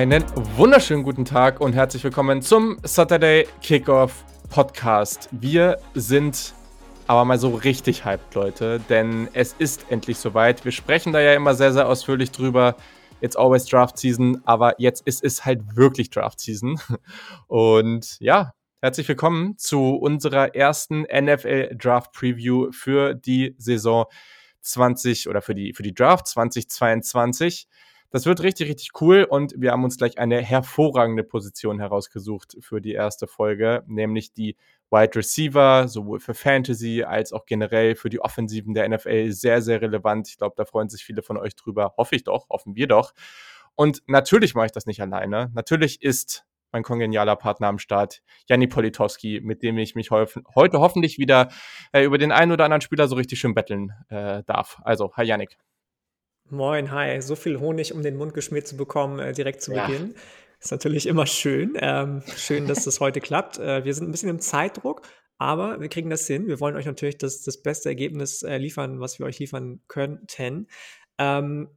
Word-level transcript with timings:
Einen 0.00 0.24
wunderschönen 0.56 1.02
guten 1.02 1.26
Tag 1.26 1.60
und 1.60 1.74
herzlich 1.74 2.02
willkommen 2.02 2.40
zum 2.40 2.78
Saturday 2.84 3.46
Kickoff 3.60 4.24
Podcast. 4.48 5.28
Wir 5.30 5.78
sind 5.92 6.54
aber 7.06 7.26
mal 7.26 7.38
so 7.38 7.50
richtig 7.50 8.06
hyped, 8.06 8.34
Leute, 8.34 8.80
denn 8.88 9.28
es 9.34 9.52
ist 9.58 9.90
endlich 9.90 10.16
soweit. 10.16 10.64
Wir 10.64 10.72
sprechen 10.72 11.12
da 11.12 11.20
ja 11.20 11.34
immer 11.34 11.52
sehr, 11.52 11.74
sehr 11.74 11.86
ausführlich 11.86 12.30
drüber. 12.30 12.76
It's 13.20 13.36
always 13.36 13.66
Draft 13.66 13.98
Season, 13.98 14.40
aber 14.46 14.74
jetzt 14.78 15.06
ist 15.06 15.22
es 15.22 15.44
halt 15.44 15.76
wirklich 15.76 16.08
Draft 16.08 16.40
Season. 16.40 16.80
Und 17.46 18.18
ja, 18.20 18.54
herzlich 18.80 19.06
willkommen 19.06 19.58
zu 19.58 19.96
unserer 19.96 20.54
ersten 20.54 21.02
NFL 21.02 21.76
Draft 21.76 22.12
Preview 22.12 22.72
für 22.72 23.12
die 23.12 23.54
Saison 23.58 24.06
20 24.62 25.28
oder 25.28 25.42
für 25.42 25.54
die, 25.54 25.74
für 25.74 25.82
die 25.82 25.92
Draft 25.92 26.26
2022. 26.26 27.68
Das 28.10 28.26
wird 28.26 28.42
richtig, 28.42 28.68
richtig 28.68 28.90
cool 29.00 29.22
und 29.22 29.54
wir 29.56 29.70
haben 29.70 29.84
uns 29.84 29.96
gleich 29.96 30.18
eine 30.18 30.40
hervorragende 30.40 31.22
Position 31.22 31.78
herausgesucht 31.78 32.56
für 32.60 32.80
die 32.80 32.92
erste 32.92 33.28
Folge, 33.28 33.84
nämlich 33.86 34.32
die 34.32 34.56
Wide 34.90 35.14
Receiver, 35.14 35.86
sowohl 35.86 36.18
für 36.18 36.34
Fantasy 36.34 37.04
als 37.04 37.32
auch 37.32 37.46
generell 37.46 37.94
für 37.94 38.10
die 38.10 38.20
Offensiven 38.20 38.74
der 38.74 38.88
NFL 38.88 39.30
sehr, 39.30 39.62
sehr 39.62 39.80
relevant. 39.80 40.28
Ich 40.28 40.38
glaube, 40.38 40.54
da 40.56 40.64
freuen 40.64 40.88
sich 40.88 41.04
viele 41.04 41.22
von 41.22 41.36
euch 41.36 41.54
drüber. 41.54 41.94
Hoffe 41.96 42.16
ich 42.16 42.24
doch, 42.24 42.48
hoffen 42.50 42.74
wir 42.74 42.88
doch. 42.88 43.12
Und 43.76 44.02
natürlich 44.08 44.56
mache 44.56 44.66
ich 44.66 44.72
das 44.72 44.86
nicht 44.86 45.00
alleine. 45.00 45.50
Natürlich 45.54 46.02
ist 46.02 46.44
mein 46.72 46.82
kongenialer 46.82 47.36
Partner 47.36 47.68
am 47.68 47.78
Start, 47.78 48.22
Janni 48.48 48.66
Politowski, 48.66 49.40
mit 49.42 49.62
dem 49.62 49.78
ich 49.78 49.94
mich 49.94 50.10
heute 50.10 50.80
hoffentlich 50.80 51.18
wieder 51.18 51.48
äh, 51.92 52.04
über 52.04 52.18
den 52.18 52.32
einen 52.32 52.52
oder 52.52 52.64
anderen 52.64 52.80
Spieler 52.80 53.08
so 53.08 53.16
richtig 53.16 53.38
schön 53.40 53.54
betteln 53.54 53.92
äh, 54.08 54.42
darf. 54.44 54.80
Also, 54.84 55.12
hi 55.16 55.24
Yannick. 55.24 55.56
Moin, 56.50 56.90
hi. 56.90 57.20
So 57.22 57.36
viel 57.36 57.60
Honig, 57.60 57.94
um 57.94 58.02
den 58.02 58.16
Mund 58.16 58.34
geschmiert 58.34 58.66
zu 58.66 58.76
bekommen, 58.76 59.20
äh, 59.20 59.32
direkt 59.32 59.62
zu 59.62 59.72
ja. 59.72 59.86
Beginn. 59.86 60.14
Ist 60.60 60.72
natürlich 60.72 61.06
immer 61.06 61.26
schön. 61.26 61.74
Ähm, 61.80 62.22
schön, 62.36 62.66
dass 62.66 62.84
das 62.84 63.00
heute 63.00 63.20
klappt. 63.20 63.58
Äh, 63.58 63.84
wir 63.84 63.94
sind 63.94 64.08
ein 64.08 64.10
bisschen 64.10 64.28
im 64.28 64.40
Zeitdruck, 64.40 65.02
aber 65.38 65.80
wir 65.80 65.88
kriegen 65.88 66.10
das 66.10 66.26
hin. 66.26 66.48
Wir 66.48 66.58
wollen 66.58 66.74
euch 66.76 66.86
natürlich 66.86 67.18
das, 67.18 67.42
das 67.42 67.62
beste 67.62 67.88
Ergebnis 67.88 68.42
äh, 68.42 68.58
liefern, 68.58 69.00
was 69.00 69.18
wir 69.18 69.26
euch 69.26 69.38
liefern 69.38 69.80
könnten. 69.86 70.66
Ähm, 71.18 71.68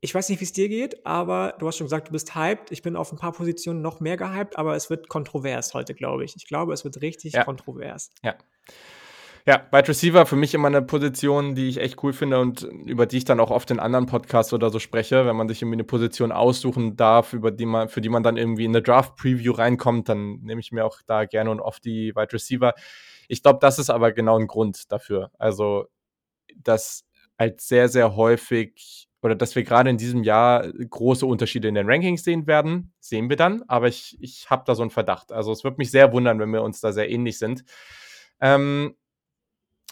ich 0.00 0.14
weiß 0.14 0.28
nicht, 0.28 0.40
wie 0.40 0.44
es 0.44 0.52
dir 0.52 0.68
geht, 0.68 1.04
aber 1.04 1.56
du 1.58 1.66
hast 1.66 1.76
schon 1.76 1.86
gesagt, 1.86 2.08
du 2.08 2.12
bist 2.12 2.34
hyped. 2.34 2.70
Ich 2.70 2.82
bin 2.82 2.96
auf 2.96 3.12
ein 3.12 3.18
paar 3.18 3.32
Positionen 3.32 3.82
noch 3.82 4.00
mehr 4.00 4.16
gehypt, 4.16 4.56
aber 4.56 4.76
es 4.76 4.88
wird 4.88 5.08
kontrovers 5.08 5.74
heute, 5.74 5.94
glaube 5.94 6.24
ich. 6.24 6.36
Ich 6.36 6.46
glaube, 6.46 6.72
es 6.72 6.84
wird 6.84 7.02
richtig 7.02 7.34
ja. 7.34 7.44
kontrovers. 7.44 8.10
Ja. 8.22 8.36
Ja, 9.44 9.66
Wide 9.72 9.88
Receiver 9.88 10.24
für 10.24 10.36
mich 10.36 10.54
immer 10.54 10.68
eine 10.68 10.82
Position, 10.82 11.56
die 11.56 11.68
ich 11.68 11.78
echt 11.78 12.02
cool 12.04 12.12
finde 12.12 12.38
und 12.38 12.62
über 12.62 13.06
die 13.06 13.18
ich 13.18 13.24
dann 13.24 13.40
auch 13.40 13.50
oft 13.50 13.72
in 13.72 13.80
anderen 13.80 14.06
Podcasts 14.06 14.52
oder 14.52 14.70
so 14.70 14.78
spreche. 14.78 15.26
Wenn 15.26 15.34
man 15.34 15.48
sich 15.48 15.60
irgendwie 15.60 15.76
eine 15.76 15.84
Position 15.84 16.30
aussuchen 16.30 16.96
darf, 16.96 17.32
über 17.32 17.50
die 17.50 17.66
man, 17.66 17.88
für 17.88 18.00
die 18.00 18.08
man 18.08 18.22
dann 18.22 18.36
irgendwie 18.36 18.64
in 18.64 18.70
eine 18.70 18.82
Draft-Preview 18.82 19.52
reinkommt, 19.52 20.08
dann 20.08 20.38
nehme 20.42 20.60
ich 20.60 20.70
mir 20.70 20.84
auch 20.84 21.00
da 21.06 21.24
gerne 21.24 21.50
und 21.50 21.60
oft 21.60 21.84
die 21.84 22.14
Wide 22.14 22.32
Receiver. 22.32 22.72
Ich 23.26 23.42
glaube, 23.42 23.58
das 23.60 23.80
ist 23.80 23.90
aber 23.90 24.12
genau 24.12 24.38
ein 24.38 24.46
Grund 24.46 24.92
dafür. 24.92 25.32
Also, 25.38 25.86
dass 26.56 27.04
halt 27.36 27.60
sehr, 27.60 27.88
sehr 27.88 28.14
häufig 28.14 29.08
oder 29.22 29.34
dass 29.34 29.56
wir 29.56 29.64
gerade 29.64 29.90
in 29.90 29.98
diesem 29.98 30.22
Jahr 30.22 30.70
große 30.72 31.26
Unterschiede 31.26 31.66
in 31.66 31.74
den 31.74 31.88
Rankings 31.88 32.22
sehen 32.22 32.46
werden, 32.46 32.92
sehen 33.00 33.28
wir 33.28 33.36
dann. 33.36 33.64
Aber 33.66 33.88
ich, 33.88 34.16
ich 34.20 34.50
habe 34.50 34.62
da 34.66 34.76
so 34.76 34.82
einen 34.82 34.90
Verdacht. 34.90 35.32
Also 35.32 35.50
es 35.50 35.64
wird 35.64 35.78
mich 35.78 35.90
sehr 35.90 36.12
wundern, 36.12 36.38
wenn 36.38 36.52
wir 36.52 36.62
uns 36.62 36.80
da 36.80 36.92
sehr 36.92 37.10
ähnlich 37.10 37.38
sind. 37.38 37.64
Ähm, 38.40 38.96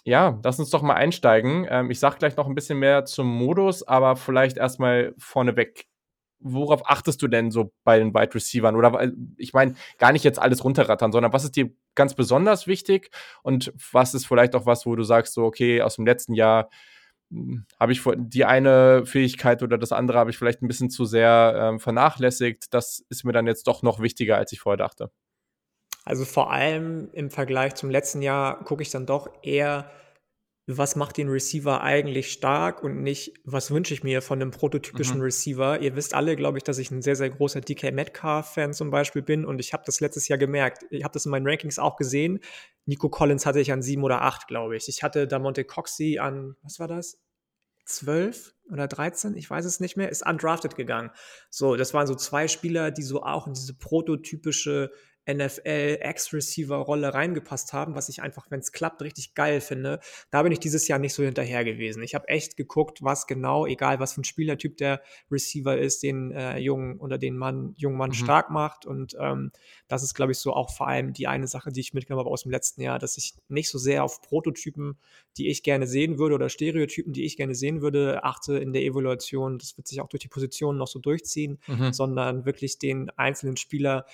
ja, 0.05 0.39
lass 0.43 0.59
uns 0.59 0.71
doch 0.71 0.83
mal 0.83 0.95
einsteigen. 0.95 1.67
Ähm, 1.69 1.91
ich 1.91 2.01
sag 2.01 2.19
gleich 2.19 2.37
noch 2.37 2.47
ein 2.47 2.55
bisschen 2.55 2.79
mehr 2.79 3.05
zum 3.05 3.27
Modus, 3.27 3.83
aber 3.87 4.17
vielleicht 4.17 4.57
erstmal 4.57 5.15
vorneweg. 5.19 5.87
Worauf 6.43 6.89
achtest 6.89 7.21
du 7.21 7.29
denn 7.29 7.51
so 7.51 7.73
bei 7.85 7.99
den 7.99 8.15
Wide 8.15 8.35
Receivers? 8.35 8.75
Oder 8.75 9.13
ich 9.37 9.53
meine, 9.53 9.75
gar 9.99 10.13
nicht 10.13 10.25
jetzt 10.25 10.39
alles 10.39 10.65
runterrattern, 10.65 11.13
sondern 11.13 11.35
was 11.35 11.45
ist 11.45 11.57
dir 11.57 11.71
ganz 11.95 12.15
besonders 12.15 12.67
wichtig 12.67 13.11
und 13.43 13.75
was 13.93 14.15
ist 14.15 14.27
vielleicht 14.27 14.55
auch 14.55 14.65
was, 14.65 14.87
wo 14.87 14.97
du 14.97 15.03
sagst, 15.03 15.35
so, 15.35 15.45
okay, 15.45 15.83
aus 15.83 15.97
dem 15.97 16.07
letzten 16.07 16.33
Jahr 16.33 16.71
hm, 17.31 17.67
habe 17.79 17.93
ich 17.93 18.03
die 18.17 18.45
eine 18.47 19.05
Fähigkeit 19.07 19.63
oder 19.63 19.79
das 19.79 19.93
andere 19.93 20.19
habe 20.19 20.31
ich 20.31 20.39
vielleicht 20.39 20.63
ein 20.63 20.69
bisschen 20.69 20.91
zu 20.91 21.05
sehr 21.05 21.55
ähm, 21.57 21.81
vernachlässigt. 21.81 22.73
Das 22.73 23.05
ist 23.11 23.25
mir 23.25 23.33
dann 23.33 23.47
jetzt 23.47 23.67
doch 23.67 23.83
noch 23.83 24.01
wichtiger, 24.01 24.37
als 24.37 24.53
ich 24.53 24.61
vorher 24.61 24.79
dachte. 24.79 25.11
Also 26.05 26.25
vor 26.25 26.53
allem 26.53 27.11
im 27.13 27.31
Vergleich 27.31 27.75
zum 27.75 27.91
letzten 27.91 28.23
Jahr 28.23 28.65
gucke 28.65 28.83
ich 28.83 28.91
dann 28.91 29.07
doch 29.07 29.29
eher, 29.43 29.91
was 30.67 30.97
macht 30.97 31.17
den 31.17 31.29
Receiver 31.29 31.83
eigentlich 31.83 32.33
stark 32.33 32.83
und 32.83 33.03
nicht, 33.03 33.35
was 33.45 33.71
wünsche 33.71 33.95
ich 33.95 34.03
mir 34.03 34.23
von 34.23 34.41
einem 34.41 34.51
prototypischen 34.51 35.19
mhm. 35.19 35.25
Receiver. 35.25 35.81
Ihr 35.81 35.97
wisst 35.97 36.15
alle, 36.15 36.37
glaube 36.37 36.59
ich, 36.59 36.65
dass 36.65 36.79
ich 36.79 36.91
ein 36.91 37.03
sehr, 37.03 37.17
sehr 37.17 37.31
großer 37.31 37.61
DK 37.61 37.93
Metcalf-Fan 37.93 38.73
zum 38.73 38.91
Beispiel 38.91 39.23
bin 39.23 39.45
und 39.45 39.59
ich 39.59 39.73
habe 39.73 39.83
das 39.87 40.01
letztes 40.01 40.29
Jahr 40.29 40.39
gemerkt. 40.39 40.85
Ich 40.91 41.05
habe 41.05 41.13
das 41.13 41.27
in 41.27 41.31
meinen 41.31 41.47
Rankings 41.47 41.79
auch 41.79 41.97
gesehen. 41.97 42.41
Nico 42.87 43.09
Collins 43.09 43.47
hatte 43.47 43.61
ich 43.61 43.73
an 43.73 43.83
sieben 43.83 44.05
oder 44.05 44.23
acht, 44.23 44.49
glaube 44.49 44.77
ich. 44.77 44.89
Ich 44.89 45.03
hatte 45.03 45.27
da 45.27 45.39
Monte 45.39 45.65
Coxey 45.65 46.19
an, 46.19 46.57
was 46.63 46.79
war 46.79 46.89
das? 46.89 47.19
Zwölf 47.85 48.55
oder 48.71 48.87
13, 48.87 49.37
ich 49.37 49.51
weiß 49.51 49.65
es 49.65 49.81
nicht 49.81 49.97
mehr, 49.97 50.11
ist 50.11 50.25
undrafted 50.25 50.77
gegangen. 50.77 51.11
So, 51.49 51.75
das 51.75 51.93
waren 51.93 52.07
so 52.07 52.15
zwei 52.15 52.47
Spieler, 52.47 52.93
die 52.93 53.03
so 53.03 53.23
auch 53.23 53.49
in 53.49 53.55
diese 53.55 53.75
prototypische 53.75 54.93
NFL-Ex-Receiver-Rolle 55.35 57.15
reingepasst 57.15 57.73
haben, 57.73 57.95
was 57.95 58.09
ich 58.09 58.23
einfach, 58.23 58.51
wenn 58.51 58.61
es 58.61 58.73
klappt, 58.73 59.03
richtig 59.03 59.35
geil 59.35 59.61
finde. 59.61 60.01
Da 60.31 60.43
bin 60.43 60.53
ich 60.53 60.61
dieses 60.61 60.89
Jahr 60.89 60.99
nicht 60.99 61.15
so 61.15 61.23
hinterher 61.23 61.65
gewesen. 61.65 62.03
Ich 62.03 62.15
habe 62.15 62.29
echt 62.29 62.57
geguckt, 62.57 63.03
was 63.03 63.27
genau, 63.27 63.67
egal 63.67 64.01
was 64.01 64.15
für 64.15 64.21
ein 64.21 64.25
Spielertyp 64.25 64.77
der 64.77 65.03
Receiver 65.31 65.79
ist, 65.79 66.03
den 66.03 66.31
äh, 66.33 66.59
jungen 66.59 66.99
oder 66.99 67.19
den 67.19 67.37
Mann, 67.37 67.75
jungen 67.77 67.97
Mann 67.97 68.11
mhm. 68.11 68.15
stark 68.15 68.51
macht. 68.51 68.87
Und 68.87 69.17
ähm, 69.21 69.53
das 69.89 70.03
ist, 70.03 70.15
glaube 70.15 70.33
ich, 70.33 70.39
so 70.39 70.53
auch 70.53 70.71
vor 70.71 70.89
allem 70.89 71.13
die 71.13 71.27
eine 71.27 71.47
Sache, 71.47 71.71
die 71.73 71.81
ich 71.81 71.95
mitgenommen 71.95 72.25
habe 72.25 72.31
aus 72.33 72.43
dem 72.43 72.51
letzten 72.51 72.83
Jahr, 72.83 72.99
dass 72.99 73.17
ich 73.17 73.35
nicht 73.49 73.71
so 73.71 73.79
sehr 73.79 74.05
auf 74.05 74.23
Prototypen, 74.23 74.99
die 75.37 75.49
ich 75.49 75.63
gerne 75.63 75.87
sehen 75.87 76.19
würde, 76.19 76.35
oder 76.35 76.49
Stereotypen, 76.49 77.13
die 77.13 77.25
ich 77.25 77.37
gerne 77.37 77.55
sehen 77.55 77.83
würde, 77.83 78.25
achte 78.25 78.59
in 78.59 78.73
der 78.73 78.83
Evaluation. 78.83 79.59
Das 79.59 79.77
wird 79.77 79.87
sich 79.87 80.01
auch 80.01 80.09
durch 80.09 80.23
die 80.23 80.29
Positionen 80.29 80.79
noch 80.79 80.89
so 80.89 80.99
durchziehen, 80.99 81.59
mhm. 81.67 81.93
sondern 81.93 82.45
wirklich 82.45 82.79
den 82.79 83.11
einzelnen 83.11 83.57
Spieler 83.57 84.07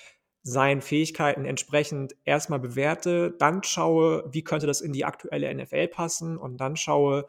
seinen 0.47 0.81
Fähigkeiten 0.81 1.43
entsprechend 1.43 2.15
erstmal 2.23 2.59
bewerte, 2.59 3.35
dann 3.37 3.63
schaue, 3.63 4.23
wie 4.31 4.45
könnte 4.45 4.65
das 4.65 4.79
in 4.79 4.93
die 4.93 5.03
aktuelle 5.03 5.53
NFL 5.53 5.89
passen 5.89 6.37
und 6.37 6.57
dann 6.57 6.77
schaue, 6.77 7.27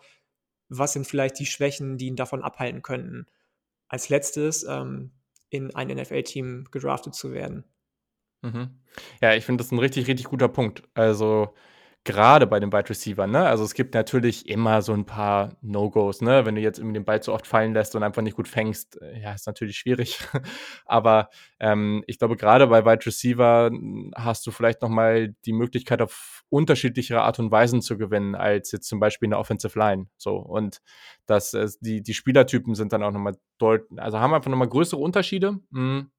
was 0.69 0.93
sind 0.93 1.05
vielleicht 1.05 1.41
die 1.41 1.47
Schwächen, 1.47 1.99
die 1.99 2.07
ihn 2.07 2.15
davon 2.15 2.45
abhalten 2.45 2.81
könnten, 2.81 3.27
als 3.89 4.09
letztes 4.09 4.63
ähm, 4.63 5.11
in 5.51 5.75
ein 5.75 5.89
NFL-Team 5.89 6.69
gedraftet 6.71 7.17
zu 7.17 7.33
werden. 7.33 7.65
Mhm. 8.43 8.79
Ja, 9.21 9.35
ich 9.35 9.45
finde 9.45 9.65
das 9.65 9.73
ein 9.73 9.81
richtig, 9.81 10.07
richtig 10.07 10.27
guter 10.27 10.49
Punkt. 10.49 10.85
Also 10.95 11.55
gerade 12.09 12.47
bei 12.47 12.59
den 12.59 12.73
Wide 12.73 12.89
Receiver, 12.89 13.27
ne? 13.27 13.47
Also 13.47 13.65
es 13.65 13.75
gibt 13.75 13.93
natürlich 13.95 14.49
immer 14.49 14.81
so 14.81 14.95
ein 14.95 15.05
paar 15.05 15.57
No-Gos, 15.61 16.23
ne? 16.23 16.47
Wenn 16.47 16.55
du 16.55 16.63
jetzt 16.63 16.79
irgendwie 16.79 16.95
den 16.95 17.05
Ball 17.05 17.23
zu 17.23 17.35
oft 17.35 17.47
fallen 17.47 17.75
lässt 17.75 17.95
und 17.95 18.03
einfach 18.03 18.23
nicht 18.23 18.35
gut 18.35 18.49
fängst, 18.49 19.01
äh, 19.03 19.21
ja, 19.21 19.35
ist 19.35 19.47
natürlich 19.47 19.77
schwierig. 19.77 20.19
Aber 20.87 21.29
ähm, 21.61 22.03
ich 22.07 22.19
glaube, 22.19 22.37
gerade 22.37 22.67
bei 22.67 22.87
Wide 22.87 23.05
Receiver 23.05 23.67
hm, 23.67 24.13
hast 24.17 24.47
du 24.47 24.51
vielleicht 24.51 24.81
nochmal 24.81 25.35
die 25.45 25.53
Möglichkeit, 25.53 26.01
auf 26.01 26.45
unterschiedlichere 26.49 27.21
Art 27.21 27.39
und 27.41 27.51
Weisen 27.51 27.83
zu 27.83 27.99
gewinnen, 27.99 28.35
als 28.35 28.73
jetzt 28.73 28.89
zum 28.89 29.01
Beispiel 29.01 29.27
in 29.27 29.33
der 29.33 29.41
Offensive 29.41 29.79
Line. 29.79 30.07
So. 30.17 30.37
Und 30.37 30.81
das, 31.27 31.53
äh, 31.53 31.69
die, 31.81 32.03
die 32.03 32.15
Spielertypen 32.15 32.75
sind 32.75 32.95
dann 32.95 33.03
auch 33.03 33.13
nochmal 33.13 33.37
deutlich, 33.59 34.01
also 34.01 34.19
haben 34.19 34.33
einfach 34.33 34.51
nochmal 34.51 34.69
größere 34.69 34.99
Unterschiede. 34.99 35.59
Mhm. 35.71 36.11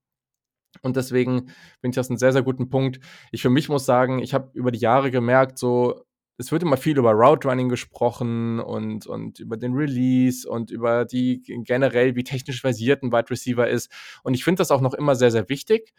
Und 0.81 0.95
deswegen 0.95 1.47
finde 1.81 1.89
ich 1.91 1.95
das 1.95 2.09
einen 2.09 2.17
sehr, 2.17 2.33
sehr 2.33 2.43
guten 2.43 2.69
Punkt. 2.69 2.99
Ich 3.31 3.41
für 3.41 3.49
mich 3.49 3.69
muss 3.69 3.85
sagen, 3.85 4.19
ich 4.19 4.33
habe 4.33 4.51
über 4.53 4.71
die 4.71 4.79
Jahre 4.79 5.11
gemerkt, 5.11 5.57
so, 5.57 6.03
es 6.39 6.53
wird 6.53 6.63
immer 6.63 6.77
viel 6.77 6.97
über 6.97 7.11
Route 7.11 7.49
Running 7.49 7.67
gesprochen 7.67 8.61
und, 8.61 9.05
und 9.05 9.39
über 9.39 9.57
den 9.57 9.73
Release 9.73 10.49
und 10.49 10.71
über 10.71 11.03
die 11.03 11.41
generell, 11.43 12.15
wie 12.15 12.23
technisch 12.23 12.61
versiert 12.61 13.03
ein 13.03 13.11
Wide 13.11 13.29
Receiver 13.29 13.67
ist. 13.67 13.91
Und 14.23 14.35
ich 14.35 14.45
finde 14.45 14.59
das 14.59 14.71
auch 14.71 14.79
noch 14.79 14.93
immer 14.93 15.15
sehr, 15.15 15.31
sehr 15.31 15.49
wichtig. 15.49 15.93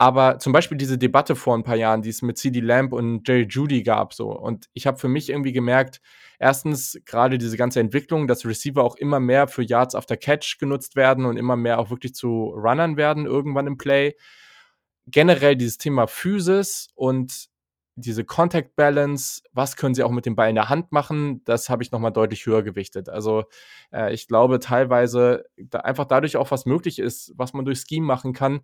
Aber 0.00 0.38
zum 0.38 0.52
Beispiel 0.52 0.78
diese 0.78 0.96
Debatte 0.96 1.34
vor 1.34 1.56
ein 1.56 1.64
paar 1.64 1.74
Jahren, 1.74 2.02
die 2.02 2.10
es 2.10 2.22
mit 2.22 2.38
CD 2.38 2.60
Lamb 2.60 2.92
und 2.92 3.26
Jerry 3.26 3.48
Judy 3.48 3.82
gab, 3.82 4.14
so. 4.14 4.30
Und 4.30 4.68
ich 4.72 4.86
habe 4.86 4.96
für 4.96 5.08
mich 5.08 5.28
irgendwie 5.28 5.52
gemerkt, 5.52 6.00
erstens 6.38 7.00
gerade 7.04 7.36
diese 7.36 7.56
ganze 7.56 7.80
Entwicklung, 7.80 8.28
dass 8.28 8.46
Receiver 8.46 8.84
auch 8.84 8.94
immer 8.94 9.18
mehr 9.18 9.48
für 9.48 9.64
Yards 9.64 9.96
after 9.96 10.16
Catch 10.16 10.58
genutzt 10.60 10.94
werden 10.94 11.24
und 11.24 11.36
immer 11.36 11.56
mehr 11.56 11.80
auch 11.80 11.90
wirklich 11.90 12.14
zu 12.14 12.44
Runnern 12.50 12.96
werden 12.96 13.26
irgendwann 13.26 13.66
im 13.66 13.76
Play. 13.76 14.14
Generell 15.08 15.56
dieses 15.56 15.78
Thema 15.78 16.06
Physis 16.06 16.88
und 16.94 17.48
diese 17.96 18.24
Contact 18.24 18.76
Balance, 18.76 19.42
was 19.52 19.74
können 19.74 19.94
sie 19.94 20.04
auch 20.04 20.12
mit 20.12 20.26
dem 20.26 20.36
Ball 20.36 20.48
in 20.48 20.54
der 20.54 20.68
Hand 20.68 20.92
machen, 20.92 21.42
das 21.44 21.68
habe 21.68 21.82
ich 21.82 21.90
nochmal 21.90 22.12
deutlich 22.12 22.46
höher 22.46 22.62
gewichtet. 22.62 23.08
Also 23.08 23.44
äh, 23.92 24.14
ich 24.14 24.28
glaube 24.28 24.60
teilweise 24.60 25.44
da 25.56 25.80
einfach 25.80 26.04
dadurch 26.04 26.36
auch 26.36 26.52
was 26.52 26.66
möglich 26.66 27.00
ist, 27.00 27.32
was 27.36 27.54
man 27.54 27.64
durch 27.64 27.80
Scheme 27.80 28.06
machen 28.06 28.32
kann, 28.32 28.60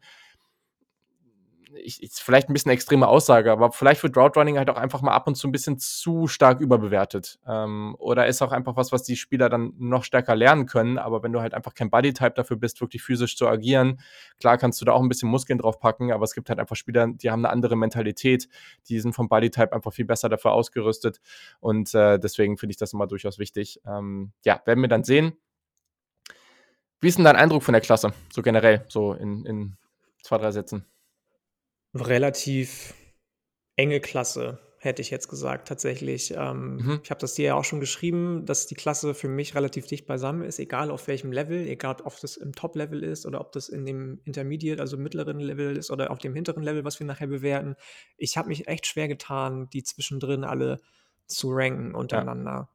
ich, 1.82 2.02
ist 2.02 2.22
vielleicht 2.22 2.48
ein 2.48 2.52
bisschen 2.52 2.70
extreme 2.70 3.08
Aussage, 3.08 3.50
aber 3.50 3.72
vielleicht 3.72 4.02
wird 4.02 4.16
Route 4.16 4.38
Running 4.38 4.58
halt 4.58 4.70
auch 4.70 4.76
einfach 4.76 5.02
mal 5.02 5.12
ab 5.12 5.26
und 5.26 5.34
zu 5.34 5.48
ein 5.48 5.52
bisschen 5.52 5.78
zu 5.78 6.26
stark 6.26 6.60
überbewertet. 6.60 7.38
Ähm, 7.46 7.96
oder 7.98 8.26
ist 8.26 8.42
auch 8.42 8.52
einfach 8.52 8.76
was, 8.76 8.92
was 8.92 9.02
die 9.02 9.16
Spieler 9.16 9.48
dann 9.48 9.72
noch 9.78 10.04
stärker 10.04 10.34
lernen 10.36 10.66
können. 10.66 10.98
Aber 10.98 11.22
wenn 11.22 11.32
du 11.32 11.40
halt 11.40 11.54
einfach 11.54 11.74
kein 11.74 11.90
Bodytype 11.90 12.34
dafür 12.34 12.56
bist, 12.56 12.80
wirklich 12.80 13.02
physisch 13.02 13.36
zu 13.36 13.48
agieren, 13.48 14.00
klar 14.38 14.58
kannst 14.58 14.80
du 14.80 14.84
da 14.84 14.92
auch 14.92 15.02
ein 15.02 15.08
bisschen 15.08 15.28
Muskeln 15.28 15.58
drauf 15.58 15.80
packen, 15.80 16.12
aber 16.12 16.24
es 16.24 16.34
gibt 16.34 16.48
halt 16.48 16.58
einfach 16.58 16.76
Spieler, 16.76 17.08
die 17.08 17.30
haben 17.30 17.44
eine 17.44 17.52
andere 17.52 17.76
Mentalität, 17.76 18.48
die 18.88 19.00
sind 19.00 19.14
vom 19.14 19.28
Bodytype 19.28 19.72
einfach 19.72 19.92
viel 19.92 20.04
besser 20.04 20.28
dafür 20.28 20.52
ausgerüstet. 20.52 21.20
Und 21.60 21.94
äh, 21.94 22.18
deswegen 22.18 22.56
finde 22.56 22.72
ich 22.72 22.78
das 22.78 22.92
immer 22.92 23.06
durchaus 23.06 23.38
wichtig. 23.38 23.80
Ähm, 23.86 24.32
ja, 24.44 24.60
werden 24.64 24.80
wir 24.80 24.88
dann 24.88 25.04
sehen. 25.04 25.32
Wie 27.00 27.08
ist 27.08 27.18
denn 27.18 27.24
dein 27.24 27.36
Eindruck 27.36 27.62
von 27.62 27.72
der 27.72 27.82
Klasse, 27.82 28.14
so 28.32 28.40
generell, 28.40 28.84
so 28.88 29.12
in, 29.12 29.44
in 29.44 29.76
zwei, 30.22 30.38
drei 30.38 30.50
Sätzen? 30.52 30.86
Relativ 31.94 32.94
enge 33.76 34.00
Klasse, 34.00 34.58
hätte 34.78 35.02
ich 35.02 35.10
jetzt 35.10 35.28
gesagt, 35.28 35.66
tatsächlich. 35.68 36.32
Ähm, 36.36 36.76
mhm. 36.76 37.00
Ich 37.02 37.10
habe 37.10 37.20
das 37.20 37.34
dir 37.34 37.46
ja 37.46 37.54
auch 37.54 37.64
schon 37.64 37.80
geschrieben, 37.80 38.44
dass 38.46 38.66
die 38.66 38.74
Klasse 38.74 39.14
für 39.14 39.28
mich 39.28 39.54
relativ 39.54 39.86
dicht 39.86 40.06
beisammen 40.06 40.42
ist, 40.42 40.58
egal 40.58 40.90
auf 40.90 41.08
welchem 41.08 41.32
Level, 41.32 41.66
egal 41.66 41.96
ob 42.04 42.20
das 42.20 42.36
im 42.36 42.52
Top-Level 42.52 43.02
ist 43.02 43.26
oder 43.26 43.40
ob 43.40 43.52
das 43.52 43.68
in 43.68 43.86
dem 43.86 44.20
Intermediate, 44.24 44.80
also 44.80 44.96
mittleren 44.96 45.40
Level 45.40 45.76
ist 45.76 45.90
oder 45.90 46.10
auf 46.10 46.18
dem 46.18 46.34
hinteren 46.34 46.62
Level, 46.62 46.84
was 46.84 47.00
wir 47.00 47.06
nachher 47.06 47.28
bewerten. 47.28 47.76
Ich 48.16 48.36
habe 48.36 48.48
mich 48.48 48.68
echt 48.68 48.86
schwer 48.86 49.08
getan, 49.08 49.68
die 49.72 49.82
zwischendrin 49.82 50.44
alle 50.44 50.80
zu 51.26 51.50
ranken 51.50 51.94
untereinander. 51.94 52.68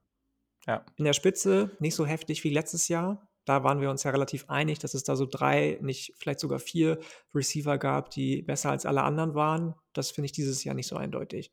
Ja. 0.66 0.74
ja. 0.74 0.86
In 0.96 1.06
der 1.06 1.14
Spitze 1.14 1.72
nicht 1.80 1.96
so 1.96 2.06
heftig 2.06 2.44
wie 2.44 2.50
letztes 2.50 2.88
Jahr, 2.88 3.29
da 3.50 3.64
waren 3.64 3.82
wir 3.82 3.90
uns 3.90 4.04
ja 4.04 4.12
relativ 4.12 4.46
einig, 4.48 4.78
dass 4.78 4.94
es 4.94 5.04
da 5.04 5.16
so 5.16 5.26
drei, 5.26 5.80
nicht 5.82 6.14
vielleicht 6.18 6.40
sogar 6.40 6.60
vier 6.60 7.00
Receiver 7.34 7.80
gab, 7.80 8.12
die 8.12 8.44
besser 8.44 8.70
als 8.70 8.86
alle 8.86 9.02
anderen 9.02 9.34
waren. 9.34 9.74
Das 9.94 10.12
finde 10.12 10.28
ich 10.28 10.34
dieses 10.34 10.64
Jahr 10.64 10.76
nicht 10.76 10.86
so 10.86 10.96
eindeutig. 10.96 11.52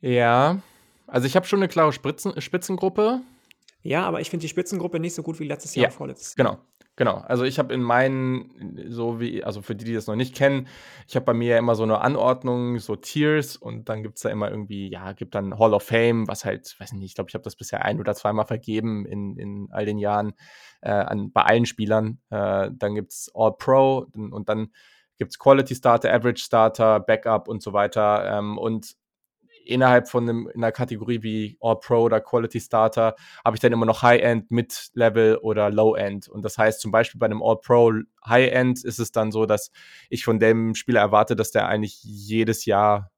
Ja, 0.00 0.60
also 1.06 1.28
ich 1.28 1.36
habe 1.36 1.46
schon 1.46 1.60
eine 1.60 1.68
klare 1.68 1.92
Spitzen 1.92 2.40
Spitzengruppe. 2.40 3.20
Ja, 3.82 4.04
aber 4.04 4.20
ich 4.20 4.30
finde 4.30 4.42
die 4.42 4.48
Spitzengruppe 4.48 4.98
nicht 4.98 5.14
so 5.14 5.22
gut 5.22 5.38
wie 5.38 5.46
letztes 5.46 5.76
Jahr 5.76 5.84
ja, 5.84 5.90
vorletztes. 5.90 6.34
Genau. 6.34 6.58
Genau, 6.96 7.16
also 7.16 7.42
ich 7.42 7.58
habe 7.58 7.74
in 7.74 7.82
meinen, 7.82 8.86
so 8.88 9.18
wie, 9.18 9.42
also 9.42 9.62
für 9.62 9.74
die, 9.74 9.84
die 9.84 9.94
das 9.94 10.06
noch 10.06 10.14
nicht 10.14 10.32
kennen, 10.36 10.68
ich 11.08 11.16
habe 11.16 11.24
bei 11.26 11.34
mir 11.34 11.48
ja 11.54 11.58
immer 11.58 11.74
so 11.74 11.82
eine 11.82 12.00
Anordnung, 12.00 12.78
so 12.78 12.94
Tiers 12.94 13.56
und 13.56 13.88
dann 13.88 14.04
gibt 14.04 14.16
es 14.16 14.22
da 14.22 14.28
immer 14.30 14.48
irgendwie, 14.48 14.88
ja, 14.90 15.10
gibt 15.12 15.34
dann 15.34 15.58
Hall 15.58 15.74
of 15.74 15.82
Fame, 15.82 16.28
was 16.28 16.44
halt, 16.44 16.76
weiß 16.78 16.92
nicht, 16.92 17.04
ich 17.04 17.14
glaube, 17.16 17.30
ich 17.30 17.34
habe 17.34 17.42
das 17.42 17.56
bisher 17.56 17.84
ein 17.84 17.98
oder 17.98 18.14
zweimal 18.14 18.46
vergeben 18.46 19.06
in, 19.06 19.36
in 19.38 19.68
all 19.72 19.86
den 19.86 19.98
Jahren 19.98 20.34
äh, 20.82 20.90
an, 20.90 21.32
bei 21.32 21.42
allen 21.42 21.66
Spielern. 21.66 22.20
Äh, 22.30 22.70
dann 22.72 22.94
gibt 22.94 23.10
es 23.12 23.28
All 23.34 23.56
Pro 23.56 24.06
und 24.14 24.48
dann 24.48 24.68
gibt 25.18 25.32
es 25.32 25.38
Quality 25.40 25.74
Starter, 25.74 26.12
Average 26.14 26.44
Starter, 26.44 27.00
Backup 27.00 27.48
und 27.48 27.60
so 27.60 27.72
weiter. 27.72 28.24
Ähm, 28.38 28.56
und 28.56 28.94
innerhalb 29.66 30.08
von 30.08 30.28
einem, 30.28 30.50
einer 30.54 30.72
Kategorie 30.72 31.22
wie 31.22 31.56
All 31.60 31.78
Pro 31.78 32.02
oder 32.02 32.20
Quality 32.20 32.60
Starter 32.60 33.14
habe 33.44 33.56
ich 33.56 33.60
dann 33.60 33.72
immer 33.72 33.86
noch 33.86 34.02
High-End, 34.02 34.50
Mid-Level 34.50 35.38
oder 35.38 35.70
Low-End. 35.70 36.28
Und 36.28 36.42
das 36.42 36.58
heißt 36.58 36.80
zum 36.80 36.90
Beispiel 36.90 37.18
bei 37.18 37.26
einem 37.26 37.42
All 37.42 37.58
Pro 37.58 37.92
High-End 38.26 38.84
ist 38.84 38.98
es 38.98 39.12
dann 39.12 39.32
so, 39.32 39.46
dass 39.46 39.70
ich 40.08 40.24
von 40.24 40.38
dem 40.38 40.74
Spieler 40.74 41.00
erwarte, 41.00 41.36
dass 41.36 41.50
der 41.50 41.68
eigentlich 41.68 42.02
jedes 42.02 42.64
Jahr 42.64 43.10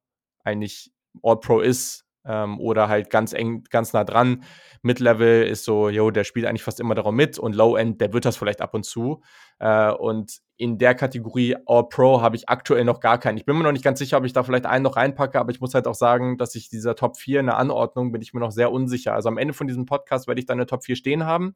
eigentlich 0.43 0.91
All 1.23 1.39
Pro 1.39 1.59
ist 1.59 2.05
ähm, 2.25 2.59
oder 2.59 2.89
halt 2.89 3.09
ganz 3.09 3.33
eng, 3.33 3.63
ganz 3.69 3.93
nah 3.93 4.03
dran. 4.03 4.43
Mid-Level 4.81 5.47
ist 5.47 5.63
so, 5.63 5.89
jo, 5.89 6.11
der 6.11 6.23
spielt 6.23 6.45
eigentlich 6.45 6.63
fast 6.63 6.79
immer 6.79 6.95
darum 6.95 7.15
mit 7.15 7.39
und 7.39 7.55
Low-End, 7.55 8.01
der 8.01 8.13
wird 8.13 8.25
das 8.25 8.37
vielleicht 8.37 8.61
ab 8.61 8.73
und 8.73 8.83
zu. 8.83 9.21
Äh, 9.59 9.91
und 9.91 10.39
in 10.57 10.79
der 10.79 10.95
Kategorie 10.95 11.55
All-Pro 11.67 12.21
habe 12.21 12.35
ich 12.35 12.49
aktuell 12.49 12.83
noch 12.83 12.99
gar 12.99 13.19
keinen. 13.19 13.37
Ich 13.37 13.45
bin 13.45 13.55
mir 13.55 13.63
noch 13.63 13.71
nicht 13.71 13.83
ganz 13.83 13.99
sicher, 13.99 14.17
ob 14.17 14.25
ich 14.25 14.33
da 14.33 14.43
vielleicht 14.43 14.65
einen 14.65 14.83
noch 14.83 14.95
reinpacke, 14.95 15.39
aber 15.39 15.51
ich 15.51 15.61
muss 15.61 15.75
halt 15.75 15.87
auch 15.87 15.95
sagen, 15.95 16.37
dass 16.37 16.55
ich 16.55 16.69
dieser 16.69 16.95
Top 16.95 17.17
4 17.17 17.41
in 17.41 17.45
der 17.45 17.57
Anordnung 17.57 18.11
bin 18.11 18.21
ich 18.21 18.33
mir 18.33 18.39
noch 18.39 18.51
sehr 18.51 18.71
unsicher. 18.71 19.13
Also 19.13 19.29
am 19.29 19.37
Ende 19.37 19.53
von 19.53 19.67
diesem 19.67 19.85
Podcast 19.85 20.27
werde 20.27 20.39
ich 20.39 20.47
dann 20.47 20.57
eine 20.57 20.65
Top 20.65 20.83
4 20.83 20.95
stehen 20.95 21.25
haben. 21.25 21.55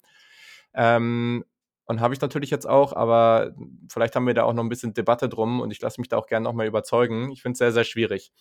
Ähm, 0.73 1.43
und 1.85 1.99
habe 1.99 2.13
ich 2.13 2.21
natürlich 2.21 2.51
jetzt 2.51 2.69
auch, 2.69 2.93
aber 2.93 3.53
vielleicht 3.89 4.15
haben 4.15 4.27
wir 4.27 4.35
da 4.35 4.43
auch 4.43 4.53
noch 4.53 4.63
ein 4.63 4.69
bisschen 4.69 4.93
Debatte 4.93 5.27
drum 5.27 5.59
und 5.59 5.71
ich 5.71 5.81
lasse 5.81 5.99
mich 5.99 6.07
da 6.07 6.17
auch 6.17 6.27
gerne 6.27 6.43
nochmal 6.43 6.67
überzeugen. 6.67 7.31
Ich 7.31 7.41
finde 7.41 7.53
es 7.53 7.57
sehr, 7.57 7.71
sehr 7.71 7.83
schwierig. 7.83 8.31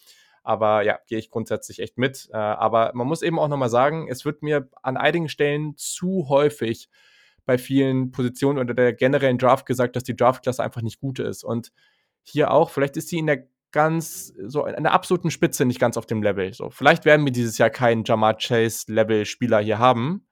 Aber 0.42 0.82
ja, 0.82 0.98
gehe 1.06 1.18
ich 1.18 1.30
grundsätzlich 1.30 1.80
echt 1.80 1.98
mit. 1.98 2.28
Äh, 2.32 2.36
aber 2.36 2.92
man 2.94 3.06
muss 3.06 3.22
eben 3.22 3.38
auch 3.38 3.48
nochmal 3.48 3.70
sagen, 3.70 4.08
es 4.08 4.24
wird 4.24 4.42
mir 4.42 4.68
an 4.82 4.96
einigen 4.96 5.28
Stellen 5.28 5.74
zu 5.76 6.28
häufig 6.28 6.88
bei 7.50 7.58
vielen 7.58 8.12
Positionen 8.12 8.60
oder 8.60 8.74
der 8.74 8.92
generellen 8.92 9.36
Draft 9.36 9.66
gesagt, 9.66 9.96
dass 9.96 10.04
die 10.04 10.14
Draftklasse 10.14 10.62
einfach 10.62 10.82
nicht 10.82 11.00
gut 11.00 11.18
ist. 11.18 11.42
Und 11.42 11.72
hier 12.22 12.52
auch, 12.52 12.70
vielleicht 12.70 12.96
ist 12.96 13.08
sie 13.08 13.18
in 13.18 13.26
der 13.26 13.48
ganz, 13.72 14.32
so 14.46 14.66
in 14.66 14.84
der 14.84 14.92
absoluten 14.92 15.32
Spitze 15.32 15.64
nicht 15.64 15.80
ganz 15.80 15.96
auf 15.96 16.06
dem 16.06 16.22
Level. 16.22 16.54
So, 16.54 16.70
vielleicht 16.70 17.04
werden 17.06 17.24
wir 17.26 17.32
dieses 17.32 17.58
Jahr 17.58 17.70
keinen 17.70 18.04
Jamar 18.04 18.36
Chase-Level-Spieler 18.36 19.58
hier 19.58 19.80
haben. 19.80 20.28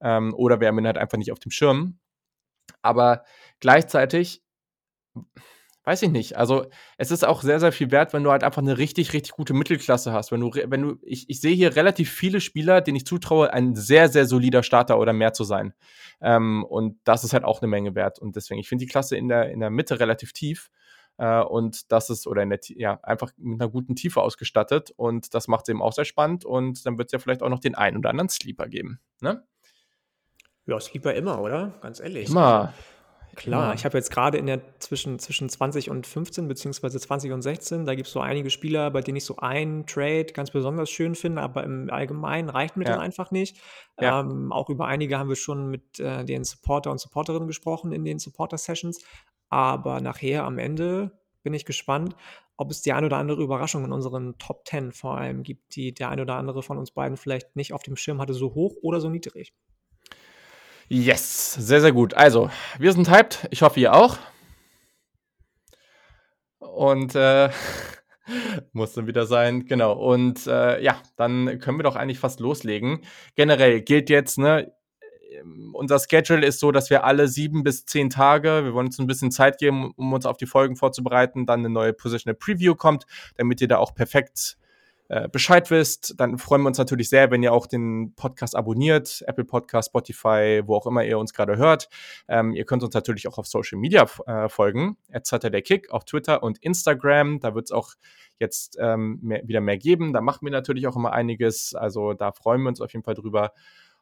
Ähm, 0.00 0.32
oder 0.32 0.60
wir 0.60 0.68
haben 0.68 0.78
ihn 0.78 0.86
halt 0.86 0.96
einfach 0.96 1.18
nicht 1.18 1.30
auf 1.30 1.40
dem 1.40 1.50
Schirm. 1.50 1.98
Aber 2.80 3.22
gleichzeitig 3.60 4.42
weiß 5.84 6.02
ich 6.02 6.10
nicht. 6.10 6.36
Also 6.36 6.66
es 6.96 7.10
ist 7.10 7.24
auch 7.24 7.42
sehr, 7.42 7.60
sehr 7.60 7.72
viel 7.72 7.90
wert, 7.90 8.12
wenn 8.12 8.22
du 8.22 8.30
halt 8.30 8.44
einfach 8.44 8.62
eine 8.62 8.78
richtig, 8.78 9.12
richtig 9.12 9.32
gute 9.32 9.54
Mittelklasse 9.54 10.12
hast. 10.12 10.30
Wenn 10.30 10.40
du, 10.40 10.50
wenn 10.52 10.82
du, 10.82 10.96
ich, 11.02 11.28
ich 11.28 11.40
sehe 11.40 11.54
hier 11.54 11.74
relativ 11.76 12.10
viele 12.10 12.40
Spieler, 12.40 12.80
denen 12.80 12.96
ich 12.96 13.06
zutraue, 13.06 13.52
ein 13.52 13.74
sehr, 13.74 14.08
sehr 14.08 14.26
solider 14.26 14.62
Starter 14.62 14.98
oder 14.98 15.12
mehr 15.12 15.32
zu 15.32 15.44
sein. 15.44 15.74
Ähm, 16.20 16.64
und 16.64 16.98
das 17.04 17.24
ist 17.24 17.32
halt 17.32 17.44
auch 17.44 17.60
eine 17.60 17.68
Menge 17.68 17.94
wert. 17.94 18.18
Und 18.18 18.36
deswegen, 18.36 18.60
ich 18.60 18.68
finde 18.68 18.84
die 18.84 18.90
Klasse 18.90 19.16
in 19.16 19.28
der, 19.28 19.50
in 19.50 19.60
der 19.60 19.70
Mitte 19.70 19.98
relativ 19.98 20.32
tief. 20.32 20.70
Äh, 21.18 21.40
und 21.40 21.90
das 21.90 22.10
ist, 22.10 22.26
oder 22.26 22.42
in 22.42 22.50
der, 22.50 22.60
ja, 22.68 23.00
einfach 23.02 23.32
mit 23.36 23.60
einer 23.60 23.70
guten 23.70 23.96
Tiefe 23.96 24.22
ausgestattet. 24.22 24.92
Und 24.96 25.34
das 25.34 25.48
macht 25.48 25.64
es 25.64 25.70
eben 25.70 25.82
auch 25.82 25.92
sehr 25.92 26.04
spannend. 26.04 26.44
Und 26.44 26.86
dann 26.86 26.96
wird 26.96 27.08
es 27.08 27.12
ja 27.12 27.18
vielleicht 27.18 27.42
auch 27.42 27.48
noch 27.48 27.60
den 27.60 27.74
einen 27.74 27.96
oder 27.96 28.10
anderen 28.10 28.28
Sleeper 28.28 28.68
geben. 28.68 29.00
Ne? 29.20 29.42
Ja, 30.66 30.78
Sleeper 30.78 31.12
immer, 31.14 31.40
oder? 31.40 31.78
Ganz 31.80 31.98
ehrlich. 31.98 32.28
Immer. 32.28 32.72
Klar, 33.34 33.68
ja. 33.68 33.74
ich 33.74 33.84
habe 33.84 33.96
jetzt 33.96 34.10
gerade 34.10 34.36
in 34.36 34.46
der 34.46 34.60
zwischen, 34.78 35.18
zwischen 35.18 35.48
20 35.48 35.90
und 35.90 36.06
15, 36.06 36.48
beziehungsweise 36.48 37.00
20 37.00 37.32
und 37.32 37.42
16, 37.42 37.86
da 37.86 37.94
gibt 37.94 38.06
es 38.06 38.12
so 38.12 38.20
einige 38.20 38.50
Spieler, 38.50 38.90
bei 38.90 39.00
denen 39.00 39.16
ich 39.16 39.24
so 39.24 39.36
einen 39.36 39.86
Trade 39.86 40.26
ganz 40.26 40.50
besonders 40.50 40.90
schön 40.90 41.14
finde, 41.14 41.40
aber 41.40 41.64
im 41.64 41.90
Allgemeinen 41.90 42.50
reicht 42.50 42.76
mir 42.76 42.84
ja. 42.84 42.92
das 42.92 43.00
einfach 43.00 43.30
nicht. 43.30 43.56
Ja. 43.98 44.20
Ähm, 44.20 44.52
auch 44.52 44.68
über 44.68 44.86
einige 44.86 45.18
haben 45.18 45.28
wir 45.28 45.36
schon 45.36 45.70
mit 45.70 45.98
äh, 45.98 46.24
den 46.24 46.44
Supporter 46.44 46.90
und 46.90 46.98
Supporterinnen 46.98 47.48
gesprochen 47.48 47.92
in 47.92 48.04
den 48.04 48.18
Supporter-Sessions. 48.18 49.02
Aber 49.48 50.00
nachher 50.00 50.44
am 50.44 50.58
Ende 50.58 51.12
bin 51.42 51.54
ich 51.54 51.64
gespannt, 51.64 52.16
ob 52.56 52.70
es 52.70 52.82
die 52.82 52.92
ein 52.92 53.04
oder 53.04 53.16
andere 53.16 53.42
Überraschung 53.42 53.84
in 53.84 53.92
unseren 53.92 54.38
Top 54.38 54.66
10 54.68 54.92
vor 54.92 55.16
allem 55.16 55.42
gibt, 55.42 55.74
die 55.74 55.92
der 55.92 56.10
ein 56.10 56.20
oder 56.20 56.36
andere 56.36 56.62
von 56.62 56.78
uns 56.78 56.90
beiden 56.90 57.16
vielleicht 57.16 57.56
nicht 57.56 57.72
auf 57.72 57.82
dem 57.82 57.96
Schirm 57.96 58.20
hatte, 58.20 58.34
so 58.34 58.54
hoch 58.54 58.74
oder 58.82 59.00
so 59.00 59.08
niedrig. 59.08 59.52
Yes, 60.94 61.54
sehr, 61.54 61.80
sehr 61.80 61.92
gut. 61.92 62.12
Also, 62.12 62.50
wir 62.78 62.92
sind 62.92 63.10
hyped. 63.10 63.48
Ich 63.50 63.62
hoffe, 63.62 63.80
ihr 63.80 63.94
auch. 63.94 64.18
Und 66.58 67.14
äh, 67.14 67.48
muss 68.74 68.92
dann 68.92 69.06
wieder 69.06 69.24
sein. 69.24 69.64
Genau. 69.64 69.94
Und 69.94 70.46
äh, 70.46 70.82
ja, 70.82 71.00
dann 71.16 71.58
können 71.60 71.78
wir 71.78 71.82
doch 71.82 71.96
eigentlich 71.96 72.18
fast 72.18 72.40
loslegen. 72.40 73.00
Generell 73.36 73.80
gilt 73.80 74.10
jetzt, 74.10 74.36
ne, 74.36 74.70
unser 75.72 75.98
Schedule 75.98 76.46
ist 76.46 76.60
so, 76.60 76.72
dass 76.72 76.90
wir 76.90 77.04
alle 77.04 77.26
sieben 77.26 77.62
bis 77.62 77.86
zehn 77.86 78.10
Tage, 78.10 78.62
wir 78.62 78.74
wollen 78.74 78.88
uns 78.88 78.98
ein 78.98 79.06
bisschen 79.06 79.30
Zeit 79.30 79.56
geben, 79.56 79.94
um 79.96 80.12
uns 80.12 80.26
auf 80.26 80.36
die 80.36 80.44
Folgen 80.44 80.76
vorzubereiten, 80.76 81.46
dann 81.46 81.60
eine 81.60 81.70
neue 81.70 81.94
Positional 81.94 82.34
Preview 82.34 82.74
kommt, 82.74 83.06
damit 83.38 83.62
ihr 83.62 83.68
da 83.68 83.78
auch 83.78 83.94
perfekt 83.94 84.58
äh, 85.12 85.28
Bescheid 85.28 85.70
wisst. 85.70 86.14
Dann 86.16 86.38
freuen 86.38 86.62
wir 86.62 86.68
uns 86.68 86.78
natürlich 86.78 87.10
sehr, 87.10 87.30
wenn 87.30 87.42
ihr 87.42 87.52
auch 87.52 87.66
den 87.66 88.14
Podcast 88.14 88.56
abonniert, 88.56 89.22
Apple 89.26 89.44
Podcast, 89.44 89.90
Spotify, 89.90 90.62
wo 90.64 90.74
auch 90.74 90.86
immer 90.86 91.04
ihr 91.04 91.18
uns 91.18 91.34
gerade 91.34 91.58
hört. 91.58 91.90
Ähm, 92.28 92.54
ihr 92.54 92.64
könnt 92.64 92.82
uns 92.82 92.94
natürlich 92.94 93.28
auch 93.28 93.36
auf 93.36 93.46
Social 93.46 93.78
Media 93.78 94.06
äh, 94.26 94.48
folgen, 94.48 94.96
der 95.10 95.62
Kick 95.62 95.90
auf 95.90 96.06
Twitter 96.06 96.42
und 96.42 96.56
Instagram. 96.62 97.40
Da 97.40 97.54
wird 97.54 97.66
es 97.66 97.72
auch 97.72 97.92
jetzt 98.38 98.78
ähm, 98.80 99.18
mehr, 99.20 99.42
wieder 99.44 99.60
mehr 99.60 99.76
geben. 99.76 100.14
Da 100.14 100.22
machen 100.22 100.46
wir 100.46 100.50
natürlich 100.50 100.86
auch 100.86 100.96
immer 100.96 101.12
einiges. 101.12 101.74
Also 101.74 102.14
da 102.14 102.32
freuen 102.32 102.62
wir 102.62 102.70
uns 102.70 102.80
auf 102.80 102.90
jeden 102.94 103.04
Fall 103.04 103.14
drüber. 103.14 103.52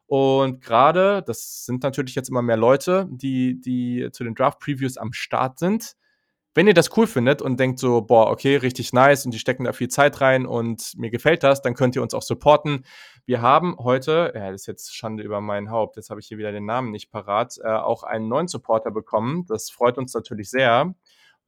Und 0.06 0.60
gerade, 0.60 1.24
das 1.26 1.64
sind 1.64 1.82
natürlich 1.82 2.14
jetzt 2.14 2.28
immer 2.28 2.42
mehr 2.42 2.56
Leute, 2.56 3.08
die, 3.10 3.60
die 3.60 4.10
zu 4.12 4.22
den 4.22 4.36
Draft-Previews 4.36 4.96
am 4.96 5.12
Start 5.12 5.58
sind 5.58 5.96
wenn 6.54 6.66
ihr 6.66 6.74
das 6.74 6.96
cool 6.96 7.06
findet 7.06 7.42
und 7.42 7.60
denkt 7.60 7.78
so, 7.78 8.02
boah, 8.02 8.30
okay, 8.30 8.56
richtig 8.56 8.92
nice 8.92 9.24
und 9.24 9.32
die 9.32 9.38
stecken 9.38 9.64
da 9.64 9.72
viel 9.72 9.88
Zeit 9.88 10.20
rein 10.20 10.46
und 10.46 10.92
mir 10.96 11.10
gefällt 11.10 11.42
das, 11.42 11.62
dann 11.62 11.74
könnt 11.74 11.94
ihr 11.96 12.02
uns 12.02 12.14
auch 12.14 12.22
supporten. 12.22 12.84
Wir 13.24 13.40
haben 13.40 13.76
heute, 13.78 14.32
ja, 14.34 14.50
das 14.50 14.62
ist 14.62 14.66
jetzt 14.66 14.94
Schande 14.94 15.22
über 15.22 15.40
mein 15.40 15.70
Haupt, 15.70 15.96
jetzt 15.96 16.10
habe 16.10 16.20
ich 16.20 16.26
hier 16.26 16.38
wieder 16.38 16.52
den 16.52 16.66
Namen 16.66 16.90
nicht 16.90 17.10
parat, 17.10 17.58
äh, 17.62 17.68
auch 17.68 18.02
einen 18.02 18.28
neuen 18.28 18.48
Supporter 18.48 18.90
bekommen. 18.90 19.46
Das 19.46 19.70
freut 19.70 19.98
uns 19.98 20.12
natürlich 20.12 20.50
sehr. 20.50 20.82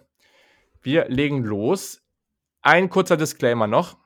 wir 0.82 1.08
legen 1.08 1.42
los. 1.42 2.02
Ein 2.62 2.88
kurzer 2.90 3.16
Disclaimer 3.16 3.66
noch. 3.66 3.96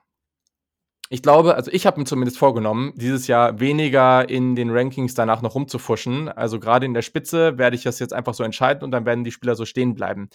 Ich 1.12 1.23
glaube, 1.23 1.57
also 1.57 1.73
ich 1.73 1.87
habe 1.87 1.99
mir 1.99 2.07
zumindest 2.07 2.38
vorgenommen, 2.38 2.93
dieses 2.95 3.26
Jahr 3.26 3.59
weniger 3.59 4.29
in 4.29 4.55
den 4.55 4.71
Rankings 4.71 5.14
danach 5.14 5.43
noch 5.43 5.57
rumzufuschen. 5.57 6.29
Also 6.29 6.61
gerade 6.61 6.87
in 6.87 6.95
der 6.95 7.02
Spitze 7.02 7.59
werde 7.59 7.75
ich 7.75 7.83
das 7.83 7.99
jetzt 7.99 8.12
einfach 8.12 8.33
so 8.33 8.45
entscheiden 8.45 8.85
und 8.85 8.93
dann 8.93 9.07
werden 9.07 9.25
die 9.25 9.33
Spieler 9.33 9.57
so 9.57 9.64
stehen 9.64 9.95
bleiben. 9.95 10.31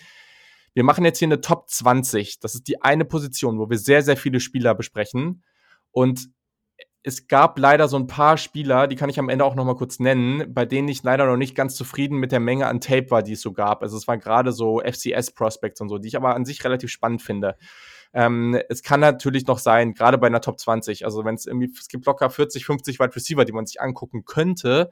Wir 0.73 0.83
machen 0.83 1.05
jetzt 1.05 1.19
hier 1.19 1.29
eine 1.29 1.39
Top 1.39 1.69
20. 1.69 2.41
Das 2.41 2.55
ist 2.55 2.67
die 2.67 2.81
eine 2.81 3.05
Position, 3.05 3.57
wo 3.57 3.69
wir 3.69 3.77
sehr, 3.77 4.01
sehr 4.01 4.17
viele 4.17 4.41
Spieler 4.41 4.75
besprechen. 4.75 5.45
Und 5.95 6.27
es 7.03 7.27
gab 7.27 7.57
leider 7.57 7.87
so 7.87 7.95
ein 7.95 8.07
paar 8.07 8.37
Spieler, 8.37 8.87
die 8.87 8.97
kann 8.97 9.09
ich 9.09 9.17
am 9.17 9.29
Ende 9.29 9.45
auch 9.45 9.55
noch 9.55 9.63
mal 9.63 9.77
kurz 9.77 9.99
nennen, 9.99 10.53
bei 10.53 10.65
denen 10.65 10.89
ich 10.89 11.03
leider 11.03 11.25
noch 11.25 11.37
nicht 11.37 11.55
ganz 11.55 11.75
zufrieden 11.75 12.17
mit 12.17 12.33
der 12.33 12.41
Menge 12.41 12.67
an 12.67 12.81
Tape 12.81 13.11
war, 13.11 13.23
die 13.23 13.31
es 13.31 13.41
so 13.41 13.53
gab. 13.53 13.81
Also 13.81 13.95
es 13.95 14.05
waren 14.05 14.19
gerade 14.19 14.51
so 14.51 14.81
FCS-Prospects 14.81 15.79
und 15.79 15.87
so, 15.87 15.97
die 15.99 16.09
ich 16.09 16.17
aber 16.17 16.35
an 16.35 16.43
sich 16.43 16.65
relativ 16.65 16.91
spannend 16.91 17.21
finde. 17.21 17.55
Ähm, 18.13 18.59
es 18.67 18.83
kann 18.83 18.99
natürlich 18.99 19.47
noch 19.47 19.59
sein, 19.59 19.93
gerade 19.93 20.17
bei 20.17 20.27
einer 20.27 20.41
Top 20.41 20.59
20, 20.59 21.05
also 21.05 21.23
wenn 21.23 21.35
es 21.35 21.45
irgendwie, 21.45 21.71
es 21.79 21.87
gibt 21.87 22.05
locker 22.05 22.29
40, 22.29 22.65
50 22.65 22.99
Wide 22.99 23.15
Receiver, 23.15 23.45
die 23.45 23.53
man 23.53 23.65
sich 23.65 23.79
angucken 23.79 24.25
könnte, 24.25 24.91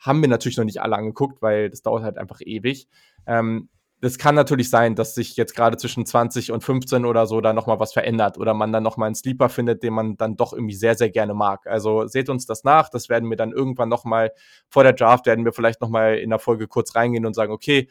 haben 0.00 0.20
wir 0.20 0.28
natürlich 0.28 0.58
noch 0.58 0.64
nicht 0.64 0.82
alle 0.82 0.96
angeguckt, 0.96 1.40
weil 1.40 1.70
das 1.70 1.80
dauert 1.80 2.02
halt 2.02 2.18
einfach 2.18 2.40
ewig. 2.44 2.86
Ähm, 3.26 3.70
das 4.04 4.18
kann 4.18 4.34
natürlich 4.34 4.68
sein, 4.68 4.94
dass 4.94 5.14
sich 5.14 5.34
jetzt 5.34 5.56
gerade 5.56 5.78
zwischen 5.78 6.04
20 6.04 6.52
und 6.52 6.62
15 6.62 7.06
oder 7.06 7.26
so 7.26 7.40
da 7.40 7.54
nochmal 7.54 7.80
was 7.80 7.94
verändert 7.94 8.36
oder 8.36 8.52
man 8.52 8.70
dann 8.70 8.82
nochmal 8.82 9.06
einen 9.06 9.14
Sleeper 9.14 9.48
findet, 9.48 9.82
den 9.82 9.94
man 9.94 10.18
dann 10.18 10.36
doch 10.36 10.52
irgendwie 10.52 10.74
sehr, 10.74 10.94
sehr 10.94 11.08
gerne 11.08 11.32
mag. 11.32 11.66
Also 11.66 12.06
seht 12.06 12.28
uns 12.28 12.44
das 12.44 12.64
nach. 12.64 12.90
Das 12.90 13.08
werden 13.08 13.30
wir 13.30 13.38
dann 13.38 13.50
irgendwann 13.52 13.88
nochmal 13.88 14.32
vor 14.68 14.82
der 14.82 14.92
Draft, 14.92 15.24
werden 15.24 15.46
wir 15.46 15.54
vielleicht 15.54 15.80
nochmal 15.80 16.18
in 16.18 16.28
der 16.28 16.38
Folge 16.38 16.68
kurz 16.68 16.94
reingehen 16.94 17.24
und 17.24 17.32
sagen, 17.32 17.50
okay, 17.50 17.88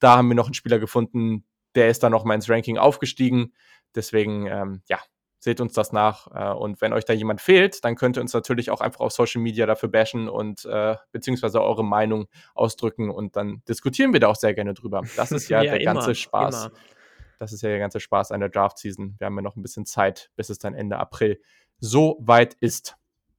da 0.00 0.18
haben 0.18 0.28
wir 0.28 0.34
noch 0.34 0.48
einen 0.48 0.54
Spieler 0.54 0.78
gefunden, 0.78 1.46
der 1.74 1.88
ist 1.88 2.02
dann 2.02 2.12
nochmal 2.12 2.34
ins 2.34 2.50
Ranking 2.50 2.76
aufgestiegen. 2.76 3.54
Deswegen, 3.94 4.46
ähm, 4.46 4.82
ja, 4.86 4.98
seht 5.44 5.60
uns 5.60 5.74
das 5.74 5.92
nach. 5.92 6.26
Äh, 6.34 6.54
und 6.54 6.80
wenn 6.80 6.94
euch 6.94 7.04
da 7.04 7.12
jemand 7.12 7.42
fehlt, 7.42 7.84
dann 7.84 7.96
könnt 7.96 8.16
ihr 8.16 8.22
uns 8.22 8.32
natürlich 8.32 8.70
auch 8.70 8.80
einfach 8.80 9.00
auf 9.00 9.12
Social 9.12 9.42
Media 9.42 9.66
dafür 9.66 9.90
bashen 9.90 10.26
und 10.30 10.64
äh, 10.64 10.96
beziehungsweise 11.12 11.62
eure 11.62 11.84
Meinung 11.84 12.28
ausdrücken 12.54 13.10
und 13.10 13.36
dann 13.36 13.62
diskutieren 13.68 14.14
wir 14.14 14.20
da 14.20 14.28
auch 14.28 14.36
sehr 14.36 14.54
gerne 14.54 14.72
drüber. 14.72 15.02
Das 15.16 15.32
ist 15.32 15.48
ja, 15.50 15.62
ja 15.62 15.72
der 15.72 15.82
immer, 15.82 15.94
ganze 15.94 16.14
Spaß. 16.14 16.66
Immer. 16.66 16.74
Das 17.38 17.52
ist 17.52 17.62
ja 17.62 17.68
der 17.68 17.78
ganze 17.78 18.00
Spaß 18.00 18.32
an 18.32 18.40
der 18.40 18.48
Draft-Season. 18.48 19.16
Wir 19.18 19.26
haben 19.26 19.36
ja 19.36 19.42
noch 19.42 19.56
ein 19.56 19.62
bisschen 19.62 19.84
Zeit, 19.84 20.30
bis 20.34 20.48
es 20.48 20.58
dann 20.58 20.72
Ende 20.72 20.96
April 20.96 21.38
so 21.78 22.16
weit 22.20 22.54
ist. 22.60 22.96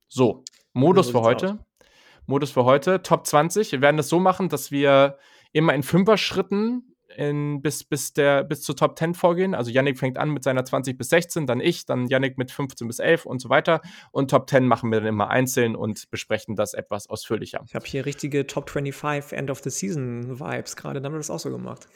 So, 0.08 0.44
Modus 0.74 1.10
für 1.10 1.22
heute. 1.22 1.54
Aus. 1.54 1.88
Modus 2.28 2.52
für 2.52 2.66
heute, 2.66 3.02
Top 3.02 3.26
20. 3.26 3.72
Wir 3.72 3.82
werden 3.82 3.98
das 3.98 4.10
so 4.10 4.20
machen, 4.20 4.50
dass 4.50 4.70
wir 4.70 5.18
immer 5.54 5.74
in 5.74 5.82
Fünfer-Schritten 5.82 6.95
in, 7.16 7.62
bis, 7.62 7.84
bis, 7.84 8.14
der, 8.14 8.44
bis 8.44 8.62
zur 8.62 8.76
Top 8.76 8.98
10 8.98 9.14
vorgehen. 9.14 9.56
Also 9.56 9.72
Yannick 9.72 9.98
fängt 9.98 10.18
an 10.18 10.30
mit 10.30 10.44
seiner 10.44 10.66
20 10.66 10.98
bis 10.98 11.10
16, 11.10 11.48
dann 11.48 11.60
ich, 11.60 11.86
dann 11.86 12.08
Yannick 12.08 12.38
mit 12.38 12.52
15 12.52 12.88
bis 12.88 13.00
11 13.00 13.26
und 13.26 13.40
so 13.40 13.50
weiter. 13.50 13.82
Und 14.12 14.32
Top 14.32 14.50
10 14.50 14.68
machen 14.68 14.92
wir 14.92 15.00
dann 15.00 15.08
immer 15.08 15.30
einzeln 15.30 15.76
und 15.76 16.10
besprechen 16.12 16.56
das 16.56 16.74
etwas 16.74 17.08
ausführlicher. 17.08 17.64
Ich 17.68 17.76
habe 17.76 17.86
hier 17.86 18.06
richtige 18.06 18.48
Top 18.48 18.70
25 18.70 19.38
End 19.38 19.50
of 19.50 19.60
the 19.60 19.70
Season 19.70 20.40
Vibes 20.40 20.76
gerade, 20.76 20.96
dann 21.02 21.06
haben 21.06 21.14
wir 21.14 21.20
das 21.20 21.30
auch 21.30 21.40
so 21.40 21.50
gemacht. 21.50 21.88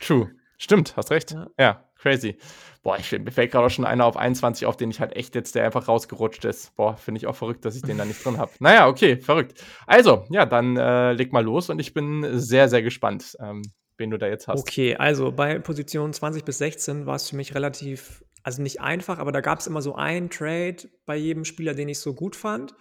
True. 0.00 0.30
Stimmt, 0.58 0.96
hast 0.96 1.10
recht. 1.10 1.32
Ja, 1.32 1.46
ja 1.58 1.86
crazy. 2.06 2.36
Boah, 2.82 2.98
ich, 2.98 3.10
mir 3.10 3.32
fällt 3.32 3.50
gerade 3.50 3.66
auch 3.66 3.70
schon 3.70 3.84
einer 3.84 4.04
auf 4.04 4.16
21 4.16 4.66
auf, 4.66 4.76
den 4.76 4.90
ich 4.90 5.00
halt 5.00 5.16
echt 5.16 5.34
jetzt, 5.34 5.54
der 5.54 5.64
einfach 5.64 5.88
rausgerutscht 5.88 6.44
ist. 6.44 6.74
Boah, 6.76 6.96
finde 6.96 7.18
ich 7.18 7.26
auch 7.26 7.34
verrückt, 7.34 7.64
dass 7.64 7.74
ich 7.74 7.82
den 7.82 7.98
da 7.98 8.04
nicht 8.04 8.24
drin 8.24 8.38
habe. 8.38 8.52
Naja, 8.60 8.86
okay, 8.86 9.16
verrückt. 9.16 9.62
Also, 9.86 10.24
ja, 10.30 10.46
dann 10.46 10.76
äh, 10.76 11.12
leg 11.12 11.32
mal 11.32 11.44
los 11.44 11.68
und 11.68 11.80
ich 11.80 11.94
bin 11.94 12.38
sehr, 12.38 12.68
sehr 12.68 12.82
gespannt. 12.82 13.36
Ähm, 13.40 13.62
wen 13.98 14.10
du 14.10 14.18
da 14.18 14.26
jetzt 14.26 14.48
hast. 14.48 14.60
Okay, 14.60 14.96
also 14.96 15.32
bei 15.32 15.58
Position 15.58 16.12
20 16.12 16.44
bis 16.44 16.58
16 16.58 17.06
war 17.06 17.16
es 17.16 17.30
für 17.30 17.36
mich 17.36 17.54
relativ, 17.54 18.24
also 18.42 18.62
nicht 18.62 18.80
einfach, 18.80 19.18
aber 19.18 19.32
da 19.32 19.40
gab 19.40 19.58
es 19.58 19.66
immer 19.66 19.82
so 19.82 19.94
einen 19.94 20.30
Trade 20.30 20.76
bei 21.04 21.16
jedem 21.16 21.44
Spieler, 21.44 21.74
den 21.74 21.88
ich 21.88 22.00
so 22.00 22.14
gut 22.14 22.36
fand, 22.36 22.74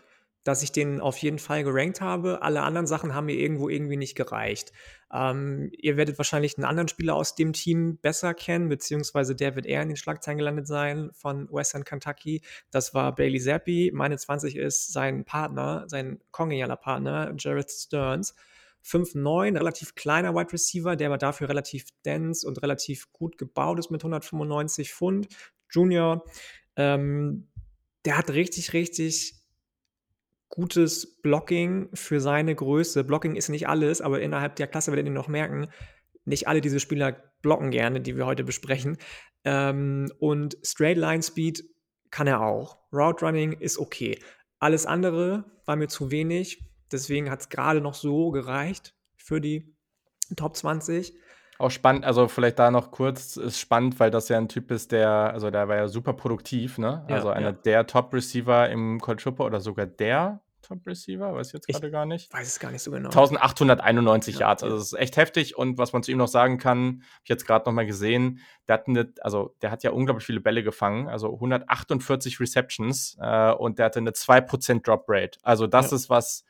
dass 0.46 0.62
ich 0.62 0.72
den 0.72 1.02
auf 1.02 1.18
jeden 1.18 1.40
Fall 1.40 1.64
gerankt 1.64 2.02
habe. 2.02 2.44
Alle 2.44 2.62
anderen 2.62 2.86
Sachen 2.86 3.16
haben 3.16 3.26
mir 3.26 3.36
irgendwo 3.36 3.68
irgendwie 3.68 3.98
nicht 3.98 4.16
gereicht. 4.16 4.72
Ähm, 5.12 5.72
ihr 5.72 5.98
werdet 5.98 6.20
wahrscheinlich 6.20 6.56
einen 6.58 6.66
anderen 6.66 6.88
Spieler 6.88 7.16
aus 7.16 7.34
dem 7.34 7.52
Team 7.52 7.98
besser 7.98 8.36
kennen, 8.36 8.70
beziehungsweise 8.70 9.36
der 9.36 9.56
wird 9.56 9.66
eher 9.66 9.82
in 9.82 9.88
den 9.88 9.98
Schlagzeilen 9.98 10.38
gelandet 10.38 10.68
sein 10.68 11.10
von 11.14 11.50
Western 11.52 11.84
Kentucky. 11.84 12.44
Das 12.70 12.94
war 12.94 13.16
Bailey 13.16 13.40
Zappi. 13.40 13.92
Meine 13.94 14.18
20 14.18 14.56
ist 14.56 14.94
sein 14.94 15.26
Partner, 15.26 15.86
sein 15.88 16.20
kongenialer 16.30 16.78
Partner, 16.78 17.34
Jared 17.38 17.72
Stearns. 17.72 18.36
5'9, 18.86 19.58
relativ 19.58 19.96
kleiner 19.96 20.36
Wide 20.36 20.54
Receiver, 20.54 20.96
der 20.96 21.08
aber 21.08 21.18
dafür 21.18 21.50
relativ 21.50 21.88
dense 22.06 22.48
und 22.48 22.62
relativ 22.62 23.12
gut 23.12 23.38
gebaut 23.38 23.80
ist 23.80 23.90
mit 23.90 24.02
195 24.02 24.94
Pfund. 24.94 25.28
Junior, 25.70 26.24
ähm, 26.76 27.48
der 28.06 28.18
hat 28.18 28.30
richtig, 28.30 28.74
richtig 28.74 29.42
gutes 30.50 31.22
Blocking 31.22 31.90
für 31.94 32.22
seine 32.22 32.56
Größe. 32.56 33.04
Blocking 33.04 33.36
ist 33.36 33.50
nicht 33.50 33.68
alles, 33.68 34.02
aber 34.02 34.22
innerhalb 34.22 34.56
der 34.56 34.68
Klasse 34.68 34.92
werdet 34.92 35.08
ihr 35.08 35.12
noch 35.12 35.28
merken, 35.28 35.68
nicht 36.24 36.48
alle 36.48 36.62
diese 36.62 36.80
Spieler 36.80 37.16
blocken 37.42 37.72
gerne, 37.72 38.02
die 38.02 38.16
wir 38.16 38.26
heute 38.26 38.44
besprechen. 38.44 38.98
Ähm, 39.44 40.12
und 40.20 40.58
Straight 40.64 40.98
Line 40.98 41.24
Speed 41.24 41.64
kann 42.10 42.28
er 42.28 42.42
auch. 42.42 42.80
Route 42.92 43.26
Running 43.26 43.54
ist 43.54 43.78
okay. 43.78 44.20
Alles 44.60 44.86
andere 44.86 45.46
war 45.66 45.76
mir 45.76 45.88
zu 45.88 46.12
wenig. 46.12 46.64
Deswegen 46.92 47.30
hat 47.30 47.42
es 47.42 47.50
gerade 47.50 47.82
noch 47.82 47.96
so 47.96 48.32
gereicht 48.32 48.94
für 49.16 49.42
die 49.42 49.76
Top 50.36 50.56
20. 50.56 51.16
Auch 51.58 51.72
spannend, 51.72 52.04
also 52.04 52.28
vielleicht 52.28 52.60
da 52.60 52.70
noch 52.70 52.92
kurz, 52.92 53.38
ist 53.38 53.60
spannend, 53.60 54.00
weil 54.00 54.12
das 54.12 54.28
ja 54.28 54.38
ein 54.38 54.50
Typ 54.50 54.72
ist, 54.72 54.92
der, 54.92 55.10
also 55.10 55.50
der 55.52 55.68
war 55.70 55.78
ja 55.78 55.88
super 55.88 56.14
produktiv, 56.14 56.78
ne? 56.78 57.06
Ja, 57.08 57.16
also 57.16 57.30
einer 57.30 57.52
ja. 57.52 57.52
der 57.54 57.88
Top-Receiver 57.88 58.70
im 58.70 59.00
College 59.00 59.24
Football 59.24 59.48
oder 59.48 59.62
sogar 59.62 59.86
der 59.86 60.42
Top-Receiver, 60.64 61.34
weiß 61.34 61.48
ich 61.48 61.54
jetzt 61.54 61.68
gerade 61.68 61.92
gar 61.92 62.06
nicht. 62.06 62.34
Weiß 62.34 62.48
es 62.48 62.60
gar 62.60 62.72
nicht 62.72 62.82
so 62.82 62.92
genau. 62.92 63.08
1891 63.08 64.36
ja, 64.36 64.42
Yards, 64.42 64.64
also 64.64 64.76
das 64.76 64.88
ist 64.88 65.00
echt 65.00 65.16
heftig 65.16 65.58
und 65.58 65.78
was 65.78 65.94
man 65.94 66.04
zu 66.04 66.12
ihm 66.12 66.18
noch 66.18 66.28
sagen 66.28 66.58
kann, 66.58 66.80
habe 66.80 67.22
ich 67.24 67.30
jetzt 67.30 67.48
gerade 67.48 67.70
nochmal 67.70 67.86
gesehen, 67.86 68.42
der 68.68 68.74
hat, 68.74 68.88
eine, 68.88 69.14
also 69.22 69.56
der 69.62 69.72
hat 69.72 69.84
ja 69.84 69.92
unglaublich 69.92 70.26
viele 70.26 70.42
Bälle 70.42 70.62
gefangen, 70.62 71.08
also 71.08 71.34
148 71.34 72.38
Receptions 72.42 73.18
äh, 73.22 73.52
und 73.54 73.80
der 73.80 73.86
hatte 73.86 74.00
eine 74.00 74.12
2% 74.12 74.84
Drop 74.84 75.06
Rate. 75.08 75.40
Also 75.44 75.68
das 75.68 75.94
ist 75.94 76.10
was, 76.10 76.44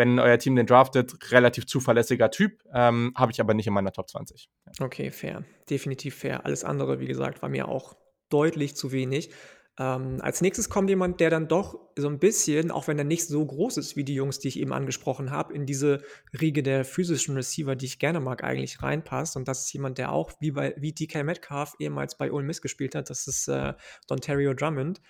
wenn 0.00 0.18
euer 0.18 0.38
Team 0.38 0.56
den 0.56 0.64
draftet, 0.64 1.30
relativ 1.30 1.66
zuverlässiger 1.66 2.30
Typ, 2.30 2.62
ähm, 2.72 3.12
habe 3.14 3.32
ich 3.32 3.40
aber 3.42 3.52
nicht 3.52 3.66
in 3.66 3.74
meiner 3.74 3.92
Top 3.92 4.08
20. 4.08 4.48
Ja. 4.64 4.86
Okay, 4.86 5.10
fair. 5.10 5.44
Definitiv 5.68 6.14
fair. 6.14 6.46
Alles 6.46 6.64
andere, 6.64 7.00
wie 7.00 7.06
gesagt, 7.06 7.42
war 7.42 7.50
mir 7.50 7.68
auch 7.68 7.98
deutlich 8.30 8.74
zu 8.74 8.92
wenig. 8.92 9.30
Ähm, 9.78 10.16
als 10.22 10.40
nächstes 10.40 10.70
kommt 10.70 10.88
jemand, 10.88 11.20
der 11.20 11.28
dann 11.28 11.48
doch 11.48 11.78
so 11.96 12.08
ein 12.08 12.18
bisschen, 12.18 12.70
auch 12.70 12.88
wenn 12.88 12.96
er 12.96 13.04
nicht 13.04 13.26
so 13.26 13.44
groß 13.44 13.76
ist 13.76 13.94
wie 13.94 14.04
die 14.04 14.14
Jungs, 14.14 14.38
die 14.38 14.48
ich 14.48 14.58
eben 14.58 14.72
angesprochen 14.72 15.30
habe, 15.30 15.52
in 15.52 15.66
diese 15.66 16.02
Riege 16.40 16.62
der 16.62 16.86
physischen 16.86 17.36
Receiver, 17.36 17.76
die 17.76 17.84
ich 17.86 17.98
gerne 17.98 18.20
mag, 18.20 18.42
eigentlich 18.42 18.82
reinpasst. 18.82 19.36
Und 19.36 19.48
das 19.48 19.66
ist 19.66 19.72
jemand, 19.74 19.98
der 19.98 20.12
auch 20.12 20.32
wie 20.40 20.52
bei 20.52 20.74
wie 20.78 20.92
DK 20.92 21.24
Metcalf 21.24 21.74
ehemals 21.78 22.16
bei 22.16 22.32
Ole 22.32 22.46
Miss 22.46 22.62
gespielt 22.62 22.94
hat. 22.94 23.10
Das 23.10 23.26
ist 23.26 23.48
äh, 23.48 23.74
Dontario 24.08 24.54
Drummond. 24.54 25.02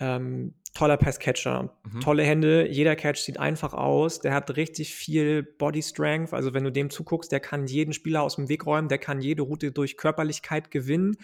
Ähm, 0.00 0.54
toller 0.74 0.96
Passcatcher, 0.96 1.76
mhm. 1.82 2.00
tolle 2.00 2.22
Hände, 2.22 2.68
jeder 2.68 2.94
Catch 2.94 3.18
sieht 3.18 3.40
einfach 3.40 3.74
aus, 3.74 4.20
der 4.20 4.32
hat 4.32 4.56
richtig 4.56 4.94
viel 4.94 5.42
Body 5.42 5.82
Strength, 5.82 6.32
also 6.32 6.54
wenn 6.54 6.64
du 6.64 6.70
dem 6.70 6.90
zuguckst, 6.90 7.32
der 7.32 7.40
kann 7.40 7.66
jeden 7.66 7.92
Spieler 7.92 8.22
aus 8.22 8.36
dem 8.36 8.48
Weg 8.48 8.64
räumen, 8.64 8.88
der 8.88 8.98
kann 8.98 9.20
jede 9.20 9.42
Route 9.42 9.72
durch 9.72 9.96
Körperlichkeit 9.96 10.70
gewinnen, 10.70 11.16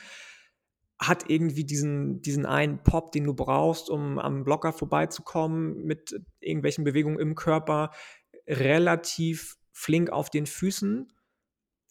hat 0.98 1.30
irgendwie 1.30 1.64
diesen, 1.64 2.20
diesen 2.20 2.46
einen 2.46 2.82
Pop, 2.82 3.12
den 3.12 3.24
du 3.24 3.34
brauchst, 3.34 3.90
um 3.90 4.18
am 4.18 4.42
Blocker 4.42 4.72
vorbeizukommen 4.72 5.84
mit 5.84 6.20
irgendwelchen 6.40 6.82
Bewegungen 6.82 7.18
im 7.18 7.34
Körper, 7.36 7.90
relativ 8.48 9.56
flink 9.72 10.10
auf 10.10 10.30
den 10.30 10.46
Füßen, 10.46 11.12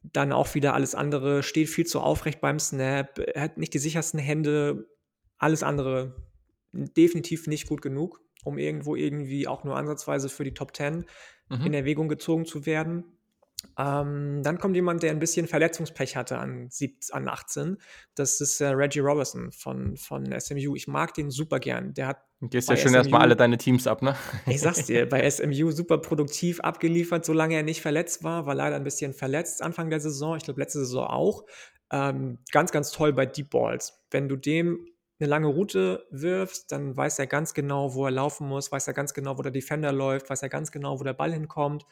dann 0.04 0.34
auch 0.34 0.54
wieder 0.54 0.74
alles 0.74 0.96
andere, 0.96 1.44
steht 1.44 1.70
viel 1.70 1.86
zu 1.86 2.02
aufrecht 2.02 2.42
beim 2.42 2.60
Snap, 2.60 3.20
hat 3.38 3.58
nicht 3.58 3.74
die 3.74 3.80
sichersten 3.80 4.20
Hände, 4.20 4.88
alles 5.38 5.64
andere 5.64 6.33
definitiv 6.74 7.48
nicht 7.48 7.68
gut 7.68 7.82
genug, 7.82 8.22
um 8.44 8.58
irgendwo 8.58 8.96
irgendwie 8.96 9.48
auch 9.48 9.64
nur 9.64 9.78
ansatzweise 9.78 10.30
für 10.30 10.44
die 10.44 10.54
Top 10.54 10.76
10 10.76 11.06
mhm. 11.50 11.66
in 11.66 11.74
Erwägung 11.74 12.10
gezogen 12.10 12.46
zu 12.46 12.66
werden. 12.66 13.06
Ähm, 13.78 14.42
dann 14.44 14.58
kommt 14.58 14.76
jemand, 14.76 15.04
der 15.04 15.12
ein 15.12 15.20
bisschen 15.20 15.48
Verletzungspech 15.48 16.16
hatte 16.16 16.38
an, 16.38 16.68
17, 16.70 17.16
an 17.16 17.28
18. 17.28 17.78
Das 18.14 18.42
ist 18.42 18.60
äh, 18.62 18.68
Reggie 18.68 19.00
Robertson 19.00 19.52
von, 19.52 19.96
von 19.96 20.38
SMU. 20.38 20.76
Ich 20.76 20.88
mag 20.88 21.14
den 21.14 21.32
super 21.32 21.60
gern. 21.60 21.94
Der 21.94 22.08
hat 22.08 22.18
Du 22.40 22.50
gehst 22.50 22.70
ja 22.70 22.76
schön 22.76 22.94
erstmal 22.94 23.22
alle 23.22 23.38
deine 23.38 23.58
Teams 23.58 23.88
ab, 23.88 24.02
ne? 24.02 24.18
Ich 24.48 24.60
sag's 24.60 24.86
dir, 24.86 25.08
bei 25.10 25.30
SMU 25.30 25.72
super 25.72 25.98
produktiv 26.00 26.60
abgeliefert, 26.60 27.24
solange 27.24 27.56
er 27.56 27.64
nicht 27.64 27.82
verletzt 27.82 28.26
war. 28.26 28.46
War 28.46 28.54
leider 28.54 28.76
ein 28.76 28.84
bisschen 28.84 29.14
verletzt 29.14 29.62
Anfang 29.62 29.90
der 29.90 30.02
Saison. 30.02 30.36
Ich 30.36 30.44
glaube, 30.44 30.60
letzte 30.60 30.80
Saison 30.80 31.08
auch. 31.08 31.46
Ähm, 31.90 32.40
ganz, 32.52 32.74
ganz 32.74 32.92
toll 32.92 33.14
bei 33.14 33.26
Deep 33.26 33.50
Balls. 33.50 34.04
Wenn 34.12 34.28
du 34.28 34.36
dem 34.36 34.86
eine 35.24 35.30
lange 35.30 35.48
Route 35.48 36.06
wirfst, 36.12 36.72
dann 36.72 36.96
weiß 36.96 37.20
er 37.20 37.28
ganz 37.28 37.54
genau, 37.54 37.96
wo 37.96 38.06
er 38.06 38.12
laufen 38.12 38.48
muss, 38.48 38.72
weiß 38.72 38.88
er 38.88 38.94
ganz 38.94 39.14
genau, 39.14 39.38
wo 39.38 39.42
der 39.42 39.52
Defender 39.52 39.92
läuft, 39.92 40.30
weiß 40.30 40.44
er 40.44 40.50
ganz 40.50 40.72
genau, 40.72 41.00
wo 41.00 41.04
der 41.04 41.14
Ball 41.14 41.34
hinkommt. 41.34 41.86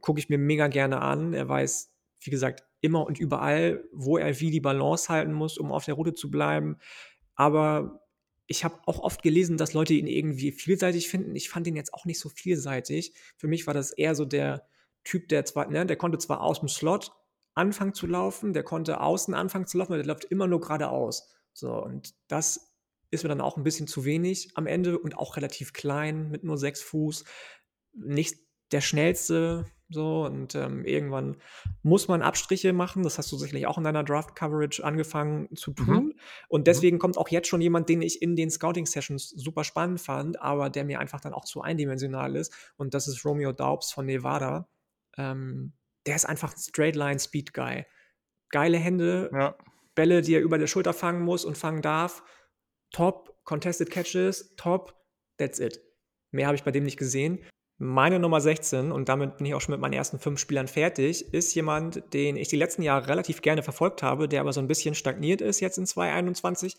Gucke 0.00 0.20
ich 0.20 0.28
mir 0.28 0.38
mega 0.38 0.68
gerne 0.68 1.00
an. 1.00 1.34
Er 1.34 1.48
weiß, 1.48 1.92
wie 2.20 2.30
gesagt, 2.30 2.64
immer 2.80 3.04
und 3.04 3.18
überall, 3.18 3.84
wo 3.92 4.16
er 4.16 4.38
wie 4.40 4.50
die 4.50 4.60
Balance 4.60 5.08
halten 5.08 5.32
muss, 5.32 5.58
um 5.58 5.72
auf 5.72 5.84
der 5.84 5.94
Route 5.94 6.14
zu 6.14 6.30
bleiben. 6.30 6.78
Aber 7.34 8.00
ich 8.46 8.64
habe 8.64 8.78
auch 8.86 9.00
oft 9.00 9.22
gelesen, 9.22 9.56
dass 9.56 9.72
Leute 9.72 9.94
ihn 9.94 10.06
irgendwie 10.06 10.52
vielseitig 10.52 11.08
finden. 11.08 11.34
Ich 11.34 11.48
fand 11.48 11.66
ihn 11.66 11.76
jetzt 11.76 11.94
auch 11.94 12.04
nicht 12.04 12.20
so 12.20 12.28
vielseitig. 12.28 13.14
Für 13.36 13.48
mich 13.48 13.66
war 13.66 13.74
das 13.74 13.92
eher 13.92 14.14
so 14.14 14.24
der 14.24 14.66
Typ, 15.04 15.28
der 15.28 15.44
zwar, 15.44 15.68
ne, 15.68 15.84
der 15.86 15.96
konnte 15.96 16.18
zwar 16.18 16.42
aus 16.42 16.60
dem 16.60 16.68
Slot 16.68 17.12
anfangen 17.54 17.94
zu 17.94 18.06
laufen, 18.06 18.52
der 18.52 18.62
konnte 18.62 19.00
außen 19.00 19.34
anfangen 19.34 19.66
zu 19.66 19.78
laufen, 19.78 19.92
aber 19.92 20.02
der 20.02 20.12
läuft 20.12 20.24
immer 20.24 20.46
nur 20.46 20.60
geradeaus. 20.60 21.28
So, 21.52 21.72
und 21.82 22.14
das 22.28 22.72
ist 23.10 23.22
mir 23.22 23.28
dann 23.28 23.40
auch 23.40 23.56
ein 23.56 23.64
bisschen 23.64 23.86
zu 23.86 24.04
wenig 24.04 24.50
am 24.54 24.66
Ende 24.66 24.98
und 24.98 25.16
auch 25.16 25.36
relativ 25.36 25.72
klein 25.72 26.30
mit 26.30 26.44
nur 26.44 26.56
sechs 26.56 26.80
Fuß. 26.80 27.24
Nicht 27.92 28.38
der 28.72 28.80
schnellste, 28.80 29.66
so 29.90 30.24
und 30.24 30.54
ähm, 30.54 30.84
irgendwann 30.84 31.36
muss 31.82 32.08
man 32.08 32.22
Abstriche 32.22 32.72
machen. 32.72 33.02
Das 33.02 33.18
hast 33.18 33.30
du 33.30 33.36
sicherlich 33.36 33.66
auch 33.66 33.76
in 33.78 33.84
deiner 33.84 34.02
Draft-Coverage 34.02 34.82
angefangen 34.82 35.54
zu 35.54 35.72
mhm. 35.72 35.74
tun. 35.76 36.04
Mhm. 36.04 36.14
Und 36.48 36.66
deswegen 36.66 36.96
mhm. 36.96 37.00
kommt 37.00 37.18
auch 37.18 37.28
jetzt 37.28 37.48
schon 37.48 37.60
jemand, 37.60 37.88
den 37.88 38.02
ich 38.02 38.22
in 38.22 38.34
den 38.34 38.50
Scouting-Sessions 38.50 39.28
super 39.28 39.64
spannend 39.64 40.00
fand, 40.00 40.40
aber 40.40 40.70
der 40.70 40.84
mir 40.84 40.98
einfach 40.98 41.20
dann 41.20 41.34
auch 41.34 41.44
zu 41.44 41.60
eindimensional 41.60 42.34
ist. 42.36 42.54
Und 42.76 42.94
das 42.94 43.08
ist 43.08 43.24
Romeo 43.24 43.52
Daubs 43.52 43.92
von 43.92 44.06
Nevada. 44.06 44.68
Ähm, 45.18 45.74
der 46.06 46.16
ist 46.16 46.24
einfach 46.24 46.54
ein 46.54 46.58
Straight-Line-Speed-Guy. 46.58 47.84
Geile 48.48 48.78
Hände, 48.78 49.30
ja. 49.32 49.56
Bälle, 49.94 50.22
die 50.22 50.34
er 50.34 50.40
über 50.40 50.58
der 50.58 50.66
Schulter 50.66 50.92
fangen 50.92 51.22
muss 51.22 51.44
und 51.44 51.58
fangen 51.58 51.82
darf. 51.82 52.22
Top, 52.90 53.36
Contested 53.44 53.90
Catches, 53.90 54.54
top, 54.56 54.94
that's 55.38 55.58
it. 55.58 55.80
Mehr 56.30 56.46
habe 56.46 56.56
ich 56.56 56.64
bei 56.64 56.70
dem 56.70 56.84
nicht 56.84 56.98
gesehen. 56.98 57.44
Meine 57.78 58.20
Nummer 58.20 58.40
16, 58.40 58.92
und 58.92 59.08
damit 59.08 59.38
bin 59.38 59.46
ich 59.46 59.54
auch 59.54 59.60
schon 59.60 59.72
mit 59.72 59.80
meinen 59.80 59.94
ersten 59.94 60.18
fünf 60.18 60.38
Spielern 60.38 60.68
fertig, 60.68 61.34
ist 61.34 61.54
jemand, 61.54 62.14
den 62.14 62.36
ich 62.36 62.48
die 62.48 62.56
letzten 62.56 62.82
Jahre 62.82 63.08
relativ 63.08 63.42
gerne 63.42 63.62
verfolgt 63.62 64.02
habe, 64.02 64.28
der 64.28 64.40
aber 64.40 64.52
so 64.52 64.60
ein 64.60 64.68
bisschen 64.68 64.94
stagniert 64.94 65.40
ist 65.40 65.58
jetzt 65.60 65.78
in 65.78 65.86
2021. 65.86 66.76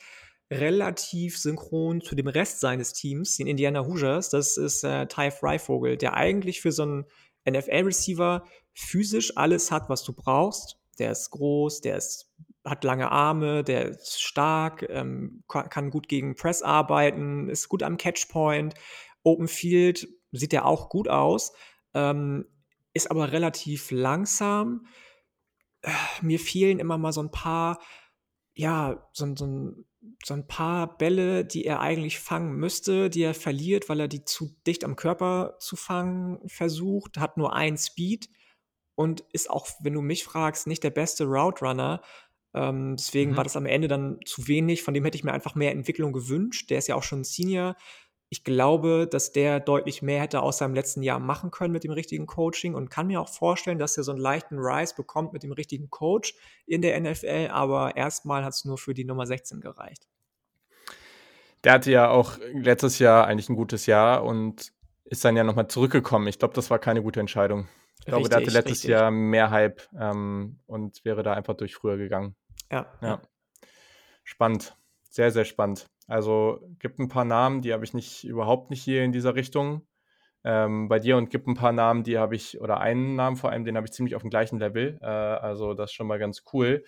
Relativ 0.50 1.38
synchron 1.38 2.02
zu 2.02 2.16
dem 2.16 2.28
Rest 2.28 2.62
seines 2.62 2.94
Teams, 2.94 3.36
den 3.38 3.48
Indiana 3.48 3.86
Hoosiers. 3.86 4.30
Das 4.30 4.56
ist 4.56 4.84
äh, 4.84 5.08
Ty 5.08 5.32
Freivogel, 5.32 5.98
der 5.98 6.14
eigentlich 6.14 6.62
für 6.62 6.72
so 6.72 6.84
einen 6.84 7.06
NFL-Receiver 7.50 8.46
physisch 8.74 9.36
alles 9.36 9.72
hat, 9.72 9.90
was 9.90 10.04
du 10.04 10.14
brauchst. 10.14 10.78
Der 11.00 11.12
ist 11.12 11.32
groß, 11.32 11.82
der 11.82 11.98
ist, 11.98 12.32
hat 12.66 12.84
lange 12.84 13.12
Arme, 13.12 13.64
der 13.64 13.90
ist 13.90 14.22
stark, 14.22 14.86
ähm, 14.90 15.44
kann 15.48 15.90
gut 15.90 16.08
gegen 16.08 16.36
Press 16.36 16.62
arbeiten, 16.62 17.50
ist 17.50 17.70
gut 17.70 17.84
am 17.84 17.98
Catchpoint. 17.98 18.74
Open 19.24 19.48
Field 19.48 20.08
sieht 20.32 20.52
der 20.52 20.66
auch 20.66 20.90
gut 20.90 21.08
aus, 21.08 21.54
ähm, 21.94 22.46
ist 22.94 23.12
aber 23.12 23.32
relativ 23.32 23.92
langsam. 23.92 24.88
Äh, 25.82 25.92
mir 26.22 26.40
fehlen 26.40 26.80
immer 26.80 26.98
mal 26.98 27.12
so 27.14 27.22
ein 27.22 27.32
paar, 27.32 27.80
ja, 28.54 29.10
so, 29.14 29.36
so, 29.36 29.74
so 30.24 30.34
ein 30.34 30.48
paar 30.48 30.98
Bälle, 30.98 31.46
die 31.46 31.66
er 31.66 31.82
eigentlich 31.82 32.20
fangen 32.20 32.56
müsste, 32.56 33.10
die 33.10 33.24
er 33.24 33.34
verliert, 33.34 33.90
weil 33.90 34.00
er 34.00 34.08
die 34.08 34.26
zu 34.26 34.56
dicht 34.66 34.84
am 34.84 34.96
Körper 34.96 35.56
zu 35.60 35.76
fangen 35.76 36.40
versucht, 36.48 37.18
hat 37.18 37.38
nur 37.38 37.54
ein 37.54 37.78
Speed 37.78 38.30
und 38.96 39.22
ist 39.32 39.50
auch, 39.50 39.68
wenn 39.82 39.94
du 39.94 40.02
mich 40.02 40.24
fragst, 40.24 40.68
nicht 40.68 40.84
der 40.84 40.92
beste 40.92 41.26
Route 41.26 41.66
Runner. 41.66 42.02
Ähm, 42.54 42.96
deswegen 42.98 43.32
mhm. 43.32 43.38
war 43.38 43.44
das 43.44 43.58
am 43.58 43.66
Ende 43.66 43.88
dann 43.88 44.20
zu 44.26 44.48
wenig. 44.48 44.84
Von 44.84 44.94
dem 44.94 45.04
hätte 45.04 45.18
ich 45.18 45.24
mir 45.24 45.34
einfach 45.34 45.56
mehr 45.56 45.72
Entwicklung 45.72 46.14
gewünscht. 46.14 46.70
Der 46.70 46.78
ist 46.78 46.88
ja 46.88 46.96
auch 46.96 47.04
schon 47.04 47.24
Senior. 47.24 47.76
Ich 48.30 48.44
glaube, 48.44 49.08
dass 49.08 49.32
der 49.32 49.60
deutlich 49.60 50.02
mehr 50.02 50.22
hätte 50.22 50.42
aus 50.42 50.58
seinem 50.58 50.74
letzten 50.74 51.04
Jahr 51.04 51.20
machen 51.20 51.52
können 51.52 51.72
mit 51.72 51.84
dem 51.84 51.92
richtigen 51.92 52.26
Coaching 52.26 52.74
und 52.74 52.90
kann 52.90 53.06
mir 53.06 53.22
auch 53.22 53.30
vorstellen, 53.30 53.78
dass 53.78 53.96
er 53.96 54.04
so 54.04 54.12
einen 54.12 54.22
leichten 54.22 54.58
Rise 54.58 54.96
bekommt 54.96 55.34
mit 55.34 55.44
dem 55.44 55.52
richtigen 55.52 55.92
Coach 55.92 56.34
in 56.66 56.82
der 56.82 57.00
NFL, 57.00 57.50
aber 57.52 57.96
erstmal 57.96 58.44
hat 58.44 58.54
es 58.54 58.66
nur 58.66 58.80
für 58.80 58.96
die 58.96 59.06
Nummer 59.06 59.28
16 59.28 59.62
gereicht. 59.62 60.08
Der 61.64 61.74
hatte 61.74 61.92
ja 61.92 62.10
auch 62.10 62.40
letztes 62.54 62.98
Jahr 62.98 63.28
eigentlich 63.28 63.50
ein 63.50 63.56
gutes 63.56 63.86
Jahr 63.86 64.24
und 64.24 64.74
ist 65.06 65.24
dann 65.24 65.38
ja 65.38 65.44
nochmal 65.44 65.68
zurückgekommen. 65.68 66.28
Ich 66.28 66.40
glaube, 66.40 66.56
das 66.56 66.72
war 66.72 66.80
keine 66.80 67.04
gute 67.04 67.20
Entscheidung. 67.20 67.68
Ich 68.00 68.06
glaube, 68.06 68.24
richtig, 68.24 68.30
der 68.32 68.38
hatte 68.38 68.52
letztes 68.52 68.72
richtig. 68.80 68.90
Jahr 68.90 69.12
mehr 69.12 69.52
Hype 69.52 69.82
ähm, 69.98 70.60
und 70.66 71.06
wäre 71.06 71.24
da 71.24 71.34
einfach 71.34 71.54
durch 71.54 71.76
früher 71.76 71.98
gegangen. 71.98 72.36
Ja. 72.74 72.88
ja. 73.02 73.22
Spannend. 74.24 74.76
Sehr, 75.10 75.30
sehr 75.30 75.46
spannend. 75.46 75.92
Also 76.08 76.60
gibt 76.80 76.98
ein 77.00 77.08
paar 77.08 77.24
Namen, 77.24 77.62
die 77.62 77.72
habe 77.72 77.86
ich 77.86 77.94
nicht 77.94 78.24
überhaupt 78.24 78.72
nicht 78.72 78.82
hier 78.82 79.04
in 79.04 79.12
dieser 79.12 79.36
Richtung. 79.36 79.88
Ähm, 80.44 80.90
bei 80.90 80.98
dir 81.00 81.16
und 81.18 81.30
gibt 81.30 81.48
ein 81.48 81.54
paar 81.54 81.72
Namen, 81.72 82.04
die 82.04 82.18
habe 82.18 82.36
ich, 82.36 82.60
oder 82.60 82.80
einen 82.82 83.16
Namen 83.16 83.38
vor 83.38 83.52
allem, 83.52 83.64
den 83.64 83.78
habe 83.78 83.86
ich 83.86 83.94
ziemlich 83.94 84.16
auf 84.16 84.24
dem 84.24 84.32
gleichen 84.32 84.58
Level. 84.58 84.98
Äh, 85.02 85.06
also 85.06 85.76
das 85.76 85.92
ist 85.92 85.94
schon 85.94 86.08
mal 86.08 86.18
ganz 86.18 86.44
cool. 86.52 86.84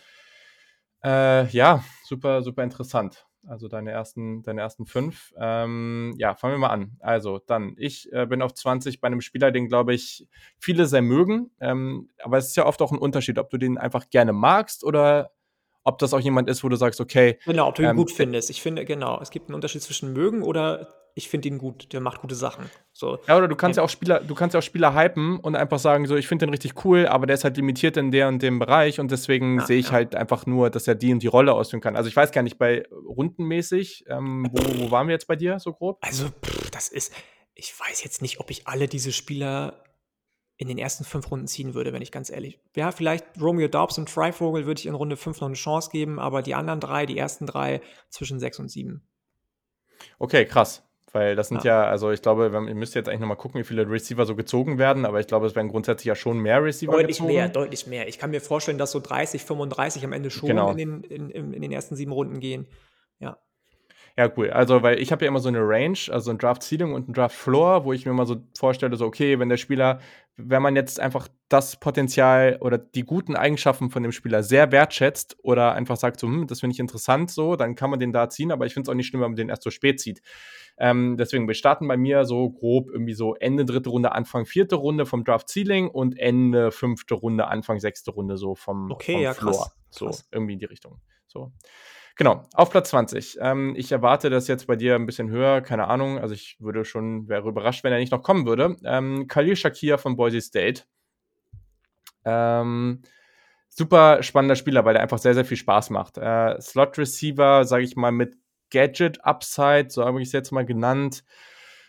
Äh, 1.04 1.46
ja, 1.50 1.84
super, 2.04 2.42
super 2.42 2.64
interessant. 2.64 3.28
Also 3.48 3.68
deine 3.68 3.92
ersten, 3.92 4.42
deine 4.42 4.62
ersten 4.62 4.88
fünf. 4.88 5.32
Ähm, 5.38 6.16
ja, 6.18 6.34
fangen 6.34 6.56
wir 6.56 6.60
mal 6.60 6.70
an. 6.70 6.98
Also 7.00 7.40
dann, 7.46 7.76
ich 7.78 8.12
äh, 8.12 8.26
bin 8.26 8.42
auf 8.42 8.56
20 8.56 9.02
bei 9.02 9.06
einem 9.06 9.22
Spieler, 9.22 9.52
den 9.52 9.68
glaube 9.68 9.94
ich 9.94 10.28
viele 10.58 10.88
sehr 10.88 11.04
mögen. 11.04 11.52
Ähm, 11.60 12.10
aber 12.24 12.40
es 12.40 12.48
ist 12.48 12.58
ja 12.58 12.66
oft 12.66 12.82
auch 12.82 12.92
ein 12.92 12.98
Unterschied, 12.98 13.38
ob 13.38 13.52
du 13.52 13.58
den 13.58 13.78
einfach 13.78 14.10
gerne 14.10 14.34
magst 14.34 14.84
oder 14.84 15.35
ob 15.86 16.00
das 16.00 16.14
auch 16.14 16.20
jemand 16.20 16.50
ist, 16.50 16.64
wo 16.64 16.70
du 16.70 16.76
sagst, 16.76 17.00
okay. 17.00 17.38
Genau, 17.46 17.68
ob 17.68 17.76
du 17.76 17.84
ihn 17.84 17.90
ähm, 17.90 17.96
gut 17.96 18.12
findest. 18.12 18.50
Ich 18.50 18.62
finde, 18.62 18.84
genau, 18.84 19.20
es 19.22 19.30
gibt 19.30 19.48
einen 19.48 19.56
Unterschied 19.56 19.84
zwischen 19.84 20.12
mögen 20.14 20.42
oder 20.42 20.90
ich 21.14 21.30
finde 21.30 21.48
ihn 21.48 21.60
gut, 21.60 21.94
der 21.94 22.02
macht 22.02 22.20
gute 22.20 22.36
Sachen. 22.36 22.70
So. 22.92 23.20
Ja, 23.28 23.38
oder 23.38 23.48
du 23.48 23.56
kannst 23.56 23.78
ja 23.78 23.84
auch 23.84 23.90
Spieler, 23.90 24.20
du 24.20 24.36
kannst 24.36 24.54
ja 24.54 24.60
auch 24.60 24.64
Spieler 24.64 24.94
hypen 24.94 25.40
und 25.40 25.56
einfach 25.56 25.80
sagen, 25.80 26.08
so, 26.08 26.16
ich 26.18 26.28
finde 26.28 26.46
den 26.46 26.50
richtig 26.52 26.84
cool, 26.84 27.08
aber 27.08 27.26
der 27.26 27.36
ist 27.36 27.46
halt 27.46 27.56
limitiert 27.56 27.96
in 27.96 28.12
der 28.12 28.28
und 28.28 28.42
dem 28.42 28.60
Bereich 28.60 29.00
und 29.00 29.12
deswegen 29.12 29.60
ja, 29.60 29.66
sehe 29.66 29.78
ich 29.78 29.88
ja. 29.88 29.92
halt 29.94 30.16
einfach 30.16 30.46
nur, 30.46 30.70
dass 30.70 30.88
er 30.88 30.96
die 30.96 31.14
und 31.14 31.24
die 31.24 31.28
Rolle 31.28 31.54
ausführen 31.54 31.82
kann. 31.82 31.96
Also 31.96 32.10
ich 32.10 32.16
weiß 32.16 32.32
gar 32.32 32.42
nicht, 32.42 32.58
bei 32.58 32.84
rundenmäßig, 32.92 34.06
ähm, 34.10 34.50
wo, 34.52 34.82
wo 34.82 34.92
waren 34.92 35.08
wir 35.08 35.14
jetzt 35.14 35.28
bei 35.28 35.38
dir 35.38 35.60
so 35.60 35.72
grob? 35.72 36.00
Also, 36.02 36.26
pff, 36.26 36.72
das 36.72 36.90
ist, 36.90 37.14
ich 37.54 37.74
weiß 37.80 38.04
jetzt 38.04 38.22
nicht, 38.22 38.42
ob 38.42 38.50
ich 38.50 38.68
alle 38.68 38.88
diese 38.88 39.14
Spieler 39.14 39.85
in 40.58 40.68
den 40.68 40.78
ersten 40.78 41.04
fünf 41.04 41.30
Runden 41.32 41.48
ziehen 41.48 41.74
würde, 41.74 41.92
wenn 41.92 42.02
ich 42.02 42.12
ganz 42.12 42.30
ehrlich. 42.30 42.60
Ja, 42.76 42.92
vielleicht 42.92 43.26
Romeo 43.42 43.68
Dobbs 43.68 43.98
und 43.98 44.10
Freivogel 44.10 44.66
würde 44.66 44.80
ich 44.80 44.86
in 44.86 44.96
Runde 44.96 45.18
fünf 45.18 45.42
noch 45.42 45.48
eine 45.48 45.56
Chance 45.56 45.90
geben, 45.92 46.20
aber 46.20 46.42
die 46.42 46.56
anderen 46.56 46.80
drei, 46.80 47.06
die 47.06 47.18
ersten 47.18 47.46
drei 47.46 47.82
zwischen 48.10 48.40
sechs 48.40 48.60
und 48.60 48.70
sieben. 48.70 49.04
Okay, 50.18 50.46
krass. 50.46 50.84
Weil 51.12 51.38
das 51.38 51.48
sind 51.48 51.64
ja, 51.64 51.84
ja 51.84 51.90
also 51.90 52.12
ich 52.12 52.22
glaube, 52.22 52.52
ihr 52.54 52.76
müsst 52.76 52.94
jetzt 52.94 53.08
eigentlich 53.08 53.22
nochmal 53.22 53.38
gucken, 53.38 53.60
wie 53.60 53.64
viele 53.64 53.90
Receiver 53.90 54.26
so 54.26 54.36
gezogen 54.36 54.78
werden, 54.78 55.06
aber 55.06 55.22
ich 55.22 55.28
glaube, 55.28 55.46
es 55.46 55.56
werden 55.56 55.70
grundsätzlich 55.70 56.06
ja 56.06 56.16
schon 56.16 56.40
mehr 56.40 56.62
Receiver 56.62 56.92
deutlich 56.92 57.18
gezogen. 57.18 57.30
Deutlich 57.30 57.38
mehr, 57.38 57.50
deutlich 57.50 57.88
mehr. 57.88 58.08
Ich 58.10 58.20
kann 58.20 58.32
mir 58.32 58.42
vorstellen, 58.42 58.78
dass 58.78 58.92
so 58.92 59.00
30, 59.00 59.46
35 59.46 60.04
am 60.04 60.12
Ende 60.12 60.30
schon 60.30 60.50
genau. 60.50 60.72
in, 60.72 60.78
den, 60.78 61.04
in, 61.04 61.54
in 61.54 61.62
den 61.62 61.72
ersten 61.72 61.96
sieben 61.96 62.12
Runden 62.12 62.42
gehen. 62.42 62.68
Ja. 64.18 64.32
Cool. 64.36 64.50
Also, 64.50 64.82
weil 64.82 65.00
ich 65.00 65.12
habe 65.12 65.26
ja 65.26 65.30
immer 65.30 65.40
so 65.40 65.50
eine 65.50 65.60
Range, 65.60 65.98
also 66.10 66.32
ein 66.32 66.38
Draft 66.38 66.64
Ceiling 66.64 66.94
und 66.94 67.10
ein 67.10 67.14
Draft 67.14 67.36
Floor, 67.36 67.84
wo 67.84 67.92
ich 67.92 68.06
mir 68.06 68.14
mal 68.14 68.26
so 68.26 68.38
vorstelle, 68.58 68.96
so, 68.96 69.06
okay, 69.06 69.40
wenn 69.40 69.50
der 69.50 69.58
Spieler, 69.58 70.00
wenn 70.38 70.62
man 70.62 70.76
jetzt 70.76 71.00
einfach 71.00 71.28
das 71.50 71.78
Potenzial 71.78 72.58
oder 72.62 72.78
die 72.78 73.04
guten 73.04 73.36
Eigenschaften 73.36 73.90
von 73.90 74.04
dem 74.04 74.14
Spieler 74.14 74.42
sehr 74.42 74.72
wertschätzt 74.72 75.38
oder 75.44 75.74
einfach 75.74 75.98
sagt, 75.98 76.20
so, 76.20 76.28
hm, 76.28 76.48
das 76.48 76.62
finde 76.62 76.74
ich 76.74 76.80
interessant, 76.80 77.30
so, 77.30 77.56
dann 77.58 77.76
kann 77.76 77.90
man 77.90 78.00
den 78.00 78.14
da 78.14 78.30
ziehen, 78.30 78.52
aber 78.52 78.66
ich 78.66 78.74
finde 78.74 78.88
es 78.88 78.92
auch 78.92 78.96
nicht 78.96 79.08
schlimm, 79.08 79.22
wenn 79.22 79.32
man 79.32 79.38
den 79.38 79.50
erst 79.50 79.64
so 79.64 79.70
spät 79.70 80.00
zieht. 80.00 80.22
Ähm, 80.78 81.16
deswegen, 81.18 81.48
wir 81.48 81.54
starten 81.54 81.88
bei 81.88 81.98
mir 81.98 82.26
so 82.26 82.50
grob 82.50 82.90
irgendwie 82.90 83.14
so 83.14 83.36
Ende 83.36 83.66
dritte 83.66 83.90
Runde, 83.90 84.12
Anfang 84.14 84.46
vierte 84.46 84.76
Runde 84.76 85.06
vom 85.06 85.24
Draft 85.24 85.50
Ceiling 85.50 85.90
und 85.90 86.18
Ende 86.18 86.72
fünfte 86.72 87.16
Runde, 87.16 87.48
Anfang 87.48 87.80
sechste 87.80 88.12
Runde 88.12 88.38
so 88.38 88.56
vom, 88.56 88.92
okay, 88.92 89.14
vom 89.14 89.22
ja, 89.22 89.34
Floor. 89.34 89.54
Krass, 89.54 89.76
so, 89.90 90.06
krass. 90.08 90.28
irgendwie 90.32 90.54
in 90.54 90.60
die 90.60 90.66
Richtung. 90.66 91.00
So. 91.28 91.52
Genau, 92.18 92.44
auf 92.54 92.70
Platz 92.70 92.90
20. 92.92 93.40
Ähm, 93.42 93.74
ich 93.76 93.92
erwarte 93.92 94.30
das 94.30 94.48
jetzt 94.48 94.68
bei 94.68 94.78
dir 94.78 94.96
ein 94.96 95.06
bisschen 95.06 95.30
höher, 95.30 95.62
keine 95.62 95.88
Ahnung. 95.88 96.18
Also 96.18 96.34
ich 96.34 96.56
würde 96.60 96.86
schon, 96.86 97.28
wäre 97.28 97.48
überrascht, 97.48 97.84
wenn 97.84 97.92
er 97.92 98.00
nicht 98.00 98.12
noch 98.12 98.24
kommen 98.24 98.46
würde. 98.46 98.78
Ähm, 98.86 99.28
Khalil 99.28 99.58
Shakir 99.58 99.98
von 99.98 100.16
Boise 100.16 100.40
State. 100.40 100.84
Ähm, 102.24 103.02
super 103.68 104.24
spannender 104.24 104.56
Spieler, 104.56 104.86
weil 104.86 104.94
der 104.94 105.04
einfach 105.04 105.18
sehr, 105.18 105.34
sehr 105.34 105.44
viel 105.44 105.58
Spaß 105.58 105.90
macht. 105.90 106.18
Äh, 106.18 106.60
Slot 106.62 106.98
Receiver, 106.98 107.66
sage 107.66 107.84
ich 107.84 107.98
mal, 107.98 108.14
mit 108.14 108.38
Gadget 108.72 109.24
Upside, 109.26 109.88
so 109.90 110.06
habe 110.06 110.22
ich 110.22 110.30
es 110.30 110.34
jetzt 110.34 110.52
mal 110.52 110.66
genannt. 110.66 111.24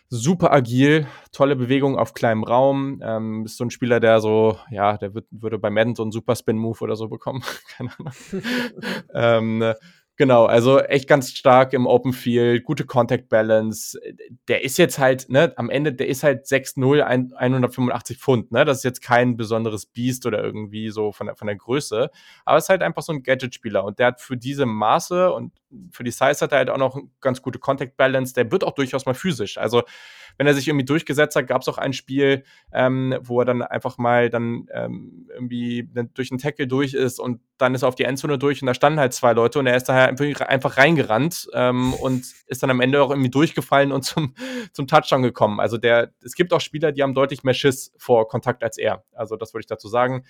Super 0.09 0.53
agil, 0.53 1.07
tolle 1.33 1.55
Bewegung 1.55 1.97
auf 1.97 2.13
kleinem 2.13 2.43
Raum. 2.43 3.01
Ähm, 3.03 3.45
ist 3.45 3.57
so 3.57 3.65
ein 3.65 3.71
Spieler, 3.71 3.99
der 3.99 4.19
so, 4.19 4.57
ja, 4.71 4.97
der 4.97 5.13
wird, 5.13 5.25
würde 5.31 5.57
bei 5.59 5.69
Madden 5.69 5.95
so 5.95 6.03
einen 6.03 6.11
Super 6.11 6.35
Spin 6.35 6.57
Move 6.57 6.79
oder 6.81 6.95
so 6.95 7.07
bekommen. 7.07 7.43
Keine 7.77 7.91
Ahnung. 7.97 8.13
ähm, 9.13 9.73
Genau, 10.19 10.45
also 10.47 10.79
echt 10.79 11.07
ganz 11.07 11.29
stark 11.31 11.73
im 11.73 11.85
Open 11.85 12.11
Field, 12.11 12.63
gute 12.63 12.85
Contact 12.85 13.29
Balance. 13.29 13.99
Der 14.47 14.63
ist 14.63 14.79
jetzt 14.79 14.97
halt, 14.97 15.29
ne, 15.29 15.53
am 15.57 15.69
Ende, 15.69 15.93
der 15.93 16.07
ist 16.07 16.23
halt 16.23 16.47
6-0, 16.47 17.01
185 17.03 18.17
Pfund, 18.17 18.51
ne? 18.51 18.65
Das 18.65 18.77
ist 18.77 18.83
jetzt 18.83 19.03
kein 19.03 19.37
besonderes 19.37 19.85
Biest 19.85 20.25
oder 20.25 20.43
irgendwie 20.43 20.89
so 20.89 21.11
von 21.11 21.27
der, 21.27 21.35
von 21.35 21.45
der 21.45 21.55
Größe. 21.55 22.09
Aber 22.45 22.57
ist 22.57 22.69
halt 22.69 22.81
einfach 22.81 23.03
so 23.03 23.13
ein 23.13 23.21
Gadget-Spieler 23.21 23.83
und 23.83 23.99
der 23.99 24.07
hat 24.07 24.19
für 24.21 24.37
diese 24.37 24.65
Maße 24.65 25.31
und 25.31 25.53
für 25.91 26.03
die 26.03 26.11
Size 26.11 26.39
hat 26.39 26.51
er 26.51 26.59
halt 26.59 26.69
auch 26.69 26.77
noch 26.77 26.99
ganz 27.21 27.41
gute 27.41 27.59
Contact 27.59 27.97
Balance. 27.97 28.33
Der 28.33 28.51
wird 28.51 28.63
auch 28.63 28.73
durchaus 28.73 29.05
mal 29.05 29.13
physisch. 29.13 29.57
Also, 29.57 29.83
wenn 30.37 30.47
er 30.47 30.53
sich 30.53 30.67
irgendwie 30.67 30.85
durchgesetzt 30.85 31.35
hat, 31.35 31.47
gab 31.47 31.61
es 31.61 31.67
auch 31.67 31.77
ein 31.77 31.93
Spiel, 31.93 32.43
ähm, 32.71 33.17
wo 33.21 33.41
er 33.41 33.45
dann 33.45 33.61
einfach 33.61 33.97
mal 33.97 34.29
dann 34.29 34.67
ähm, 34.71 35.27
irgendwie 35.33 35.89
durch 36.13 36.31
einen 36.31 36.39
Tackle 36.39 36.67
durch 36.67 36.93
ist 36.93 37.19
und 37.19 37.41
dann 37.57 37.73
ist 37.73 37.81
er 37.81 37.87
auf 37.87 37.95
die 37.95 38.03
Endzone 38.03 38.37
durch 38.37 38.61
und 38.61 38.67
da 38.67 38.73
standen 38.73 38.99
halt 38.99 39.13
zwei 39.13 39.33
Leute 39.33 39.59
und 39.59 39.67
er 39.67 39.75
ist 39.75 39.85
daher 39.85 40.09
einfach 40.47 40.77
reingerannt 40.77 41.47
ähm, 41.53 41.93
und 41.95 42.25
ist 42.45 42.61
dann 42.61 42.69
am 42.69 42.81
Ende 42.81 43.01
auch 43.01 43.09
irgendwie 43.09 43.31
durchgefallen 43.31 43.91
und 43.91 44.03
zum, 44.05 44.35
zum 44.73 44.87
Touchdown 44.87 45.23
gekommen. 45.23 45.59
Also 45.59 45.77
der, 45.77 46.13
es 46.23 46.35
gibt 46.35 46.53
auch 46.53 46.61
Spieler, 46.61 46.91
die 46.91 47.01
haben 47.01 47.13
deutlich 47.13 47.43
mehr 47.43 47.55
Schiss 47.55 47.93
vor 47.97 48.27
Kontakt 48.27 48.63
als 48.63 48.77
er. 48.77 49.03
Also 49.13 49.35
das 49.35 49.53
würde 49.53 49.61
ich 49.61 49.67
dazu 49.67 49.87
sagen. 49.87 50.23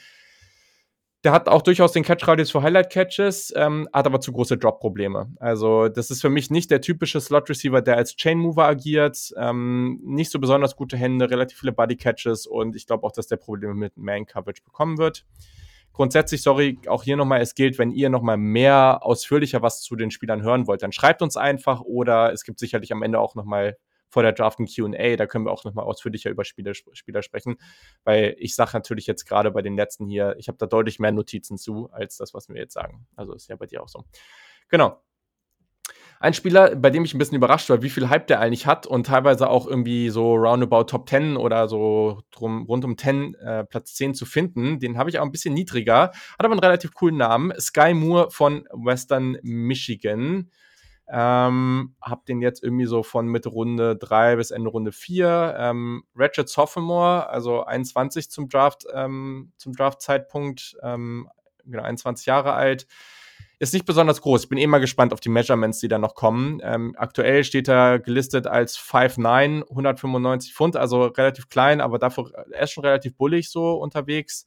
Der 1.23 1.31
hat 1.31 1.49
auch 1.49 1.63
durchaus 1.63 1.93
den 1.93 2.03
Catch-Radius 2.03 2.51
für 2.51 2.61
Highlight-Catches, 2.61 3.51
ähm, 3.55 3.89
hat 3.91 4.05
aber 4.05 4.21
zu 4.21 4.31
große 4.31 4.57
Drop-Probleme. 4.57 5.31
Also, 5.39 5.87
das 5.89 6.11
ist 6.11 6.21
für 6.21 6.29
mich 6.29 6.51
nicht 6.51 6.69
der 6.69 6.79
typische 6.79 7.19
Slot-Receiver, 7.19 7.81
der 7.81 7.97
als 7.97 8.15
Chain-Mover 8.15 8.65
agiert. 8.65 9.33
Ähm, 9.35 9.99
nicht 10.03 10.31
so 10.31 10.39
besonders 10.39 10.75
gute 10.75 10.95
Hände, 10.95 11.29
relativ 11.29 11.59
viele 11.59 11.73
Body-Catches 11.73 12.45
und 12.45 12.75
ich 12.75 12.85
glaube 12.85 13.05
auch, 13.05 13.11
dass 13.11 13.27
der 13.27 13.37
Probleme 13.37 13.73
mit 13.73 13.97
Man-Coverage 13.97 14.61
bekommen 14.63 14.99
wird. 14.99 15.25
Grundsätzlich, 15.97 16.43
sorry, 16.43 16.77
auch 16.85 17.01
hier 17.01 17.17
nochmal, 17.17 17.41
es 17.41 17.55
gilt, 17.55 17.79
wenn 17.79 17.89
ihr 17.89 18.11
nochmal 18.11 18.37
mehr 18.37 18.99
ausführlicher 19.01 19.63
was 19.63 19.81
zu 19.81 19.95
den 19.95 20.11
Spielern 20.11 20.43
hören 20.43 20.67
wollt, 20.67 20.83
dann 20.83 20.91
schreibt 20.91 21.23
uns 21.23 21.35
einfach 21.35 21.81
oder 21.81 22.31
es 22.31 22.43
gibt 22.43 22.59
sicherlich 22.59 22.91
am 22.91 23.01
Ende 23.01 23.19
auch 23.19 23.33
nochmal 23.33 23.77
vor 24.09 24.23
der 24.23 24.33
Draft 24.33 24.59
ein 24.59 24.67
QA. 24.67 25.15
Da 25.15 25.25
können 25.25 25.45
wir 25.45 25.51
auch 25.51 25.63
nochmal 25.63 25.85
ausführlicher 25.85 26.29
über 26.29 26.45
Spieler, 26.45 26.73
Spieler 26.73 27.21
sprechen, 27.21 27.57
weil 28.03 28.35
ich 28.39 28.55
sage 28.55 28.71
natürlich 28.73 29.07
jetzt 29.07 29.25
gerade 29.25 29.51
bei 29.51 29.61
den 29.61 29.75
letzten 29.75 30.07
hier, 30.07 30.35
ich 30.37 30.47
habe 30.47 30.57
da 30.57 30.65
deutlich 30.65 30.99
mehr 30.99 31.11
Notizen 31.11 31.57
zu, 31.57 31.89
als 31.91 32.17
das, 32.17 32.33
was 32.33 32.49
wir 32.49 32.57
jetzt 32.57 32.73
sagen. 32.73 33.07
Also 33.15 33.33
ist 33.33 33.49
ja 33.49 33.55
bei 33.55 33.65
dir 33.65 33.83
auch 33.83 33.89
so. 33.89 34.05
Genau. 34.69 35.01
Ein 36.19 36.33
Spieler, 36.33 36.75
bei 36.75 36.89
dem 36.89 37.05
ich 37.05 37.13
ein 37.13 37.19
bisschen 37.19 37.37
überrascht 37.37 37.69
war, 37.69 37.83
wie 37.83 37.91
viel 37.91 38.09
Hype 38.09 38.25
der 38.25 38.39
eigentlich 38.39 38.65
hat 38.65 38.87
und 38.87 39.05
teilweise 39.05 39.49
auch 39.49 39.67
irgendwie 39.67 40.09
so 40.09 40.33
roundabout 40.33 40.85
Top 40.85 41.07
10 41.07 41.37
oder 41.37 41.67
so 41.67 42.23
drum, 42.31 42.65
rund 42.65 42.83
um 42.85 42.97
10, 42.97 43.35
äh, 43.35 43.63
Platz 43.65 43.93
10 43.93 44.15
zu 44.15 44.25
finden. 44.25 44.79
Den 44.79 44.97
habe 44.97 45.11
ich 45.11 45.19
auch 45.19 45.23
ein 45.23 45.31
bisschen 45.31 45.53
niedriger, 45.53 46.09
hat 46.09 46.13
aber 46.39 46.53
einen 46.53 46.59
relativ 46.59 46.95
coolen 46.95 47.17
Namen. 47.17 47.53
Sky 47.59 47.93
Moore 47.93 48.31
von 48.31 48.67
Western 48.73 49.37
Michigan. 49.43 50.49
Ähm, 51.09 51.95
hab 52.01 52.25
den 52.25 52.41
jetzt 52.41 52.61
irgendwie 52.63 52.85
so 52.85 53.01
von 53.01 53.27
Mitte 53.27 53.49
Runde 53.49 53.95
3 53.95 54.35
bis 54.35 54.51
Ende 54.51 54.69
Runde 54.69 54.91
4. 54.91 55.55
Ähm, 55.57 56.03
Ratchet 56.15 56.49
Sophomore, 56.49 57.29
also 57.29 57.63
21 57.63 58.29
zum 58.29 58.49
Draft, 58.49 58.85
ähm, 58.93 59.53
zum 59.57 59.73
Draft-Zeitpunkt, 59.73 60.75
ähm, 60.83 61.29
genau, 61.65 61.83
21 61.83 62.25
Jahre 62.25 62.53
alt. 62.53 62.87
Ist 63.59 63.73
nicht 63.73 63.85
besonders 63.85 64.21
groß. 64.21 64.43
Ich 64.43 64.49
bin 64.49 64.59
eh 64.59 64.67
mal 64.67 64.79
gespannt 64.79 65.13
auf 65.13 65.19
die 65.19 65.29
Measurements, 65.29 65.79
die 65.79 65.87
da 65.87 65.97
noch 65.97 66.13
kommen. 66.13 66.59
Ähm, 66.61 66.93
aktuell 66.97 67.43
steht 67.43 67.67
er 67.67 67.99
gelistet 67.99 68.45
als 68.45 68.77
5'9, 68.77 69.67
195 69.67 70.53
Pfund, 70.53 70.75
also 70.75 71.05
relativ 71.05 71.49
klein, 71.49 71.81
aber 71.81 71.97
dafür, 71.97 72.31
er 72.51 72.63
ist 72.63 72.71
schon 72.71 72.85
relativ 72.85 73.15
bullig 73.15 73.49
so 73.49 73.75
unterwegs. 73.75 74.45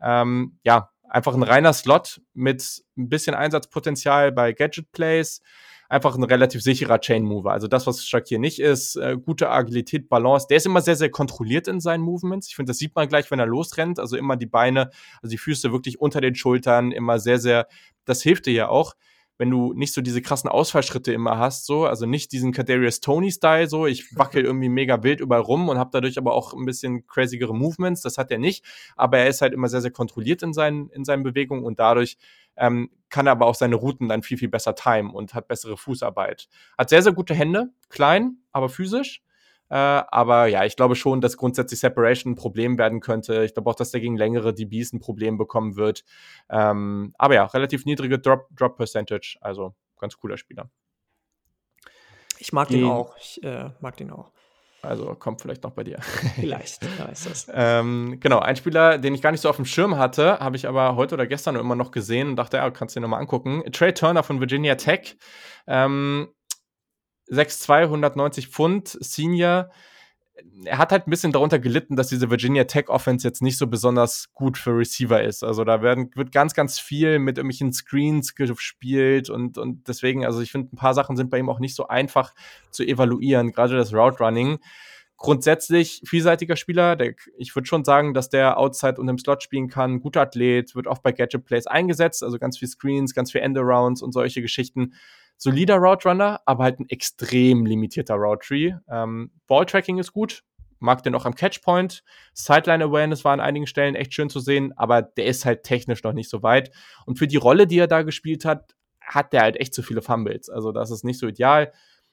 Ähm, 0.00 0.58
ja, 0.62 0.90
einfach 1.08 1.34
ein 1.34 1.42
reiner 1.42 1.72
Slot 1.72 2.20
mit 2.32 2.84
ein 2.96 3.08
bisschen 3.08 3.34
Einsatzpotenzial 3.34 4.30
bei 4.30 4.52
Gadget 4.52 4.92
Plays 4.92 5.40
einfach 5.88 6.16
ein 6.16 6.24
relativ 6.24 6.62
sicherer 6.62 7.00
Chain 7.00 7.24
Mover. 7.24 7.52
Also 7.52 7.68
das, 7.68 7.86
was 7.86 8.06
Shakir 8.06 8.38
nicht 8.38 8.60
ist, 8.60 8.96
äh, 8.96 9.16
gute 9.16 9.50
Agilität, 9.50 10.08
Balance. 10.08 10.46
Der 10.48 10.56
ist 10.56 10.66
immer 10.66 10.80
sehr, 10.80 10.96
sehr 10.96 11.10
kontrolliert 11.10 11.68
in 11.68 11.80
seinen 11.80 12.02
Movements. 12.02 12.48
Ich 12.48 12.56
finde, 12.56 12.70
das 12.70 12.78
sieht 12.78 12.94
man 12.94 13.08
gleich, 13.08 13.30
wenn 13.30 13.38
er 13.38 13.46
losrennt. 13.46 13.98
Also 13.98 14.16
immer 14.16 14.36
die 14.36 14.46
Beine, 14.46 14.90
also 15.22 15.30
die 15.30 15.38
Füße 15.38 15.72
wirklich 15.72 16.00
unter 16.00 16.20
den 16.20 16.34
Schultern, 16.34 16.92
immer 16.92 17.18
sehr, 17.18 17.38
sehr, 17.38 17.68
das 18.04 18.22
hilft 18.22 18.46
dir 18.46 18.54
ja 18.54 18.68
auch 18.68 18.94
wenn 19.36 19.50
du 19.50 19.72
nicht 19.72 19.92
so 19.92 20.00
diese 20.00 20.22
krassen 20.22 20.48
Ausfallschritte 20.48 21.12
immer 21.12 21.38
hast, 21.38 21.66
so, 21.66 21.86
also 21.86 22.06
nicht 22.06 22.30
diesen 22.32 22.52
Kadarius 22.52 23.00
Tony-Style, 23.00 23.68
so, 23.68 23.86
ich 23.86 24.16
wackel 24.16 24.44
irgendwie 24.44 24.68
mega 24.68 25.02
wild 25.02 25.20
überall 25.20 25.42
rum 25.42 25.68
und 25.68 25.78
habe 25.78 25.90
dadurch 25.92 26.18
aber 26.18 26.34
auch 26.34 26.54
ein 26.54 26.64
bisschen 26.64 27.06
crazygere 27.06 27.54
Movements, 27.54 28.02
das 28.02 28.16
hat 28.16 28.30
er 28.30 28.38
nicht, 28.38 28.64
aber 28.96 29.18
er 29.18 29.28
ist 29.28 29.40
halt 29.40 29.52
immer 29.52 29.68
sehr, 29.68 29.80
sehr 29.80 29.90
kontrolliert 29.90 30.42
in 30.42 30.52
seinen, 30.52 30.88
in 30.90 31.04
seinen 31.04 31.24
Bewegungen 31.24 31.64
und 31.64 31.78
dadurch 31.80 32.16
ähm, 32.56 32.90
kann 33.08 33.26
er 33.26 33.32
aber 33.32 33.46
auch 33.46 33.54
seine 33.54 33.76
Routen 33.76 34.08
dann 34.08 34.22
viel, 34.22 34.38
viel 34.38 34.48
besser 34.48 34.74
timen 34.74 35.12
und 35.12 35.34
hat 35.34 35.48
bessere 35.48 35.76
Fußarbeit. 35.76 36.48
Hat 36.76 36.88
sehr, 36.88 37.02
sehr 37.02 37.12
gute 37.12 37.34
Hände, 37.34 37.72
klein, 37.88 38.38
aber 38.52 38.68
physisch. 38.68 39.22
Äh, 39.70 39.76
aber 39.76 40.46
ja, 40.46 40.64
ich 40.64 40.76
glaube 40.76 40.94
schon, 40.94 41.20
dass 41.20 41.36
grundsätzlich 41.36 41.80
Separation 41.80 42.32
ein 42.32 42.36
Problem 42.36 42.78
werden 42.78 43.00
könnte. 43.00 43.44
Ich 43.44 43.54
glaube 43.54 43.70
auch, 43.70 43.74
dass 43.74 43.90
der 43.90 44.00
gegen 44.00 44.16
längere 44.16 44.54
DBs 44.54 44.92
ein 44.92 45.00
Problem 45.00 45.38
bekommen 45.38 45.76
wird. 45.76 46.04
Ähm, 46.50 47.14
aber 47.18 47.34
ja, 47.34 47.44
relativ 47.46 47.84
niedrige 47.84 48.18
Drop, 48.18 48.48
Drop 48.54 48.76
Percentage. 48.76 49.36
Also 49.40 49.74
ganz 49.98 50.16
cooler 50.16 50.36
Spieler. 50.36 50.70
Ich 52.38 52.52
mag 52.52 52.68
den 52.68 52.84
auch. 52.84 53.16
Ich 53.16 53.42
äh, 53.42 53.70
mag 53.80 53.96
den 53.96 54.10
auch. 54.10 54.32
Also 54.84 55.14
kommt 55.14 55.40
vielleicht 55.40 55.62
noch 55.62 55.72
bei 55.72 55.84
dir. 55.84 55.98
Vielleicht, 56.36 56.80
da 56.98 57.06
ist 57.06 57.26
das. 57.26 57.46
ähm, 57.52 58.18
genau, 58.20 58.38
ein 58.38 58.56
Spieler, 58.56 58.98
den 58.98 59.14
ich 59.14 59.22
gar 59.22 59.32
nicht 59.32 59.40
so 59.40 59.48
auf 59.48 59.56
dem 59.56 59.64
Schirm 59.64 59.96
hatte, 59.96 60.38
habe 60.38 60.56
ich 60.56 60.68
aber 60.68 60.96
heute 60.96 61.14
oder 61.14 61.26
gestern 61.26 61.56
immer 61.56 61.76
noch 61.76 61.90
gesehen 61.90 62.28
und 62.28 62.36
dachte, 62.36 62.58
ja, 62.58 62.70
kannst 62.70 62.94
du 62.94 63.00
dir 63.00 63.02
nochmal 63.02 63.20
angucken. 63.20 63.62
Trey 63.72 63.92
Turner 63.92 64.22
von 64.22 64.40
Virginia 64.40 64.74
Tech. 64.74 65.16
Ähm, 65.66 66.28
6'2, 67.30 67.82
190 67.84 68.48
Pfund, 68.48 68.88
Senior. 69.00 69.70
Er 70.64 70.78
hat 70.78 70.90
halt 70.90 71.06
ein 71.06 71.10
bisschen 71.10 71.32
darunter 71.32 71.58
gelitten, 71.58 71.94
dass 71.94 72.08
diese 72.08 72.30
Virginia 72.30 72.64
Tech 72.64 72.88
Offense 72.88 73.26
jetzt 73.26 73.40
nicht 73.40 73.56
so 73.56 73.66
besonders 73.66 74.32
gut 74.34 74.58
für 74.58 74.76
Receiver 74.76 75.22
ist. 75.22 75.44
Also 75.44 75.62
da 75.62 75.80
werden, 75.80 76.10
wird 76.14 76.32
ganz, 76.32 76.54
ganz 76.54 76.78
viel 76.78 77.18
mit 77.18 77.38
irgendwelchen 77.38 77.72
Screens 77.72 78.34
gespielt 78.34 79.30
und, 79.30 79.58
und 79.58 79.86
deswegen, 79.86 80.24
also 80.24 80.40
ich 80.40 80.50
finde, 80.50 80.74
ein 80.74 80.76
paar 80.76 80.94
Sachen 80.94 81.16
sind 81.16 81.30
bei 81.30 81.38
ihm 81.38 81.48
auch 81.48 81.60
nicht 81.60 81.76
so 81.76 81.86
einfach 81.86 82.34
zu 82.70 82.82
evaluieren, 82.82 83.52
gerade 83.52 83.76
das 83.76 83.94
Route 83.94 84.18
Running. 84.24 84.58
Grundsätzlich 85.16 86.02
vielseitiger 86.04 86.56
Spieler. 86.56 86.96
Der, 86.96 87.14
ich 87.38 87.54
würde 87.54 87.66
schon 87.66 87.84
sagen, 87.84 88.12
dass 88.12 88.28
der 88.28 88.58
Outside 88.58 89.00
und 89.00 89.08
im 89.08 89.18
Slot 89.18 89.42
spielen 89.42 89.68
kann. 89.68 90.00
Guter 90.00 90.22
Athlet, 90.22 90.74
wird 90.74 90.88
oft 90.88 91.02
bei 91.02 91.12
Gadget 91.12 91.44
Plays 91.44 91.68
eingesetzt, 91.68 92.24
also 92.24 92.38
ganz 92.38 92.58
viel 92.58 92.68
Screens, 92.68 93.14
ganz 93.14 93.30
viel 93.30 93.40
Endarounds 93.40 94.02
und 94.02 94.12
solche 94.12 94.42
Geschichten 94.42 94.94
solider 95.36 95.76
Route 95.76 96.08
Runner, 96.08 96.40
aber 96.46 96.64
halt 96.64 96.80
ein 96.80 96.88
extrem 96.88 97.66
limitierter 97.66 98.14
Route 98.14 98.46
Tree. 98.46 98.72
Ähm, 98.88 99.30
Ball 99.46 99.66
Tracking 99.66 99.98
ist 99.98 100.12
gut, 100.12 100.42
mag 100.78 101.02
den 101.02 101.14
auch 101.14 101.24
am 101.24 101.34
Catchpoint. 101.34 102.02
Sideline 102.32 102.84
Awareness 102.84 103.24
war 103.24 103.32
an 103.32 103.40
einigen 103.40 103.66
Stellen 103.66 103.94
echt 103.94 104.14
schön 104.14 104.30
zu 104.30 104.40
sehen, 104.40 104.72
aber 104.76 105.02
der 105.02 105.26
ist 105.26 105.44
halt 105.44 105.64
technisch 105.64 106.02
noch 106.02 106.12
nicht 106.12 106.30
so 106.30 106.42
weit. 106.42 106.70
Und 107.06 107.18
für 107.18 107.26
die 107.26 107.36
Rolle, 107.36 107.66
die 107.66 107.78
er 107.78 107.88
da 107.88 108.02
gespielt 108.02 108.44
hat, 108.44 108.74
hat 109.00 109.32
der 109.32 109.42
halt 109.42 109.56
echt 109.56 109.74
zu 109.74 109.82
viele 109.82 110.02
Fumbles. 110.02 110.48
Also 110.48 110.72
das 110.72 110.90
ist 110.90 111.04
nicht 111.04 111.18
so 111.18 111.26
ideal. 111.26 111.72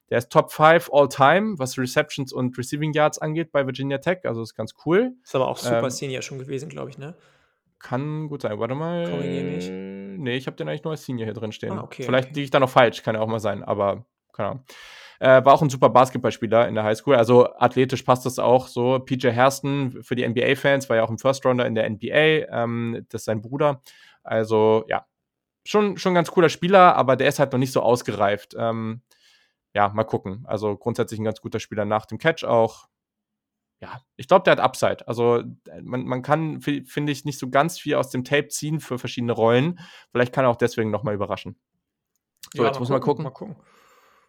Der 0.10 0.18
ist 0.18 0.30
Top 0.30 0.52
5 0.52 0.90
All-Time, 0.92 1.58
was 1.58 1.78
Receptions 1.78 2.34
und 2.34 2.58
Receiving 2.58 2.92
Yards 2.92 3.18
angeht 3.20 3.52
bei 3.54 3.66
Virginia 3.66 3.98
Tech. 3.98 4.20
Also 4.26 4.42
ist 4.42 4.56
ganz 4.56 4.74
cool. 4.86 5.14
Ist 5.24 5.36
aber 5.36 5.48
auch 5.48 5.58
super 5.58 5.84
ähm, 5.84 5.90
Senior 5.90 6.22
schon 6.22 6.38
gewesen, 6.38 6.68
glaube 6.68 6.90
ich, 6.90 6.98
ne? 6.98 7.16
Kann 7.80 8.28
gut 8.28 8.42
sein. 8.42 8.60
Warte 8.60 8.76
mal. 8.76 9.10
Korrigier 9.10 9.44
nicht. 9.44 10.01
Nee, 10.22 10.38
ich 10.38 10.48
habe 10.48 10.56
den 10.56 10.70
eigentlich 10.70 10.84
nur 10.84 10.92
als 10.92 11.06
Senior 11.06 11.26
hier 11.26 11.34
drin 11.34 11.52
stehen. 11.52 11.78
Ah, 11.78 11.84
okay, 11.84 12.04
Vielleicht 12.04 12.30
okay. 12.30 12.36
liege 12.36 12.46
ich 12.46 12.52
da 12.52 12.60
noch 12.60 12.70
falsch, 12.70 13.04
kann 13.04 13.16
ja 13.16 13.22
auch 13.22 13.28
mal 13.28 13.40
sein, 13.40 13.64
aber 13.64 14.06
keine 14.34 14.50
Ahnung. 14.50 14.66
Äh, 15.20 15.46
war 15.46 15.54
auch 15.54 15.62
ein 15.62 15.70
super 15.70 15.90
Basketballspieler 15.90 16.68
in 16.68 16.74
der 16.74 16.84
Highschool. 16.84 17.16
Also 17.16 17.54
athletisch 17.56 18.02
passt 18.02 18.26
das 18.26 18.40
auch 18.40 18.68
so. 18.68 18.98
PJ 19.00 19.28
Hairston 19.28 20.02
für 20.02 20.16
die 20.16 20.28
NBA-Fans 20.28 20.90
war 20.90 20.98
ja 20.98 21.04
auch 21.04 21.12
ein 21.12 21.20
First 21.20 21.46
Rounder 21.46 21.68
in 21.68 21.76
der 21.76 21.88
NBA. 21.88 22.48
Ähm, 22.52 23.06
das 23.10 23.22
ist 23.22 23.26
sein 23.26 23.42
Bruder. 23.42 23.82
Also 24.24 24.84
ja, 24.88 25.06
schon, 25.64 25.98
schon 25.98 26.14
ein 26.14 26.16
ganz 26.16 26.32
cooler 26.32 26.50
Spieler, 26.50 26.96
aber 26.96 27.16
der 27.16 27.28
ist 27.28 27.38
halt 27.38 27.52
noch 27.52 27.60
nicht 27.60 27.72
so 27.72 27.82
ausgereift. 27.82 28.56
Ähm, 28.58 29.02
ja, 29.76 29.90
mal 29.90 30.04
gucken. 30.06 30.44
Also 30.48 30.76
grundsätzlich 30.76 31.20
ein 31.20 31.24
ganz 31.24 31.40
guter 31.40 31.60
Spieler 31.60 31.86
nach 31.86 32.08
dem 32.08 32.18
Catch 32.18 32.44
auch 32.44 32.88
ja, 33.82 34.00
ich 34.16 34.28
glaube, 34.28 34.44
der 34.44 34.52
hat 34.52 34.60
Upside. 34.60 35.08
Also 35.08 35.40
äh, 35.40 35.82
man, 35.82 36.06
man 36.06 36.22
kann, 36.22 36.62
finde 36.62 37.12
ich, 37.12 37.26
nicht 37.26 37.40
so 37.40 37.50
ganz 37.50 37.80
viel 37.80 37.96
aus 37.96 38.10
dem 38.10 38.24
Tape 38.24 38.48
ziehen 38.48 38.80
für 38.80 39.00
verschiedene 39.00 39.34
Rollen. 39.34 39.80
Vielleicht 40.12 40.34
kann 40.34 40.46
er 40.46 40.52
auch 40.52 40.56
deswegen 40.56 40.92
nochmal 40.92 41.16
überraschen. 41.16 41.56
So, 42.54 42.62
ja, 42.62 42.70
jetzt 42.70 42.80
muss 42.80 42.90
man 42.90 43.02
gucken, 43.02 43.24
mal 43.24 43.32
gucken, 43.32 43.56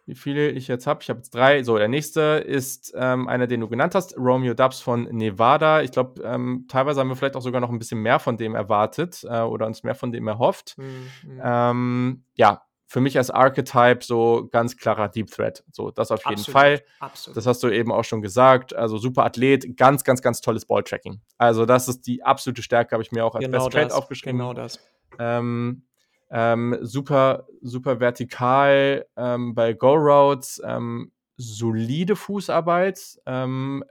wie 0.05 0.15
viele 0.15 0.49
ich 0.49 0.67
jetzt 0.67 0.87
habe. 0.87 1.01
Ich 1.03 1.09
habe 1.09 1.19
jetzt 1.19 1.35
drei. 1.35 1.61
So, 1.61 1.77
der 1.77 1.87
nächste 1.87 2.21
ist 2.45 2.93
ähm, 2.97 3.27
einer, 3.27 3.45
den 3.45 3.61
du 3.61 3.67
genannt 3.69 3.93
hast, 3.93 4.17
Romeo 4.17 4.55
Dubs 4.55 4.81
von 4.81 5.03
Nevada. 5.03 5.83
Ich 5.83 5.91
glaube, 5.91 6.23
ähm, 6.23 6.65
teilweise 6.67 6.99
haben 6.99 7.09
wir 7.09 7.15
vielleicht 7.15 7.35
auch 7.35 7.41
sogar 7.41 7.61
noch 7.61 7.69
ein 7.69 7.79
bisschen 7.79 8.01
mehr 8.01 8.19
von 8.19 8.37
dem 8.37 8.55
erwartet 8.55 9.23
äh, 9.29 9.41
oder 9.41 9.67
uns 9.67 9.83
mehr 9.83 9.95
von 9.95 10.11
dem 10.11 10.27
erhofft. 10.27 10.77
Mhm. 10.77 11.41
Ähm, 11.43 12.23
ja, 12.35 12.63
für 12.93 13.01
mich 13.01 13.17
als 13.17 13.31
Archetype 13.31 14.03
so 14.03 14.47
ganz 14.51 14.77
klarer 14.77 15.09
Deep 15.09 15.31
Threat. 15.31 15.63
So, 15.71 15.89
das 15.89 16.11
auf 16.11 16.19
jeden 16.25 16.41
absolut, 16.41 16.53
Fall. 16.53 16.83
Absolut. 16.99 17.35
Das 17.35 17.47
hast 17.47 17.63
du 17.63 17.69
eben 17.69 17.91
auch 17.91 18.03
schon 18.03 18.21
gesagt. 18.21 18.75
Also 18.75 18.99
super 18.99 19.25
Athlet, 19.25 19.75
ganz, 19.75 20.03
ganz, 20.03 20.21
ganz 20.21 20.41
tolles 20.41 20.67
Balltracking. 20.67 21.19
Also, 21.39 21.65
das 21.65 21.87
ist 21.87 22.05
die 22.05 22.21
absolute 22.21 22.61
Stärke, 22.61 22.91
habe 22.91 23.01
ich 23.01 23.11
mir 23.11 23.25
auch 23.25 23.33
als 23.33 23.45
genau 23.45 23.63
Best 23.63 23.71
Trade 23.71 23.95
aufgeschrieben. 23.95 24.37
Genau 24.37 24.53
das. 24.53 24.79
Ähm, 25.17 25.87
ähm, 26.29 26.77
super, 26.81 27.47
super 27.63 27.99
vertikal 27.99 29.07
ähm, 29.17 29.55
bei 29.55 29.73
Go 29.73 29.93
Routes, 29.95 30.61
ähm, 30.63 31.11
solide 31.35 32.15
Fußarbeit, 32.15 33.19
ähm, 33.25 33.83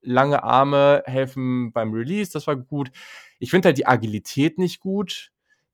lange 0.00 0.42
Arme 0.42 1.04
helfen 1.06 1.70
beim 1.70 1.92
Release, 1.92 2.32
das 2.32 2.48
war 2.48 2.56
gut. 2.56 2.90
Ich 3.38 3.50
finde 3.50 3.66
halt 3.68 3.78
die 3.78 3.86
Agilität 3.86 4.58
nicht 4.58 4.80
gut 4.80 5.30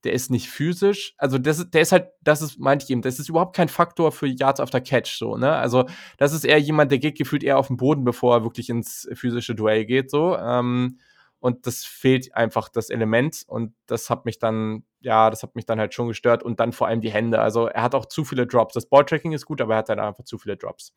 der 0.06 0.14
ist 0.14 0.30
nicht 0.30 0.48
physisch. 0.48 1.14
Also 1.18 1.36
das, 1.38 1.68
der 1.70 1.82
ist 1.82 1.92
halt, 1.92 2.08
das 2.22 2.40
ist, 2.40 2.58
meinte 2.58 2.84
ich 2.84 2.90
eben, 2.90 3.02
das 3.02 3.18
ist 3.18 3.28
überhaupt 3.28 3.56
kein 3.56 3.68
Faktor 3.68 4.12
für 4.12 4.26
Yards 4.26 4.60
after 4.60 4.80
Catch, 4.80 5.18
so, 5.18 5.36
ne? 5.36 5.52
Also 5.52 5.84
das 6.16 6.32
ist 6.32 6.44
eher 6.44 6.58
jemand, 6.58 6.92
der 6.92 6.98
geht 6.98 7.18
gefühlt 7.18 7.42
eher 7.42 7.58
auf 7.58 7.66
den 7.66 7.76
Boden, 7.76 8.04
bevor 8.04 8.36
er 8.36 8.44
wirklich 8.44 8.70
ins 8.70 9.08
physische 9.14 9.54
Duell 9.54 9.84
geht, 9.84 10.10
so. 10.10 10.36
Ähm, 10.36 10.98
und 11.40 11.66
das 11.66 11.84
fehlt 11.84 12.34
einfach 12.34 12.68
das 12.68 12.88
Element 12.88 13.44
und 13.46 13.74
das 13.86 14.08
hat 14.08 14.24
mich 14.24 14.38
dann, 14.38 14.84
ja, 15.00 15.28
das 15.28 15.42
hat 15.42 15.54
mich 15.54 15.66
dann 15.66 15.78
halt 15.78 15.92
schon 15.92 16.08
gestört 16.08 16.42
und 16.42 16.60
dann 16.60 16.72
vor 16.72 16.86
allem 16.86 17.00
die 17.00 17.10
Hände. 17.10 17.40
Also 17.40 17.66
er 17.66 17.82
hat 17.82 17.94
auch 17.94 18.06
zu 18.06 18.24
viele 18.24 18.46
Drops. 18.46 18.74
Das 18.74 18.86
Balltracking 18.86 19.32
ist 19.32 19.44
gut, 19.44 19.60
aber 19.60 19.74
er 19.74 19.78
hat 19.78 19.88
dann 19.88 20.00
einfach 20.00 20.24
zu 20.24 20.38
viele 20.38 20.56
Drops. 20.56 20.94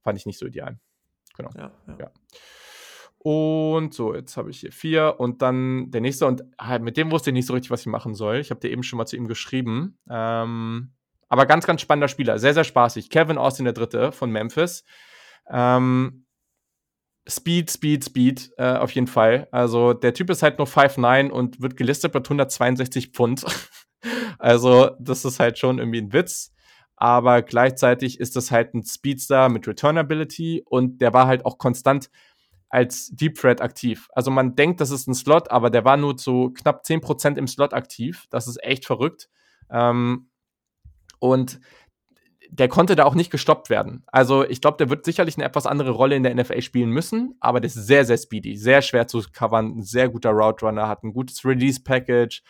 Fand 0.00 0.18
ich 0.18 0.26
nicht 0.26 0.38
so 0.38 0.46
ideal. 0.46 0.78
Genau. 1.36 1.50
Ja, 1.56 1.70
ja. 1.86 1.96
ja. 1.98 2.10
Und 3.26 3.94
so, 3.94 4.14
jetzt 4.14 4.36
habe 4.36 4.50
ich 4.50 4.60
hier 4.60 4.70
vier 4.70 5.14
und 5.16 5.40
dann 5.40 5.90
der 5.90 6.02
nächste. 6.02 6.26
Und 6.26 6.44
halt, 6.60 6.82
mit 6.82 6.98
dem 6.98 7.10
wusste 7.10 7.30
ich 7.30 7.34
nicht 7.34 7.46
so 7.46 7.54
richtig, 7.54 7.70
was 7.70 7.80
ich 7.80 7.86
machen 7.86 8.14
soll. 8.14 8.36
Ich 8.36 8.50
habe 8.50 8.60
dir 8.60 8.70
eben 8.70 8.82
schon 8.82 8.98
mal 8.98 9.06
zu 9.06 9.16
ihm 9.16 9.28
geschrieben. 9.28 9.96
Ähm, 10.10 10.92
aber 11.30 11.46
ganz, 11.46 11.66
ganz 11.66 11.80
spannender 11.80 12.08
Spieler. 12.08 12.38
Sehr, 12.38 12.52
sehr 12.52 12.64
spaßig. 12.64 13.08
Kevin 13.08 13.38
Austin, 13.38 13.64
der 13.64 13.72
Dritte 13.72 14.12
von 14.12 14.30
Memphis. 14.30 14.84
Ähm, 15.48 16.26
Speed, 17.26 17.70
Speed, 17.70 18.04
Speed, 18.04 18.50
äh, 18.58 18.76
auf 18.76 18.90
jeden 18.90 19.06
Fall. 19.06 19.48
Also 19.52 19.94
der 19.94 20.12
Typ 20.12 20.28
ist 20.28 20.42
halt 20.42 20.58
nur 20.58 20.66
5'9 20.66 21.30
und 21.30 21.62
wird 21.62 21.78
gelistet 21.78 22.12
mit 22.12 22.26
162 22.26 23.12
Pfund. 23.12 23.42
also 24.38 24.90
das 25.00 25.24
ist 25.24 25.40
halt 25.40 25.58
schon 25.58 25.78
irgendwie 25.78 26.02
ein 26.02 26.12
Witz. 26.12 26.52
Aber 26.96 27.40
gleichzeitig 27.40 28.20
ist 28.20 28.36
das 28.36 28.50
halt 28.50 28.74
ein 28.74 28.84
Speedstar 28.84 29.48
mit 29.48 29.66
Returnability 29.66 30.62
und 30.66 31.00
der 31.00 31.14
war 31.14 31.26
halt 31.26 31.46
auch 31.46 31.56
konstant 31.56 32.10
als 32.74 33.10
Deep 33.10 33.36
Threat 33.36 33.60
aktiv. 33.60 34.08
Also 34.14 34.32
man 34.32 34.56
denkt, 34.56 34.80
das 34.80 34.90
ist 34.90 35.06
ein 35.06 35.14
Slot, 35.14 35.48
aber 35.52 35.70
der 35.70 35.84
war 35.84 35.96
nur 35.96 36.16
zu 36.16 36.52
knapp 36.54 36.82
10% 36.84 37.38
im 37.38 37.46
Slot 37.46 37.72
aktiv. 37.72 38.26
Das 38.30 38.48
ist 38.48 38.60
echt 38.64 38.84
verrückt. 38.84 39.28
Ähm, 39.70 40.28
und 41.20 41.60
der 42.50 42.66
konnte 42.66 42.96
da 42.96 43.04
auch 43.04 43.14
nicht 43.14 43.30
gestoppt 43.30 43.70
werden. 43.70 44.02
Also 44.08 44.44
ich 44.44 44.60
glaube, 44.60 44.76
der 44.78 44.90
wird 44.90 45.04
sicherlich 45.04 45.36
eine 45.36 45.44
etwas 45.44 45.66
andere 45.66 45.92
Rolle 45.92 46.16
in 46.16 46.24
der 46.24 46.34
NFL 46.34 46.62
spielen 46.62 46.90
müssen, 46.90 47.36
aber 47.38 47.60
der 47.60 47.68
ist 47.68 47.74
sehr, 47.74 48.04
sehr 48.04 48.18
speedy, 48.18 48.56
sehr 48.56 48.82
schwer 48.82 49.06
zu 49.06 49.22
covern, 49.32 49.78
ein 49.78 49.82
sehr 49.84 50.08
guter 50.08 50.30
Route 50.30 50.66
Runner, 50.66 50.88
hat 50.88 51.04
ein 51.04 51.12
gutes 51.12 51.44
Release-Package. 51.44 52.42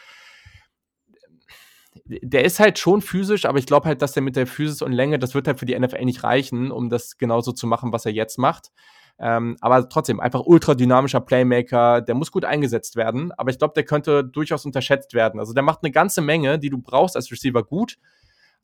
Der 2.06 2.46
ist 2.46 2.60
halt 2.60 2.78
schon 2.78 3.02
physisch, 3.02 3.44
aber 3.44 3.58
ich 3.58 3.66
glaube 3.66 3.88
halt, 3.88 4.00
dass 4.00 4.12
der 4.12 4.22
mit 4.22 4.37
der 4.37 4.46
Physis 4.46 4.80
und 4.80 4.92
Länge, 4.92 5.18
das 5.18 5.34
wird 5.34 5.46
halt 5.46 5.58
für 5.58 5.66
die 5.66 5.78
NFL 5.78 6.06
nicht 6.06 6.24
reichen, 6.24 6.70
um 6.70 6.88
das 6.88 7.18
genauso 7.18 7.52
zu 7.52 7.66
machen, 7.66 7.92
was 7.92 8.06
er 8.06 8.12
jetzt 8.12 8.38
macht. 8.38 8.70
Ähm, 9.18 9.57
aber 9.61 9.88
trotzdem, 9.88 10.18
einfach 10.18 10.42
ultra 10.44 10.74
dynamischer 10.74 11.20
Playmaker, 11.20 12.00
der 12.00 12.14
muss 12.14 12.33
gut 12.33 12.44
eingesetzt 12.44 12.96
werden, 12.96 13.31
aber 13.33 13.50
ich 13.50 13.59
glaube, 13.59 13.74
der 13.74 13.85
könnte 13.85 14.24
durchaus 14.24 14.64
unterschätzt 14.64 15.14
werden. 15.14 15.38
Also 15.38 15.53
der 15.53 15.62
macht 15.62 15.81
eine 15.83 15.92
ganze 15.92 16.20
Menge, 16.20 16.59
die 16.59 16.70
du 16.70 16.79
brauchst 16.79 17.14
als 17.14 17.31
Receiver 17.31 17.62
gut, 17.62 17.96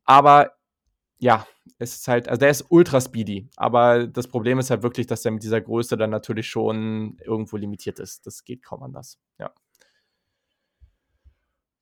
aber 0.05 0.53
ja, 1.19 1.47
es 1.79 1.95
ist 1.97 2.09
halt, 2.09 2.29
also 2.29 2.41
der 2.41 2.51
ist 2.51 2.67
ultra 2.71 3.01
speedy, 3.01 3.49
aber 3.57 4.07
das 4.07 4.27
Problem 4.27 4.59
ist 4.59 4.71
halt 4.71 4.83
wirklich, 4.83 5.07
dass 5.07 5.23
der 5.23 5.33
mit 5.33 5.43
dieser 5.43 5.61
Größe 5.61 5.97
dann 5.97 6.11
natürlich 6.11 6.49
schon 6.49 7.19
irgendwo 7.25 7.57
limitiert 7.57 8.01
ist. 8.01 8.27
Das 8.27 8.45
geht 8.45 8.63
kaum 8.65 8.83
anders, 8.83 9.19
ja. 9.39 9.53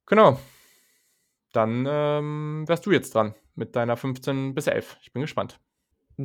Genau. 0.07 0.39
Dann 1.53 1.87
ähm, 1.89 2.65
wärst 2.67 2.85
du 2.87 2.93
jetzt 2.93 3.15
dran 3.15 3.35
mit 3.55 3.77
deiner 3.77 3.97
15 3.97 4.55
bis 4.55 4.67
11. 4.67 4.99
Ich 5.03 5.13
bin 5.13 5.23
gespannt 5.23 5.59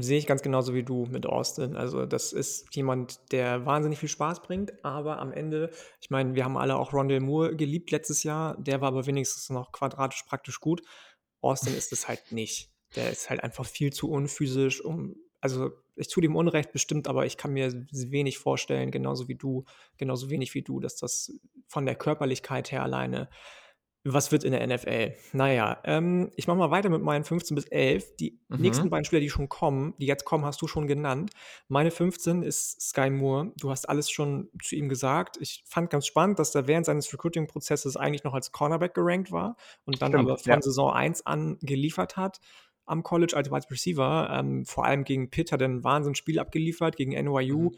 sehe 0.01 0.17
ich 0.17 0.25
ganz 0.25 0.41
genauso 0.41 0.73
wie 0.73 0.83
du 0.83 1.05
mit 1.05 1.25
Austin. 1.25 1.75
Also 1.75 2.05
das 2.05 2.33
ist 2.33 2.75
jemand, 2.75 3.31
der 3.31 3.65
wahnsinnig 3.65 3.99
viel 3.99 4.09
Spaß 4.09 4.41
bringt, 4.41 4.83
aber 4.83 5.19
am 5.19 5.31
Ende, 5.31 5.69
ich 6.01 6.09
meine, 6.09 6.33
wir 6.33 6.43
haben 6.43 6.57
alle 6.57 6.77
auch 6.77 6.93
Rondell 6.93 7.19
Moore 7.19 7.55
geliebt 7.55 7.91
letztes 7.91 8.23
Jahr, 8.23 8.57
der 8.57 8.81
war 8.81 8.87
aber 8.87 9.05
wenigstens 9.05 9.49
noch 9.49 9.71
quadratisch 9.71 10.23
praktisch 10.23 10.59
gut. 10.59 10.81
Austin 11.41 11.75
ist 11.75 11.91
es 11.91 12.07
halt 12.07 12.31
nicht. 12.31 12.71
Der 12.95 13.11
ist 13.11 13.29
halt 13.29 13.43
einfach 13.43 13.65
viel 13.65 13.93
zu 13.93 14.09
unphysisch, 14.09 14.83
um, 14.83 15.15
also 15.41 15.71
ich 15.95 16.07
tue 16.07 16.21
dem 16.21 16.35
Unrecht 16.35 16.71
bestimmt, 16.71 17.07
aber 17.07 17.25
ich 17.25 17.37
kann 17.37 17.53
mir 17.53 17.71
wenig 17.91 18.39
vorstellen, 18.39 18.89
genauso 18.89 19.27
wie 19.27 19.35
du, 19.35 19.65
genauso 19.97 20.29
wenig 20.31 20.55
wie 20.55 20.63
du, 20.63 20.79
dass 20.79 20.95
das 20.95 21.31
von 21.67 21.85
der 21.85 21.95
Körperlichkeit 21.95 22.71
her 22.71 22.81
alleine 22.81 23.29
was 24.05 24.31
wird 24.31 24.43
in 24.43 24.51
der 24.51 24.67
NFL? 24.67 25.13
Naja, 25.31 25.79
ähm, 25.85 26.29
ich 26.35 26.47
mache 26.47 26.57
mal 26.57 26.71
weiter 26.71 26.89
mit 26.89 27.01
meinen 27.01 27.23
15 27.23 27.55
bis 27.55 27.65
11. 27.65 28.17
Die 28.17 28.39
mhm. 28.49 28.57
nächsten 28.59 28.89
beiden 28.89 29.05
Spieler, 29.05 29.21
die 29.21 29.29
schon 29.29 29.47
kommen, 29.47 29.93
die 29.97 30.05
jetzt 30.05 30.25
kommen, 30.25 30.45
hast 30.45 30.61
du 30.61 30.67
schon 30.67 30.87
genannt. 30.87 31.31
Meine 31.69 31.89
15 31.89 32.43
ist 32.43 32.81
Sky 32.81 33.09
Moore. 33.09 33.53
Du 33.57 33.69
hast 33.69 33.87
alles 33.87 34.11
schon 34.11 34.49
zu 34.61 34.75
ihm 34.75 34.89
gesagt. 34.89 35.37
Ich 35.39 35.63
fand 35.65 35.89
ganz 35.89 36.05
spannend, 36.05 36.39
dass 36.39 36.53
er 36.53 36.67
während 36.67 36.85
seines 36.85 37.11
Recruiting-Prozesses 37.13 37.95
eigentlich 37.95 38.25
noch 38.25 38.33
als 38.33 38.51
Cornerback 38.51 38.93
gerankt 38.93 39.31
war 39.31 39.55
und 39.85 40.01
dann 40.01 40.11
Stimmt, 40.11 40.29
aber 40.29 40.37
von 40.37 40.51
ja. 40.51 40.61
Saison 40.61 40.91
1 40.91 41.25
an 41.25 41.57
geliefert 41.61 42.17
hat 42.17 42.39
am 42.85 43.01
College 43.01 43.37
als 43.37 43.49
Wide 43.49 43.71
Receiver. 43.71 44.29
Ähm, 44.29 44.65
vor 44.65 44.83
allem 44.83 45.05
gegen 45.05 45.29
Pitt 45.29 45.53
hat 45.53 45.61
er 45.61 45.69
ein 45.69 45.85
Wahnsinnsspiel 45.85 46.39
abgeliefert, 46.39 46.97
gegen 46.97 47.11
NYU. 47.11 47.69
Mhm 47.69 47.77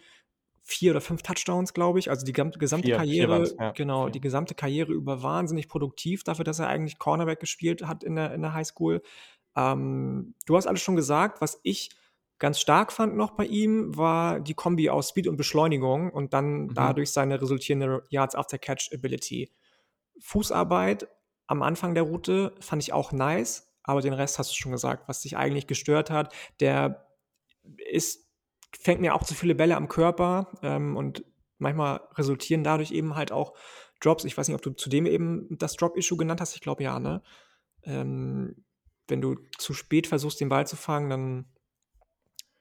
vier 0.68 0.92
oder 0.92 1.02
fünf 1.02 1.22
Touchdowns, 1.22 1.74
glaube 1.76 2.00
ich. 2.00 2.10
Also 2.10 2.26
die 2.26 2.34
gesamte 2.34 2.88
vier, 2.88 2.98
Karriere, 2.98 3.46
vier 3.46 3.56
ja. 3.60 3.72
genau, 3.72 4.10
die 4.10 4.20
gesamte 4.20 4.56
Karriere 4.56 4.92
über 4.92 5.22
wahnsinnig 5.22 5.70
produktiv 5.70 6.24
dafür, 6.24 6.44
dass 6.44 6.58
er 6.58 6.68
eigentlich 6.68 6.98
Cornerback 6.98 7.40
gespielt 7.40 7.84
hat 7.84 8.04
in 8.04 8.16
der, 8.16 8.34
in 8.34 8.42
der 8.42 8.54
Highschool. 8.54 9.04
Ähm, 9.56 10.34
du 10.48 10.58
hast 10.58 10.66
alles 10.66 10.82
schon 10.82 10.96
gesagt, 10.96 11.40
was 11.40 11.60
ich 11.62 11.92
ganz 12.40 12.60
stark 12.60 12.92
fand 12.92 13.16
noch 13.16 13.32
bei 13.32 13.46
ihm, 13.46 13.96
war 13.96 14.40
die 14.40 14.56
Kombi 14.56 14.90
aus 14.90 15.10
Speed 15.10 15.28
und 15.28 15.38
Beschleunigung 15.38 16.12
und 16.12 16.34
dann 16.34 16.64
mhm. 16.64 16.74
dadurch 16.74 17.12
seine 17.12 17.40
resultierende 17.40 18.04
Yards 18.10 18.34
After 18.34 18.58
Catch 18.58 18.90
Ability. 18.92 19.52
Fußarbeit 20.20 21.08
am 21.46 21.62
Anfang 21.62 21.94
der 21.94 22.04
Route 22.04 22.56
fand 22.60 22.82
ich 22.82 22.92
auch 22.92 23.12
nice, 23.12 23.72
aber 23.84 24.02
den 24.02 24.14
Rest 24.14 24.40
hast 24.40 24.50
du 24.50 24.56
schon 24.56 24.72
gesagt, 24.72 25.08
was 25.08 25.22
dich 25.22 25.38
eigentlich 25.38 25.68
gestört 25.68 26.10
hat. 26.10 26.34
Der 26.60 27.06
ist 27.92 28.25
fängt 28.80 29.02
mir 29.02 29.16
auch 29.16 29.24
zu 29.24 29.34
viele 29.34 29.56
Bälle 29.56 29.76
am 29.76 29.88
Körper 29.88 30.52
ähm, 30.62 30.96
und 30.98 31.24
manchmal 31.58 32.02
resultieren 32.16 32.64
dadurch 32.64 32.92
eben 32.92 33.16
halt 33.16 33.32
auch 33.32 33.56
Drops. 34.02 34.26
Ich 34.26 34.38
weiß 34.38 34.48
nicht, 34.48 34.56
ob 34.56 34.62
du 34.62 34.72
zudem 34.72 35.06
eben 35.06 35.48
das 35.58 35.76
Drop-Issue 35.76 36.18
genannt 36.18 36.42
hast. 36.42 36.56
Ich 36.56 36.62
glaube 36.62 36.84
ja, 36.84 37.00
ne? 37.00 37.22
Ähm, 37.84 38.66
wenn 39.08 39.22
du 39.22 39.36
zu 39.58 39.74
spät 39.74 40.08
versuchst, 40.08 40.40
den 40.42 40.50
Ball 40.50 40.68
zu 40.68 40.76
fangen, 40.76 41.10
dann 41.10 41.46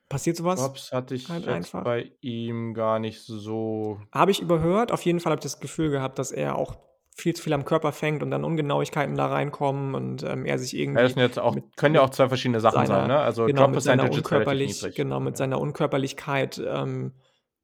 passiert 0.08 0.36
sowas. 0.36 0.60
Drops 0.60 0.92
hatte 0.92 1.14
ich 1.14 1.28
halt 1.28 1.48
einfach. 1.48 1.82
bei 1.82 2.12
ihm 2.20 2.74
gar 2.74 2.98
nicht 2.98 3.20
so. 3.22 4.00
Habe 4.12 4.30
ich 4.30 4.40
überhört. 4.40 4.92
Auf 4.92 5.02
jeden 5.02 5.20
Fall 5.20 5.32
habe 5.32 5.40
ich 5.40 5.44
das 5.44 5.60
Gefühl 5.60 5.90
gehabt, 5.90 6.18
dass 6.18 6.30
er 6.30 6.56
auch 6.56 6.76
viel 7.16 7.34
zu 7.34 7.44
viel 7.44 7.52
am 7.52 7.64
Körper 7.64 7.92
fängt 7.92 8.22
und 8.22 8.30
dann 8.32 8.44
Ungenauigkeiten 8.44 9.14
da 9.14 9.26
reinkommen 9.26 9.94
und 9.94 10.24
ähm, 10.24 10.44
er 10.44 10.58
sich 10.58 10.76
irgendwie. 10.76 11.00
Ja, 11.00 11.28
das 11.28 11.38
auch, 11.38 11.56
können 11.76 11.94
ja 11.94 12.02
auch 12.02 12.10
zwei 12.10 12.28
verschiedene 12.28 12.60
Sachen 12.60 12.86
seiner, 12.86 13.00
sein, 13.00 13.08
ne? 13.08 13.18
Also 13.18 13.46
genau, 13.46 13.68
mit 13.68 13.82
seiner 13.82 14.10
Unkörperlich, 14.10 14.84
genau, 14.94 15.20
mit 15.20 15.34
ja. 15.34 15.38
seiner 15.38 15.60
Unkörperlichkeit 15.60 16.60
ähm, 16.66 17.12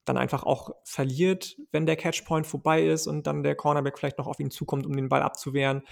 dann 0.05 0.17
einfach 0.17 0.45
auch 0.45 0.71
verliert, 0.85 1.57
wenn 1.73 1.85
der 1.85 1.97
Catchpoint 1.97 2.47
vorbei 2.47 2.87
ist 2.87 3.09
und 3.09 3.27
dann 3.27 3.43
der 3.43 3.57
Cornerback 3.57 3.99
vielleicht 3.99 4.19
noch 4.19 4.29
auf 4.29 4.39
ihn 4.39 4.53
zukommt, 4.53 4.87
um 4.87 4.95
den 4.95 5.09
Ball 5.09 5.23
abzuwehren. 5.23 5.83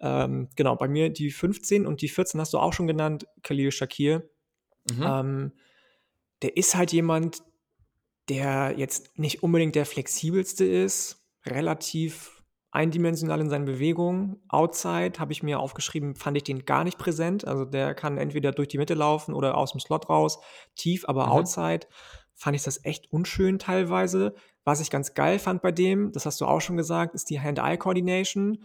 Ähm, 0.00 0.48
genau, 0.56 0.74
bei 0.74 0.88
mir 0.88 1.10
die 1.10 1.30
15 1.30 1.86
und 1.86 2.02
die 2.02 2.08
14 2.08 2.40
hast 2.40 2.52
du 2.52 2.58
auch 2.58 2.72
schon 2.72 2.88
genannt, 2.88 3.26
Khalil 3.44 3.70
Shakir. 3.70 4.28
Mhm. 4.90 5.02
Ähm, 5.02 5.52
der 6.42 6.56
ist 6.56 6.74
halt 6.74 6.92
jemand, 6.92 7.42
der 8.28 8.74
jetzt 8.76 9.16
nicht 9.18 9.44
unbedingt 9.44 9.76
der 9.76 9.86
flexibelste 9.86 10.64
ist, 10.64 11.24
relativ 11.46 12.33
eindimensional 12.74 13.40
in 13.40 13.48
seinen 13.48 13.64
Bewegungen. 13.64 14.42
Outside 14.48 15.18
habe 15.18 15.32
ich 15.32 15.42
mir 15.42 15.60
aufgeschrieben, 15.60 16.16
fand 16.16 16.36
ich 16.36 16.42
den 16.42 16.64
gar 16.64 16.82
nicht 16.82 16.98
präsent. 16.98 17.46
Also 17.46 17.64
der 17.64 17.94
kann 17.94 18.18
entweder 18.18 18.52
durch 18.52 18.68
die 18.68 18.78
Mitte 18.78 18.94
laufen 18.94 19.32
oder 19.32 19.56
aus 19.56 19.72
dem 19.72 19.80
Slot 19.80 20.08
raus, 20.08 20.40
tief, 20.74 21.04
aber 21.08 21.26
mhm. 21.26 21.32
outside 21.32 21.86
fand 22.34 22.56
ich 22.56 22.64
das 22.64 22.84
echt 22.84 23.12
unschön 23.12 23.58
teilweise. 23.60 24.34
Was 24.64 24.80
ich 24.80 24.90
ganz 24.90 25.14
geil 25.14 25.38
fand 25.38 25.62
bei 25.62 25.70
dem, 25.70 26.10
das 26.12 26.26
hast 26.26 26.40
du 26.40 26.46
auch 26.46 26.60
schon 26.60 26.76
gesagt, 26.76 27.14
ist 27.14 27.30
die 27.30 27.40
Hand-Eye-Coordination. 27.40 28.64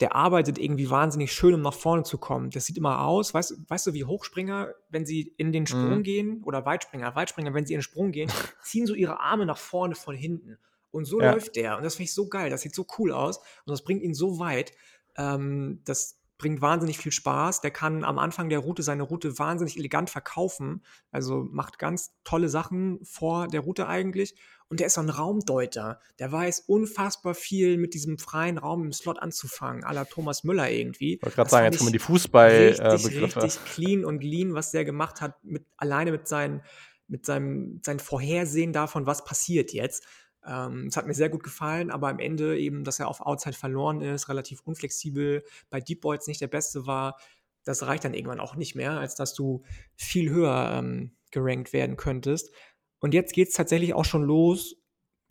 Der 0.00 0.16
arbeitet 0.16 0.58
irgendwie 0.58 0.88
wahnsinnig 0.88 1.32
schön, 1.32 1.52
um 1.52 1.60
nach 1.60 1.74
vorne 1.74 2.04
zu 2.04 2.16
kommen. 2.16 2.50
Das 2.50 2.64
sieht 2.64 2.78
immer 2.78 3.04
aus, 3.04 3.34
weißt, 3.34 3.68
weißt 3.68 3.86
du, 3.88 3.92
wie 3.92 4.04
Hochspringer, 4.04 4.72
wenn 4.88 5.04
sie 5.04 5.34
in 5.36 5.52
den 5.52 5.66
Sprung 5.66 5.98
mhm. 5.98 6.02
gehen, 6.02 6.42
oder 6.44 6.64
Weitspringer, 6.64 7.14
Weitspringer, 7.14 7.52
wenn 7.52 7.66
sie 7.66 7.74
in 7.74 7.78
den 7.78 7.84
Sprung 7.84 8.12
gehen, 8.12 8.30
ziehen 8.62 8.86
so 8.86 8.94
ihre 8.94 9.20
Arme 9.20 9.44
nach 9.44 9.58
vorne 9.58 9.94
von 9.94 10.16
hinten. 10.16 10.58
Und 10.92 11.06
so 11.06 11.20
ja. 11.20 11.32
läuft 11.32 11.56
der. 11.56 11.76
Und 11.76 11.82
das 11.82 11.96
finde 11.96 12.04
ich 12.04 12.14
so 12.14 12.28
geil. 12.28 12.50
Das 12.50 12.60
sieht 12.60 12.74
so 12.74 12.86
cool 12.98 13.12
aus. 13.12 13.38
Und 13.38 13.70
das 13.70 13.82
bringt 13.82 14.02
ihn 14.02 14.14
so 14.14 14.38
weit. 14.38 14.72
Ähm, 15.16 15.80
das 15.84 16.22
bringt 16.42 16.60
wahnsinnig 16.60 16.98
viel 16.98 17.12
Spaß. 17.12 17.60
Der 17.60 17.70
kann 17.70 18.02
am 18.02 18.18
Anfang 18.18 18.48
der 18.48 18.58
Route 18.58 18.82
seine 18.82 19.04
Route 19.04 19.38
wahnsinnig 19.38 19.78
elegant 19.78 20.10
verkaufen. 20.10 20.82
Also 21.12 21.48
macht 21.50 21.78
ganz 21.78 22.14
tolle 22.24 22.48
Sachen 22.48 22.98
vor 23.04 23.46
der 23.46 23.60
Route 23.60 23.86
eigentlich. 23.86 24.34
Und 24.68 24.80
der 24.80 24.88
ist 24.88 24.94
so 24.94 25.02
ein 25.02 25.08
Raumdeuter. 25.08 26.00
Der 26.18 26.32
weiß 26.32 26.64
unfassbar 26.66 27.34
viel 27.34 27.78
mit 27.78 27.94
diesem 27.94 28.18
freien 28.18 28.58
Raum 28.58 28.84
im 28.84 28.92
Slot 28.92 29.20
anzufangen, 29.20 29.84
à 29.84 29.92
la 29.92 30.04
Thomas 30.04 30.44
Müller 30.44 30.68
irgendwie. 30.68 31.14
Ich 31.14 31.22
wollte 31.22 31.36
gerade 31.36 31.50
sagen, 31.50 31.64
jetzt 31.66 31.78
kommen 31.78 31.92
die 31.92 31.98
Fußballbegriffe. 32.00 32.92
Richtig, 32.92 33.36
richtig 33.36 33.64
clean 33.66 34.04
und 34.04 34.24
lean, 34.24 34.54
was 34.54 34.72
der 34.72 34.84
gemacht 34.84 35.20
hat, 35.20 35.44
mit, 35.44 35.64
alleine 35.76 36.10
mit, 36.10 36.26
seinen, 36.26 36.62
mit 37.06 37.24
seinem 37.24 37.80
sein 37.84 38.00
Vorhersehen 38.00 38.72
davon, 38.72 39.06
was 39.06 39.24
passiert 39.24 39.72
jetzt 39.72 40.04
es 40.44 40.96
hat 40.96 41.06
mir 41.06 41.14
sehr 41.14 41.28
gut 41.28 41.42
gefallen, 41.42 41.90
aber 41.90 42.08
am 42.08 42.18
Ende 42.18 42.58
eben, 42.58 42.84
dass 42.84 42.98
er 42.98 43.08
auf 43.08 43.20
Outside 43.20 43.56
verloren 43.56 44.00
ist, 44.00 44.28
relativ 44.28 44.60
unflexibel, 44.64 45.44
bei 45.70 45.80
Deep 45.80 46.00
Boys 46.00 46.26
nicht 46.26 46.40
der 46.40 46.48
Beste 46.48 46.86
war, 46.86 47.16
das 47.64 47.86
reicht 47.86 48.04
dann 48.04 48.14
irgendwann 48.14 48.40
auch 48.40 48.56
nicht 48.56 48.74
mehr, 48.74 48.98
als 48.98 49.14
dass 49.14 49.34
du 49.34 49.62
viel 49.94 50.30
höher 50.30 50.78
ähm, 50.78 51.16
gerankt 51.30 51.72
werden 51.72 51.96
könntest. 51.96 52.52
Und 52.98 53.14
jetzt 53.14 53.32
geht 53.34 53.48
es 53.48 53.54
tatsächlich 53.54 53.94
auch 53.94 54.04
schon 54.04 54.22
los, 54.22 54.76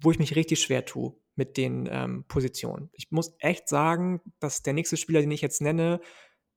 wo 0.02 0.12
ich 0.12 0.20
mich 0.20 0.36
richtig 0.36 0.62
schwer 0.62 0.86
tue 0.86 1.16
mit 1.36 1.58
den 1.58 1.88
ähm, 1.92 2.26
Positionen. 2.28 2.90
Ich 2.94 3.12
muss 3.12 3.36
echt 3.40 3.68
sagen, 3.68 4.22
dass 4.40 4.64
der 4.64 4.74
nächste 4.74 4.98
Spieler, 4.98 5.22
den 5.22 5.32
ich 5.32 5.42
jetzt 5.42 5.62
nenne, 5.62 6.02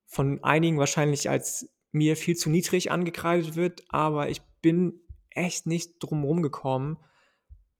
von 0.06 0.42
einigen 0.42 0.78
wahrscheinlich 0.78 1.30
als 1.30 1.70
mir 1.92 2.16
viel 2.16 2.36
zu 2.36 2.50
niedrig 2.50 2.90
angekreidet 2.90 3.56
wird, 3.56 3.84
aber 3.88 4.28
ich 4.28 4.42
bin 4.62 5.00
echt 5.30 5.66
nicht 5.66 5.96
drum 6.00 6.42
gekommen, 6.42 6.98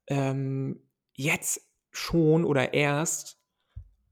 ähm, 0.09 0.83
jetzt 1.13 1.61
schon 1.91 2.45
oder 2.45 2.75
erst, 2.75 3.39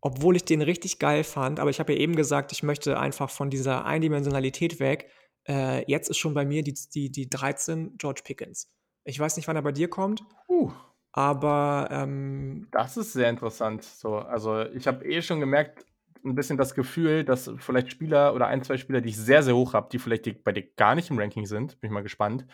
obwohl 0.00 0.36
ich 0.36 0.44
den 0.44 0.62
richtig 0.62 0.98
geil 0.98 1.24
fand, 1.24 1.60
aber 1.60 1.70
ich 1.70 1.80
habe 1.80 1.92
ja 1.92 1.98
eben 1.98 2.16
gesagt, 2.16 2.52
ich 2.52 2.62
möchte 2.62 2.98
einfach 2.98 3.30
von 3.30 3.50
dieser 3.50 3.84
Eindimensionalität 3.84 4.80
weg. 4.80 5.10
Äh, 5.48 5.84
jetzt 5.90 6.10
ist 6.10 6.18
schon 6.18 6.34
bei 6.34 6.44
mir 6.44 6.62
die, 6.62 6.74
die, 6.94 7.10
die 7.10 7.28
13 7.28 7.96
George 7.98 8.22
Pickens. 8.24 8.70
Ich 9.04 9.18
weiß 9.18 9.36
nicht, 9.36 9.48
wann 9.48 9.56
er 9.56 9.62
bei 9.62 9.72
dir 9.72 9.88
kommt. 9.88 10.22
Uh. 10.48 10.70
Aber 11.12 11.88
ähm, 11.90 12.68
das 12.72 12.96
ist 12.96 13.12
sehr 13.12 13.28
interessant. 13.28 13.84
So, 13.84 14.16
also 14.16 14.62
ich 14.70 14.86
habe 14.86 15.04
eh 15.04 15.20
schon 15.20 15.40
gemerkt, 15.40 15.84
ein 16.24 16.34
bisschen 16.34 16.56
das 16.56 16.74
Gefühl, 16.74 17.24
dass 17.24 17.50
vielleicht 17.58 17.90
Spieler 17.90 18.34
oder 18.34 18.46
ein, 18.46 18.62
zwei 18.62 18.76
Spieler, 18.76 19.00
die 19.00 19.10
ich 19.10 19.16
sehr, 19.16 19.42
sehr 19.42 19.56
hoch 19.56 19.74
habe, 19.74 19.88
die 19.90 19.98
vielleicht 19.98 20.26
die, 20.26 20.32
bei 20.32 20.52
dir 20.52 20.62
gar 20.76 20.94
nicht 20.94 21.10
im 21.10 21.18
Ranking 21.18 21.46
sind, 21.46 21.80
bin 21.80 21.88
ich 21.88 21.94
mal 21.94 22.02
gespannt. 22.02 22.46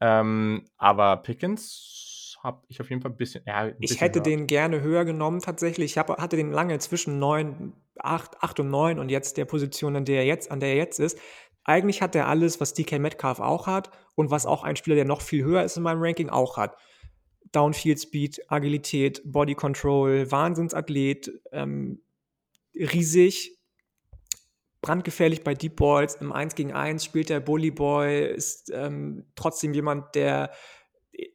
Ähm, 0.00 0.64
aber 0.76 1.18
Pickens 1.18 2.03
habe 2.44 2.62
ich 2.68 2.80
auf 2.80 2.90
jeden 2.90 3.00
Fall 3.00 3.10
ein 3.10 3.16
bisschen. 3.16 3.42
Ja, 3.46 3.60
ein 3.60 3.70
ich 3.70 3.78
bisschen 3.78 3.98
hätte 3.98 4.18
höher. 4.18 4.24
den 4.24 4.46
gerne 4.46 4.82
höher 4.82 5.04
genommen 5.04 5.40
tatsächlich. 5.40 5.92
Ich 5.92 5.98
hab, 5.98 6.10
hatte 6.20 6.36
den 6.36 6.52
lange 6.52 6.78
zwischen 6.78 7.18
9, 7.18 7.72
8, 7.98 8.42
8 8.42 8.60
und 8.60 8.70
9 8.70 8.98
und 8.98 9.08
jetzt 9.08 9.38
der 9.38 9.46
Position, 9.46 9.96
an 9.96 10.04
der 10.04 10.18
er 10.18 10.26
jetzt, 10.26 10.50
an 10.50 10.60
der 10.60 10.68
er 10.68 10.76
jetzt 10.76 11.00
ist. 11.00 11.18
Eigentlich 11.64 12.02
hat 12.02 12.14
er 12.14 12.28
alles, 12.28 12.60
was 12.60 12.74
DK 12.74 12.98
Metcalf 12.98 13.40
auch 13.40 13.66
hat 13.66 13.90
und 14.14 14.30
was 14.30 14.44
auch 14.44 14.62
ein 14.62 14.76
Spieler, 14.76 14.96
der 14.96 15.06
noch 15.06 15.22
viel 15.22 15.42
höher 15.42 15.64
ist 15.64 15.78
in 15.78 15.82
meinem 15.82 16.02
Ranking, 16.02 16.28
auch 16.28 16.58
hat. 16.58 16.76
Downfield 17.52 18.00
Speed, 18.00 18.40
Agilität, 18.48 19.22
Body 19.24 19.54
Control, 19.54 20.30
Wahnsinnsathlet, 20.30 21.32
ähm, 21.52 22.02
riesig, 22.74 23.58
brandgefährlich 24.82 25.42
bei 25.42 25.54
Deep 25.54 25.76
Balls. 25.76 26.16
Im 26.16 26.32
1 26.32 26.56
gegen 26.56 26.72
1 26.72 27.02
spielt 27.02 27.30
der 27.30 27.40
Bully 27.40 27.70
Boy, 27.70 28.26
ist 28.26 28.70
ähm, 28.74 29.24
trotzdem 29.34 29.72
jemand, 29.72 30.14
der 30.14 30.50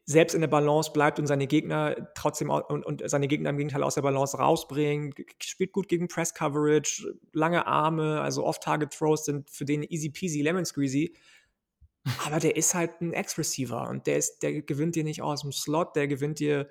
selbst 0.05 0.33
in 0.33 0.41
der 0.41 0.47
Balance 0.47 0.91
bleibt 0.91 1.19
und 1.19 1.27
seine 1.27 1.47
Gegner 1.47 2.11
trotzdem 2.15 2.49
und, 2.49 2.85
und, 2.85 3.09
seine 3.09 3.27
Gegner 3.27 3.51
im 3.51 3.57
Gegenteil 3.57 3.83
aus 3.83 3.95
der 3.95 4.01
Balance 4.01 4.37
rausbringt, 4.37 5.15
spielt 5.41 5.71
gut 5.71 5.87
gegen 5.87 6.07
Press 6.07 6.33
Coverage, 6.33 7.13
lange 7.33 7.65
Arme, 7.67 8.21
also 8.21 8.45
Off-Target-Throws 8.45 9.25
sind 9.25 9.49
für 9.49 9.65
den 9.65 9.83
easy 9.83 10.09
peasy 10.09 10.41
lemon 10.41 10.65
squeezy. 10.65 11.15
Aber 12.25 12.39
der 12.39 12.55
ist 12.55 12.73
halt 12.73 13.01
ein 13.01 13.13
Ex-Receiver 13.13 13.89
und 13.89 14.07
der 14.07 14.17
ist, 14.17 14.39
der 14.39 14.61
gewinnt 14.61 14.95
dir 14.95 15.03
nicht 15.03 15.21
aus 15.21 15.41
dem 15.41 15.51
Slot, 15.51 15.95
der 15.95 16.07
gewinnt 16.07 16.39
dir 16.39 16.69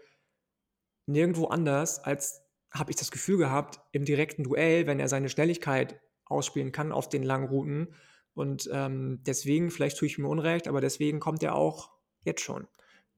nirgendwo 1.06 1.46
anders, 1.46 2.02
als 2.04 2.42
habe 2.70 2.90
ich 2.90 2.96
das 2.96 3.10
Gefühl 3.10 3.38
gehabt, 3.38 3.80
im 3.92 4.04
direkten 4.04 4.44
Duell, 4.44 4.86
wenn 4.86 5.00
er 5.00 5.08
seine 5.08 5.28
Schnelligkeit 5.28 6.00
ausspielen 6.26 6.72
kann 6.72 6.92
auf 6.92 7.08
den 7.08 7.22
langen 7.22 7.48
Routen. 7.48 7.94
Und 8.34 8.68
ähm, 8.72 9.20
deswegen, 9.26 9.70
vielleicht 9.70 9.96
tue 9.96 10.06
ich 10.06 10.18
mir 10.18 10.28
Unrecht, 10.28 10.68
aber 10.68 10.80
deswegen 10.80 11.18
kommt 11.18 11.42
er 11.42 11.54
auch 11.54 11.90
jetzt 12.24 12.42
schon, 12.42 12.68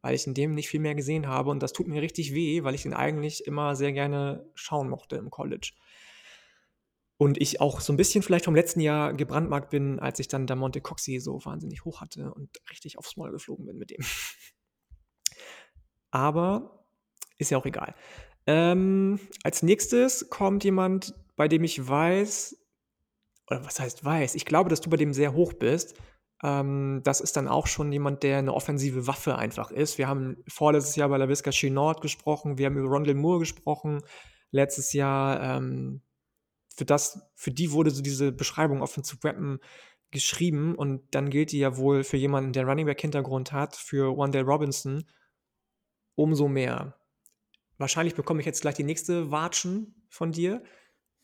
weil 0.03 0.15
ich 0.15 0.27
in 0.27 0.35
dem 0.35 0.55
nicht 0.55 0.69
viel 0.69 0.81
mehr 0.81 0.95
gesehen 0.95 1.29
habe. 1.29 1.51
Und 1.51 1.63
das 1.63 1.73
tut 1.73 1.89
mir 1.89 2.03
richtig 2.03 2.35
weh, 2.35 2.65
weil 2.65 2.75
ich 2.75 2.85
ihn 2.85 2.95
eigentlich 2.95 3.47
immer 3.47 3.77
sehr 3.77 3.93
gerne 3.93 4.47
schauen 4.55 4.89
mochte 4.89 5.17
im 5.17 5.31
College. 5.31 5.73
Und 7.17 7.39
ich 7.39 7.61
auch 7.61 7.81
so 7.81 7.93
ein 7.93 7.99
bisschen 7.99 8.23
vielleicht 8.23 8.47
vom 8.47 8.55
letzten 8.55 8.81
Jahr 8.81 9.13
gebrandmarkt 9.13 9.69
bin, 9.69 9.99
als 9.99 10.19
ich 10.21 10.29
dann 10.29 10.47
der 10.47 10.57
Monte 10.57 10.81
Coxie 10.81 11.21
so 11.21 11.45
wahnsinnig 11.45 11.85
hoch 11.85 12.01
hatte 12.01 12.33
und 12.33 12.49
richtig 12.71 12.97
aufs 12.97 13.17
Maul 13.17 13.31
geflogen 13.31 13.67
bin 13.67 13.77
mit 13.77 13.91
dem. 13.91 14.03
Aber 16.11 16.87
ist 17.37 17.51
ja 17.51 17.59
auch 17.59 17.67
egal. 17.67 17.95
Ähm, 18.47 19.21
als 19.43 19.63
nächstes 19.63 20.31
kommt 20.31 20.65
jemand, 20.65 21.15
bei 21.37 21.47
dem 21.47 21.63
ich 21.63 21.87
weiß, 21.87 22.57
oder 23.49 23.65
was 23.65 23.81
heißt 23.81 24.05
weiß, 24.05 24.35
ich 24.35 24.47
glaube, 24.47 24.71
dass 24.71 24.81
du 24.81 24.89
bei 24.89 24.97
dem 24.97 25.13
sehr 25.13 25.35
hoch 25.35 25.53
bist. 25.53 25.95
Ähm, 26.43 27.01
das 27.05 27.21
ist 27.21 27.37
dann 27.37 27.49
auch 27.49 27.67
schon 27.67 27.93
jemand, 27.93 28.23
der 28.23 28.39
eine 28.39 28.55
offensive 28.55 29.07
Waffe 29.07 29.37
einfach 29.37 29.71
ist. 29.71 29.99
Wir 29.99 30.09
haben 30.09 30.43
vorletztes 30.49 30.97
Jahr 30.97 31.09
bei 31.09 31.19
La 31.19 31.29
Visca 31.29 31.51
Chenord 31.51 32.01
gesprochen, 32.01 32.59
wir 32.59 32.67
haben 32.67 32.77
über 32.77 32.89
Rondell 32.89 33.15
Moore 33.15 33.41
gesprochen, 33.41 34.03
letztes 34.51 34.93
Jahr 34.93 35.43
ähm, 35.43 36.03
für 36.75 36.85
das, 36.85 37.21
für 37.35 37.51
die 37.51 37.73
wurde 37.73 37.91
so 37.91 38.03
diese 38.03 38.33
Beschreibung 38.33 38.83
Offensive 38.83 39.23
Weapon 39.23 39.59
geschrieben 40.11 40.75
und 40.75 41.15
dann 41.15 41.31
gilt 41.31 41.53
die 41.53 41.59
ja 41.59 41.77
wohl 41.77 42.05
für 42.05 42.17
jemanden, 42.17 42.53
der 42.53 42.67
Running 42.67 42.87
Back 42.87 43.01
Hintergrund 43.01 43.53
hat, 43.53 43.77
für 43.77 44.17
Wandale 44.17 44.45
Robinson 44.45 45.05
umso 46.15 46.49
mehr. 46.49 46.99
Wahrscheinlich 47.79 48.15
bekomme 48.15 48.41
ich 48.41 48.47
jetzt 48.47 48.63
gleich 48.63 48.75
die 48.75 48.85
nächste 48.85 49.31
Watschen 49.31 50.05
von 50.09 50.33
dir. 50.33 50.63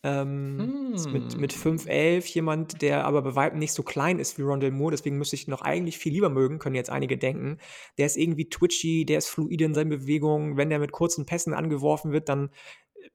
Ähm, 0.02 0.94
hm. 0.94 1.12
mit, 1.12 1.36
mit 1.36 1.52
5'11 1.52 2.32
jemand, 2.34 2.82
der 2.82 3.04
aber 3.06 3.22
bei 3.22 3.34
weitem 3.34 3.58
nicht 3.58 3.72
so 3.72 3.82
klein 3.82 4.18
ist 4.18 4.38
wie 4.38 4.42
Rondell 4.42 4.70
Moore, 4.70 4.92
deswegen 4.92 5.18
müsste 5.18 5.34
ich 5.34 5.48
ihn 5.48 5.50
noch 5.50 5.62
eigentlich 5.62 5.98
viel 5.98 6.12
lieber 6.12 6.28
mögen, 6.28 6.58
können 6.58 6.76
jetzt 6.76 6.90
einige 6.90 7.18
denken. 7.18 7.58
Der 7.98 8.06
ist 8.06 8.16
irgendwie 8.16 8.48
twitchy, 8.48 9.04
der 9.04 9.18
ist 9.18 9.28
fluide 9.28 9.64
in 9.64 9.74
seinen 9.74 9.88
Bewegungen. 9.88 10.56
Wenn 10.56 10.70
der 10.70 10.78
mit 10.78 10.92
kurzen 10.92 11.26
Pässen 11.26 11.54
angeworfen 11.54 12.12
wird, 12.12 12.28
dann 12.28 12.50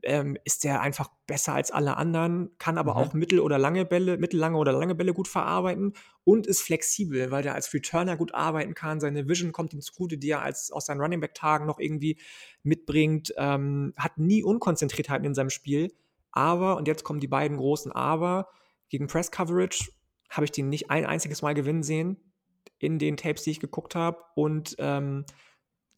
ähm, 0.04 0.38
ist 0.44 0.64
der 0.64 0.82
einfach 0.82 1.10
besser 1.28 1.54
als 1.54 1.72
alle 1.72 1.98
anderen, 1.98 2.52
kann 2.58 2.78
aber 2.78 2.94
mhm. 2.94 2.98
auch 2.98 3.14
mittel- 3.14 3.40
oder 3.40 3.58
lange 3.58 3.86
Bälle, 3.86 4.18
mittellange 4.18 4.58
oder 4.58 4.72
lange 4.72 4.96
Bälle 4.96 5.14
gut 5.14 5.28
verarbeiten 5.28 5.94
und 6.24 6.48
ist 6.48 6.62
flexibel, 6.62 7.32
weil 7.32 7.44
der 7.44 7.56
als 7.56 7.74
Returner 7.74 8.18
gut 8.18 8.34
arbeiten 8.34 8.74
kann. 8.74 9.00
Seine 9.00 9.28
Vision 9.28 9.52
kommt 9.52 9.74
ihm 9.74 9.82
zugute, 9.82 10.18
die 10.18 10.30
er 10.30 10.42
als, 10.42 10.72
aus 10.72 10.86
seinen 10.86 11.02
Running 11.02 11.20
Back-Tagen 11.20 11.66
noch 11.66 11.80
irgendwie 11.80 12.20
mitbringt. 12.64 13.34
Ähm, 13.38 13.94
hat 13.98 14.18
nie 14.18 14.44
Unkonzentriertheiten 14.44 15.26
in 15.26 15.36
seinem 15.36 15.50
Spiel. 15.50 15.92
Aber, 16.32 16.78
und 16.78 16.88
jetzt 16.88 17.04
kommen 17.04 17.20
die 17.20 17.28
beiden 17.28 17.58
großen 17.58 17.92
Aber, 17.92 18.48
gegen 18.90 19.08
Press 19.08 19.32
Coverage 19.32 19.92
habe 20.30 20.46
ich 20.46 20.52
den 20.52 20.70
nicht 20.70 20.90
ein 20.90 21.06
einziges 21.06 21.42
Mal 21.42 21.54
gewinnen 21.54 21.84
sehen 21.84 22.34
in 22.78 23.00
den 23.00 23.18
Tapes, 23.18 23.44
die 23.44 23.52
ich 23.52 23.60
geguckt 23.60 23.96
habe. 23.96 24.18
Und 24.36 24.76
ähm, 24.80 25.26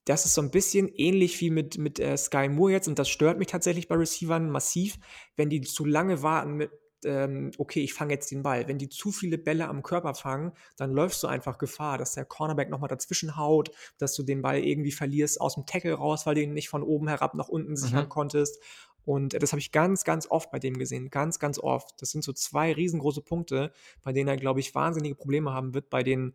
das 0.06 0.26
ist 0.26 0.34
so 0.34 0.42
ein 0.42 0.52
bisschen 0.52 0.90
ähnlich 0.90 1.40
wie 1.40 1.50
mit, 1.50 1.78
mit 1.78 2.00
äh, 2.00 2.18
Sky 2.18 2.50
Moore 2.50 2.74
jetzt 2.74 2.88
und 2.88 3.00
das 3.00 3.10
stört 3.10 3.38
mich 3.38 3.48
tatsächlich 3.48 3.88
bei 3.88 3.96
Receivern 3.96 4.50
massiv, 4.50 4.98
wenn 5.38 5.50
die 5.50 5.62
zu 5.62 5.86
lange 5.86 6.22
warten 6.22 6.56
mit, 6.56 6.72
ähm, 7.06 7.52
okay, 7.58 7.82
ich 7.82 7.94
fange 7.94 8.14
jetzt 8.14 8.32
den 8.32 8.44
Ball. 8.44 8.68
Wenn 8.68 8.78
die 8.78 8.90
zu 8.90 9.12
viele 9.12 9.38
Bälle 9.38 9.68
am 9.68 9.82
Körper 9.82 10.14
fangen, 10.14 10.52
dann 10.78 10.92
läufst 10.92 11.24
du 11.24 11.28
einfach 11.28 11.58
Gefahr, 11.58 11.98
dass 11.98 12.14
der 12.14 12.26
Cornerback 12.26 12.70
nochmal 12.70 12.90
dazwischen 12.90 13.38
haut, 13.38 13.72
dass 13.98 14.14
du 14.16 14.24
den 14.24 14.42
Ball 14.42 14.60
irgendwie 14.60 14.92
verlierst 14.92 15.40
aus 15.40 15.56
dem 15.56 15.66
Tackle 15.66 15.94
raus, 15.94 16.26
weil 16.26 16.36
du 16.36 16.42
ihn 16.42 16.54
nicht 16.54 16.70
von 16.70 16.84
oben 16.84 17.08
herab 17.08 17.34
nach 17.36 17.50
unten 17.50 17.76
sichern 17.78 18.06
mhm. 18.06 18.10
konntest. 18.10 18.62
Und 19.06 19.42
das 19.42 19.52
habe 19.52 19.60
ich 19.60 19.72
ganz, 19.72 20.04
ganz 20.04 20.28
oft 20.30 20.52
bei 20.52 20.60
dem 20.60 20.78
gesehen. 20.78 21.10
Ganz, 21.10 21.40
ganz 21.40 21.60
oft. 21.60 22.02
Das 22.02 22.12
sind 22.12 22.24
so 22.24 22.34
zwei 22.34 22.74
riesengroße 22.74 23.22
Punkte, 23.22 23.72
bei 24.02 24.14
denen 24.14 24.30
er, 24.30 24.38
glaube 24.38 24.60
ich, 24.60 24.74
wahnsinnige 24.76 25.16
Probleme 25.16 25.52
haben 25.52 25.74
wird 25.74 25.90
bei 25.90 26.04
den 26.04 26.34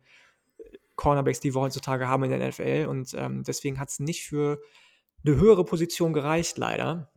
Cornerbacks, 0.95 1.39
die 1.39 1.55
wir 1.55 1.61
heutzutage 1.61 2.07
haben 2.07 2.23
in 2.23 2.31
der 2.31 2.47
NFL. 2.47 2.87
Und 2.89 3.13
ähm, 3.13 3.43
deswegen 3.43 3.79
hat 3.79 3.89
es 3.89 3.99
nicht 3.99 4.25
für 4.25 4.61
eine 5.25 5.35
höhere 5.35 5.65
Position 5.65 6.13
gereicht, 6.13 6.57
leider. 6.57 7.11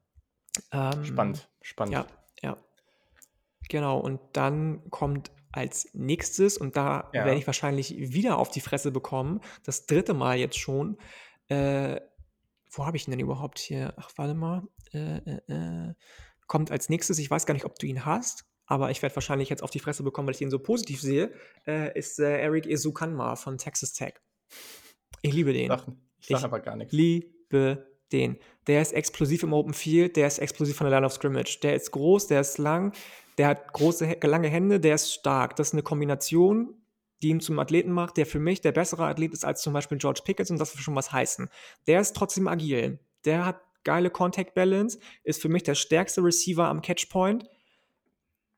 Ähm, 0.71 1.05
spannend, 1.05 1.49
spannend. 1.61 1.95
Ja, 1.95 2.07
ja. 2.43 2.57
Genau. 3.69 3.99
Und 3.99 4.21
dann 4.33 4.89
kommt 4.91 5.31
als 5.51 5.89
nächstes, 5.93 6.57
und 6.57 6.77
da 6.77 7.11
ja. 7.13 7.25
werde 7.25 7.39
ich 7.39 7.47
wahrscheinlich 7.47 7.95
wieder 7.99 8.39
auf 8.39 8.51
die 8.51 8.61
Fresse 8.61 8.91
bekommen, 8.91 9.41
das 9.65 9.87
dritte 9.87 10.15
Mal 10.15 10.39
jetzt 10.39 10.59
schon. 10.59 10.97
Äh, 11.49 12.01
wo 12.71 12.87
habe 12.87 12.97
ich 12.97 13.07
ihn 13.07 13.11
denn 13.11 13.21
überhaupt 13.21 13.59
hier? 13.59 13.93
Ach, 13.97 14.11
warte 14.17 14.35
mal. 14.35 14.63
Äh, 14.93 15.19
äh, 15.19 15.41
äh 15.49 15.95
kommt 16.47 16.71
als 16.71 16.91
nächstes, 16.91 17.19
ich 17.19 17.31
weiß 17.31 17.47
gar 17.47 17.55
nicht, 17.55 17.65
ob 17.65 17.79
du 17.79 17.87
ihn 17.87 18.05
hast 18.05 18.45
aber 18.73 18.91
ich 18.91 19.03
werde 19.03 19.15
wahrscheinlich 19.15 19.51
jetzt 19.51 19.63
auf 19.63 19.71
die 19.71 19.81
Fresse 19.81 20.03
bekommen, 20.03 20.27
weil 20.27 20.35
ich 20.35 20.41
ihn 20.41 20.51
so 20.51 20.59
positiv 20.59 21.01
sehe, 21.03 21.31
äh, 21.67 21.97
ist 21.99 22.19
äh, 22.19 22.41
Eric 22.41 22.67
Esukanma 22.67 23.37
von 23.37 23.59
Texas 23.59 23.93
Tech. 23.93 24.15
Ich 25.21 25.35
liebe 25.35 25.53
den. 25.53 25.69
Sag, 25.69 25.87
ich 26.21 26.29
sag 26.29 26.45
aber 26.45 26.61
gar 26.61 26.77
nichts. 26.77 26.93
liebe 26.93 27.87
den. 28.13 28.39
Der 28.67 28.81
ist 28.81 28.93
explosiv 28.93 29.43
im 29.43 29.53
Open 29.53 29.75
Field, 29.75 30.17
der 30.17 30.27
ist 30.27 30.39
explosiv 30.39 30.77
von 30.77 30.87
der 30.87 30.97
Line 30.97 31.07
of 31.07 31.13
Scrimmage. 31.13 31.61
Der 31.63 31.75
ist 31.75 31.91
groß, 31.91 32.29
der 32.29 32.41
ist 32.41 32.57
lang, 32.57 32.95
der 33.37 33.49
hat 33.49 33.73
große, 33.73 34.17
lange 34.23 34.49
Hände, 34.49 34.81
der 34.81 34.95
ist 34.95 35.13
stark. 35.13 35.57
Das 35.57 35.69
ist 35.69 35.75
eine 35.75 35.83
Kombination, 35.83 36.75
die 37.23 37.29
ihn 37.29 37.41
zum 37.41 37.59
Athleten 37.59 37.93
macht, 37.93 38.17
der 38.17 38.25
für 38.25 38.41
mich 38.41 38.61
der 38.61 38.73
bessere 38.73 39.05
Athlet 39.05 39.33
ist 39.33 39.45
als 39.45 39.61
zum 39.61 39.73
Beispiel 39.73 39.99
George 39.99 40.23
Pickens 40.25 40.51
und 40.51 40.59
das 40.59 40.75
will 40.75 40.83
schon 40.83 40.97
was 40.97 41.13
heißen. 41.13 41.51
Der 41.87 42.01
ist 42.01 42.17
trotzdem 42.17 42.49
agil. 42.49 43.01
Der 43.25 43.45
hat 43.45 43.61
geile 43.85 44.11
Contact 44.11 44.55
Balance, 44.55 44.99
ist 45.25 45.41
für 45.41 45.49
mich 45.49 45.63
der 45.63 45.75
stärkste 45.75 46.23
Receiver 46.23 46.67
am 46.67 46.83
Catchpoint 46.83 47.49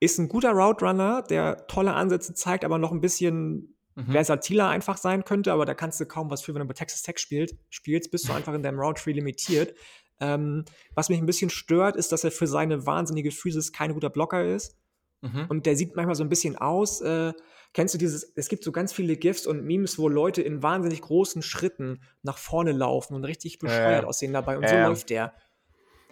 ist 0.05 0.18
ein 0.18 0.29
guter 0.29 0.53
Route 0.53 0.85
Runner, 0.85 1.22
der 1.22 1.66
tolle 1.66 1.95
Ansätze 1.95 2.35
zeigt, 2.35 2.64
aber 2.64 2.79
noch 2.79 2.93
ein 2.93 3.01
bisschen 3.01 3.75
mhm. 3.95 4.12
versatiler 4.12 4.68
einfach 4.68 4.99
sein 4.99 5.25
könnte, 5.25 5.53
aber 5.53 5.64
da 5.64 5.75
kannst 5.75 5.99
du 6.01 6.07
kaum 6.07 6.31
was 6.31 6.43
für, 6.43 6.55
wenn 6.55 6.61
du 6.61 6.68
bei 6.68 6.75
Texas 6.75 7.03
Tech 7.03 7.18
spielt, 7.18 7.57
spielst, 7.70 8.11
bist 8.11 8.29
du 8.29 8.33
einfach 8.35 8.55
in 8.55 8.62
deinem 8.62 8.79
Round 8.79 8.99
Tree 8.99 9.12
limitiert. 9.12 9.75
Ähm, 10.20 10.64
was 10.95 11.09
mich 11.09 11.18
ein 11.18 11.27
bisschen 11.27 11.51
stört, 11.51 11.97
ist, 11.97 12.12
dass 12.12 12.22
er 12.22 12.31
für 12.31 12.47
seine 12.47 12.87
wahnsinnige 12.87 13.31
Physis 13.31 13.72
kein 13.72 13.95
guter 13.95 14.11
Blocker 14.11 14.45
ist. 14.45 14.77
Mhm. 15.25 15.47
Und 15.49 15.66
der 15.66 15.77
sieht 15.77 15.97
manchmal 15.97 16.14
so 16.14 16.22
ein 16.22 16.29
bisschen 16.29 16.57
aus. 16.57 17.01
Äh, 17.01 17.33
kennst 17.72 17.95
du 17.95 17.99
dieses? 17.99 18.33
Es 18.37 18.49
gibt 18.49 18.62
so 18.62 18.72
ganz 18.72 18.93
viele 18.93 19.16
GIFs 19.16 19.47
und 19.47 19.64
Memes, 19.64 19.99
wo 19.99 20.09
Leute 20.09 20.43
in 20.43 20.62
wahnsinnig 20.62 21.01
großen 21.01 21.43
Schritten 21.43 22.03
nach 22.22 22.39
vorne 22.39 22.72
laufen 22.72 23.14
und 23.14 23.25
richtig 23.25 23.59
bescheuert 23.59 24.05
äh, 24.05 24.07
aussehen 24.07 24.33
dabei. 24.33 24.59
Und 24.59 24.68
so 24.68 24.77
läuft 24.77 25.11
der. 25.11 25.33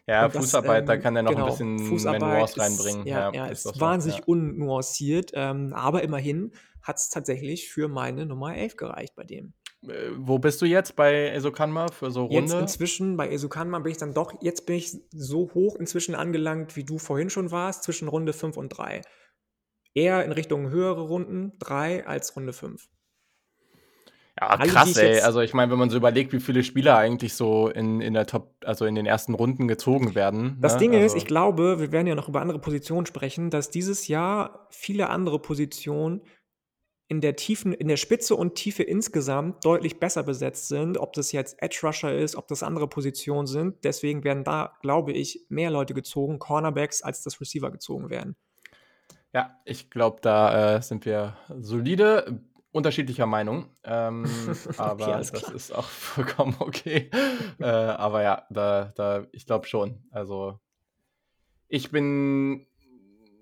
Ja, 0.08 0.24
und 0.24 0.32
Fußarbeit, 0.32 0.70
das, 0.70 0.80
ähm, 0.80 0.86
da 0.86 0.96
kann 0.96 1.16
er 1.16 1.22
noch 1.22 1.30
genau, 1.30 1.44
ein 1.44 1.50
bisschen 1.50 1.78
Fußarbeit 1.78 2.58
reinbringen. 2.58 3.06
Ja, 3.06 3.32
ja, 3.32 3.32
ja 3.32 3.46
ist, 3.46 3.66
ist 3.66 3.80
wahnsinnig 3.80 4.18
ja. 4.18 4.24
unnuanciert, 4.26 5.30
ähm, 5.34 5.72
aber 5.74 6.02
immerhin 6.02 6.52
hat 6.82 6.96
es 6.96 7.08
tatsächlich 7.08 7.70
für 7.70 7.86
meine 7.86 8.26
Nummer 8.26 8.56
11 8.56 8.76
gereicht 8.76 9.14
bei 9.14 9.22
dem. 9.22 9.54
Äh, 9.86 10.10
wo 10.16 10.38
bist 10.38 10.62
du 10.62 10.66
jetzt 10.66 10.96
bei 10.96 11.28
Esokanma 11.30 11.88
für 11.88 12.10
so 12.10 12.24
Runde? 12.24 12.36
Jetzt 12.36 12.52
inzwischen 12.52 13.16
bei 13.16 13.30
Esokanma 13.30 13.78
bin 13.80 13.92
ich 13.92 13.98
dann 13.98 14.14
doch, 14.14 14.32
jetzt 14.40 14.66
bin 14.66 14.76
ich 14.76 14.96
so 15.10 15.50
hoch 15.54 15.76
inzwischen 15.76 16.14
angelangt, 16.14 16.76
wie 16.76 16.84
du 16.84 16.98
vorhin 16.98 17.30
schon 17.30 17.50
warst, 17.50 17.84
zwischen 17.84 18.08
Runde 18.08 18.32
5 18.32 18.56
und 18.56 18.68
3. 18.70 19.02
Eher 19.94 20.24
in 20.24 20.32
Richtung 20.32 20.70
höhere 20.70 21.02
Runden 21.02 21.52
3 21.58 22.06
als 22.06 22.34
Runde 22.36 22.52
5. 22.52 22.88
Ja, 24.40 24.46
Alle, 24.48 24.66
krass, 24.66 24.96
ey. 24.96 25.20
Also 25.20 25.40
ich 25.40 25.52
meine, 25.52 25.70
wenn 25.70 25.78
man 25.78 25.90
so 25.90 25.98
überlegt, 25.98 26.32
wie 26.32 26.40
viele 26.40 26.64
Spieler 26.64 26.96
eigentlich 26.96 27.34
so 27.34 27.68
in, 27.68 28.00
in 28.00 28.14
der 28.14 28.26
Top, 28.26 28.54
also 28.64 28.86
in 28.86 28.94
den 28.94 29.04
ersten 29.04 29.34
Runden 29.34 29.68
gezogen 29.68 30.14
werden. 30.14 30.56
Das 30.60 30.74
ne? 30.74 30.78
Ding 30.80 30.94
also 30.94 31.04
ist, 31.04 31.16
ich 31.16 31.26
glaube, 31.26 31.78
wir 31.80 31.92
werden 31.92 32.06
ja 32.06 32.14
noch 32.14 32.28
über 32.28 32.40
andere 32.40 32.58
Positionen 32.58 33.04
sprechen, 33.04 33.50
dass 33.50 33.70
dieses 33.70 34.08
Jahr 34.08 34.68
viele 34.70 35.10
andere 35.10 35.38
Positionen 35.38 36.22
in 37.12 37.20
der 37.20 37.36
Tiefen, 37.36 37.74
in 37.74 37.88
der 37.88 37.98
Spitze 37.98 38.34
und 38.34 38.54
Tiefe 38.54 38.82
insgesamt 38.82 39.66
deutlich 39.66 40.00
besser 40.00 40.22
besetzt 40.22 40.68
sind, 40.68 40.96
ob 40.96 41.12
das 41.12 41.30
jetzt 41.30 41.60
Edge 41.62 41.80
Rusher 41.82 42.16
ist, 42.16 42.36
ob 42.36 42.48
das 42.48 42.62
andere 42.62 42.88
Positionen 42.88 43.46
sind. 43.46 43.84
Deswegen 43.84 44.24
werden 44.24 44.44
da, 44.44 44.78
glaube 44.80 45.12
ich, 45.12 45.44
mehr 45.50 45.70
Leute 45.70 45.92
gezogen, 45.92 46.38
Cornerbacks, 46.38 47.02
als 47.02 47.22
das 47.22 47.38
Receiver 47.38 47.70
gezogen 47.70 48.08
werden. 48.08 48.34
Ja, 49.34 49.60
ich 49.66 49.90
glaube, 49.90 50.20
da 50.22 50.76
äh, 50.76 50.80
sind 50.80 51.04
wir 51.04 51.36
solide, 51.58 52.40
unterschiedlicher 52.70 53.26
Meinung. 53.26 53.66
Ähm, 53.84 54.24
aber 54.78 55.08
okay, 55.08 55.18
das 55.18 55.50
ist 55.50 55.74
auch 55.74 55.84
vollkommen 55.84 56.56
okay. 56.60 57.10
äh, 57.60 57.66
aber 57.66 58.22
ja, 58.22 58.46
da, 58.48 58.90
da, 58.94 59.26
ich 59.32 59.44
glaube 59.44 59.66
schon. 59.66 59.98
Also, 60.10 60.58
ich 61.68 61.90
bin, 61.90 62.66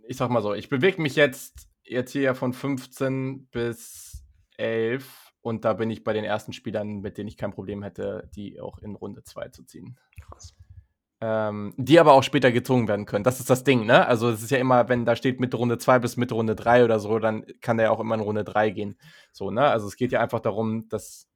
ich 0.08 0.16
sag 0.16 0.28
mal 0.28 0.42
so, 0.42 0.54
ich 0.54 0.68
bewege 0.68 1.00
mich 1.00 1.14
jetzt 1.14 1.69
jetzt 1.90 2.12
hier 2.12 2.22
ja 2.22 2.34
von 2.34 2.52
15 2.52 3.46
bis 3.46 4.24
11 4.56 5.32
und 5.42 5.64
da 5.64 5.72
bin 5.72 5.90
ich 5.90 6.04
bei 6.04 6.12
den 6.12 6.24
ersten 6.24 6.52
Spielern, 6.52 7.00
mit 7.00 7.18
denen 7.18 7.28
ich 7.28 7.36
kein 7.36 7.52
Problem 7.52 7.82
hätte, 7.82 8.28
die 8.34 8.60
auch 8.60 8.78
in 8.78 8.94
Runde 8.94 9.22
2 9.22 9.48
zu 9.48 9.64
ziehen. 9.64 9.98
Krass. 10.20 10.54
Ähm, 11.22 11.74
die 11.76 12.00
aber 12.00 12.14
auch 12.14 12.22
später 12.22 12.50
gezogen 12.50 12.88
werden 12.88 13.04
können. 13.04 13.24
Das 13.24 13.40
ist 13.40 13.50
das 13.50 13.62
Ding, 13.62 13.84
ne? 13.84 14.06
Also 14.06 14.30
es 14.30 14.42
ist 14.42 14.50
ja 14.50 14.58
immer, 14.58 14.88
wenn 14.88 15.04
da 15.04 15.16
steht 15.16 15.38
Mitte 15.38 15.58
Runde 15.58 15.76
2 15.76 15.98
bis 15.98 16.16
Mitte 16.16 16.34
Runde 16.34 16.56
3 16.56 16.84
oder 16.84 16.98
so, 16.98 17.18
dann 17.18 17.44
kann 17.60 17.76
der 17.76 17.86
ja 17.86 17.90
auch 17.92 18.00
immer 18.00 18.14
in 18.14 18.22
Runde 18.22 18.44
3 18.44 18.70
gehen. 18.70 18.98
So, 19.32 19.50
ne? 19.50 19.62
Also 19.62 19.86
es 19.86 19.96
geht 19.96 20.12
ja 20.12 20.20
einfach 20.20 20.40
darum, 20.40 20.88
dass, 20.88 21.28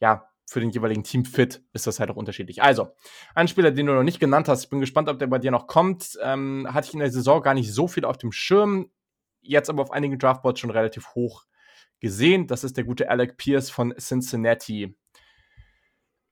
ja, 0.00 0.28
für 0.46 0.60
den 0.60 0.70
jeweiligen 0.70 1.04
Team 1.04 1.26
fit 1.26 1.62
ist 1.74 1.86
das 1.86 2.00
halt 2.00 2.10
auch 2.10 2.16
unterschiedlich. 2.16 2.62
Also, 2.62 2.88
ein 3.34 3.48
Spieler, 3.48 3.70
den 3.70 3.84
du 3.84 3.92
noch 3.92 4.02
nicht 4.02 4.18
genannt 4.18 4.48
hast, 4.48 4.64
ich 4.64 4.70
bin 4.70 4.80
gespannt, 4.80 5.10
ob 5.10 5.18
der 5.18 5.26
bei 5.26 5.38
dir 5.38 5.50
noch 5.50 5.66
kommt, 5.66 6.18
ähm, 6.22 6.66
hatte 6.70 6.88
ich 6.88 6.94
in 6.94 7.00
der 7.00 7.12
Saison 7.12 7.42
gar 7.42 7.52
nicht 7.52 7.70
so 7.70 7.86
viel 7.86 8.06
auf 8.06 8.16
dem 8.16 8.32
Schirm, 8.32 8.90
jetzt 9.48 9.70
aber 9.70 9.82
auf 9.82 9.90
einigen 9.90 10.18
Draftboards 10.18 10.60
schon 10.60 10.70
relativ 10.70 11.14
hoch 11.14 11.44
gesehen. 12.00 12.46
Das 12.46 12.64
ist 12.64 12.76
der 12.76 12.84
gute 12.84 13.10
Alec 13.10 13.36
Pierce 13.36 13.70
von 13.70 13.94
Cincinnati. 13.98 14.96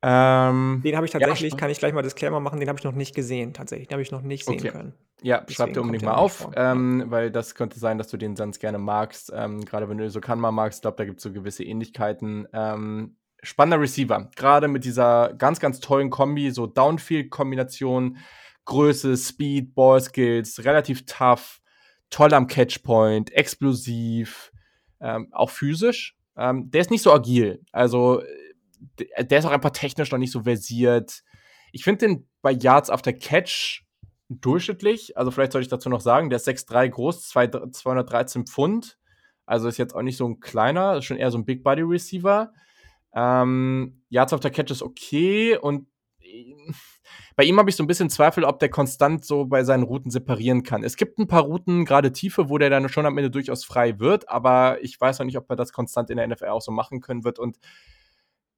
Ähm, 0.03 0.81
den 0.85 0.95
habe 0.95 1.05
ich 1.05 1.11
tatsächlich, 1.11 1.53
ja, 1.53 1.57
kann 1.57 1.71
ich 1.71 1.79
gleich 1.79 1.91
mal 1.91 2.03
Disclaimer 2.03 2.39
machen, 2.39 2.59
den 2.59 2.69
habe 2.69 2.77
ich 2.77 2.85
noch 2.85 2.93
nicht 2.93 3.15
gesehen, 3.15 3.53
tatsächlich. 3.53 3.87
Den 3.87 3.95
habe 3.95 4.03
ich 4.03 4.11
noch 4.11 4.21
nicht 4.21 4.45
sehen 4.45 4.59
okay. 4.59 4.69
können. 4.69 4.93
Ja, 5.23 5.39
Deswegen 5.39 5.55
schreib 5.55 5.73
dir 5.73 5.81
unbedingt 5.81 6.05
mal 6.05 6.13
auf, 6.13 6.47
ähm, 6.55 7.05
weil 7.07 7.31
das 7.31 7.55
könnte 7.55 7.79
sein, 7.79 7.97
dass 7.97 8.07
du 8.07 8.17
den 8.17 8.35
sonst 8.35 8.59
gerne 8.59 8.77
magst. 8.77 9.31
Ähm, 9.35 9.65
Gerade 9.65 9.89
wenn 9.89 9.97
du 9.97 10.09
so 10.11 10.21
kann 10.21 10.39
mal 10.39 10.51
magst, 10.51 10.77
ich 10.77 10.81
glaube, 10.83 10.97
da 10.97 11.05
gibt 11.05 11.17
es 11.17 11.23
so 11.23 11.33
gewisse 11.33 11.63
Ähnlichkeiten. 11.63 12.47
Ähm, 12.53 13.17
spannender 13.41 13.81
Receiver, 13.81 14.29
gerade 14.35 14.67
mit 14.67 14.85
dieser 14.85 15.33
ganz, 15.33 15.59
ganz 15.59 15.79
tollen 15.79 16.11
Kombi, 16.11 16.51
so 16.51 16.67
Downfield-Kombination, 16.67 18.17
Größe, 18.65 19.17
Speed, 19.17 19.73
Ball-Skills, 19.73 20.63
relativ 20.63 21.05
tough 21.07 21.59
toll 22.09 22.33
am 22.33 22.47
Catchpoint, 22.47 23.31
explosiv, 23.33 24.51
ähm, 24.99 25.29
auch 25.31 25.49
physisch. 25.49 26.15
Ähm, 26.35 26.69
der 26.69 26.81
ist 26.81 26.91
nicht 26.91 27.01
so 27.01 27.11
agil. 27.11 27.63
Also, 27.71 28.21
der 28.97 29.39
ist 29.39 29.45
auch 29.45 29.51
einfach 29.51 29.71
technisch 29.71 30.11
noch 30.11 30.19
nicht 30.19 30.31
so 30.31 30.43
versiert. 30.43 31.23
Ich 31.71 31.83
finde 31.83 32.07
den 32.07 32.29
bei 32.41 32.51
Yards 32.51 32.89
after 32.89 33.13
Catch 33.13 33.83
durchschnittlich. 34.29 35.17
Also, 35.17 35.31
vielleicht 35.31 35.51
sollte 35.51 35.63
ich 35.63 35.69
dazu 35.69 35.89
noch 35.89 36.01
sagen, 36.01 36.29
der 36.29 36.37
ist 36.37 36.47
6'3 36.47 36.89
groß, 36.89 37.29
213 37.29 38.45
Pfund. 38.45 38.97
Also, 39.45 39.67
ist 39.67 39.77
jetzt 39.77 39.95
auch 39.95 40.01
nicht 40.01 40.17
so 40.17 40.27
ein 40.27 40.39
kleiner, 40.39 40.97
ist 40.97 41.05
schon 41.05 41.17
eher 41.17 41.31
so 41.31 41.37
ein 41.37 41.45
Big 41.45 41.63
Body 41.63 41.81
Receiver. 41.81 42.53
Ähm, 43.13 44.03
Yards 44.09 44.33
after 44.33 44.49
Catch 44.49 44.71
ist 44.71 44.83
okay 44.83 45.57
und 45.57 45.87
bei 47.35 47.43
ihm 47.43 47.59
habe 47.59 47.69
ich 47.69 47.75
so 47.75 47.83
ein 47.83 47.87
bisschen 47.87 48.09
Zweifel, 48.09 48.43
ob 48.43 48.59
der 48.59 48.69
konstant 48.69 49.25
so 49.25 49.45
bei 49.45 49.63
seinen 49.63 49.83
Routen 49.83 50.11
separieren 50.11 50.63
kann. 50.63 50.83
Es 50.83 50.97
gibt 50.97 51.19
ein 51.19 51.27
paar 51.27 51.43
Routen, 51.43 51.85
gerade 51.85 52.11
Tiefe, 52.11 52.49
wo 52.49 52.57
der 52.57 52.69
dann 52.69 52.89
schon 52.89 53.05
am 53.05 53.17
Ende 53.17 53.31
durchaus 53.31 53.63
frei 53.63 53.99
wird, 53.99 54.29
aber 54.29 54.77
ich 54.81 54.99
weiß 54.99 55.19
noch 55.19 55.25
nicht, 55.25 55.37
ob 55.37 55.49
er 55.49 55.55
das 55.55 55.73
konstant 55.73 56.09
in 56.09 56.17
der 56.17 56.27
NFL 56.27 56.47
auch 56.47 56.61
so 56.61 56.71
machen 56.71 57.01
können 57.01 57.23
wird. 57.23 57.39
Und 57.39 57.57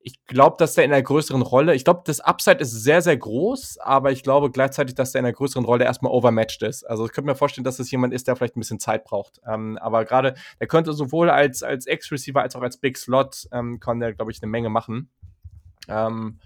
ich 0.02 0.26
glaube, 0.26 0.56
dass 0.58 0.76
der 0.76 0.86
in 0.86 0.94
einer 0.94 1.04
größeren 1.04 1.42
Rolle, 1.42 1.76
ich 1.76 1.84
glaube, 1.84 2.04
das 2.06 2.22
Upside 2.22 2.60
ist 2.60 2.72
sehr, 2.72 3.02
sehr 3.02 3.18
groß, 3.18 3.80
aber 3.80 4.12
ich 4.12 4.24
glaube 4.24 4.50
gleichzeitig, 4.50 4.96
dass 4.96 5.12
der 5.12 5.20
in 5.20 5.26
einer 5.26 5.34
größeren 5.34 5.66
Rolle 5.66 5.84
erstmal 5.84 6.14
overmatched 6.14 6.64
ist. 6.64 6.84
Also 6.84 7.06
ich 7.06 7.12
könnte 7.12 7.30
mir 7.30 7.36
vorstellen, 7.36 7.66
dass 7.66 7.80
es 7.80 7.92
jemand 7.92 8.14
ist, 8.14 8.28
der 8.28 8.36
vielleicht 8.36 8.56
ein 8.56 8.62
bisschen 8.62 8.80
Zeit 8.80 9.04
braucht. 9.04 9.42
Ähm, 9.46 9.78
aber 9.82 10.06
gerade, 10.06 10.36
der 10.60 10.68
könnte 10.68 10.94
sowohl 10.94 11.30
als, 11.30 11.64
als 11.64 11.86
X-Receiver 11.86 12.42
als 12.42 12.56
auch 12.56 12.62
als 12.62 12.78
Big 12.78 12.98
Slot, 12.98 13.48
ähm, 13.52 13.80
kann 13.80 14.00
der, 14.00 14.14
glaube 14.14 14.32
ich, 14.32 14.42
eine 14.42 14.50
Menge 14.50 14.70
machen. 14.70 15.10
Ähm, 15.90 16.40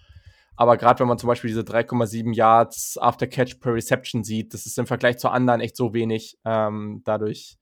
aber 0.56 0.78
gerade 0.78 1.00
wenn 1.00 1.08
man 1.08 1.18
zum 1.18 1.28
Beispiel 1.28 1.50
diese 1.50 1.62
3,7 1.62 2.34
Yards 2.34 2.98
after 3.00 3.28
Catch 3.28 3.60
per 3.60 3.74
Reception 3.74 4.24
sieht, 4.24 4.54
das 4.54 4.66
ist 4.66 4.78
im 4.78 4.88
Vergleich 4.88 5.18
zu 5.18 5.30
anderen 5.30 5.62
echt 5.62 5.76
so 5.76 5.94
wenig. 5.94 6.38
Ähm, 6.46 7.02
dadurch, 7.06 7.58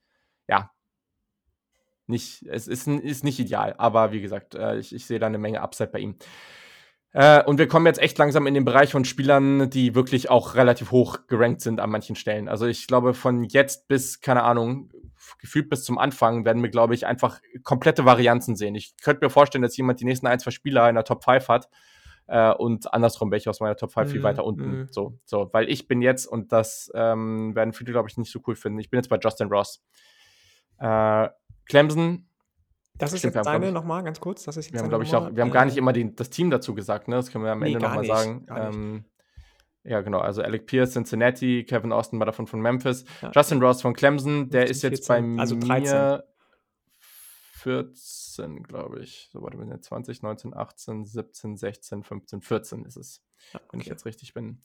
ja, 0.47 0.71
nicht, 2.07 2.43
es 2.49 2.67
ist, 2.67 2.87
ist 2.87 3.23
nicht 3.23 3.39
ideal. 3.39 3.75
Aber 3.77 4.11
wie 4.11 4.21
gesagt, 4.21 4.55
äh, 4.55 4.77
ich, 4.77 4.93
ich 4.93 5.05
sehe 5.05 5.19
da 5.19 5.27
eine 5.27 5.37
Menge 5.37 5.61
Upside 5.61 5.91
bei 5.91 5.99
ihm. 5.99 6.17
Äh, 7.13 7.43
und 7.43 7.57
wir 7.57 7.67
kommen 7.67 7.85
jetzt 7.85 7.99
echt 7.99 8.17
langsam 8.17 8.47
in 8.47 8.53
den 8.53 8.65
Bereich 8.65 8.91
von 8.91 9.05
Spielern, 9.05 9.69
die 9.69 9.95
wirklich 9.95 10.29
auch 10.29 10.55
relativ 10.55 10.91
hoch 10.91 11.27
gerankt 11.27 11.61
sind 11.61 11.79
an 11.79 11.89
manchen 11.89 12.15
Stellen. 12.15 12.49
Also 12.49 12.65
ich 12.67 12.87
glaube, 12.87 13.13
von 13.13 13.43
jetzt 13.45 13.87
bis, 13.87 14.19
keine 14.21 14.43
Ahnung, 14.43 14.91
gefühlt 15.39 15.69
bis 15.69 15.83
zum 15.83 15.97
Anfang 15.97 16.45
werden 16.45 16.61
wir, 16.61 16.69
glaube 16.69 16.93
ich, 16.93 17.05
einfach 17.05 17.39
komplette 17.63 18.05
Varianzen 18.05 18.55
sehen. 18.55 18.75
Ich 18.75 18.95
könnte 19.01 19.25
mir 19.25 19.29
vorstellen, 19.29 19.61
dass 19.61 19.77
jemand 19.77 19.99
die 19.99 20.05
nächsten 20.05 20.27
ein, 20.27 20.39
zwei 20.39 20.51
Spieler 20.51 20.89
in 20.89 20.95
der 20.95 21.03
Top 21.05 21.23
5 21.23 21.47
hat 21.47 21.69
äh, 22.31 22.53
und 22.53 22.93
andersrum 22.93 23.29
welche 23.29 23.49
aus 23.49 23.59
meiner 23.59 23.75
Top 23.75 23.91
5 23.91 24.09
viel 24.09 24.21
mhm, 24.21 24.23
weiter 24.23 24.45
unten. 24.45 24.79
Mhm. 24.79 24.87
So, 24.89 25.19
so, 25.25 25.49
weil 25.51 25.69
ich 25.69 25.87
bin 25.89 26.01
jetzt, 26.01 26.25
und 26.25 26.53
das 26.53 26.89
ähm, 26.95 27.53
werden 27.55 27.73
viele, 27.73 27.91
glaube 27.91 28.09
ich, 28.09 28.17
nicht 28.17 28.31
so 28.31 28.39
cool 28.47 28.55
finden, 28.55 28.79
ich 28.79 28.89
bin 28.89 28.97
jetzt 28.97 29.09
bei 29.09 29.19
Justin 29.21 29.49
Ross. 29.49 29.83
Äh, 30.79 31.27
Clemson. 31.65 32.25
Das 32.97 33.11
ist 33.11 33.23
jetzt 33.23 33.35
deine 33.35 33.71
nochmal, 33.71 34.03
ganz 34.03 34.19
kurz. 34.19 34.43
Das 34.43 34.55
ist 34.55 34.67
jetzt 34.67 34.73
wir 34.73 34.79
haben, 34.79 34.89
glaube 34.89 35.03
ich, 35.03 35.13
auch, 35.13 35.35
wir 35.35 35.41
haben 35.41 35.49
äh, 35.49 35.53
gar 35.53 35.65
nicht 35.65 35.75
immer 35.75 35.91
die, 35.91 36.15
das 36.15 36.29
Team 36.29 36.49
dazu 36.49 36.73
gesagt, 36.73 37.07
ne? 37.07 37.17
Das 37.17 37.31
können 37.31 37.43
wir 37.43 37.51
am 37.51 37.59
nee, 37.59 37.73
Ende 37.73 37.79
nochmal 37.79 38.05
sagen. 38.05 38.45
Ähm, 38.55 39.05
ja, 39.83 40.01
genau. 40.01 40.19
Also 40.19 40.41
Alec 40.41 40.67
Pierce, 40.67 40.93
Cincinnati, 40.93 41.65
Kevin 41.65 41.91
Austin 41.91 42.19
war 42.19 42.25
davon 42.25 42.47
von 42.47 42.61
Memphis. 42.61 43.03
Ja. 43.21 43.31
Justin 43.33 43.61
Ross 43.61 43.81
von 43.81 43.93
Clemson, 43.93 44.49
der 44.49 44.67
15, 44.67 44.71
ist 44.71 44.81
jetzt 44.83 45.07
14, 45.07 45.35
bei 45.35 45.41
also 45.41 45.55
13. 45.59 45.97
mir 45.97 46.23
14, 47.61 48.63
glaube 48.63 49.01
ich. 49.01 49.29
So, 49.31 49.41
warte, 49.41 49.57
wir 49.57 49.81
20, 49.81 50.23
19, 50.23 50.55
18, 50.55 51.05
17, 51.05 51.57
16, 51.57 52.03
15, 52.03 52.41
14 52.41 52.85
ist 52.85 52.97
es. 52.97 53.23
Ja, 53.53 53.59
okay. 53.59 53.67
Wenn 53.71 53.79
ich 53.81 53.87
jetzt 53.87 54.05
richtig 54.05 54.33
bin. 54.33 54.61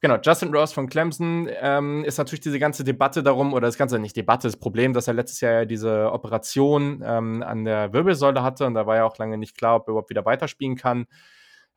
Genau, 0.00 0.16
Justin 0.22 0.54
Ross 0.54 0.72
von 0.72 0.88
Clemson 0.88 1.48
ähm, 1.48 2.04
ist 2.04 2.18
natürlich 2.18 2.40
diese 2.40 2.58
ganze 2.58 2.82
Debatte 2.82 3.22
darum, 3.22 3.52
oder 3.52 3.68
das 3.68 3.78
ganze 3.78 3.98
nicht 3.98 4.16
Debatte, 4.16 4.48
das 4.48 4.56
Problem, 4.56 4.92
dass 4.92 5.08
er 5.08 5.14
letztes 5.14 5.40
Jahr 5.40 5.66
diese 5.66 6.10
Operation 6.12 7.02
ähm, 7.04 7.42
an 7.42 7.64
der 7.64 7.92
Wirbelsäule 7.92 8.42
hatte 8.42 8.66
und 8.66 8.74
da 8.74 8.86
war 8.86 8.96
ja 8.96 9.04
auch 9.04 9.18
lange 9.18 9.38
nicht 9.38 9.56
klar, 9.56 9.76
ob 9.76 9.88
er 9.88 9.92
überhaupt 9.92 10.10
wieder 10.10 10.24
weiterspielen 10.24 10.76
kann. 10.76 11.06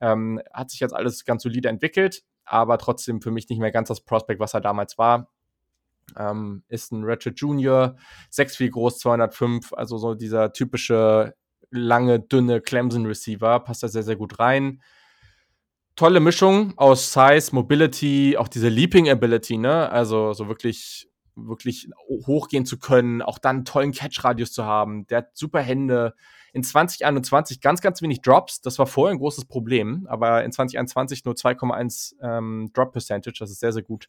Ähm, 0.02 0.42
hat 0.52 0.72
sich 0.72 0.80
jetzt 0.80 0.94
alles 0.94 1.24
ganz 1.26 1.44
solide 1.44 1.70
entwickelt, 1.70 2.24
aber 2.46 2.78
trotzdem 2.78 3.22
für 3.22 3.32
mich 3.32 3.48
nicht 3.50 3.60
mehr 3.60 3.72
ganz 3.72 3.90
das 3.90 4.02
Prospect, 4.02 4.40
was 4.40 4.54
er 4.54 4.62
damals 4.62 4.98
war. 4.98 5.33
Ähm, 6.18 6.64
ist 6.68 6.92
ein 6.92 7.04
Ratchet 7.04 7.40
Junior, 7.40 7.96
6'4 8.32 8.70
groß, 8.70 9.00
205, 9.00 9.74
also 9.74 9.98
so 9.98 10.14
dieser 10.16 10.54
typische 10.54 11.36
lange, 11.74 12.20
dünne 12.20 12.62
Clemson-Receiver, 12.62 13.60
passt 13.62 13.84
da 13.84 13.88
sehr, 13.88 14.04
sehr 14.04 14.16
gut 14.16 14.40
rein. 14.40 14.82
Tolle 15.96 16.20
Mischung 16.20 16.74
aus 16.78 17.14
Size, 17.14 17.50
Mobility, 17.52 18.36
auch 18.38 18.48
diese 18.48 18.70
Leaping 18.70 19.10
Ability, 19.10 19.58
ne? 19.58 19.92
Also 19.92 20.34
so 20.34 20.48
wirklich, 20.48 21.08
wirklich 21.36 21.90
hochgehen 22.08 22.66
zu 22.66 22.80
können, 22.80 23.22
auch 23.22 23.38
dann 23.40 23.58
einen 23.58 23.66
tollen 23.66 23.92
Catch-Radius 23.92 24.52
zu 24.52 24.66
haben. 24.66 25.06
Der 25.08 25.20
hat 25.20 25.38
super 25.38 25.62
Hände, 25.62 26.14
In 26.52 26.64
2021 26.64 27.62
ganz, 27.62 27.82
ganz 27.82 28.02
wenig 28.04 28.22
Drops. 28.22 28.62
Das 28.62 28.78
war 28.78 28.86
vorher 28.88 29.16
ein 29.16 29.20
großes 29.20 29.46
Problem, 29.46 30.06
aber 30.08 30.44
in 30.44 30.52
2021 30.52 31.26
nur 31.26 31.34
2,1 31.36 32.14
ähm, 32.22 32.70
Drop 32.74 32.92
Percentage. 32.92 33.38
Das 33.40 33.50
ist 33.50 33.60
sehr, 33.60 33.72
sehr 33.74 33.84
gut. 33.84 34.08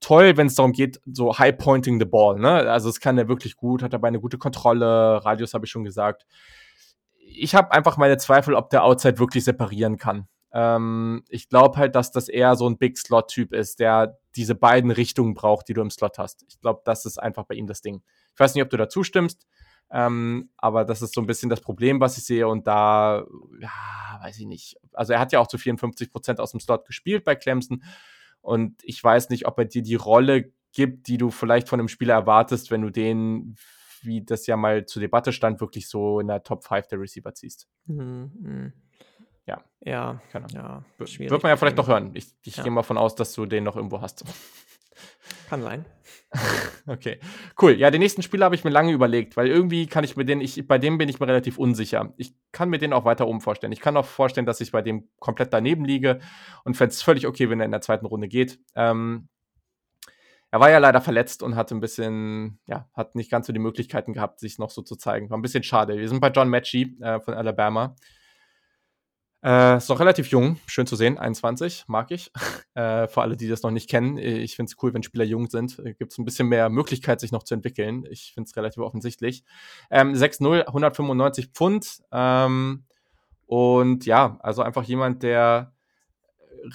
Toll, 0.00 0.36
wenn 0.36 0.46
es 0.46 0.54
darum 0.54 0.72
geht, 0.72 1.00
so 1.06 1.38
high 1.38 1.56
pointing 1.56 1.98
the 1.98 2.06
ball. 2.06 2.38
Ne? 2.38 2.48
Also, 2.48 2.88
es 2.88 3.00
kann 3.00 3.18
er 3.18 3.28
wirklich 3.28 3.56
gut, 3.56 3.82
hat 3.82 3.92
dabei 3.92 4.08
eine 4.08 4.20
gute 4.20 4.38
Kontrolle. 4.38 5.24
Radius 5.24 5.54
habe 5.54 5.66
ich 5.66 5.70
schon 5.70 5.84
gesagt. 5.84 6.26
Ich 7.18 7.54
habe 7.54 7.72
einfach 7.72 7.96
meine 7.96 8.16
Zweifel, 8.16 8.54
ob 8.54 8.70
der 8.70 8.84
Outside 8.84 9.18
wirklich 9.18 9.44
separieren 9.44 9.96
kann. 9.96 10.28
Ähm, 10.52 11.24
ich 11.28 11.48
glaube 11.48 11.76
halt, 11.76 11.94
dass 11.94 12.10
das 12.10 12.28
eher 12.28 12.56
so 12.56 12.68
ein 12.68 12.78
Big 12.78 12.96
Slot-Typ 12.96 13.52
ist, 13.52 13.80
der 13.80 14.18
diese 14.34 14.54
beiden 14.54 14.90
Richtungen 14.90 15.34
braucht, 15.34 15.68
die 15.68 15.74
du 15.74 15.82
im 15.82 15.90
Slot 15.90 16.18
hast. 16.18 16.44
Ich 16.48 16.60
glaube, 16.60 16.80
das 16.84 17.04
ist 17.04 17.18
einfach 17.18 17.44
bei 17.44 17.54
ihm 17.54 17.66
das 17.66 17.82
Ding. 17.82 18.02
Ich 18.34 18.40
weiß 18.40 18.54
nicht, 18.54 18.62
ob 18.62 18.70
du 18.70 18.76
da 18.76 18.88
zustimmst, 18.88 19.46
ähm, 19.90 20.50
aber 20.56 20.84
das 20.84 21.02
ist 21.02 21.14
so 21.14 21.20
ein 21.20 21.26
bisschen 21.26 21.50
das 21.50 21.60
Problem, 21.60 22.00
was 22.00 22.16
ich 22.16 22.24
sehe. 22.24 22.48
Und 22.48 22.66
da, 22.66 23.24
ja, 23.60 23.70
weiß 24.20 24.38
ich 24.38 24.46
nicht. 24.46 24.76
Also 24.92 25.12
er 25.12 25.20
hat 25.20 25.32
ja 25.32 25.40
auch 25.40 25.48
zu 25.48 25.58
54 25.58 26.10
Prozent 26.10 26.40
aus 26.40 26.52
dem 26.52 26.60
Slot 26.60 26.86
gespielt 26.86 27.24
bei 27.24 27.34
Clemson. 27.34 27.82
Und 28.40 28.76
ich 28.82 29.02
weiß 29.02 29.30
nicht, 29.30 29.46
ob 29.46 29.58
er 29.58 29.64
dir 29.64 29.82
die 29.82 29.94
Rolle 29.94 30.52
gibt, 30.72 31.08
die 31.08 31.18
du 31.18 31.30
vielleicht 31.30 31.68
von 31.68 31.80
einem 31.80 31.88
Spieler 31.88 32.14
erwartest, 32.14 32.70
wenn 32.70 32.82
du 32.82 32.90
den, 32.90 33.56
wie 34.02 34.24
das 34.24 34.46
ja 34.46 34.56
mal 34.56 34.86
zur 34.86 35.00
Debatte 35.00 35.32
stand, 35.32 35.60
wirklich 35.60 35.88
so 35.88 36.20
in 36.20 36.28
der 36.28 36.42
Top 36.42 36.64
5 36.64 36.86
der 36.88 37.00
Receiver 37.00 37.34
ziehst. 37.34 37.68
Mhm. 37.86 38.30
mhm. 38.40 38.72
Ja. 39.46 39.64
Ja, 39.80 40.20
ja 40.52 40.84
Wird 41.30 41.42
man 41.42 41.50
ja 41.50 41.56
vielleicht 41.56 41.78
noch 41.78 41.88
hören. 41.88 42.10
Ich, 42.12 42.34
ich 42.44 42.56
ja. 42.58 42.62
gehe 42.62 42.70
mal 42.70 42.82
von 42.82 42.98
aus, 42.98 43.14
dass 43.14 43.32
du 43.32 43.46
den 43.46 43.64
noch 43.64 43.76
irgendwo 43.76 44.02
hast. 44.02 44.22
Kann 45.48 45.62
sein. 45.62 45.84
okay, 46.86 47.20
cool. 47.60 47.72
Ja, 47.72 47.90
den 47.90 48.00
nächsten 48.00 48.22
Spieler 48.22 48.44
habe 48.44 48.54
ich 48.54 48.64
mir 48.64 48.70
lange 48.70 48.92
überlegt, 48.92 49.36
weil 49.36 49.46
irgendwie 49.46 49.86
kann 49.86 50.04
ich 50.04 50.16
mir 50.16 50.24
den, 50.24 50.40
ich, 50.40 50.66
bei 50.66 50.78
dem 50.78 50.98
bin 50.98 51.08
ich 51.08 51.20
mir 51.20 51.26
relativ 51.26 51.58
unsicher. 51.58 52.12
Ich 52.16 52.34
kann 52.52 52.68
mir 52.68 52.78
den 52.78 52.92
auch 52.92 53.04
weiter 53.04 53.26
oben 53.26 53.40
vorstellen. 53.40 53.72
Ich 53.72 53.80
kann 53.80 53.96
auch 53.96 54.04
vorstellen, 54.04 54.46
dass 54.46 54.60
ich 54.60 54.72
bei 54.72 54.82
dem 54.82 55.08
komplett 55.20 55.52
daneben 55.52 55.84
liege 55.84 56.20
und 56.64 56.76
fände 56.76 56.92
es 56.92 57.02
völlig 57.02 57.26
okay, 57.26 57.48
wenn 57.48 57.60
er 57.60 57.66
in 57.66 57.72
der 57.72 57.80
zweiten 57.80 58.06
Runde 58.06 58.28
geht. 58.28 58.58
Ähm, 58.74 59.28
er 60.50 60.60
war 60.60 60.70
ja 60.70 60.78
leider 60.78 61.00
verletzt 61.00 61.42
und 61.42 61.56
hatte 61.56 61.74
ein 61.74 61.80
bisschen, 61.80 62.58
ja, 62.66 62.88
hat 62.94 63.14
nicht 63.14 63.30
ganz 63.30 63.46
so 63.46 63.52
die 63.52 63.58
Möglichkeiten 63.58 64.14
gehabt, 64.14 64.40
sich 64.40 64.58
noch 64.58 64.70
so 64.70 64.82
zu 64.82 64.96
zeigen. 64.96 65.28
War 65.30 65.36
ein 65.36 65.42
bisschen 65.42 65.62
schade. 65.62 65.98
Wir 65.98 66.08
sind 66.08 66.20
bei 66.20 66.30
John 66.30 66.48
Matchy 66.48 66.96
äh, 67.00 67.20
von 67.20 67.34
Alabama. 67.34 67.96
Äh, 69.44 69.76
ist 69.76 69.88
noch 69.88 70.00
relativ 70.00 70.28
jung, 70.28 70.58
schön 70.66 70.86
zu 70.86 70.96
sehen, 70.96 71.18
21, 71.18 71.84
mag 71.86 72.10
ich. 72.10 72.32
Äh, 72.74 73.08
für 73.08 73.22
alle, 73.22 73.36
die 73.36 73.48
das 73.48 73.64
noch 73.64 73.72
nicht 73.72 73.90
kennen, 73.90 74.18
ich 74.18 74.54
finde 74.54 74.70
es 74.70 74.80
cool, 74.80 74.94
wenn 74.94 75.02
Spieler 75.02 75.24
jung 75.24 75.50
sind. 75.50 75.80
Äh, 75.80 75.94
Gibt 75.94 76.12
es 76.12 76.18
ein 76.18 76.24
bisschen 76.24 76.46
mehr 76.46 76.68
Möglichkeit, 76.68 77.18
sich 77.18 77.32
noch 77.32 77.42
zu 77.42 77.54
entwickeln. 77.54 78.04
Ich 78.08 78.34
finde 78.34 78.46
es 78.46 78.56
relativ 78.56 78.80
offensichtlich. 78.80 79.42
Ähm, 79.90 80.12
6-0, 80.12 80.60
195 80.60 81.48
Pfund. 81.48 82.00
Ähm, 82.12 82.84
und 83.46 84.06
ja, 84.06 84.38
also 84.42 84.62
einfach 84.62 84.84
jemand, 84.84 85.24
der 85.24 85.72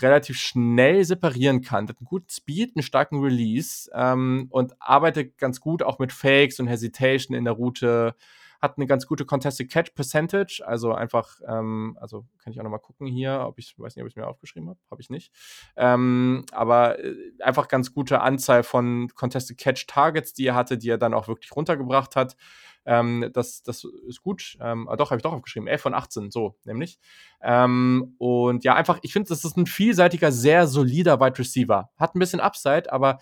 relativ 0.02 0.38
schnell 0.38 1.04
separieren 1.06 1.62
kann. 1.62 1.88
Hat 1.88 1.98
einen 2.00 2.06
guten 2.06 2.30
Speed, 2.30 2.76
einen 2.76 2.84
starken 2.84 3.22
Release 3.22 3.90
ähm, 3.94 4.48
und 4.50 4.74
arbeitet 4.80 5.38
ganz 5.38 5.60
gut 5.60 5.84
auch 5.84 6.00
mit 6.00 6.12
Fakes 6.12 6.60
und 6.60 6.68
Hesitation 6.68 7.36
in 7.36 7.46
der 7.46 7.54
Route 7.54 8.16
hat 8.64 8.78
eine 8.78 8.88
ganz 8.88 9.06
gute 9.06 9.26
Contested 9.26 9.70
Catch 9.70 9.94
Percentage, 9.94 10.64
also 10.66 10.94
einfach, 10.94 11.42
ähm, 11.46 11.98
also 12.00 12.26
kann 12.42 12.54
ich 12.54 12.60
auch 12.60 12.64
nochmal 12.64 12.80
gucken 12.80 13.08
hier, 13.08 13.44
ob 13.46 13.60
ich, 13.60 13.78
weiß 13.78 13.98
nicht, 13.98 14.04
ob 14.04 14.08
ich 14.08 14.14
es 14.14 14.16
mir 14.16 14.26
aufgeschrieben 14.26 14.70
habe, 14.70 14.80
habe 14.90 15.02
ich 15.02 15.10
nicht. 15.10 15.34
Ähm, 15.76 16.46
aber 16.54 16.98
äh, 16.98 17.14
einfach 17.42 17.68
ganz 17.68 17.94
gute 17.94 18.22
Anzahl 18.22 18.64
von 18.64 19.10
Contested 19.16 19.58
Catch 19.58 19.86
Targets, 19.88 20.34
die 20.34 20.48
er 20.48 20.56
hatte, 20.56 20.78
die 20.78 20.90
er 20.90 20.98
dann 20.98 21.14
auch 21.14 21.28
wirklich 21.28 21.54
runtergebracht 21.54 22.16
hat. 22.16 22.38
Ähm, 22.86 23.30
das, 23.34 23.64
das 23.64 23.86
ist 24.08 24.22
gut. 24.22 24.58
Ähm, 24.62 24.88
ah, 24.88 24.96
doch, 24.96 25.12
habe 25.12 25.18
ich 25.18 25.24
doch 25.24 25.34
aufgeschrieben. 25.34 25.68
11 25.68 25.82
von 25.82 25.94
18, 25.94 26.32
so 26.32 26.56
nämlich. 26.64 27.00
Ähm, 27.42 28.16
und 28.18 28.64
ja, 28.64 28.76
einfach, 28.76 29.00
ich 29.02 29.12
finde, 29.12 29.28
das 29.28 29.44
ist 29.44 29.58
ein 29.58 29.66
vielseitiger, 29.66 30.32
sehr 30.32 30.68
solider 30.68 31.20
Wide 31.20 31.38
Receiver. 31.38 31.92
Hat 31.98 32.16
ein 32.16 32.20
bisschen 32.20 32.40
Upside, 32.40 32.94
aber 32.94 33.20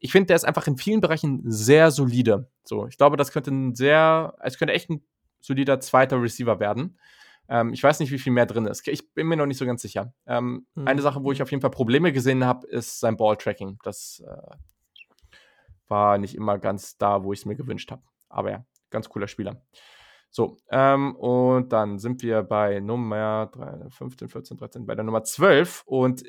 ich 0.00 0.12
finde, 0.12 0.28
der 0.28 0.36
ist 0.36 0.44
einfach 0.44 0.66
in 0.66 0.78
vielen 0.78 1.00
Bereichen 1.00 1.42
sehr 1.44 1.90
solide. 1.90 2.50
So, 2.70 2.86
ich 2.86 2.96
glaube, 2.96 3.16
das 3.16 3.32
könnte 3.32 3.50
ein 3.50 3.74
sehr, 3.74 4.36
es 4.44 4.56
könnte 4.56 4.72
echt 4.72 4.90
ein 4.90 5.02
solider 5.40 5.80
zweiter 5.80 6.22
Receiver 6.22 6.60
werden. 6.60 7.00
Ähm, 7.48 7.72
ich 7.72 7.82
weiß 7.82 7.98
nicht, 7.98 8.12
wie 8.12 8.18
viel 8.20 8.32
mehr 8.32 8.46
drin 8.46 8.64
ist. 8.66 8.86
Ich 8.86 9.12
bin 9.12 9.26
mir 9.26 9.36
noch 9.36 9.46
nicht 9.46 9.58
so 9.58 9.66
ganz 9.66 9.82
sicher. 9.82 10.14
Ähm, 10.24 10.68
mhm. 10.76 10.86
Eine 10.86 11.02
Sache, 11.02 11.24
wo 11.24 11.32
ich 11.32 11.42
auf 11.42 11.50
jeden 11.50 11.62
Fall 11.62 11.72
Probleme 11.72 12.12
gesehen 12.12 12.44
habe, 12.44 12.68
ist 12.68 13.00
sein 13.00 13.16
Ball-Tracking. 13.16 13.80
Das 13.82 14.22
äh, 14.24 15.36
war 15.88 16.18
nicht 16.18 16.36
immer 16.36 16.60
ganz 16.60 16.96
da, 16.96 17.24
wo 17.24 17.32
ich 17.32 17.40
es 17.40 17.44
mir 17.44 17.56
gewünscht 17.56 17.90
habe. 17.90 18.02
Aber 18.28 18.52
ja, 18.52 18.64
ganz 18.90 19.08
cooler 19.08 19.26
Spieler. 19.26 19.60
So, 20.30 20.56
ähm, 20.70 21.16
und 21.16 21.72
dann 21.72 21.98
sind 21.98 22.22
wir 22.22 22.44
bei 22.44 22.78
Nummer 22.78 23.50
3, 23.52 23.90
15, 23.90 24.28
14, 24.28 24.56
13, 24.58 24.86
bei 24.86 24.94
der 24.94 25.02
Nummer 25.02 25.24
12. 25.24 25.82
Und 25.86 26.22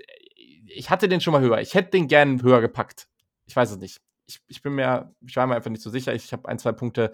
ich 0.66 0.90
hatte 0.90 1.08
den 1.08 1.22
schon 1.22 1.34
mal 1.34 1.42
höher. 1.44 1.62
Ich 1.62 1.76
hätte 1.76 1.92
den 1.92 2.08
gern 2.08 2.42
höher 2.42 2.62
gepackt 2.62 3.08
ich 3.52 3.56
weiß 3.56 3.72
es 3.72 3.78
nicht. 3.78 4.02
Ich, 4.32 4.42
ich 4.48 4.62
bin 4.62 4.74
mir, 4.74 5.14
ich 5.26 5.36
war 5.36 5.48
mir 5.48 5.56
einfach 5.56 5.70
nicht 5.70 5.82
so 5.82 5.90
sicher. 5.90 6.14
Ich 6.14 6.32
habe 6.32 6.48
ein, 6.48 6.58
zwei 6.58 6.72
Punkte, 6.72 7.12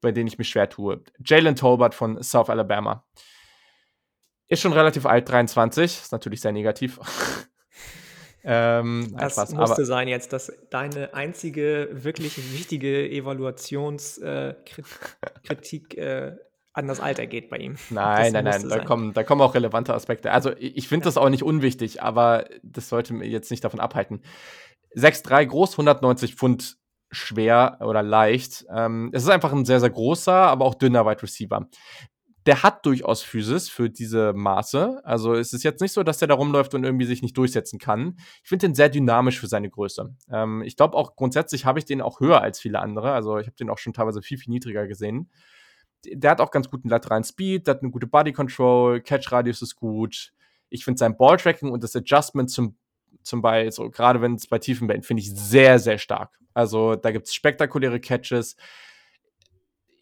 bei 0.00 0.12
denen 0.12 0.28
ich 0.28 0.38
mich 0.38 0.48
schwer 0.48 0.68
tue. 0.68 1.02
Jalen 1.24 1.56
Tolbert 1.56 1.94
von 1.94 2.22
South 2.22 2.48
Alabama. 2.48 3.04
Ist 4.48 4.62
schon 4.62 4.72
relativ 4.72 5.06
alt, 5.06 5.28
23. 5.28 5.84
Ist 5.84 6.12
natürlich 6.12 6.40
sehr 6.40 6.52
negativ. 6.52 7.00
ähm, 8.44 9.14
das 9.16 9.32
Spaß, 9.34 9.54
musste 9.54 9.84
sein 9.84 10.08
jetzt, 10.08 10.32
dass 10.32 10.52
deine 10.70 11.14
einzige 11.14 11.88
wirklich 11.92 12.52
wichtige 12.52 13.08
Evaluationskritik 13.10 15.98
äh, 15.98 16.28
äh, 16.34 16.36
an 16.72 16.86
das 16.86 17.00
Alter 17.00 17.26
geht 17.26 17.50
bei 17.50 17.58
ihm. 17.58 17.76
Nein, 17.90 18.32
nein, 18.32 18.44
nein, 18.44 18.68
da 18.68 18.84
kommen, 18.84 19.12
da 19.12 19.24
kommen 19.24 19.40
auch 19.40 19.54
relevante 19.54 19.92
Aspekte. 19.92 20.30
Also 20.30 20.52
ich 20.56 20.88
finde 20.88 21.04
das 21.04 21.16
auch 21.16 21.28
nicht 21.28 21.42
unwichtig, 21.42 22.02
aber 22.02 22.44
das 22.62 22.88
sollte 22.88 23.12
mir 23.12 23.26
jetzt 23.26 23.50
nicht 23.50 23.64
davon 23.64 23.80
abhalten. 23.80 24.22
6'3 24.96 25.46
groß, 25.46 25.72
190 25.72 26.34
Pfund 26.34 26.80
schwer 27.10 27.78
oder 27.80 28.02
leicht. 28.02 28.64
Ähm, 28.74 29.10
es 29.12 29.24
ist 29.24 29.28
einfach 29.28 29.52
ein 29.52 29.64
sehr, 29.64 29.80
sehr 29.80 29.90
großer, 29.90 30.32
aber 30.32 30.64
auch 30.64 30.74
dünner 30.74 31.06
Wide 31.06 31.22
Receiver. 31.22 31.68
Der 32.46 32.62
hat 32.62 32.86
durchaus 32.86 33.22
Physis 33.22 33.68
für 33.68 33.90
diese 33.90 34.32
Maße. 34.32 35.00
Also 35.04 35.34
es 35.34 35.52
ist 35.52 35.62
jetzt 35.62 35.80
nicht 35.80 35.92
so, 35.92 36.02
dass 36.02 36.18
der 36.18 36.28
da 36.28 36.34
rumläuft 36.34 36.74
und 36.74 36.84
irgendwie 36.84 37.04
sich 37.04 37.20
nicht 37.20 37.36
durchsetzen 37.36 37.78
kann. 37.78 38.16
Ich 38.42 38.48
finde 38.48 38.68
den 38.68 38.74
sehr 38.74 38.88
dynamisch 38.88 39.38
für 39.38 39.46
seine 39.46 39.68
Größe. 39.68 40.14
Ähm, 40.30 40.62
ich 40.62 40.76
glaube 40.76 40.96
auch 40.96 41.16
grundsätzlich 41.16 41.66
habe 41.66 41.78
ich 41.78 41.84
den 41.84 42.00
auch 42.00 42.20
höher 42.20 42.40
als 42.40 42.60
viele 42.60 42.78
andere. 42.78 43.12
Also 43.12 43.38
ich 43.38 43.46
habe 43.46 43.56
den 43.56 43.68
auch 43.68 43.78
schon 43.78 43.92
teilweise 43.92 44.22
viel, 44.22 44.38
viel 44.38 44.52
niedriger 44.52 44.86
gesehen. 44.86 45.30
Der 46.06 46.30
hat 46.30 46.40
auch 46.40 46.50
ganz 46.50 46.70
guten 46.70 46.88
lateralen 46.88 47.24
Speed, 47.24 47.66
der 47.66 47.74
hat 47.74 47.82
eine 47.82 47.90
gute 47.90 48.06
Body 48.06 48.32
Control, 48.32 49.02
Catch 49.02 49.30
Radius 49.32 49.60
ist 49.60 49.76
gut. 49.76 50.32
Ich 50.70 50.84
finde 50.84 50.98
sein 50.98 51.16
Ball 51.16 51.36
Tracking 51.36 51.70
und 51.70 51.84
das 51.84 51.94
Adjustment 51.94 52.50
zum 52.50 52.78
zum 53.22 53.42
Beispiel, 53.42 53.72
so, 53.72 53.90
gerade 53.90 54.20
wenn 54.20 54.34
es 54.34 54.46
bei 54.46 54.58
tiefen 54.58 54.86
Bällen, 54.86 55.02
finde 55.02 55.22
ich 55.22 55.34
sehr, 55.34 55.78
sehr 55.78 55.98
stark. 55.98 56.38
Also 56.54 56.96
da 56.96 57.10
gibt 57.10 57.26
es 57.26 57.34
spektakuläre 57.34 58.00
Catches. 58.00 58.56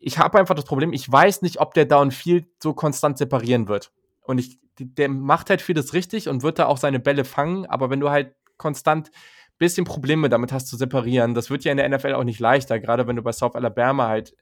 Ich 0.00 0.18
habe 0.18 0.38
einfach 0.38 0.54
das 0.54 0.64
Problem, 0.64 0.92
ich 0.92 1.10
weiß 1.10 1.42
nicht, 1.42 1.60
ob 1.60 1.74
der 1.74 1.84
Downfield 1.84 2.46
so 2.62 2.72
konstant 2.72 3.18
separieren 3.18 3.68
wird. 3.68 3.92
Und 4.22 4.38
ich, 4.38 4.58
der 4.78 5.08
macht 5.08 5.50
halt 5.50 5.62
vieles 5.62 5.92
richtig 5.92 6.28
und 6.28 6.42
wird 6.42 6.58
da 6.58 6.66
auch 6.66 6.78
seine 6.78 7.00
Bälle 7.00 7.24
fangen, 7.24 7.66
aber 7.66 7.90
wenn 7.90 8.00
du 8.00 8.10
halt 8.10 8.34
konstant 8.56 9.10
bisschen 9.58 9.84
Probleme 9.84 10.28
damit 10.28 10.52
hast 10.52 10.68
zu 10.68 10.76
separieren, 10.76 11.34
das 11.34 11.50
wird 11.50 11.64
ja 11.64 11.72
in 11.72 11.78
der 11.78 11.88
NFL 11.88 12.14
auch 12.14 12.24
nicht 12.24 12.38
leichter, 12.38 12.78
gerade 12.78 13.06
wenn 13.06 13.16
du 13.16 13.22
bei 13.22 13.32
South 13.32 13.56
Alabama 13.56 14.06
halt 14.06 14.36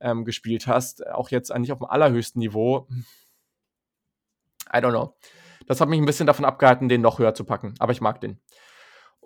ähm, 0.00 0.24
gespielt 0.24 0.66
hast, 0.66 1.06
auch 1.06 1.30
jetzt 1.30 1.52
eigentlich 1.52 1.72
auf 1.72 1.78
dem 1.78 1.86
allerhöchsten 1.86 2.40
Niveau. 2.40 2.88
I 4.72 4.78
don't 4.78 4.90
know. 4.90 5.14
Das 5.66 5.80
hat 5.80 5.88
mich 5.88 6.00
ein 6.00 6.06
bisschen 6.06 6.26
davon 6.26 6.44
abgehalten, 6.44 6.88
den 6.88 7.00
noch 7.00 7.18
höher 7.18 7.34
zu 7.34 7.44
packen. 7.44 7.74
Aber 7.78 7.92
ich 7.92 8.00
mag 8.00 8.20
den. 8.20 8.40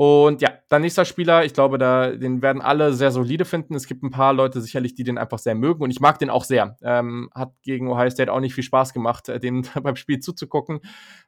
Und 0.00 0.40
ja, 0.40 0.52
dann 0.70 0.80
nächster 0.80 1.04
Spieler, 1.04 1.44
ich 1.44 1.52
glaube, 1.52 1.76
da, 1.76 2.12
den 2.12 2.40
werden 2.40 2.62
alle 2.62 2.94
sehr 2.94 3.10
solide 3.10 3.44
finden. 3.44 3.74
Es 3.74 3.86
gibt 3.86 4.02
ein 4.02 4.10
paar 4.10 4.32
Leute 4.32 4.62
sicherlich, 4.62 4.94
die 4.94 5.04
den 5.04 5.18
einfach 5.18 5.38
sehr 5.38 5.54
mögen 5.54 5.82
und 5.82 5.90
ich 5.90 6.00
mag 6.00 6.18
den 6.18 6.30
auch 6.30 6.44
sehr. 6.44 6.78
Ähm, 6.80 7.28
hat 7.34 7.52
gegen 7.62 7.86
Ohio 7.86 8.08
State 8.08 8.32
auch 8.32 8.40
nicht 8.40 8.54
viel 8.54 8.64
Spaß 8.64 8.94
gemacht, 8.94 9.28
äh, 9.28 9.38
den 9.38 9.66
beim 9.82 9.96
Spiel 9.96 10.18
zuzugucken. 10.18 10.80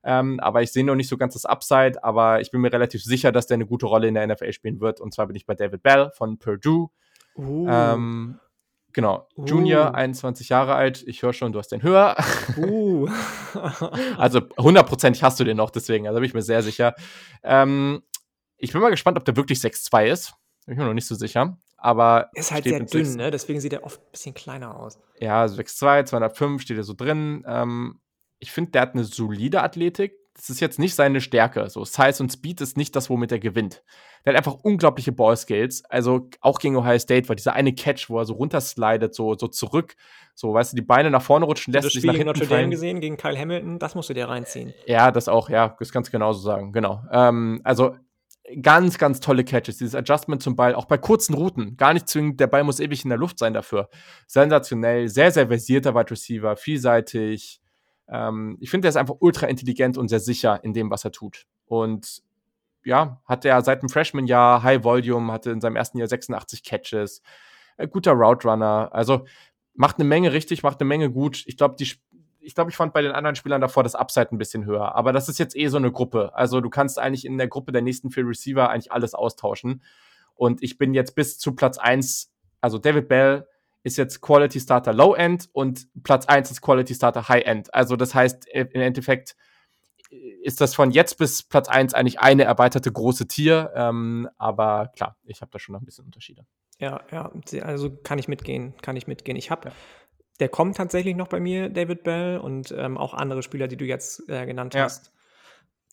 Ähm, 0.03 0.41
aber 0.41 0.63
ich 0.63 0.73
sehe 0.73 0.87
noch 0.87 0.95
nicht 0.95 1.09
so 1.09 1.19
ganz 1.19 1.35
das 1.35 1.45
Upside, 1.45 2.03
aber 2.03 2.41
ich 2.41 2.51
bin 2.51 2.63
mir 2.63 2.73
relativ 2.73 3.05
sicher, 3.05 3.31
dass 3.31 3.47
der 3.47 3.57
eine 3.57 3.67
gute 3.67 3.85
Rolle 3.85 4.09
in 4.09 4.15
der 4.15 4.27
NFL 4.27 4.53
spielen 4.55 4.81
wird. 4.81 5.03
Und 5.03 5.13
zwar 5.13 5.27
bin 5.27 5.37
ich 5.37 5.45
bei 5.45 5.55
David 5.55 5.83
Bell 5.83 6.11
von 6.15 6.39
Purdue. 6.39 6.89
Uh. 7.37 7.69
Ähm, 7.69 8.39
Genau. 8.93 9.28
Uh. 9.36 9.45
Junior, 9.45 9.95
21 9.95 10.49
Jahre 10.49 10.74
alt. 10.74 11.03
Ich 11.07 11.22
höre 11.22 11.32
schon, 11.32 11.53
du 11.53 11.59
hast 11.59 11.68
den 11.68 11.82
höher. 11.82 12.16
Uh. 12.57 13.09
also 14.16 14.43
hundertprozentig 14.59 15.22
hast 15.22 15.40
du 15.40 15.45
den 15.45 15.57
noch, 15.57 15.70
deswegen, 15.70 16.07
also 16.07 16.20
bin 16.20 16.26
ich 16.26 16.34
mir 16.34 16.43
sehr 16.43 16.62
sicher. 16.62 16.95
Ähm, 17.43 18.03
ich 18.57 18.72
bin 18.72 18.80
mal 18.80 18.90
gespannt, 18.90 19.16
ob 19.16 19.24
der 19.24 19.36
wirklich 19.36 19.59
6'2 19.59 20.07
ist. 20.07 20.34
Bin 20.66 20.74
ich 20.74 20.78
mir 20.78 20.84
noch 20.84 20.95
nicht 20.95 21.07
so 21.07 21.14
sicher. 21.14 21.59
Aber 21.76 22.30
ist 22.34 22.53
halt 22.53 22.64
sehr 22.64 22.78
dünn, 22.78 22.88
6, 22.88 23.16
ne? 23.16 23.30
Deswegen 23.32 23.61
sieht 23.61 23.72
er 23.72 23.82
oft 23.82 24.01
ein 24.01 24.11
bisschen 24.12 24.34
kleiner 24.34 24.76
aus. 24.78 25.01
Ja, 25.18 25.45
6'2, 25.45 26.05
205 26.05 26.62
steht 26.62 26.76
er 26.76 26.84
so 26.84 26.95
drin. 26.95 27.45
Ähm, 27.45 28.01
ich 28.38 28.53
finde, 28.53 28.70
der 28.70 28.82
hat 28.82 28.95
eine 28.95 29.05
solide 29.05 29.62
Athletik. 29.62 30.14
Das 30.35 30.51
ist 30.51 30.61
jetzt 30.61 30.78
nicht 30.78 30.95
seine 30.95 31.20
Stärke. 31.20 31.68
So, 31.68 31.85
Size 31.85 32.22
und 32.22 32.33
Speed 32.33 32.61
ist 32.61 32.76
nicht 32.76 32.97
das, 32.97 33.11
womit 33.11 33.33
er 33.33 33.39
gewinnt. 33.39 33.83
Der 34.24 34.33
hat 34.33 34.39
einfach 34.39 34.55
unglaubliche 34.62 35.12
Ballskills. 35.12 35.85
Also 35.87 36.28
auch 36.41 36.59
gegen 36.59 36.76
Ohio 36.76 36.99
State 36.99 37.28
war 37.28 37.37
dieser 37.37 37.53
eine 37.55 37.74
Catch, 37.74 38.09
wo 38.09 38.18
er 38.18 38.24
so 38.24 38.35
runterslidet, 38.35 39.14
so, 39.14 39.37
so 39.37 39.49
zurück, 39.49 39.97
so, 40.35 40.55
weißt 40.55 40.72
du, 40.72 40.76
die 40.76 40.83
Beine 40.83 41.11
nach 41.11 41.22
vorne 41.22 41.45
rutschen 41.45 41.72
lässt. 41.72 41.87
Das 41.87 41.93
Spiel 41.93 42.12
gegen 42.12 42.26
Notre 42.26 42.47
Dame 42.47 42.70
gesehen, 42.70 43.01
gegen 43.01 43.16
Kyle 43.16 43.39
Hamilton, 43.39 43.78
das 43.78 43.95
musst 43.95 44.11
du 44.11 44.14
dir 44.14 44.28
reinziehen. 44.28 44.72
Ja, 44.87 45.11
das 45.11 45.28
auch, 45.28 45.49
ja, 45.51 45.76
das 45.78 45.93
kannst 45.93 46.09
du 46.09 46.12
genauso 46.12 46.41
sagen, 46.41 46.72
genau. 46.72 47.03
Ähm, 47.12 47.61
also 47.64 47.97
ganz, 48.61 48.99
ganz 48.99 49.20
tolle 49.20 49.45
Catches. 49.45 49.78
Dieses 49.78 49.95
Adjustment 49.95 50.43
zum 50.43 50.57
Ball, 50.57 50.74
auch 50.74 50.87
bei 50.87 50.99
kurzen 50.99 51.35
Routen. 51.35 51.76
Gar 51.76 51.95
nicht 51.95 52.09
zwingend, 52.09 52.41
der 52.41 52.47
Ball 52.47 52.64
muss 52.64 52.80
ewig 52.80 53.05
in 53.05 53.11
der 53.11 53.18
Luft 53.18 53.39
sein 53.39 53.55
dafür. 53.55 53.89
Sensationell, 54.26 55.09
sehr, 55.09 55.30
sehr 55.30 55.49
versierter 55.49 55.95
Wide 55.95 56.11
Receiver, 56.11 56.57
vielseitig. 56.57 57.62
Ähm, 58.13 58.59
ich 58.61 58.71
finde, 58.71 58.83
der 58.83 58.91
ist 58.91 58.97
einfach 58.97 59.17
ultra 59.21 59.47
intelligent 59.47 59.97
und 59.97 60.09
sehr 60.09 60.21
sicher 60.21 60.63
in 60.63 60.75
dem, 60.75 60.91
was 60.91 61.05
er 61.05 61.13
tut. 61.13 61.47
Und 61.65 62.23
ja, 62.85 63.23
hat 63.25 63.45
er 63.45 63.63
seit 63.63 63.83
dem 63.83 63.89
Freshman-Jahr 63.89 64.63
High 64.63 64.85
Volume, 64.85 65.33
hatte 65.33 65.51
in 65.51 65.61
seinem 65.61 65.77
ersten 65.77 65.99
Jahr 65.99 66.09
86 66.09 66.63
Catches, 66.63 67.23
äh, 67.79 67.89
guter 67.89 68.13
Route 68.13 68.47
Runner. 68.47 68.91
Also 68.93 69.25
macht 69.75 69.97
eine 69.97 70.05
Menge 70.05 70.33
richtig, 70.33 70.63
macht 70.63 70.81
eine 70.81 70.89
Menge 70.89 71.11
gut. 71.11 71.45
Ich 71.47 71.57
glaube, 71.57 71.77
die 71.79 71.91
ich 72.45 72.57
glaube, 72.57 72.71
ich 72.71 72.77
fand 72.77 72.93
bei 72.93 73.03
den 73.03 73.13
anderen 73.13 73.37
Spielern 73.37 73.61
davor 73.61 73.85
das 73.85 73.95
Upside 73.95 74.33
ein 74.33 74.39
bisschen 74.39 74.65
höher. 74.65 74.97
Aber 74.97 75.13
das 75.13 75.29
ist 75.29 75.39
jetzt 75.39 75.57
eh 75.57 75.69
so 75.69 75.77
eine 75.77 75.93
Gruppe. 75.93 76.35
Also 76.35 76.61
du 76.61 76.71
kannst 76.71 76.99
eigentlich 76.99 77.25
in 77.25 77.39
der 77.39 77.47
Gruppe 77.47 77.71
der 77.71 77.83
nächsten 77.83 78.11
vier 78.11 78.27
Receiver 78.27 78.69
eigentlich 78.69 78.91
alles 78.91 79.15
austauschen. 79.15 79.81
Und 80.35 80.61
ich 80.61 80.77
bin 80.77 80.93
jetzt 80.93 81.15
bis 81.15 81.39
zu 81.39 81.55
Platz 81.55 81.79
1, 81.79 82.33
also 82.61 82.79
David 82.79 83.07
Bell 83.07 83.47
ist 83.83 83.97
jetzt 83.97 84.20
Quality 84.20 84.61
Starter 84.61 84.93
Low 84.93 85.14
End 85.14 85.49
und 85.53 85.89
Platz 86.03 86.26
1 86.26 86.51
ist 86.51 86.61
Quality 86.61 86.95
Starter 86.95 87.28
High 87.28 87.45
End. 87.45 87.74
Also 87.74 87.97
das 87.97 88.14
heißt, 88.14 88.47
im 88.49 88.80
Endeffekt 88.80 89.37
ist 90.43 90.61
das 90.61 90.74
von 90.74 90.91
jetzt 90.91 91.18
bis 91.18 91.43
Platz 91.43 91.68
1 91.68 91.95
eigentlich 91.95 92.20
eine 92.20 92.45
erweiterte 92.45 92.93
große 92.93 93.26
Tier. 93.26 93.72
Ähm, 93.74 94.28
aber 94.39 94.93
klar, 94.95 95.16
ich 95.24 95.41
habe 95.41 95.51
da 95.51 95.59
schon 95.59 95.72
noch 95.72 95.80
ein 95.80 95.87
bisschen 95.87 96.05
Unterschiede. 96.05 96.47
Ja, 96.78 97.01
ja, 97.11 97.30
also 97.62 97.91
kann 98.03 98.18
ich 98.18 98.28
mitgehen, 98.28 98.74
kann 98.83 98.97
ich 98.97 99.07
mitgehen. 99.07 99.37
Ich 99.37 99.51
habe 99.51 99.68
ja 99.68 99.74
der 100.43 100.49
kommt 100.49 100.76
tatsächlich 100.76 101.14
noch 101.14 101.28
bei 101.28 101.39
mir, 101.39 101.68
David 101.68 102.03
Bell, 102.03 102.39
und 102.39 102.74
ähm, 102.76 102.99
auch 102.99 103.14
andere 103.14 103.45
Spieler, 103.45 103.68
die 103.68 103.76
du 103.76 103.85
jetzt 103.85 104.28
äh, 104.28 104.45
genannt 104.45 104.74
ja. 104.74 104.83
hast. 104.83 105.12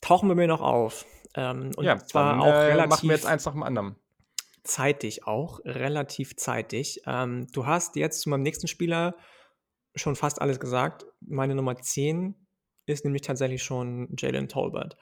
Tauchen 0.02 0.28
wir 0.28 0.36
mir 0.36 0.48
noch 0.48 0.62
auf. 0.62 1.06
Ähm, 1.36 1.72
und 1.76 1.86
ja, 1.86 2.00
zwar 2.00 2.32
dann, 2.32 2.42
auch 2.42 2.48
äh, 2.48 2.72
relativ. 2.72 2.90
Machen 2.90 3.10
wir 3.10 3.16
jetzt 3.16 3.28
eins 3.28 3.46
nach 3.46 3.54
dem 3.54 3.62
anderen. 3.62 3.96
Zeitig 4.70 5.26
auch, 5.26 5.60
relativ 5.66 6.36
zeitig. 6.36 7.02
Ähm, 7.06 7.48
du 7.52 7.66
hast 7.66 7.96
jetzt 7.96 8.22
zu 8.22 8.30
meinem 8.30 8.44
nächsten 8.44 8.68
Spieler 8.68 9.16
schon 9.96 10.16
fast 10.16 10.42
alles 10.42 10.60
gesagt. 10.60 11.06
Meine 11.22 11.56
Nummer 11.56 11.76
10 11.76 12.36
ist 12.86 13.04
nämlich 13.04 13.24
tatsächlich 13.24 13.64
schon 13.64 14.16
Jalen 14.18 14.48
Tolbert. 14.48 14.98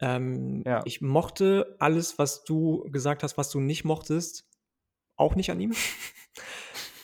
Ähm, 0.00 0.62
ja. 0.66 0.82
Ich 0.84 1.00
mochte 1.00 1.76
alles, 1.78 2.18
was 2.18 2.44
du 2.44 2.88
gesagt 2.90 3.22
hast, 3.22 3.36
was 3.38 3.50
du 3.50 3.60
nicht 3.60 3.84
mochtest, 3.84 4.48
auch 5.16 5.34
nicht 5.34 5.50
an 5.50 5.60
ihm. 5.60 5.74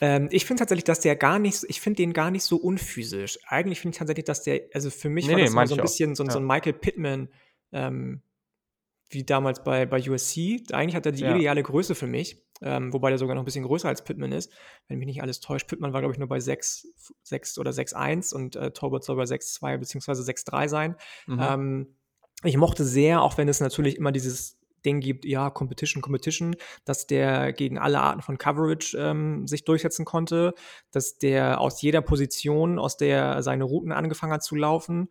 Ähm, 0.00 0.28
ich 0.30 0.44
finde 0.44 0.60
tatsächlich, 0.60 0.84
dass 0.84 1.00
der 1.00 1.16
gar 1.16 1.38
nicht, 1.38 1.64
ich 1.68 1.80
finde 1.80 1.96
den 1.96 2.12
gar 2.12 2.30
nicht 2.30 2.44
so 2.44 2.56
unphysisch. 2.56 3.38
Eigentlich 3.46 3.80
finde 3.80 3.94
ich 3.94 3.98
tatsächlich, 3.98 4.26
dass 4.26 4.42
der, 4.42 4.60
also 4.74 4.90
für 4.90 5.08
mich 5.08 5.26
nee, 5.26 5.32
war 5.32 5.40
das 5.40 5.54
nee, 5.54 5.66
so 5.66 5.74
ein 5.76 5.80
bisschen 5.80 6.14
so, 6.14 6.24
ja. 6.24 6.30
so, 6.30 6.38
ein 6.38 6.46
Michael 6.46 6.74
Pittman, 6.74 7.30
ähm, 7.72 8.20
wie 9.08 9.24
damals 9.24 9.62
bei, 9.62 9.86
bei 9.86 10.00
USC. 10.08 10.62
Eigentlich 10.72 10.96
hat 10.96 11.06
er 11.06 11.12
die 11.12 11.22
ja. 11.22 11.34
ideale 11.34 11.62
Größe 11.62 11.94
für 11.94 12.06
mich, 12.06 12.42
ähm, 12.60 12.92
wobei 12.92 13.10
der 13.10 13.18
sogar 13.18 13.34
noch 13.34 13.42
ein 13.42 13.44
bisschen 13.44 13.64
größer 13.64 13.88
als 13.88 14.04
Pittman 14.04 14.32
ist, 14.32 14.52
wenn 14.88 14.98
mich 14.98 15.06
nicht 15.06 15.22
alles 15.22 15.40
täuscht. 15.40 15.68
Pittman 15.68 15.92
war, 15.92 16.00
glaube 16.00 16.12
ich, 16.12 16.18
nur 16.18 16.28
bei 16.28 16.40
6, 16.40 16.88
6 17.22 17.58
oder 17.58 17.70
6,1 17.70 18.34
und 18.34 18.56
äh, 18.56 18.70
Tolbert 18.72 19.04
soll 19.04 19.16
bei 19.16 19.24
6,2 19.24 19.78
bzw. 19.78 20.12
6,3 20.12 20.68
sein. 20.68 20.96
Mhm. 21.26 21.40
Ähm, 21.40 21.96
ich 22.42 22.56
mochte 22.56 22.84
sehr, 22.84 23.22
auch 23.22 23.38
wenn 23.38 23.48
es 23.48 23.60
natürlich 23.60 23.96
immer 23.96 24.12
dieses 24.12 24.58
Ding 24.84 25.00
gibt, 25.00 25.24
ja, 25.24 25.50
Competition, 25.50 26.00
Competition, 26.00 26.54
dass 26.84 27.06
der 27.06 27.52
gegen 27.52 27.78
alle 27.78 28.00
Arten 28.00 28.22
von 28.22 28.38
Coverage 28.38 28.96
ähm, 28.96 29.46
sich 29.46 29.64
durchsetzen 29.64 30.04
konnte, 30.04 30.54
dass 30.92 31.18
der 31.18 31.60
aus 31.60 31.82
jeder 31.82 32.02
Position, 32.02 32.78
aus 32.78 32.96
der 32.96 33.42
seine 33.42 33.64
Routen 33.64 33.92
angefangen 33.92 34.32
hat 34.32 34.44
zu 34.44 34.54
laufen, 34.54 35.08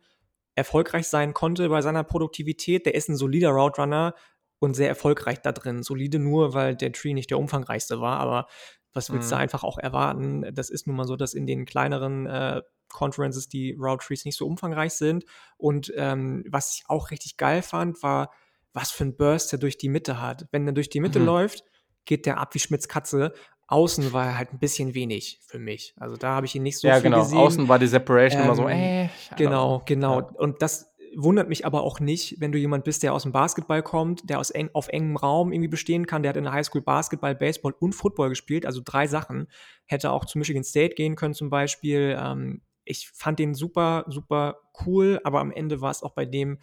erfolgreich 0.56 1.06
sein 1.06 1.34
konnte 1.34 1.68
bei 1.68 1.82
seiner 1.82 2.02
Produktivität. 2.02 2.86
Der 2.86 2.94
ist 2.94 3.08
ein 3.08 3.16
solider 3.16 3.50
Route 3.50 3.80
Runner 3.80 4.14
und 4.58 4.74
sehr 4.74 4.88
erfolgreich 4.88 5.40
da 5.42 5.52
drin. 5.52 5.82
Solide 5.82 6.18
nur, 6.18 6.54
weil 6.54 6.74
der 6.74 6.92
Tree 6.92 7.14
nicht 7.14 7.30
der 7.30 7.38
umfangreichste 7.38 8.00
war, 8.00 8.18
aber 8.18 8.48
was 8.92 9.12
willst 9.12 9.30
mhm. 9.30 9.36
du 9.36 9.36
einfach 9.36 9.62
auch 9.62 9.78
erwarten? 9.78 10.54
Das 10.54 10.70
ist 10.70 10.86
nun 10.86 10.96
mal 10.96 11.06
so, 11.06 11.16
dass 11.16 11.34
in 11.34 11.46
den 11.46 11.66
kleineren 11.66 12.26
äh, 12.26 12.62
Conferences 12.88 13.48
die 13.48 13.76
Route 13.78 14.04
Trees 14.06 14.24
nicht 14.24 14.38
so 14.38 14.46
umfangreich 14.46 14.94
sind. 14.94 15.24
Und 15.58 15.92
ähm, 15.96 16.44
was 16.48 16.74
ich 16.74 16.84
auch 16.88 17.10
richtig 17.10 17.36
geil 17.36 17.60
fand, 17.60 18.02
war, 18.02 18.32
was 18.72 18.90
für 18.90 19.04
ein 19.04 19.16
Burst 19.16 19.52
er 19.52 19.58
durch 19.58 19.76
die 19.76 19.90
Mitte 19.90 20.20
hat. 20.20 20.46
Wenn 20.50 20.66
er 20.66 20.72
durch 20.72 20.88
die 20.88 21.00
Mitte 21.00 21.18
mhm. 21.18 21.26
läuft, 21.26 21.64
geht 22.06 22.24
der 22.24 22.38
ab 22.38 22.54
wie 22.54 22.58
Schmitz 22.58 22.88
Katze. 22.88 23.34
Außen 23.68 24.12
war 24.12 24.26
er 24.26 24.38
halt 24.38 24.52
ein 24.52 24.58
bisschen 24.58 24.94
wenig 24.94 25.40
für 25.44 25.58
mich. 25.58 25.94
Also 25.98 26.16
da 26.16 26.36
habe 26.36 26.46
ich 26.46 26.54
ihn 26.54 26.62
nicht 26.62 26.78
so 26.78 26.86
ja, 26.86 26.94
viel 26.94 27.04
genau. 27.04 27.22
gesehen. 27.22 27.38
Außen 27.38 27.68
war 27.68 27.78
die 27.78 27.88
Separation 27.88 28.42
ähm, 28.42 28.46
immer 28.46 28.54
so, 28.54 28.68
ähm, 28.68 28.78
äh. 28.78 29.08
Genau, 29.36 29.82
genau. 29.84 30.20
Ja. 30.20 30.28
Und 30.36 30.62
das 30.62 30.94
wundert 31.16 31.48
mich 31.48 31.64
aber 31.66 31.82
auch 31.82 31.98
nicht, 31.98 32.40
wenn 32.40 32.52
du 32.52 32.58
jemand 32.58 32.84
bist, 32.84 33.02
der 33.02 33.12
aus 33.12 33.22
dem 33.22 33.32
Basketball 33.32 33.82
kommt, 33.82 34.28
der 34.28 34.38
aus 34.38 34.50
eng, 34.50 34.70
auf 34.72 34.88
engem 34.88 35.16
Raum 35.16 35.50
irgendwie 35.52 35.68
bestehen 35.68 36.06
kann. 36.06 36.22
Der 36.22 36.30
hat 36.30 36.36
in 36.36 36.44
der 36.44 36.52
Highschool 36.52 36.82
Basketball, 36.82 37.34
Baseball 37.34 37.74
und 37.80 37.94
Football 37.94 38.28
gespielt, 38.28 38.66
also 38.66 38.82
drei 38.84 39.06
Sachen. 39.06 39.48
Hätte 39.86 40.12
auch 40.12 40.26
zu 40.26 40.38
Michigan 40.38 40.62
State 40.62 40.94
gehen 40.94 41.16
können 41.16 41.34
zum 41.34 41.50
Beispiel. 41.50 42.16
Ähm, 42.20 42.62
ich 42.84 43.08
fand 43.08 43.38
den 43.38 43.54
super, 43.54 44.04
super 44.08 44.60
cool, 44.86 45.20
aber 45.24 45.40
am 45.40 45.50
Ende 45.50 45.80
war 45.80 45.90
es 45.90 46.02
auch 46.02 46.12
bei 46.12 46.24
dem 46.24 46.58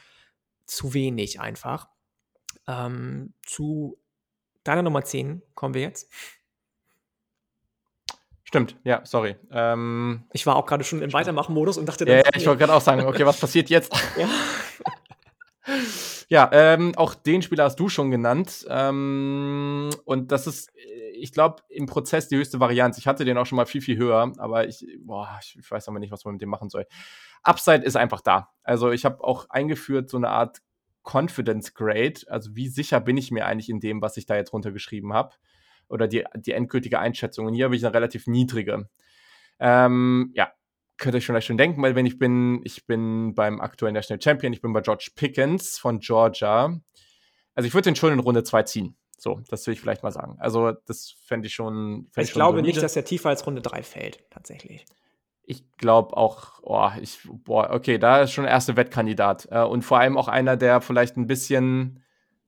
zu 0.66 0.94
wenig 0.94 1.42
einfach. 1.42 1.90
Ähm, 2.68 3.34
zu 3.46 3.98
deiner 4.64 4.84
Nummer 4.84 5.04
10 5.04 5.42
kommen 5.56 5.74
wir 5.74 5.82
jetzt. 5.82 6.10
Stimmt, 8.54 8.78
ja, 8.84 9.02
sorry. 9.04 9.36
Ähm, 9.50 10.26
ich 10.32 10.46
war 10.46 10.58
auch 10.58 10.68
gerade 10.68 10.84
schon 10.84 11.02
im 11.02 11.12
Weitermachen-Modus 11.12 11.80
und 11.80 11.88
dachte 11.88 12.06
dann. 12.06 12.18
Ja, 12.18 12.24
ja 12.24 12.30
ich 12.36 12.46
wollte 12.46 12.60
gerade 12.60 12.76
auch 12.76 12.82
sagen, 12.82 13.02
okay, 13.02 13.26
was 13.26 13.40
passiert 13.40 13.68
jetzt? 13.72 13.92
ja. 14.16 14.30
ja, 16.30 16.50
ähm, 16.54 16.94
auch 16.96 17.16
den 17.16 17.42
Spieler 17.42 17.64
hast 17.64 17.80
du 17.80 17.90
schon 17.90 18.12
genannt. 18.12 18.64
Ähm, 18.70 19.90
und 20.06 20.32
das 20.32 20.46
ist, 20.46 20.70
ich 21.16 21.32
glaube, 21.32 21.64
im 21.68 21.88
Prozess 21.88 22.28
die 22.28 22.38
höchste 22.38 22.60
Varianz. 22.60 23.00
Ich 23.00 23.08
hatte 23.08 23.26
den 23.26 23.40
auch 23.40 23.48
schon 23.48 23.56
mal 23.56 23.66
viel, 23.66 23.82
viel 23.82 23.98
höher, 23.98 24.32
aber 24.38 24.68
ich, 24.68 24.86
boah, 25.00 25.40
ich, 25.42 25.58
ich 25.60 25.72
weiß 25.72 25.88
aber 25.88 25.98
nicht, 25.98 26.12
was 26.12 26.24
man 26.24 26.36
mit 26.36 26.44
dem 26.44 26.50
machen 26.50 26.70
soll. 26.70 26.86
Upside 27.42 27.84
ist 27.84 27.98
einfach 27.98 28.22
da. 28.22 28.52
Also 28.62 28.92
ich 28.92 29.04
habe 29.04 29.24
auch 29.24 29.50
eingeführt 29.50 30.12
so 30.12 30.18
eine 30.18 30.30
Art 30.30 30.62
Confidence 31.02 31.74
Grade, 31.74 32.22
also 32.28 32.56
wie 32.56 32.68
sicher 32.68 33.02
bin 33.02 33.18
ich 33.18 33.32
mir 33.32 33.48
eigentlich 33.48 33.70
in 33.70 33.80
dem, 33.80 34.04
was 34.04 34.16
ich 34.16 34.28
da 34.28 34.36
jetzt 34.36 34.54
runtergeschrieben 34.54 35.12
habe, 35.12 35.34
oder 35.88 36.08
die, 36.08 36.24
die 36.36 36.52
endgültige 36.52 37.00
Einschätzung. 37.00 37.46
Und 37.46 37.54
hier 37.54 37.66
habe 37.66 37.76
ich 37.76 37.86
eine 37.86 37.94
relativ 37.94 38.28
niedrige. 38.28 38.90
Ähm, 39.60 40.32
ja, 40.34 40.52
könnt 40.98 41.16
ihr 41.16 41.18
euch 41.18 41.26
vielleicht 41.26 41.48
schon 41.48 41.58
denken, 41.58 41.82
weil 41.82 41.96
wenn 41.96 42.06
ich 42.06 42.18
bin, 42.18 42.62
ich 42.64 42.86
bin 42.86 43.36
beim 43.36 43.62
aktuellen 43.62 43.94
National 43.94 44.22
Champion, 44.22 44.54
ich 44.54 44.62
bin 44.62 44.74
bei 44.74 44.82
George 44.82 45.12
Pickens 45.16 45.78
von 45.78 46.00
Georgia. 46.00 46.80
Also 47.56 47.68
ich 47.68 47.74
würde 47.74 47.86
den 47.86 47.96
schon 47.96 48.14
in 48.14 48.20
Runde 48.20 48.44
2 48.44 48.64
ziehen. 48.64 48.98
So, 49.18 49.42
das 49.50 49.66
will 49.68 49.74
ich 49.74 49.80
vielleicht 49.80 50.04
mal 50.04 50.12
sagen. 50.12 50.36
Also, 50.40 50.74
das 50.86 51.16
fände 51.26 51.48
ich 51.48 51.54
schon. 51.54 52.10
ich, 52.18 52.24
ich 52.24 52.34
glaube 52.34 52.62
nicht, 52.62 52.82
dass 52.82 52.96
er 52.96 53.06
tiefer 53.06 53.30
als 53.30 53.46
Runde 53.46 53.62
3 53.62 53.84
fällt, 53.84 54.30
tatsächlich 54.30 54.86
ich 55.46 55.70
glaube 55.78 56.16
auch, 56.16 56.60
oh, 56.64 56.90
ich, 57.02 57.20
boah, 57.26 57.70
okay, 57.72 57.98
da 57.98 58.22
ist 58.22 58.32
schon 58.32 58.46
der 58.46 58.54
erste 58.54 58.78
Wettkandidat. 58.78 59.48
Äh, 59.52 59.64
und 59.64 59.84
vor 59.84 60.00
allem 60.00 60.18
auch 60.18 60.28
einer, 60.28 60.56
der 60.58 60.82
vielleicht 60.82 61.18
ein 61.18 61.28
bisschen, 61.28 62.04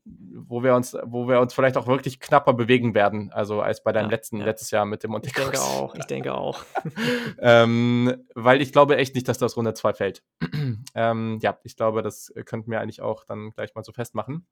wo 0.05 0.63
wir 0.63 0.75
uns, 0.75 0.95
wo 1.03 1.27
wir 1.27 1.39
uns 1.39 1.53
vielleicht 1.53 1.77
auch 1.77 1.87
wirklich 1.87 2.19
knapper 2.19 2.53
bewegen 2.53 2.93
werden, 2.93 3.31
also 3.31 3.61
als 3.61 3.83
bei 3.83 3.91
deinem 3.91 4.05
ja, 4.05 4.11
letzten, 4.11 4.37
ja. 4.37 4.45
letztes 4.45 4.71
Jahr 4.71 4.85
mit 4.85 5.03
dem 5.03 5.11
Monte 5.11 5.27
Ich 5.27 5.33
denke 5.33 5.59
auch, 5.59 5.95
ich 5.95 6.05
denke 6.05 6.33
auch. 6.33 6.63
ähm, 7.39 8.15
weil 8.35 8.61
ich 8.61 8.71
glaube 8.71 8.97
echt 8.97 9.15
nicht, 9.15 9.27
dass 9.27 9.37
das 9.37 9.57
Runde 9.57 9.73
2 9.73 9.93
fällt. 9.93 10.23
ähm, 10.95 11.39
ja, 11.41 11.57
ich 11.63 11.75
glaube, 11.75 12.03
das 12.03 12.31
könnten 12.45 12.69
wir 12.71 12.81
eigentlich 12.81 13.01
auch 13.01 13.23
dann 13.25 13.51
gleich 13.51 13.73
mal 13.73 13.83
so 13.83 13.91
festmachen. 13.91 14.45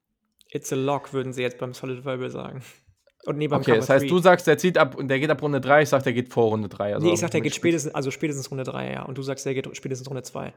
It's 0.50 0.72
a 0.72 0.76
lock, 0.76 1.12
würden 1.12 1.32
sie 1.32 1.42
jetzt 1.42 1.58
beim 1.58 1.72
Solid 1.72 2.04
Verbal 2.04 2.30
sagen. 2.30 2.62
Und 3.26 3.38
nee, 3.38 3.48
beim 3.48 3.60
okay, 3.60 3.72
Cover 3.72 3.80
das 3.80 3.88
heißt, 3.88 4.04
3. 4.04 4.08
du 4.08 4.18
sagst, 4.18 4.46
der 4.46 4.58
zieht 4.58 4.76
ab 4.76 4.96
und 4.96 5.08
der 5.08 5.18
geht 5.18 5.30
ab 5.30 5.40
Runde 5.40 5.60
3, 5.60 5.82
ich 5.82 5.88
sag, 5.88 6.02
der 6.02 6.12
geht 6.12 6.32
vor 6.32 6.48
Runde 6.48 6.68
3. 6.68 6.94
Also 6.94 7.06
nee, 7.06 7.14
ich 7.14 7.20
sag, 7.20 7.30
der 7.30 7.40
geht 7.40 7.54
spätestens, 7.54 7.94
also 7.94 8.10
spätestens 8.10 8.50
Runde 8.50 8.64
3, 8.64 8.92
ja. 8.92 9.02
Und 9.04 9.16
du 9.16 9.22
sagst, 9.22 9.46
der 9.46 9.54
geht 9.54 9.74
spätestens 9.76 10.08
Runde 10.08 10.22
2. 10.22 10.52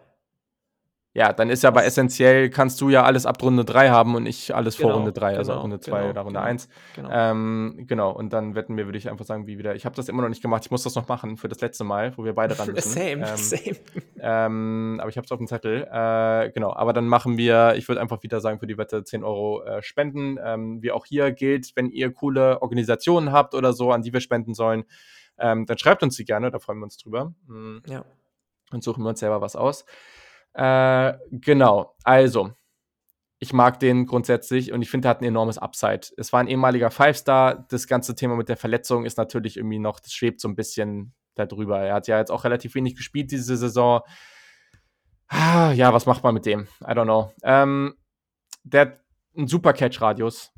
Ja, 1.13 1.33
dann 1.33 1.49
ist 1.49 1.63
ja 1.63 1.69
aber 1.69 1.83
essentiell, 1.83 2.49
kannst 2.51 2.79
du 2.79 2.89
ja 2.89 3.03
alles 3.03 3.25
ab 3.25 3.41
Runde 3.41 3.65
3 3.65 3.89
haben 3.89 4.13
und 4.13 4.27
ich 4.27 4.53
alles 4.53 4.77
genau, 4.77 4.89
vor 4.89 4.97
Runde 4.97 5.13
3, 5.13 5.37
also 5.37 5.51
genau, 5.51 5.61
Runde 5.61 5.79
2 5.79 5.91
genau, 5.91 6.09
oder 6.11 6.21
Runde 6.21 6.39
genau, 6.39 6.47
1. 6.47 6.69
Genau. 6.95 7.09
Ähm, 7.11 7.85
genau, 7.87 8.11
und 8.11 8.33
dann 8.33 8.53
wetten 8.53 8.77
wir, 8.77 8.85
würde 8.85 8.99
ich 8.99 9.09
einfach 9.09 9.25
sagen, 9.25 9.47
wie 9.47 9.57
wieder. 9.57 9.73
Ich 9.73 9.85
habe 9.85 9.95
das 9.95 10.09
immer 10.09 10.21
noch 10.21 10.29
nicht 10.29 10.43
gemacht, 10.43 10.65
ich 10.65 10.69
muss 10.69 10.83
das 10.83 10.93
noch 10.93 11.07
machen 11.07 11.37
für 11.37 11.47
das 11.47 11.59
letzte 11.59 11.83
Mal, 11.83 12.15
wo 12.17 12.23
wir 12.23 12.33
beide 12.35 12.59
ran 12.59 12.71
müssen. 12.73 12.91
same, 12.91 13.27
ähm, 13.27 13.37
same. 13.37 13.77
Ähm, 14.19 14.97
aber 15.01 15.09
ich 15.09 15.17
habe 15.17 15.25
es 15.25 15.31
auf 15.31 15.39
dem 15.39 15.47
Zettel. 15.47 15.87
Äh, 15.91 16.51
genau, 16.51 16.71
aber 16.73 16.93
dann 16.93 17.07
machen 17.07 17.35
wir, 17.37 17.73
ich 17.77 17.87
würde 17.87 17.99
einfach 17.99 18.21
wieder 18.21 18.39
sagen, 18.39 18.59
für 18.59 18.67
die 18.67 18.77
Wette 18.77 19.03
10 19.03 19.23
Euro 19.23 19.63
äh, 19.63 19.81
spenden. 19.81 20.37
Ähm, 20.43 20.83
wie 20.83 20.91
auch 20.91 21.05
hier 21.07 21.31
gilt, 21.31 21.71
wenn 21.75 21.89
ihr 21.89 22.11
coole 22.13 22.61
Organisationen 22.61 23.31
habt 23.31 23.55
oder 23.55 23.73
so, 23.73 23.91
an 23.91 24.03
die 24.03 24.13
wir 24.13 24.21
spenden 24.21 24.53
sollen, 24.53 24.83
ähm, 25.39 25.65
dann 25.65 25.77
schreibt 25.77 26.03
uns 26.03 26.15
die 26.15 26.25
gerne, 26.25 26.51
da 26.51 26.59
freuen 26.59 26.77
wir 26.79 26.83
uns 26.83 26.97
drüber. 26.97 27.33
Mhm. 27.47 27.81
Ja. 27.87 28.05
Und 28.71 28.83
suchen 28.83 29.03
wir 29.03 29.09
uns 29.09 29.19
selber 29.19 29.41
was 29.41 29.55
aus. 29.55 29.85
Äh, 30.57 31.13
genau, 31.29 31.95
also, 32.03 32.51
ich 33.39 33.53
mag 33.53 33.79
den 33.79 34.07
grundsätzlich 34.07 34.71
und 34.71 34.81
ich 34.81 34.89
finde, 34.89 35.07
er 35.07 35.11
hat 35.11 35.21
ein 35.21 35.25
enormes 35.25 35.59
Upside. 35.59 36.07
Es 36.17 36.33
war 36.33 36.39
ein 36.39 36.47
ehemaliger 36.47 36.89
Five-Star. 36.89 37.67
Das 37.69 37.87
ganze 37.87 38.15
Thema 38.15 38.35
mit 38.35 38.49
der 38.49 38.57
Verletzung 38.57 39.05
ist 39.05 39.17
natürlich 39.17 39.57
irgendwie 39.57 39.77
noch, 39.77 39.99
das 39.99 40.13
schwebt 40.13 40.41
so 40.41 40.47
ein 40.47 40.55
bisschen 40.55 41.13
darüber. 41.35 41.79
Er 41.79 41.93
hat 41.93 42.07
ja 42.07 42.17
jetzt 42.17 42.31
auch 42.31 42.43
relativ 42.43 42.73
wenig 42.73 42.95
gespielt 42.95 43.29
diese 43.29 43.55
Saison. 43.55 44.01
Ah, 45.27 45.71
ja, 45.73 45.93
was 45.93 46.07
macht 46.07 46.23
man 46.23 46.33
mit 46.33 46.47
dem? 46.47 46.67
I 46.81 46.91
don't 46.93 47.03
know. 47.03 47.31
Ähm, 47.43 47.95
der 48.63 48.81
hat 48.81 48.99
einen 49.35 49.47
super 49.47 49.73
Catch-Radius. 49.73 50.51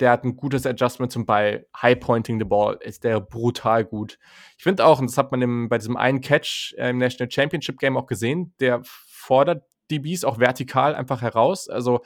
Der 0.00 0.10
hat 0.10 0.24
ein 0.24 0.36
gutes 0.36 0.66
Adjustment 0.66 1.12
zum 1.12 1.24
Ball. 1.24 1.66
High 1.80 1.98
Pointing 1.98 2.38
the 2.38 2.44
Ball 2.44 2.76
ist 2.82 3.04
der 3.04 3.20
brutal 3.20 3.86
gut. 3.86 4.18
Ich 4.58 4.64
finde 4.64 4.84
auch, 4.84 5.00
und 5.00 5.08
das 5.08 5.16
hat 5.16 5.30
man 5.30 5.40
im, 5.40 5.70
bei 5.70 5.78
diesem 5.78 5.96
einen 5.96 6.20
Catch 6.20 6.74
äh, 6.76 6.90
im 6.90 6.98
National 6.98 7.30
Championship 7.30 7.78
Game 7.78 7.96
auch 7.96 8.06
gesehen, 8.06 8.54
der 8.60 8.82
fordert 9.20 9.64
DBs 9.90 10.24
auch 10.24 10.38
vertikal 10.38 10.94
einfach 10.94 11.22
heraus. 11.22 11.68
Also, 11.68 12.00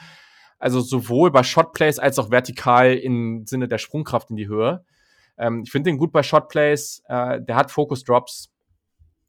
also 0.59 0.81
sowohl 0.81 1.31
bei 1.31 1.43
Shotplays 1.43 1.99
als 1.99 2.19
auch 2.19 2.31
vertikal 2.31 2.95
im 2.95 3.47
Sinne 3.47 3.69
der 3.69 3.79
Sprungkraft 3.79 4.31
in 4.31 4.37
die 4.37 4.49
Höhe. 4.49 4.85
Ähm, 5.37 5.63
ich 5.65 5.71
finde 5.71 5.91
den 5.91 5.99
gut 5.99 6.13
bei 6.13 6.23
Shotplays. 6.23 7.03
Äh, 7.09 7.41
der 7.43 7.57
hat 7.57 7.71
Focus 7.71 8.05
Drops. 8.05 8.51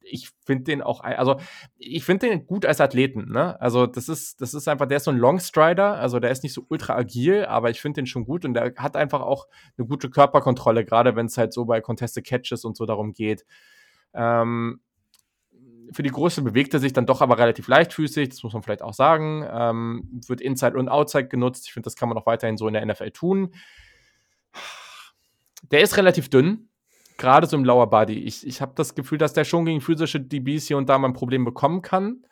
Ich 0.07 0.29
finde 0.45 0.65
den 0.65 0.83
auch, 0.83 0.99
also 1.01 1.39
ich 1.77 2.03
finde 2.03 2.29
den 2.29 2.45
gut 2.45 2.65
als 2.67 2.79
Athleten. 2.79 3.31
Ne? 3.31 3.59
Also 3.59 3.87
das 3.87 4.07
ist, 4.07 4.39
das 4.39 4.53
ist 4.53 4.67
einfach, 4.67 4.85
der 4.85 4.97
ist 4.97 5.05
so 5.05 5.11
ein 5.11 5.17
Longstrider. 5.17 5.95
Also 5.95 6.19
der 6.19 6.29
ist 6.29 6.43
nicht 6.43 6.53
so 6.53 6.63
ultra 6.69 6.95
agil, 6.95 7.45
aber 7.45 7.71
ich 7.71 7.81
finde 7.81 8.01
den 8.01 8.05
schon 8.05 8.23
gut 8.23 8.45
und 8.45 8.53
der 8.53 8.73
hat 8.77 8.95
einfach 8.95 9.21
auch 9.21 9.47
eine 9.77 9.87
gute 9.87 10.11
Körperkontrolle, 10.11 10.85
gerade 10.85 11.15
wenn 11.15 11.25
es 11.25 11.39
halt 11.39 11.53
so 11.53 11.65
bei 11.65 11.81
Contested 11.81 12.23
Catches 12.23 12.65
und 12.65 12.77
so 12.77 12.85
darum 12.85 13.13
geht. 13.13 13.45
Ähm, 14.13 14.79
für 15.91 16.03
die 16.03 16.09
Größe 16.09 16.41
bewegt 16.41 16.73
er 16.73 16.79
sich 16.79 16.93
dann 16.93 17.05
doch 17.05 17.21
aber 17.21 17.37
relativ 17.37 17.67
leichtfüßig, 17.67 18.29
das 18.29 18.43
muss 18.43 18.53
man 18.53 18.63
vielleicht 18.63 18.81
auch 18.81 18.93
sagen. 18.93 19.45
Ähm, 19.49 20.21
wird 20.27 20.41
Inside 20.41 20.77
und 20.77 20.89
Outside 20.89 21.27
genutzt. 21.27 21.65
Ich 21.67 21.73
finde, 21.73 21.85
das 21.85 21.95
kann 21.95 22.09
man 22.09 22.17
auch 22.17 22.25
weiterhin 22.25 22.57
so 22.57 22.67
in 22.67 22.73
der 22.73 22.85
NFL 22.85 23.11
tun. 23.11 23.53
Der 25.71 25.81
ist 25.81 25.97
relativ 25.97 26.29
dünn, 26.29 26.69
gerade 27.17 27.47
so 27.47 27.57
im 27.57 27.65
Lower 27.65 27.89
Body. 27.89 28.19
Ich, 28.19 28.45
ich 28.45 28.61
habe 28.61 28.73
das 28.75 28.95
Gefühl, 28.95 29.17
dass 29.17 29.33
der 29.33 29.43
schon 29.43 29.65
gegen 29.65 29.81
physische 29.81 30.19
DBs 30.19 30.67
hier 30.67 30.77
und 30.77 30.89
da 30.89 30.97
mal 30.97 31.07
ein 31.07 31.13
Problem 31.13 31.45
bekommen 31.45 31.81
kann. 31.81 32.25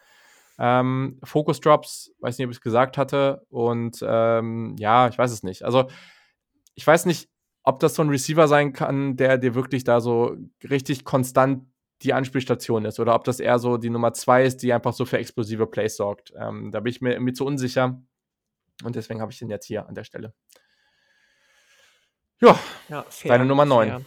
Ähm, 0.59 1.19
Focus 1.23 1.59
Drops, 1.59 2.13
weiß 2.19 2.37
nicht, 2.37 2.45
ob 2.45 2.51
ich 2.51 2.57
es 2.57 2.61
gesagt 2.61 2.97
hatte. 2.97 3.45
Und 3.49 4.03
ähm, 4.07 4.75
ja, 4.77 5.07
ich 5.07 5.17
weiß 5.17 5.31
es 5.31 5.43
nicht. 5.43 5.63
Also, 5.63 5.87
ich 6.75 6.85
weiß 6.85 7.05
nicht, 7.05 7.29
ob 7.63 7.79
das 7.79 7.95
so 7.95 8.03
ein 8.03 8.09
Receiver 8.09 8.47
sein 8.47 8.73
kann, 8.73 9.15
der 9.15 9.37
dir 9.37 9.55
wirklich 9.55 9.83
da 9.83 10.01
so 10.01 10.35
richtig 10.69 11.05
konstant 11.05 11.65
die 12.03 12.13
Anspielstation 12.13 12.85
ist 12.85 12.99
oder 12.99 13.15
ob 13.15 13.23
das 13.23 13.39
eher 13.39 13.59
so 13.59 13.77
die 13.77 13.89
Nummer 13.89 14.13
zwei 14.13 14.43
ist, 14.43 14.57
die 14.57 14.73
einfach 14.73 14.93
so 14.93 15.05
für 15.05 15.17
explosive 15.17 15.67
Plays 15.67 15.95
sorgt. 15.95 16.33
Ähm, 16.37 16.71
da 16.71 16.79
bin 16.81 16.91
ich 16.91 17.01
mir 17.01 17.13
irgendwie 17.13 17.33
zu 17.33 17.45
unsicher 17.45 18.01
und 18.83 18.95
deswegen 18.95 19.21
habe 19.21 19.31
ich 19.31 19.39
den 19.39 19.49
jetzt 19.49 19.65
hier 19.65 19.87
an 19.87 19.95
der 19.95 20.03
Stelle. 20.03 20.33
Ja, 22.41 22.59
ja 22.89 23.05
fair, 23.07 23.29
deine 23.29 23.45
Nummer 23.45 23.65
9. 23.65 24.05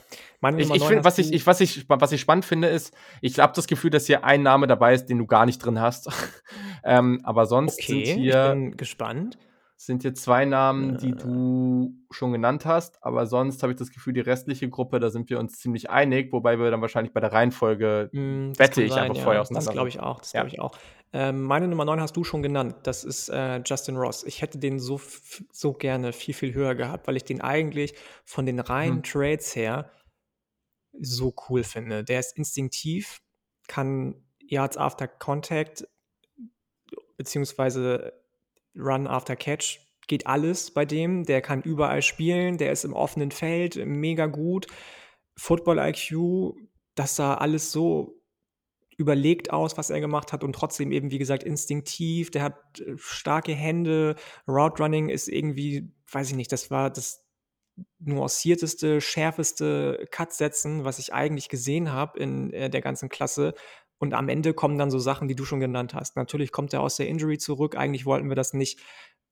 ich, 0.58 0.70
ich 0.70 0.84
finde, 0.84 1.04
was 1.04 1.16
ich, 1.18 1.32
ich, 1.32 1.46
was, 1.46 1.60
ich, 1.60 1.88
was 1.88 2.12
ich 2.12 2.20
spannend 2.20 2.44
finde, 2.44 2.68
ist, 2.68 2.94
ich 3.22 3.38
habe 3.38 3.54
das 3.54 3.66
Gefühl, 3.66 3.90
dass 3.90 4.06
hier 4.06 4.24
ein 4.24 4.42
Name 4.42 4.66
dabei 4.66 4.92
ist, 4.92 5.06
den 5.06 5.18
du 5.18 5.26
gar 5.26 5.46
nicht 5.46 5.58
drin 5.58 5.80
hast. 5.80 6.10
ähm, 6.84 7.20
aber 7.24 7.46
sonst 7.46 7.80
okay, 7.80 8.04
sind 8.04 8.18
hier. 8.18 8.48
Ich 8.48 8.52
bin 8.52 8.76
gespannt 8.76 9.38
sind 9.76 10.02
hier 10.02 10.14
zwei 10.14 10.46
Namen, 10.46 10.96
die 10.96 11.12
du 11.12 11.94
schon 12.10 12.32
genannt 12.32 12.64
hast, 12.64 13.02
aber 13.02 13.26
sonst 13.26 13.62
habe 13.62 13.72
ich 13.72 13.78
das 13.78 13.90
Gefühl, 13.90 14.14
die 14.14 14.20
restliche 14.20 14.70
Gruppe, 14.70 15.00
da 15.00 15.10
sind 15.10 15.28
wir 15.28 15.38
uns 15.38 15.58
ziemlich 15.58 15.90
einig, 15.90 16.32
wobei 16.32 16.58
wir 16.58 16.70
dann 16.70 16.80
wahrscheinlich 16.80 17.12
bei 17.12 17.20
der 17.20 17.32
Reihenfolge 17.32 18.08
mm, 18.12 18.58
wette 18.58 18.82
ich 18.82 18.92
sein, 18.92 19.04
einfach 19.04 19.16
ja. 19.16 19.22
vorher 19.22 19.42
auseinander. 19.42 19.66
Das 19.66 19.74
glaube 19.74 19.88
ich 19.88 20.00
auch, 20.00 20.20
das 20.20 20.32
ja. 20.32 20.40
glaube 20.40 20.54
ich 20.54 20.60
auch. 20.60 20.78
Ähm, 21.12 21.42
meine 21.42 21.68
Nummer 21.68 21.84
9 21.84 22.00
hast 22.00 22.16
du 22.16 22.24
schon 22.24 22.42
genannt, 22.42 22.74
das 22.84 23.04
ist 23.04 23.28
äh, 23.28 23.60
Justin 23.64 23.96
Ross. 23.96 24.24
Ich 24.24 24.40
hätte 24.40 24.58
den 24.58 24.78
so, 24.78 24.98
so 25.52 25.74
gerne 25.74 26.12
viel, 26.12 26.34
viel 26.34 26.54
höher 26.54 26.74
gehabt, 26.74 27.06
weil 27.06 27.16
ich 27.16 27.24
den 27.24 27.42
eigentlich 27.42 27.94
von 28.24 28.46
den 28.46 28.60
reinen 28.60 28.96
hm. 28.96 29.02
Trades 29.02 29.54
her 29.54 29.90
so 30.98 31.34
cool 31.48 31.64
finde. 31.64 32.02
Der 32.02 32.20
ist 32.20 32.36
instinktiv, 32.38 33.20
kann 33.68 34.14
Yards 34.40 34.78
after 34.78 35.06
Contact 35.06 35.86
beziehungsweise 37.16 38.12
Run 38.76 39.06
after 39.06 39.36
Catch 39.36 39.80
geht 40.06 40.26
alles 40.26 40.70
bei 40.70 40.84
dem. 40.84 41.24
Der 41.24 41.40
kann 41.42 41.62
überall 41.62 42.02
spielen, 42.02 42.58
der 42.58 42.72
ist 42.72 42.84
im 42.84 42.92
offenen 42.92 43.30
Feld 43.30 43.76
mega 43.84 44.26
gut. 44.26 44.66
Football 45.36 45.78
IQ, 45.78 46.54
das 46.94 47.16
sah 47.16 47.34
alles 47.34 47.72
so 47.72 48.16
überlegt 48.96 49.52
aus, 49.52 49.76
was 49.76 49.90
er 49.90 50.00
gemacht 50.00 50.32
hat 50.32 50.42
und 50.42 50.54
trotzdem 50.54 50.90
eben, 50.90 51.10
wie 51.10 51.18
gesagt, 51.18 51.42
instinktiv. 51.42 52.30
Der 52.30 52.42
hat 52.42 52.80
äh, 52.80 52.96
starke 52.96 53.52
Hände. 53.52 54.16
Route 54.48 54.82
Running 54.82 55.08
ist 55.10 55.28
irgendwie, 55.28 55.92
weiß 56.10 56.30
ich 56.30 56.36
nicht, 56.36 56.52
das 56.52 56.70
war 56.70 56.90
das 56.90 57.22
nuancierteste, 57.98 59.02
schärfeste 59.02 60.06
Cut-Setzen, 60.10 60.84
was 60.84 60.98
ich 60.98 61.12
eigentlich 61.12 61.50
gesehen 61.50 61.92
habe 61.92 62.18
in 62.18 62.52
äh, 62.52 62.70
der 62.70 62.80
ganzen 62.80 63.10
Klasse. 63.10 63.54
Und 63.98 64.14
am 64.14 64.28
Ende 64.28 64.52
kommen 64.52 64.78
dann 64.78 64.90
so 64.90 64.98
Sachen, 64.98 65.28
die 65.28 65.34
du 65.34 65.44
schon 65.44 65.60
genannt 65.60 65.94
hast. 65.94 66.16
Natürlich 66.16 66.52
kommt 66.52 66.72
er 66.72 66.82
aus 66.82 66.96
der 66.96 67.08
Injury 67.08 67.38
zurück. 67.38 67.76
Eigentlich 67.76 68.04
wollten 68.06 68.28
wir 68.28 68.36
das 68.36 68.52
nicht 68.52 68.78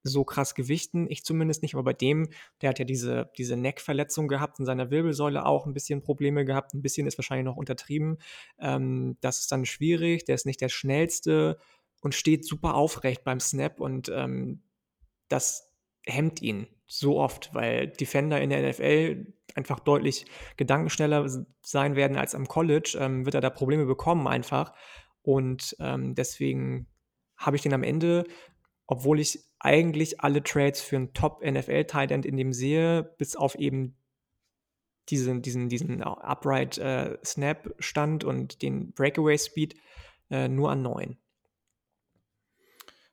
so 0.02 0.24
krass 0.24 0.54
gewichten. 0.54 1.06
Ich 1.10 1.24
zumindest 1.24 1.62
nicht, 1.62 1.74
aber 1.74 1.82
bei 1.82 1.92
dem, 1.92 2.28
der 2.60 2.70
hat 2.70 2.78
ja 2.78 2.84
diese, 2.84 3.30
diese 3.36 3.56
Neckverletzung 3.56 4.28
gehabt, 4.28 4.58
in 4.58 4.66
seiner 4.66 4.90
Wirbelsäule 4.90 5.44
auch 5.46 5.66
ein 5.66 5.72
bisschen 5.72 6.02
Probleme 6.02 6.44
gehabt. 6.44 6.74
Ein 6.74 6.82
bisschen 6.82 7.06
ist 7.06 7.18
wahrscheinlich 7.18 7.46
noch 7.46 7.56
untertrieben. 7.56 8.18
Ähm, 8.58 9.16
das 9.20 9.40
ist 9.40 9.50
dann 9.50 9.64
schwierig. 9.64 10.24
Der 10.24 10.34
ist 10.34 10.46
nicht 10.46 10.60
der 10.60 10.68
schnellste 10.68 11.58
und 12.02 12.14
steht 12.14 12.46
super 12.46 12.74
aufrecht 12.74 13.24
beim 13.24 13.40
Snap 13.40 13.80
und 13.80 14.10
ähm, 14.14 14.62
das 15.28 15.73
hemmt 16.07 16.42
ihn 16.42 16.66
so 16.86 17.18
oft, 17.18 17.55
weil 17.55 17.88
Defender 17.88 18.40
in 18.40 18.50
der 18.50 18.68
NFL 18.68 19.34
einfach 19.55 19.80
deutlich 19.80 20.26
gedankenschneller 20.57 21.26
sein 21.62 21.96
werden 21.96 22.16
als 22.16 22.34
am 22.34 22.46
College, 22.46 22.98
ähm, 23.00 23.24
wird 23.24 23.34
er 23.34 23.40
da 23.40 23.50
Probleme 23.50 23.86
bekommen 23.86 24.26
einfach. 24.26 24.72
Und 25.22 25.76
ähm, 25.80 26.14
deswegen 26.14 26.86
habe 27.36 27.57
ich 27.57 27.62
den 27.62 27.74
am 27.74 27.82
Ende, 27.82 28.24
obwohl 28.86 29.20
ich 29.20 29.40
eigentlich 29.59 30.20
alle 30.20 30.42
Trades 30.42 30.80
für 30.80 30.96
einen 30.96 31.14
Top-NFL-Tight 31.14 32.11
End 32.11 32.26
in 32.26 32.36
dem 32.36 32.52
sehe, 32.52 33.02
bis 33.02 33.34
auf 33.34 33.55
eben 33.55 33.96
diesen, 35.09 35.42
diesen, 35.42 35.68
diesen 35.68 36.02
Upright 36.02 36.78
äh, 36.78 37.16
und 38.24 38.62
den 38.62 38.92
Breakaway 38.92 39.38
Speed 39.38 39.76
äh, 40.30 40.48
nur 40.48 40.70
an 40.70 40.82
9. 40.82 41.16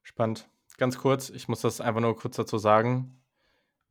Spannend. 0.03 0.50
Ganz 0.81 0.97
kurz, 0.97 1.29
ich 1.29 1.47
muss 1.47 1.61
das 1.61 1.79
einfach 1.79 2.01
nur 2.01 2.17
kurz 2.17 2.37
dazu 2.37 2.57
sagen. 2.57 3.21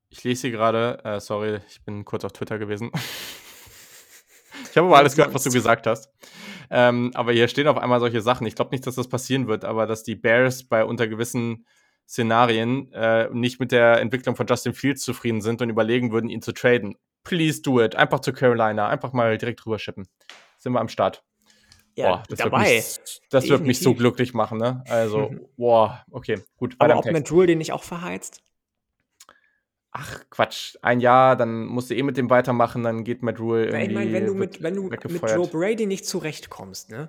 Ich 0.09 0.25
lese 0.25 0.49
hier 0.49 0.51
gerade, 0.51 0.99
äh, 1.05 1.21
sorry, 1.21 1.61
ich 1.69 1.85
bin 1.85 2.05
kurz 2.05 2.25
auf 2.25 2.33
Twitter 2.33 2.59
gewesen. 2.59 2.91
ich 4.69 4.77
habe 4.77 4.89
aber 4.89 4.97
alles 4.97 5.15
gehört, 5.15 5.33
was 5.33 5.45
du 5.45 5.51
gesagt 5.53 5.87
hast. 5.87 6.13
Ähm, 6.69 7.13
aber 7.15 7.31
hier 7.31 7.47
stehen 7.47 7.69
auf 7.69 7.79
einmal 7.79 8.01
solche 8.01 8.21
Sachen. 8.21 8.45
Ich 8.45 8.57
glaube 8.57 8.73
nicht, 8.73 8.89
dass 8.89 8.97
das 8.97 9.09
passieren 9.09 9.47
wird, 9.47 9.65
aber 9.65 9.87
dass 9.87 10.03
die 10.03 10.17
Bears 10.17 10.65
bei 10.65 10.85
unter 10.85 11.07
gewissen 11.07 11.65
Szenarien 12.09 12.93
äh, 12.93 13.29
nicht 13.31 13.61
mit 13.61 13.71
der 13.71 14.01
Entwicklung 14.01 14.35
von 14.35 14.49
Justin 14.49 14.75
Fields 14.75 15.03
zufrieden 15.03 15.43
sind 15.43 15.63
und 15.63 15.71
überlegen 15.71 16.11
würden, 16.11 16.29
ihn 16.29 16.43
zu 16.43 16.51
traden. 16.51 16.97
Please 17.23 17.63
do 17.63 17.81
it. 17.81 17.95
Einfach 17.95 18.19
zu 18.19 18.33
Carolina. 18.33 18.89
Einfach 18.89 19.13
mal 19.13 19.39
direkt 19.39 19.65
rüber 19.65 19.79
schippen. 19.79 20.09
Sind 20.59 20.73
wir 20.73 20.81
am 20.81 20.89
Start. 20.89 21.23
Ja, 22.01 22.09
boah, 22.09 22.23
das 22.29 22.39
dabei. 22.39 22.59
Wird 22.59 22.69
mich, 22.69 23.21
das 23.31 23.49
wird 23.49 23.67
mich 23.67 23.81
so 23.81 23.95
glücklich 23.95 24.35
machen, 24.35 24.59
ne? 24.59 24.83
Also, 24.89 25.31
boah, 25.57 26.05
okay, 26.11 26.39
gut. 26.57 26.75
Aber 26.79 26.97
ob 26.99 27.11
Matt 27.11 27.31
Rule 27.31 27.47
den 27.47 27.59
nicht 27.59 27.73
auch 27.73 27.83
verheizt? 27.83 28.43
ach 29.93 30.25
Quatsch, 30.31 30.77
ein 30.83 31.01
Jahr, 31.01 31.37
dann 31.37 31.67
musst 31.67 31.91
du 31.91 31.95
eh 31.95 32.03
mit 32.03 32.17
dem 32.17 32.31
weitermachen, 32.31 32.83
dann 32.83 33.05
geht 33.05 33.23
Matt 33.23 33.41
Rule 33.41 33.67
irgendwie. 33.67 33.87
Ich 33.87 33.93
meine, 33.93 34.13
wenn 34.13 34.27
du 34.27 34.35
mit, 34.35 34.63
wenn 34.63 34.75
du 34.75 34.85
mit 34.85 35.03
Joe 35.03 35.47
Brady 35.47 35.87
nicht 35.87 36.07
zurechtkommst, 36.07 36.91
ne? 36.91 37.09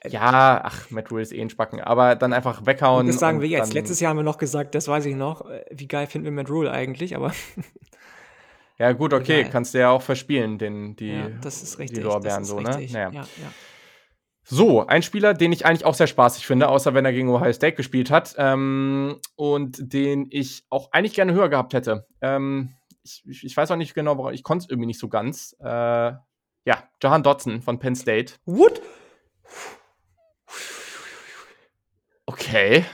Äh, 0.00 0.10
ja, 0.10 0.60
ach, 0.64 0.90
Matt 0.90 1.10
Rule 1.10 1.22
ist 1.22 1.32
eh 1.32 1.40
ein 1.40 1.50
Spacken, 1.50 1.80
aber 1.80 2.16
dann 2.16 2.32
einfach 2.32 2.64
weghauen. 2.66 3.06
das 3.06 3.18
sagen 3.18 3.40
wir 3.40 3.48
jetzt. 3.48 3.74
Letztes 3.74 4.00
Jahr 4.00 4.10
haben 4.10 4.18
wir 4.18 4.24
noch 4.24 4.38
gesagt, 4.38 4.74
das 4.74 4.88
weiß 4.88 5.06
ich 5.06 5.14
noch, 5.14 5.48
äh, 5.50 5.64
wie 5.70 5.88
geil 5.88 6.06
finden 6.06 6.24
wir 6.26 6.32
Matt 6.32 6.50
Rule 6.50 6.70
eigentlich, 6.70 7.14
aber. 7.14 7.32
ja, 8.78 8.92
gut, 8.92 9.12
okay, 9.12 9.40
Egal. 9.40 9.50
kannst 9.50 9.74
du 9.74 9.78
ja 9.78 9.90
auch 9.90 10.02
verspielen, 10.02 10.58
den, 10.58 10.96
die, 10.96 11.12
ja, 11.12 11.28
das 11.42 11.62
ist 11.62 11.78
richtig, 11.78 11.98
die 11.98 12.04
Lorbeeren 12.04 12.44
so, 12.44 12.60
ne? 12.60 12.70
Naja. 12.70 13.10
Ja, 13.10 13.10
ja. 13.12 13.52
So, 14.48 14.86
ein 14.86 15.02
Spieler, 15.02 15.34
den 15.34 15.50
ich 15.50 15.66
eigentlich 15.66 15.84
auch 15.84 15.94
sehr 15.94 16.06
spaßig 16.06 16.46
finde, 16.46 16.68
außer 16.68 16.94
wenn 16.94 17.04
er 17.04 17.12
gegen 17.12 17.28
Ohio 17.30 17.52
State 17.52 17.74
gespielt 17.74 18.12
hat 18.12 18.36
ähm, 18.38 19.16
und 19.34 19.92
den 19.92 20.28
ich 20.30 20.64
auch 20.70 20.92
eigentlich 20.92 21.14
gerne 21.14 21.32
höher 21.32 21.48
gehabt 21.48 21.74
hätte. 21.74 22.06
Ähm, 22.20 22.76
ich, 23.02 23.24
ich, 23.26 23.56
weiß 23.56 23.72
auch 23.72 23.76
nicht 23.76 23.94
genau, 23.94 24.16
warum, 24.18 24.32
ich 24.32 24.44
konnte 24.44 24.62
es 24.62 24.70
irgendwie 24.70 24.86
nicht 24.86 25.00
so 25.00 25.08
ganz. 25.08 25.56
Äh, 25.58 25.66
ja, 25.66 26.84
Jahan 27.02 27.24
Dotson 27.24 27.60
von 27.60 27.80
Penn 27.80 27.96
State. 27.96 28.34
What? 28.44 28.80
Okay. 32.26 32.84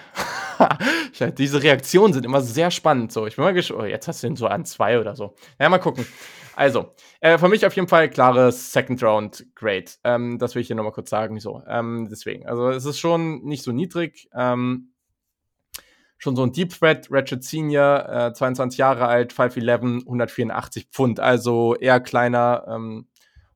Diese 1.37 1.63
Reaktionen 1.63 2.15
sind 2.15 2.25
immer 2.25 2.41
sehr 2.41 2.71
spannend. 2.71 3.13
So, 3.13 3.27
ich 3.27 3.37
bin 3.37 3.45
mal 3.45 3.53
gespannt. 3.53 3.83
Oh, 3.83 3.85
jetzt 3.85 4.09
hast 4.09 4.23
du 4.23 4.27
ihn 4.27 4.37
so 4.37 4.47
an 4.47 4.65
zwei 4.65 4.99
oder 4.99 5.15
so. 5.15 5.35
Ja, 5.61 5.69
mal 5.69 5.79
gucken. 5.81 6.07
Also, 6.55 6.95
äh, 7.21 7.39
für 7.39 7.49
mich 7.49 7.65
auf 7.65 7.75
jeden 7.75 7.89
Fall 7.89 8.11
klares 8.11 8.73
Second 8.73 9.03
Round 9.03 9.47
Grade. 9.55 9.87
Ähm, 10.05 10.39
das 10.39 10.55
will 10.55 10.63
ich 10.63 10.67
hier 10.67 10.77
nochmal 10.77 10.93
kurz 10.93 11.11
sagen. 11.11 11.41
So, 11.41 11.63
ähm, 11.67 12.09
deswegen. 12.11 12.47
Also, 12.47 12.69
es 12.71 12.85
ist 12.85 12.99
schon 12.99 13.45
nicht 13.45 13.63
so 13.63 13.73
niedrig. 13.73 14.29
Ähm, 14.35 14.93
schon 16.23 16.37
so 16.37 16.45
ein 16.45 16.53
Deep 16.53 16.71
Threat, 16.71 17.09
Ratchet 17.11 17.43
Senior, 17.43 18.09
äh, 18.09 18.33
22 18.33 18.79
Jahre 18.79 19.09
alt, 19.09 19.33
5'11, 19.33 20.05
184 20.07 20.87
Pfund. 20.93 21.19
Also 21.19 21.75
eher 21.75 21.99
kleiner 21.99 22.65
ähm, 22.69 23.09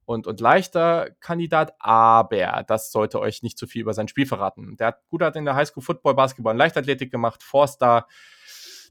und, 0.05 0.27
und 0.27 0.41
leichter 0.41 1.11
Kandidat, 1.21 1.75
aber 1.79 2.65
das 2.67 2.91
sollte 2.91 3.21
euch 3.21 3.45
nicht 3.45 3.57
zu 3.57 3.69
viel 3.69 3.83
über 3.83 3.95
sein 3.95 4.09
Spiel 4.09 4.27
verraten. 4.27 4.77
Der 4.79 4.89
hat 4.89 5.09
gut 5.09 5.23
hat 5.23 5.37
in 5.37 5.45
der 5.45 5.55
Highschool 5.55 5.83
Football, 5.83 6.15
Basketball 6.15 6.55
und 6.55 6.59
Leichtathletik 6.59 7.13
gemacht, 7.13 7.45
Four-Star 7.45 8.09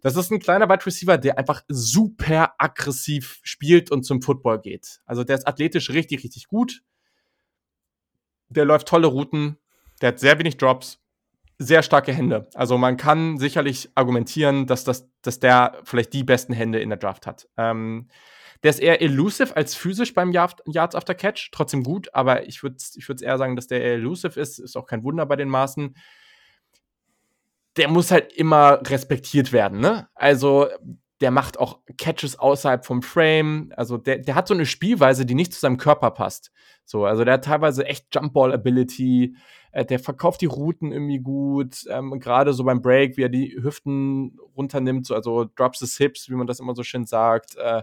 das 0.06 0.16
ist 0.16 0.30
ein 0.30 0.38
kleiner 0.38 0.70
Wide 0.70 0.86
Receiver, 0.86 1.18
der 1.18 1.40
einfach 1.40 1.64
super 1.68 2.54
aggressiv 2.60 3.40
spielt 3.42 3.90
und 3.90 4.04
zum 4.04 4.22
Football 4.22 4.62
geht. 4.62 5.00
Also 5.08 5.24
der 5.24 5.36
ist 5.36 5.48
athletisch 5.48 5.90
richtig, 5.90 6.24
richtig 6.24 6.48
gut. 6.48 6.84
Der 8.50 8.66
läuft 8.66 8.88
tolle 8.88 9.08
Routen. 9.08 9.58
Der 10.02 10.10
hat 10.10 10.20
sehr 10.20 10.38
wenig 10.38 10.58
Drops. 10.58 11.02
Sehr 11.58 11.82
starke 11.82 12.14
Hände. 12.14 12.48
Also 12.54 12.78
man 12.78 12.98
kann 12.98 13.40
sicherlich 13.40 13.90
argumentieren, 13.96 14.68
dass, 14.68 14.84
das, 14.84 15.10
dass 15.24 15.40
der 15.40 15.82
vielleicht 15.86 16.14
die 16.14 16.24
besten 16.24 16.54
Hände 16.54 16.80
in 16.82 16.90
der 16.90 17.00
Draft 17.00 17.26
hat. 17.26 17.50
Ähm, 17.58 18.08
der 18.62 18.70
ist 18.70 18.82
eher 18.82 19.02
elusive 19.02 19.58
als 19.58 19.74
physisch 19.74 20.14
beim 20.14 20.32
Yards 20.32 20.94
After 20.94 21.16
Catch. 21.16 21.50
Trotzdem 21.52 21.82
gut, 21.82 22.14
aber 22.14 22.48
ich 22.48 22.62
würde 22.62 22.78
ich 22.96 23.10
eher 23.24 23.40
sagen, 23.40 23.56
dass 23.56 23.66
der 23.66 23.82
eher 23.82 23.94
elusive 23.94 24.40
ist. 24.40 24.60
Ist 24.60 24.76
auch 24.76 24.86
kein 24.86 25.04
Wunder 25.04 25.26
bei 25.26 25.36
den 25.36 25.50
Maßen 25.50 25.96
der 27.78 27.90
muss 27.90 28.12
halt 28.12 28.34
immer 28.34 28.80
respektiert 28.86 29.52
werden, 29.52 29.80
ne? 29.80 30.08
Also, 30.16 30.68
der 31.22 31.32
macht 31.32 31.60
auch 31.60 31.80
Catches 31.98 32.38
außerhalb 32.38 32.86
vom 32.86 33.02
Frame. 33.02 33.72
Also, 33.76 33.98
der, 33.98 34.20
der 34.20 34.36
hat 34.36 34.48
so 34.48 34.54
eine 34.54 34.66
Spielweise, 34.66 35.26
die 35.26 35.36
nicht 35.36 35.54
zu 35.54 35.60
seinem 35.60 35.78
Körper 35.78 36.12
passt. 36.12 36.52
So, 36.86 37.06
also 37.06 37.24
der 37.26 37.36
hat 37.36 37.46
teilweise 37.46 37.86
echt 37.86 38.14
Jumpball-Ability. 38.14 39.36
Äh, 39.72 39.86
der 39.86 40.00
verkauft 40.00 40.42
die 40.42 40.46
Routen 40.46 40.92
irgendwie 40.92 41.20
gut. 41.20 41.86
Ähm, 41.90 42.20
Gerade 42.20 42.54
so 42.54 42.64
beim 42.64 42.82
Break, 42.82 43.18
wie 43.18 43.24
er 43.24 43.30
die 43.30 43.58
Hüften 43.62 44.38
runternimmt, 44.56 45.08
so, 45.08 45.16
also 45.16 45.46
drops 45.56 45.80
the 45.80 45.88
hips, 46.04 46.30
wie 46.30 46.36
man 46.36 46.48
das 46.48 46.60
immer 46.60 46.76
so 46.76 46.84
schön 46.84 47.06
sagt. 47.06 47.56
Äh, 47.58 47.82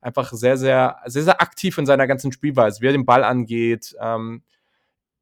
einfach 0.00 0.32
sehr, 0.32 0.56
sehr, 0.56 0.96
sehr, 1.06 1.22
sehr 1.22 1.40
aktiv 1.40 1.78
in 1.78 1.86
seiner 1.86 2.08
ganzen 2.08 2.32
Spielweise, 2.32 2.80
wie 2.80 2.86
er 2.86 2.92
den 2.92 3.06
Ball 3.06 3.22
angeht. 3.22 3.94
Ähm, 4.00 4.42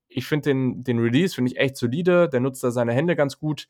ich 0.09 0.27
finde 0.27 0.51
den, 0.51 0.83
den 0.83 0.99
Release, 0.99 1.35
finde 1.35 1.53
ich 1.53 1.59
echt 1.59 1.77
solide. 1.77 2.29
Der 2.29 2.41
nutzt 2.41 2.65
da 2.65 2.71
seine 2.71 2.95
Hände 2.95 3.15
ganz 3.17 3.39
gut 3.39 3.69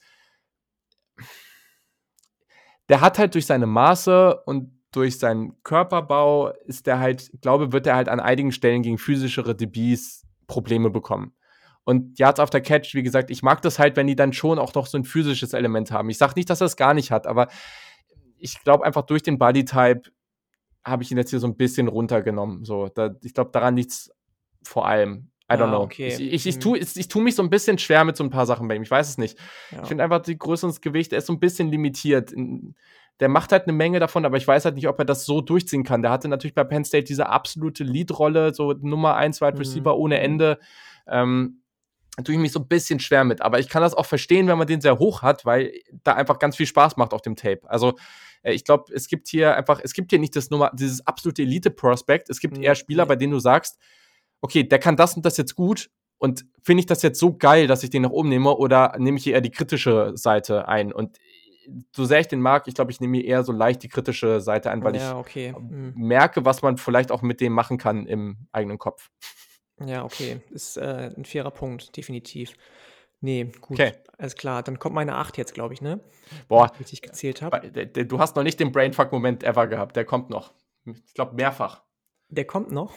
der 2.89 3.01
hat 3.01 3.19
halt 3.19 3.35
durch 3.35 3.47
seine 3.47 3.67
Maße 3.67 4.43
und 4.47 4.73
durch 4.93 5.19
seinen 5.19 5.63
Körperbau 5.63 6.51
ist 6.65 6.87
der 6.87 6.99
halt, 6.99 7.31
glaube, 7.41 7.73
wird 7.73 7.87
er 7.87 7.95
halt 7.95 8.09
an 8.09 8.21
einigen 8.21 8.51
Stellen 8.51 8.83
gegen 8.83 8.99
physischere 8.99 9.55
DBs 9.55 10.27
Probleme 10.47 10.91
bekommen. 10.91 11.33
Und 11.85 12.19
Yards 12.19 12.41
after 12.41 12.61
Catch, 12.61 12.95
wie 12.95 13.03
gesagt, 13.03 13.31
ich 13.31 13.43
mag 13.43 13.63
das 13.63 13.79
halt, 13.79 13.97
wenn 13.97 14.07
die 14.07 14.17
dann 14.17 14.33
schon 14.33 14.59
auch 14.59 14.75
noch 14.75 14.87
so 14.87 14.99
ein 14.99 15.05
physisches 15.05 15.53
Element 15.53 15.91
haben. 15.91 16.11
Ich 16.11 16.19
sage 16.19 16.35
nicht, 16.37 16.51
dass 16.51 16.61
er 16.61 16.67
es 16.67 16.77
gar 16.77 16.95
nicht 16.95 17.11
hat, 17.11 17.27
aber 17.27 17.49
ich 18.37 18.63
glaube 18.63 18.85
einfach 18.85 19.03
durch 19.03 19.23
den 19.23 19.39
Bodytype 19.39 20.11
habe 20.85 21.03
ich 21.03 21.11
ihn 21.11 21.19
jetzt 21.19 21.31
hier 21.31 21.41
so 21.41 21.47
ein 21.47 21.57
bisschen 21.57 21.89
runtergenommen. 21.89 22.65
So, 22.65 22.89
da, 22.89 23.15
ich 23.23 23.35
glaube, 23.35 23.51
daran 23.53 23.79
es 23.79 24.11
vor 24.65 24.87
allem. 24.87 25.30
I 25.51 25.55
don't 25.55 25.65
ah, 25.65 25.69
know. 25.69 25.81
Okay. 25.83 26.09
Ich, 26.09 26.21
ich, 26.21 26.47
ich, 26.47 26.57
mhm. 26.57 26.61
tue, 26.61 26.79
ich, 26.79 26.97
ich 26.97 27.09
tue 27.09 27.23
mich 27.23 27.35
so 27.35 27.43
ein 27.43 27.51
bisschen 27.51 27.77
schwer 27.79 28.05
mit 28.05 28.17
so 28.17 28.23
ein 28.23 28.31
paar 28.31 28.47
Sachen 28.47 28.69
bei 28.69 28.77
ihm. 28.77 28.83
Ich 28.83 28.91
weiß 28.91 29.09
es 29.09 29.19
nicht. 29.19 29.37
Ja. 29.73 29.83
Ich 29.83 29.89
finde 29.89 30.05
einfach 30.05 30.21
die 30.23 30.39
Größe 30.39 30.67
und 30.67 30.73
das 30.73 30.81
Gewicht, 30.81 31.13
er 31.13 31.19
ist 31.19 31.27
so 31.27 31.33
ein 31.33 31.41
bisschen 31.41 31.71
limitiert. 31.71 32.33
Der 33.19 33.29
macht 33.29 33.51
halt 33.51 33.65
eine 33.65 33.73
Menge 33.73 33.99
davon, 33.99 34.25
aber 34.25 34.37
ich 34.37 34.47
weiß 34.47 34.65
halt 34.65 34.77
nicht, 34.77 34.87
ob 34.87 34.99
er 34.99 35.05
das 35.05 35.25
so 35.25 35.41
durchziehen 35.41 35.83
kann. 35.83 36.03
Der 36.03 36.13
hatte 36.13 36.29
natürlich 36.29 36.55
bei 36.55 36.65
Penn 36.65 36.85
State 36.85 37.05
diese 37.05 37.29
absolute 37.29 37.83
Lead-Rolle, 37.83 38.55
so 38.55 38.73
Nummer 38.73 39.17
1 39.17 39.41
Wide 39.41 39.59
Receiver 39.59 39.95
mhm. 39.95 40.01
ohne 40.01 40.21
Ende. 40.21 40.59
Ähm, 41.09 41.63
da 42.17 42.23
tue 42.23 42.35
ich 42.35 42.41
mich 42.41 42.53
so 42.53 42.61
ein 42.61 42.69
bisschen 42.69 43.01
schwer 43.01 43.25
mit. 43.25 43.43
Aber 43.43 43.59
ich 43.59 43.69
kann 43.69 43.83
das 43.83 43.95
auch 43.95 44.07
verstehen, 44.07 44.47
wenn 44.47 44.59
man 44.59 44.67
den 44.67 44.81
sehr 44.81 44.99
hoch 44.99 45.23
hat, 45.23 45.45
weil 45.45 45.73
da 46.05 46.15
einfach 46.15 46.39
ganz 46.39 46.57
viel 46.57 46.67
Spaß 46.67 46.97
macht 46.97 47.13
auf 47.13 47.23
dem 47.23 47.35
Tape. 47.35 47.61
Also 47.65 47.95
äh, 48.43 48.53
ich 48.53 48.65
glaube, 48.65 48.93
es 48.95 49.09
gibt 49.09 49.29
hier 49.29 49.57
einfach, 49.57 49.81
es 49.83 49.93
gibt 49.93 50.11
hier 50.11 50.19
nicht 50.19 50.37
das 50.37 50.51
Nummer, 50.51 50.71
dieses 50.75 51.07
absolute 51.07 51.43
Elite-Prospect. 51.43 52.31
Es 52.31 52.41
gibt 52.41 52.57
mhm. 52.57 52.63
eher 52.63 52.75
Spieler, 52.75 53.07
bei 53.07 53.17
denen 53.17 53.33
du 53.33 53.41
sagst, 53.41 53.79
okay, 54.41 54.65
der 54.65 54.79
kann 54.79 54.97
das 54.97 55.17
und 55.17 55.25
das 55.25 55.37
jetzt 55.37 55.55
gut 55.55 55.91
und 56.19 56.45
finde 56.63 56.81
ich 56.81 56.87
das 56.87 57.03
jetzt 57.03 57.19
so 57.19 57.37
geil, 57.37 57.67
dass 57.67 57.83
ich 57.83 57.91
den 57.91 58.03
nach 58.03 58.11
oben 58.11 58.29
nehme 58.29 58.55
oder 58.57 58.95
nehme 58.99 59.19
ich 59.19 59.27
eher 59.27 59.41
die 59.41 59.51
kritische 59.51 60.13
Seite 60.15 60.69
ein? 60.69 60.93
Und 60.93 61.19
so 61.95 62.05
sehr 62.05 62.21
ich 62.21 62.29
den 62.29 62.41
mag, 62.41 62.69
ich 62.69 62.75
glaube, 62.75 62.91
ich 62.91 63.01
nehme 63.01 63.23
eher 63.23 63.43
so 63.43 63.53
leicht 63.53 63.83
die 63.83 63.89
kritische 63.89 64.41
Seite 64.41 64.71
ein, 64.71 64.83
weil 64.85 64.97
ja, 64.97 65.13
ich 65.13 65.17
okay. 65.17 65.55
mhm. 65.59 65.95
merke, 65.97 66.45
was 66.45 66.63
man 66.63 66.77
vielleicht 66.77 67.11
auch 67.11 67.23
mit 67.23 67.41
dem 67.41 67.53
machen 67.53 67.79
kann 67.79 68.07
im 68.07 68.47
eigenen 68.53 68.79
Kopf. 68.79 69.11
Ja, 69.85 70.05
okay. 70.05 70.41
Ist 70.51 70.77
äh, 70.77 71.11
ein 71.17 71.25
fairer 71.25 71.51
Punkt, 71.51 71.97
definitiv. 71.97 72.55
Nee, 73.21 73.51
gut. 73.61 73.79
Okay. 73.81 73.93
Alles 74.19 74.35
klar. 74.35 74.63
Dann 74.63 74.79
kommt 74.79 74.95
meine 74.95 75.17
8 75.17 75.39
jetzt, 75.39 75.55
glaube 75.55 75.75
ich, 75.75 75.81
ne? 75.81 76.01
Boah. 76.49 76.71
Wie 76.79 76.85
ich 76.91 77.03
gezählt 77.03 77.41
habe. 77.41 77.71
Du 77.71 78.19
hast 78.19 78.37
noch 78.37 78.43
nicht 78.43 78.61
den 78.61 78.73
Brainfuck-Moment 78.73 79.43
ever 79.45 79.67
gehabt. 79.67 79.97
Der 79.97 80.05
kommt 80.05 80.29
noch. 80.31 80.53
Ich 80.85 81.15
glaube, 81.15 81.35
mehrfach. 81.35 81.83
Der 82.29 82.47
kommt 82.47 82.71
noch? 82.71 82.95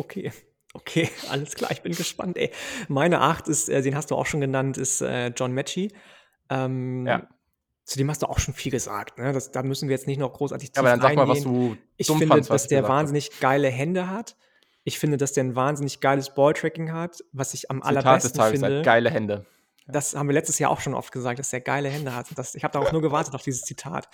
Okay. 0.00 0.32
Okay, 0.72 1.08
alles 1.30 1.54
klar, 1.54 1.70
ich 1.72 1.82
bin 1.82 1.92
gespannt, 1.92 2.38
ey. 2.38 2.50
Meine 2.88 3.20
Acht 3.20 3.48
ist, 3.48 3.68
äh, 3.68 3.82
den 3.82 3.94
hast 3.94 4.10
du 4.10 4.14
auch 4.14 4.26
schon 4.26 4.40
genannt, 4.40 4.78
ist 4.78 5.00
äh, 5.00 5.28
John 5.28 5.52
Matchy. 5.52 5.92
Ähm, 6.48 7.06
ja. 7.06 7.28
Zu 7.84 7.98
dem 7.98 8.08
hast 8.08 8.22
du 8.22 8.26
auch 8.26 8.38
schon 8.38 8.54
viel 8.54 8.70
gesagt, 8.70 9.18
ne? 9.18 9.32
Das, 9.32 9.50
da 9.50 9.64
müssen 9.64 9.88
wir 9.88 9.96
jetzt 9.96 10.06
nicht 10.06 10.18
noch 10.18 10.32
großartig 10.32 10.70
tief 10.70 10.76
ja, 10.76 10.80
aber 10.82 10.90
dann 10.90 11.00
sag 11.00 11.16
mal, 11.16 11.28
was 11.28 11.42
du 11.42 11.76
Ich 11.96 12.06
finde, 12.06 12.28
fandst, 12.28 12.50
dass 12.50 12.68
der 12.68 12.86
wahnsinnig 12.88 13.30
hab. 13.32 13.40
geile 13.40 13.68
Hände 13.68 14.08
hat. 14.08 14.36
Ich 14.84 14.98
finde, 14.98 15.16
dass 15.16 15.32
der 15.32 15.44
ein 15.44 15.56
wahnsinnig 15.56 16.00
geiles 16.00 16.34
Balltracking 16.34 16.92
hat. 16.92 17.24
Was 17.32 17.52
ich 17.52 17.70
am 17.70 17.82
Zitat 17.82 18.04
allerbesten 18.06 18.32
des 18.32 18.38
Tages 18.38 18.60
finde. 18.60 18.76
Halt 18.76 18.84
geile 18.84 19.10
Hände. 19.10 19.46
Das 19.86 20.14
haben 20.14 20.28
wir 20.28 20.34
letztes 20.34 20.58
Jahr 20.58 20.70
auch 20.70 20.80
schon 20.80 20.94
oft 20.94 21.12
gesagt, 21.12 21.38
dass 21.38 21.52
er 21.52 21.60
geile 21.60 21.88
Hände 21.88 22.14
hat. 22.14 22.26
Das, 22.36 22.54
ich 22.54 22.64
habe 22.64 22.72
darauf 22.72 22.92
nur 22.92 23.02
gewartet 23.02 23.34
auf 23.34 23.42
dieses 23.42 23.62
Zitat. 23.62 24.08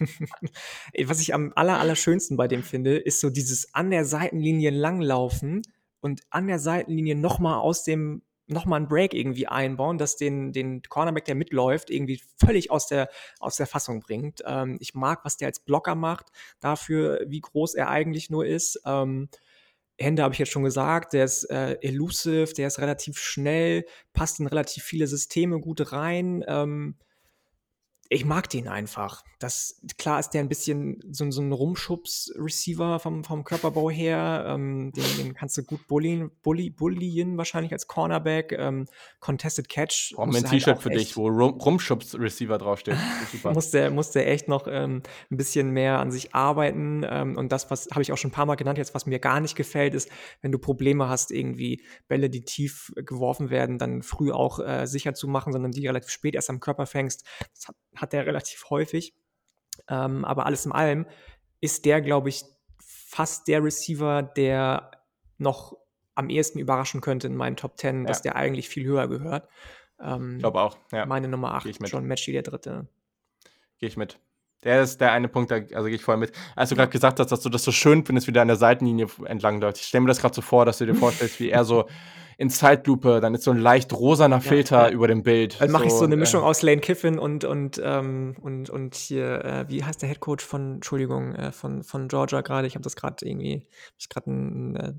Was 1.04 1.20
ich 1.20 1.34
am 1.34 1.52
aller, 1.54 1.78
allerschönsten 1.78 2.36
bei 2.36 2.48
dem 2.48 2.62
finde, 2.62 2.96
ist 2.96 3.20
so 3.20 3.30
dieses 3.30 3.74
an 3.74 3.90
der 3.90 4.04
Seitenlinie 4.04 4.70
langlaufen 4.70 5.62
und 6.00 6.22
an 6.30 6.48
der 6.48 6.58
Seitenlinie 6.58 7.14
nochmal 7.14 7.60
aus 7.60 7.84
dem 7.84 8.22
nochmal 8.50 8.78
einen 8.78 8.88
Break 8.88 9.14
irgendwie 9.14 9.46
einbauen, 9.46 9.96
das 9.96 10.16
den, 10.16 10.52
den 10.52 10.82
Cornerback, 10.82 11.24
der 11.24 11.34
mitläuft, 11.34 11.90
irgendwie 11.90 12.20
völlig 12.36 12.70
aus 12.70 12.86
der, 12.86 13.08
aus 13.38 13.56
der 13.56 13.66
Fassung 13.66 14.00
bringt. 14.00 14.42
Ähm, 14.44 14.76
ich 14.80 14.94
mag, 14.94 15.24
was 15.24 15.36
der 15.36 15.48
als 15.48 15.60
Blocker 15.60 15.94
macht, 15.94 16.26
dafür, 16.58 17.24
wie 17.26 17.40
groß 17.40 17.74
er 17.74 17.88
eigentlich 17.88 18.28
nur 18.28 18.44
ist. 18.44 18.80
Ähm, 18.84 19.28
Hände 20.00 20.22
habe 20.22 20.32
ich 20.32 20.38
jetzt 20.38 20.50
schon 20.50 20.64
gesagt, 20.64 21.12
der 21.12 21.24
ist 21.24 21.44
äh, 21.44 21.76
elusive, 21.82 22.52
der 22.54 22.66
ist 22.66 22.78
relativ 22.78 23.18
schnell, 23.18 23.84
passt 24.12 24.40
in 24.40 24.46
relativ 24.46 24.82
viele 24.82 25.06
Systeme 25.06 25.60
gut 25.60 25.92
rein. 25.92 26.42
Ähm, 26.48 26.96
ich 28.12 28.24
mag 28.24 28.50
den 28.50 28.66
einfach. 28.66 29.22
Das, 29.38 29.80
klar 29.96 30.18
ist 30.18 30.30
der 30.30 30.40
ein 30.40 30.48
bisschen 30.48 31.00
so, 31.12 31.30
so 31.30 31.40
ein 31.40 31.52
Rumschubs-Receiver 31.52 32.98
vom, 32.98 33.22
vom 33.22 33.44
Körperbau 33.44 33.88
her. 33.88 34.46
Ähm, 34.48 34.92
den, 34.92 35.04
den, 35.16 35.34
kannst 35.34 35.56
du 35.56 35.62
gut 35.62 35.86
bullien, 35.86 36.32
bully, 36.42 36.70
bullien 36.70 37.38
wahrscheinlich 37.38 37.72
als 37.72 37.86
Cornerback. 37.86 38.50
Ähm, 38.50 38.86
Contested 39.20 39.68
Catch. 39.68 40.14
Brauchen 40.16 40.32
wir 40.32 40.38
ein 40.38 40.42
halt 40.42 40.50
T-Shirt 40.50 40.82
für 40.82 40.90
dich, 40.90 41.16
wo 41.16 41.28
Rumschubs-Receiver 41.28 42.58
draufsteht. 42.58 42.96
muss, 43.44 43.70
der, 43.70 43.92
muss 43.92 44.10
der 44.10 44.28
echt 44.28 44.48
noch 44.48 44.66
ähm, 44.68 45.04
ein 45.30 45.36
bisschen 45.36 45.70
mehr 45.70 46.00
an 46.00 46.10
sich 46.10 46.34
arbeiten. 46.34 47.06
Ähm, 47.08 47.36
und 47.36 47.52
das, 47.52 47.70
was 47.70 47.90
habe 47.92 48.02
ich 48.02 48.10
auch 48.10 48.18
schon 48.18 48.30
ein 48.30 48.34
paar 48.34 48.46
Mal 48.46 48.56
genannt, 48.56 48.76
jetzt 48.76 48.92
was 48.92 49.06
mir 49.06 49.20
gar 49.20 49.38
nicht 49.38 49.54
gefällt, 49.54 49.94
ist, 49.94 50.10
wenn 50.42 50.50
du 50.50 50.58
Probleme 50.58 51.08
hast, 51.08 51.30
irgendwie 51.30 51.84
Bälle, 52.08 52.28
die 52.28 52.42
tief 52.42 52.92
geworfen 52.96 53.50
werden, 53.50 53.78
dann 53.78 54.02
früh 54.02 54.32
auch 54.32 54.58
äh, 54.58 54.86
sicher 54.86 55.14
zu 55.14 55.28
machen, 55.28 55.52
sondern 55.52 55.70
die 55.70 55.86
relativ 55.86 56.10
spät 56.10 56.34
erst 56.34 56.50
am 56.50 56.58
Körper 56.58 56.86
fängst. 56.86 57.24
Das 57.54 57.68
hat 57.68 57.76
hat 58.00 58.14
er 58.14 58.26
relativ 58.26 58.70
häufig. 58.70 59.14
Ähm, 59.88 60.24
aber 60.24 60.46
alles 60.46 60.66
in 60.66 60.72
allem 60.72 61.06
ist 61.60 61.84
der, 61.84 62.00
glaube 62.00 62.28
ich, 62.28 62.44
fast 62.78 63.48
der 63.48 63.62
Receiver, 63.62 64.22
der 64.22 64.90
noch 65.38 65.76
am 66.14 66.30
ehesten 66.30 66.58
überraschen 66.58 67.00
könnte 67.00 67.26
in 67.26 67.36
meinen 67.36 67.56
Top 67.56 67.78
10, 67.78 68.02
ja. 68.02 68.06
dass 68.06 68.22
der 68.22 68.36
eigentlich 68.36 68.68
viel 68.68 68.84
höher 68.84 69.08
gehört. 69.08 69.48
Ähm, 70.00 70.34
ich 70.36 70.40
glaube 70.40 70.60
auch. 70.60 70.76
Ja. 70.92 71.06
Meine 71.06 71.28
Nummer 71.28 71.54
8, 71.54 71.78
John 71.86 72.06
Matchy, 72.06 72.32
der 72.32 72.42
dritte. 72.42 72.88
Gehe 73.78 73.88
ich 73.88 73.96
mit. 73.96 74.18
Der 74.62 74.82
ist 74.82 75.00
der 75.00 75.12
eine 75.12 75.28
Punkt, 75.28 75.50
also 75.52 75.86
gehe 75.86 75.94
ich 75.94 76.02
voll 76.02 76.18
mit. 76.18 76.32
Als 76.54 76.68
du 76.68 76.76
gerade 76.76 76.90
gesagt 76.90 77.18
hast, 77.18 77.32
dass 77.32 77.40
du 77.40 77.48
das 77.48 77.64
so 77.64 77.72
schön 77.72 78.04
findest, 78.04 78.26
wie 78.26 78.32
der 78.32 78.42
an 78.42 78.48
der 78.48 78.58
Seitenlinie 78.58 79.06
entlang 79.24 79.58
läuft. 79.60 79.78
Ich 79.78 79.86
stelle 79.86 80.02
mir 80.02 80.08
das 80.08 80.20
gerade 80.20 80.34
so 80.34 80.42
vor, 80.42 80.66
dass 80.66 80.78
du 80.78 80.86
dir 80.86 80.94
vorstellst, 80.94 81.40
wie 81.40 81.48
er 81.48 81.64
so 81.64 81.88
in 82.40 82.48
Zeitlupe, 82.48 83.20
dann 83.20 83.34
ist 83.34 83.44
so 83.44 83.50
ein 83.50 83.58
leicht 83.58 83.92
rosaner 83.92 84.40
Filter 84.40 84.88
ja, 84.88 84.90
über 84.90 85.06
dem 85.06 85.22
Bild. 85.22 85.60
Dann 85.60 85.70
mache 85.70 85.82
so, 85.82 85.88
ich 85.88 85.92
so 85.92 86.04
eine 86.06 86.16
Mischung 86.16 86.40
äh, 86.40 86.46
aus 86.46 86.62
Lane 86.62 86.80
Kiffin 86.80 87.18
und 87.18 87.44
und 87.44 87.78
ähm, 87.84 88.34
und 88.40 88.70
und 88.70 88.94
hier 88.94 89.44
äh, 89.44 89.64
wie 89.68 89.84
heißt 89.84 90.00
der 90.00 90.08
Headcoach 90.08 90.40
von 90.40 90.76
Entschuldigung 90.76 91.34
äh, 91.34 91.52
von 91.52 91.82
von 91.82 92.08
Georgia 92.08 92.40
gerade? 92.40 92.66
Ich 92.66 92.76
habe 92.76 92.82
das 92.82 92.96
gerade 92.96 93.26
irgendwie 93.26 93.66
ich 93.98 94.08
gerade 94.08 94.30
ein 94.30 94.76
äh, 94.76 94.92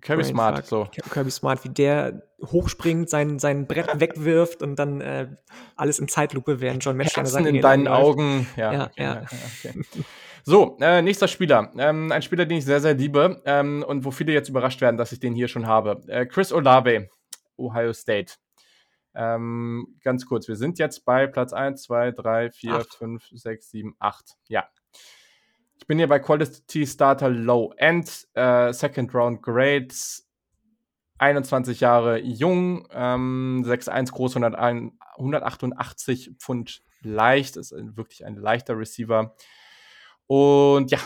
Kirby 0.00 0.24
Smart, 0.24 0.66
so. 0.66 0.88
Kirby 1.12 1.30
Smart, 1.30 1.62
wie 1.64 1.68
der 1.68 2.24
hochspringt, 2.44 3.08
sein, 3.08 3.38
sein 3.38 3.68
Brett 3.68 3.88
wegwirft 4.00 4.60
und 4.60 4.76
dann 4.76 5.00
äh, 5.00 5.28
alles 5.76 6.00
in 6.00 6.08
Zeitlupe, 6.08 6.60
während 6.60 6.84
John 6.84 6.96
Match 6.96 7.16
Herzen 7.16 7.46
in 7.46 7.60
deinen 7.60 7.86
Augen. 7.86 8.48
Ja, 8.56 8.72
ja, 8.72 8.86
okay, 8.86 9.02
ja. 9.02 9.22
Okay. 9.62 9.82
So, 10.48 10.78
äh, 10.80 11.02
nächster 11.02 11.28
Spieler. 11.28 11.70
Ähm, 11.76 12.10
ein 12.10 12.22
Spieler, 12.22 12.46
den 12.46 12.56
ich 12.56 12.64
sehr, 12.64 12.80
sehr 12.80 12.94
liebe 12.94 13.42
ähm, 13.44 13.84
und 13.86 14.06
wo 14.06 14.10
viele 14.10 14.32
jetzt 14.32 14.48
überrascht 14.48 14.80
werden, 14.80 14.96
dass 14.96 15.12
ich 15.12 15.20
den 15.20 15.34
hier 15.34 15.46
schon 15.46 15.66
habe. 15.66 16.00
Äh, 16.06 16.24
Chris 16.24 16.54
Olave, 16.54 17.10
Ohio 17.58 17.92
State. 17.92 18.32
Ähm, 19.14 19.98
ganz 20.02 20.24
kurz, 20.24 20.48
wir 20.48 20.56
sind 20.56 20.78
jetzt 20.78 21.04
bei 21.04 21.26
Platz 21.26 21.52
1, 21.52 21.82
2, 21.82 22.12
3, 22.12 22.50
4, 22.50 22.72
acht. 22.72 22.94
5, 22.94 23.28
6, 23.30 23.70
7, 23.70 23.94
8. 23.98 24.38
Ja. 24.48 24.66
Ich 25.76 25.86
bin 25.86 25.98
hier 25.98 26.08
bei 26.08 26.18
Quality 26.18 26.86
Starter 26.86 27.28
Low 27.28 27.74
End, 27.76 28.26
äh, 28.32 28.72
Second 28.72 29.14
Round 29.14 29.42
Grades, 29.42 30.30
21 31.18 31.80
Jahre 31.80 32.20
jung, 32.20 32.88
ähm, 32.92 33.64
6'1 33.66 34.12
groß, 34.12 34.36
101, 34.36 34.94
188 35.18 36.36
Pfund 36.38 36.82
leicht, 37.02 37.58
ist 37.58 37.74
wirklich 37.76 38.24
ein 38.24 38.36
leichter 38.36 38.78
Receiver. 38.78 39.34
Und 40.28 40.92
ja, 40.92 40.98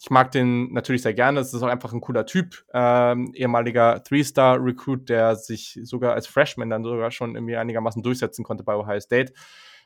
ich 0.00 0.08
mag 0.08 0.30
den 0.30 0.72
natürlich 0.72 1.02
sehr 1.02 1.12
gerne. 1.12 1.40
Es 1.40 1.52
ist 1.52 1.62
auch 1.62 1.68
einfach 1.68 1.92
ein 1.92 2.00
cooler 2.00 2.24
Typ. 2.24 2.64
Ähm, 2.72 3.32
ehemaliger 3.34 4.02
Three-Star-Recruit, 4.02 5.10
der 5.10 5.36
sich 5.36 5.78
sogar 5.82 6.14
als 6.14 6.26
Freshman 6.26 6.70
dann 6.70 6.84
sogar 6.84 7.10
schon 7.10 7.34
irgendwie 7.34 7.56
einigermaßen 7.56 8.02
durchsetzen 8.02 8.42
konnte 8.42 8.64
bei 8.64 8.74
Ohio 8.74 9.00
State. 9.00 9.34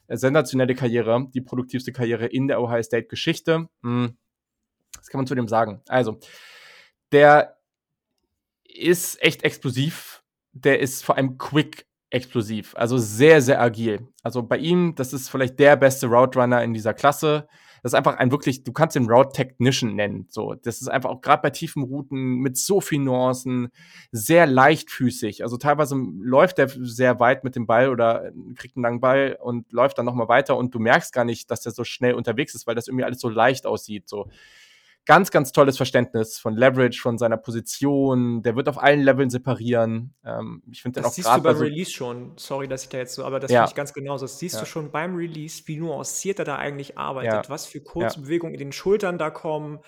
Sensationelle 0.07 0.77
Karriere, 0.77 1.27
die 1.35 1.41
produktivste 1.41 1.93
Karriere 1.93 2.27
in 2.27 2.47
der 2.47 2.61
Ohio 2.61 2.83
State-Geschichte. 2.83 3.69
Hm. 3.83 4.17
Was 4.97 5.09
kann 5.09 5.19
man 5.19 5.27
zu 5.27 5.35
dem 5.35 5.49
sagen? 5.49 5.83
Also, 5.89 6.21
der 7.11 7.57
ist 8.63 9.21
echt 9.21 9.43
explosiv. 9.43 10.23
Der 10.53 10.79
ist 10.79 11.05
vor 11.05 11.17
allem 11.17 11.39
quick 11.39 11.87
explosiv, 12.11 12.77
also 12.77 12.97
sehr, 12.97 13.43
sehr 13.43 13.61
agil. 13.61 14.07
Also 14.23 14.45
bei 14.45 14.59
ihm, 14.59 14.95
das 14.95 15.13
ist 15.13 15.29
vielleicht 15.29 15.59
der 15.59 15.75
beste 15.75 16.07
Route 16.07 16.39
Runner 16.39 16.63
in 16.63 16.73
dieser 16.73 16.95
Klasse 16.95 17.49
das 17.85 17.93
ist 17.93 17.99
einfach 17.99 18.17
ein 18.17 18.33
wirklich, 18.33 18.65
du 18.65 18.73
kannst 18.73 18.97
den 18.97 19.11
Route 19.11 19.35
Technician 19.35 19.95
nennen. 19.95 20.27
So, 20.31 20.55
das 20.55 20.81
ist 20.81 20.89
einfach 20.89 21.11
auch 21.11 21.21
gerade 21.21 21.43
bei 21.43 21.51
tiefen 21.51 21.83
Routen 21.83 22.37
mit 22.37 22.57
so 22.57 22.81
vielen 22.81 23.05
Nuancen 23.05 23.69
sehr 24.11 24.47
leichtfüßig. 24.47 25.43
Also 25.43 25.59
teilweise 25.59 25.95
läuft 25.95 26.57
der 26.57 26.71
sehr 26.71 27.21
weit 27.21 27.45
mit 27.45 27.57
dem 27.57 27.67
Ball 27.67 27.91
oder 27.91 28.33
kriegt 28.57 28.79
einen 28.79 28.85
langen 28.85 29.01
Ball 29.01 29.37
und 29.39 29.71
läuft 29.71 29.99
dann 29.99 30.07
nochmal 30.07 30.29
weiter 30.29 30.57
und 30.57 30.75
du 30.75 30.79
merkst 30.79 31.13
gar 31.13 31.27
nicht, 31.27 31.51
dass 31.51 31.61
der 31.61 31.73
so 31.73 31.85
schnell 31.85 32.15
unterwegs 32.15 32.55
ist, 32.55 32.67
weil 32.67 32.75
das 32.75 32.89
irgendwie 32.89 33.05
alles 33.05 33.21
so 33.21 33.29
leicht 33.29 33.67
aussieht. 33.67 34.09
So, 34.09 34.31
ganz, 35.07 35.31
ganz 35.31 35.53
tolles 35.53 35.77
Verständnis 35.77 36.39
von 36.39 36.57
Leverage, 36.57 37.01
von 37.01 37.19
seiner 37.19 37.37
Position. 37.37 38.43
Der 38.43 38.57
wird 38.57 38.69
auf 38.69 38.83
allen 38.83 39.01
Leveln 39.01 39.31
separieren. 39.31 40.15
Ähm, 40.25 40.63
ich 40.71 40.83
finde 40.83 41.01
den 41.01 41.05
auch. 41.05 41.09
Das 41.09 41.17
siehst 41.17 41.29
du 41.29 41.43
beim 41.43 41.57
so 41.57 41.63
Release 41.63 41.91
schon. 41.91 42.33
Sorry, 42.37 42.69
dass 42.69 42.85
ich 42.85 42.89
da 42.89 42.99
jetzt 42.99 43.15
so, 43.15 43.25
aber 43.25 43.41
das 43.41 43.51
ja. 43.51 43.61
finde 43.61 43.71
ich 43.71 43.77
ganz 43.77 43.93
genauso. 43.93 44.25
Das 44.25 44.39
siehst 44.39 44.55
ja. 44.55 44.61
du 44.61 44.67
schon 44.67 44.91
beim 44.91 45.15
Release, 45.17 45.63
wie 45.67 45.77
nuanciert 45.77 46.39
er 46.39 46.45
da 46.45 46.57
eigentlich 46.57 46.97
arbeitet, 46.97 47.33
ja. 47.33 47.49
was 47.49 47.67
für 47.67 47.81
kurze 47.81 48.23
Bewegungen 48.23 48.55
in 48.55 48.61
den 48.61 48.73
Schultern 48.73 49.19
da 49.19 49.31
kommen, 49.31 49.81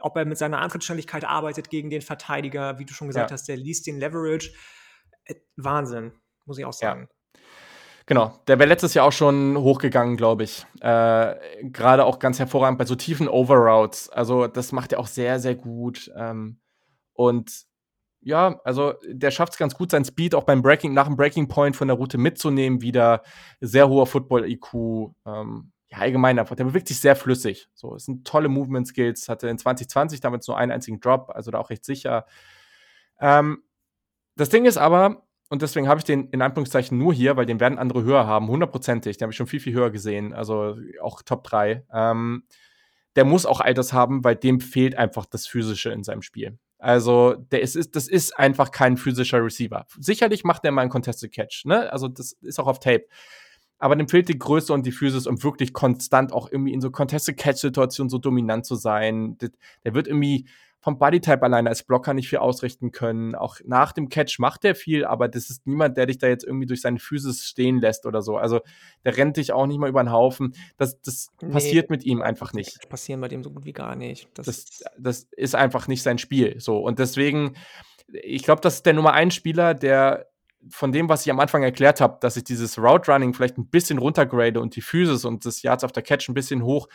ob 0.00 0.16
er 0.16 0.24
mit 0.24 0.38
seiner 0.38 0.60
Antrittsschnelligkeit 0.60 1.24
arbeitet 1.24 1.70
gegen 1.70 1.90
den 1.90 2.02
Verteidiger, 2.02 2.78
wie 2.78 2.84
du 2.84 2.94
schon 2.94 3.08
gesagt 3.08 3.30
hast, 3.30 3.48
der 3.48 3.56
liest 3.56 3.86
den 3.86 3.98
Leverage. 3.98 4.52
Äh, 5.24 5.34
Wahnsinn, 5.56 6.12
muss 6.44 6.58
ich 6.58 6.64
auch 6.64 6.72
sagen. 6.72 7.08
Genau, 8.06 8.38
der 8.46 8.58
wäre 8.58 8.68
letztes 8.68 8.94
Jahr 8.94 9.06
auch 9.06 9.12
schon 9.12 9.56
hochgegangen, 9.56 10.16
glaube 10.16 10.44
ich. 10.44 10.66
Äh, 10.80 11.34
Gerade 11.62 12.04
auch 12.04 12.18
ganz 12.18 12.38
hervorragend 12.38 12.78
bei 12.78 12.84
so 12.84 12.94
tiefen 12.96 13.28
Overroutes. 13.28 14.08
Also 14.10 14.46
das 14.48 14.72
macht 14.72 14.92
er 14.92 14.98
auch 15.00 15.06
sehr, 15.06 15.38
sehr 15.38 15.54
gut. 15.54 16.10
Ähm, 16.16 16.58
und 17.12 17.64
ja, 18.20 18.60
also 18.64 18.94
der 19.06 19.30
schafft 19.30 19.52
es 19.54 19.58
ganz 19.58 19.74
gut, 19.74 19.90
sein 19.90 20.04
Speed 20.04 20.34
auch 20.34 20.44
beim 20.44 20.62
Breaking, 20.62 20.94
nach 20.94 21.06
dem 21.06 21.16
Breaking 21.16 21.48
Point 21.48 21.76
von 21.76 21.88
der 21.88 21.96
Route 21.96 22.18
mitzunehmen, 22.18 22.80
wieder 22.80 23.22
sehr 23.60 23.88
hoher 23.88 24.06
Football-IQ. 24.06 25.12
Ähm, 25.26 25.72
ja, 25.88 25.98
allgemein 25.98 26.38
einfach. 26.38 26.56
Der 26.56 26.64
bewegt 26.64 26.88
sich 26.88 27.00
sehr 27.00 27.16
flüssig. 27.16 27.68
So, 27.74 27.94
es 27.94 28.04
sind 28.06 28.26
tolle 28.26 28.48
Movement 28.48 28.86
Skills. 28.86 29.28
Hatte 29.28 29.48
in 29.48 29.58
2020 29.58 30.20
damals 30.20 30.46
nur 30.48 30.56
einen 30.56 30.72
einzigen 30.72 31.00
Drop, 31.00 31.30
also 31.30 31.50
da 31.50 31.58
auch 31.58 31.70
recht 31.70 31.84
sicher. 31.84 32.26
Ähm, 33.20 33.62
das 34.36 34.48
Ding 34.48 34.64
ist 34.64 34.78
aber, 34.78 35.26
und 35.52 35.60
deswegen 35.60 35.86
habe 35.86 35.98
ich 35.98 36.04
den 36.04 36.30
in 36.30 36.40
Anführungszeichen 36.40 36.96
nur 36.96 37.12
hier, 37.12 37.36
weil 37.36 37.44
den 37.44 37.60
werden 37.60 37.76
andere 37.76 38.02
höher 38.04 38.26
haben, 38.26 38.48
hundertprozentig. 38.48 39.18
Den 39.18 39.26
habe 39.26 39.32
ich 39.32 39.36
schon 39.36 39.46
viel, 39.46 39.60
viel 39.60 39.74
höher 39.74 39.90
gesehen, 39.90 40.32
also 40.32 40.78
auch 41.02 41.20
Top 41.20 41.44
3. 41.44 41.84
Ähm, 41.92 42.44
der 43.16 43.26
muss 43.26 43.44
auch 43.44 43.60
Alters 43.60 43.92
haben, 43.92 44.24
weil 44.24 44.34
dem 44.34 44.62
fehlt 44.62 44.96
einfach 44.96 45.26
das 45.26 45.46
Physische 45.46 45.90
in 45.90 46.04
seinem 46.04 46.22
Spiel. 46.22 46.58
Also, 46.78 47.34
der 47.34 47.60
ist, 47.60 47.94
das 47.94 48.08
ist 48.08 48.34
einfach 48.38 48.70
kein 48.70 48.96
physischer 48.96 49.44
Receiver. 49.44 49.84
Sicherlich 49.98 50.42
macht 50.42 50.64
er 50.64 50.72
mal 50.72 50.80
einen 50.80 50.90
Contested 50.90 51.30
Catch, 51.30 51.66
ne? 51.66 51.92
Also, 51.92 52.08
das 52.08 52.32
ist 52.40 52.58
auch 52.58 52.66
auf 52.66 52.80
Tape. 52.80 53.04
Aber 53.78 53.94
dem 53.94 54.08
fehlt 54.08 54.30
die 54.30 54.38
Größe 54.38 54.72
und 54.72 54.86
die 54.86 54.92
Physis, 54.92 55.26
um 55.26 55.42
wirklich 55.42 55.74
konstant 55.74 56.32
auch 56.32 56.50
irgendwie 56.50 56.72
in 56.72 56.80
so 56.80 56.90
Contested 56.90 57.36
Catch-Situationen 57.36 58.08
so 58.08 58.16
dominant 58.16 58.64
zu 58.64 58.74
sein. 58.74 59.36
Der 59.84 59.92
wird 59.92 60.08
irgendwie 60.08 60.46
vom 60.82 60.98
Bodytype 60.98 61.42
alleine 61.44 61.68
als 61.68 61.84
Blocker 61.84 62.12
nicht 62.12 62.28
viel 62.28 62.40
ausrichten 62.40 62.90
können. 62.90 63.36
Auch 63.36 63.58
nach 63.64 63.92
dem 63.92 64.08
Catch 64.08 64.40
macht 64.40 64.64
er 64.64 64.74
viel, 64.74 65.04
aber 65.04 65.28
das 65.28 65.48
ist 65.48 65.64
niemand, 65.64 65.96
der 65.96 66.06
dich 66.06 66.18
da 66.18 66.26
jetzt 66.26 66.42
irgendwie 66.42 66.66
durch 66.66 66.80
seine 66.80 66.98
Physis 66.98 67.46
stehen 67.46 67.80
lässt 67.80 68.04
oder 68.04 68.20
so. 68.20 68.36
Also 68.36 68.62
der 69.04 69.16
rennt 69.16 69.36
dich 69.36 69.52
auch 69.52 69.66
nicht 69.66 69.78
mal 69.78 69.88
über 69.88 70.02
den 70.02 70.10
Haufen. 70.10 70.56
Das, 70.78 71.00
das 71.00 71.28
nee, 71.40 71.52
passiert 71.52 71.88
mit 71.88 72.04
ihm 72.04 72.20
einfach 72.20 72.52
nicht. 72.52 72.78
Das 72.78 72.88
passieren 72.88 73.20
bei 73.20 73.28
dem 73.28 73.44
so 73.44 73.50
gut 73.52 73.64
wie 73.64 73.72
gar 73.72 73.94
nicht. 73.94 74.28
Das, 74.34 74.46
das, 74.46 74.82
das 74.98 75.28
ist 75.36 75.54
einfach 75.54 75.86
nicht 75.86 76.02
sein 76.02 76.18
Spiel. 76.18 76.58
So. 76.58 76.78
Und 76.78 76.98
deswegen, 76.98 77.54
ich 78.08 78.42
glaube, 78.42 78.60
das 78.60 78.74
ist 78.74 78.86
der 78.86 78.94
Nummer 78.94 79.12
ein 79.12 79.30
Spieler, 79.30 79.74
der 79.74 80.26
von 80.68 80.90
dem, 80.90 81.08
was 81.08 81.24
ich 81.24 81.30
am 81.30 81.38
Anfang 81.38 81.62
erklärt 81.62 82.00
habe, 82.00 82.18
dass 82.20 82.36
ich 82.36 82.42
dieses 82.42 82.76
Route 82.76 83.12
Running 83.12 83.34
vielleicht 83.34 83.56
ein 83.56 83.68
bisschen 83.68 83.98
runtergrade 83.98 84.60
und 84.60 84.74
die 84.74 84.82
Physis 84.82 85.24
und 85.24 85.46
das 85.46 85.62
Yards 85.62 85.84
auf 85.84 85.92
der 85.92 86.02
Catch 86.02 86.28
ein 86.28 86.34
bisschen 86.34 86.64
hoch. 86.64 86.88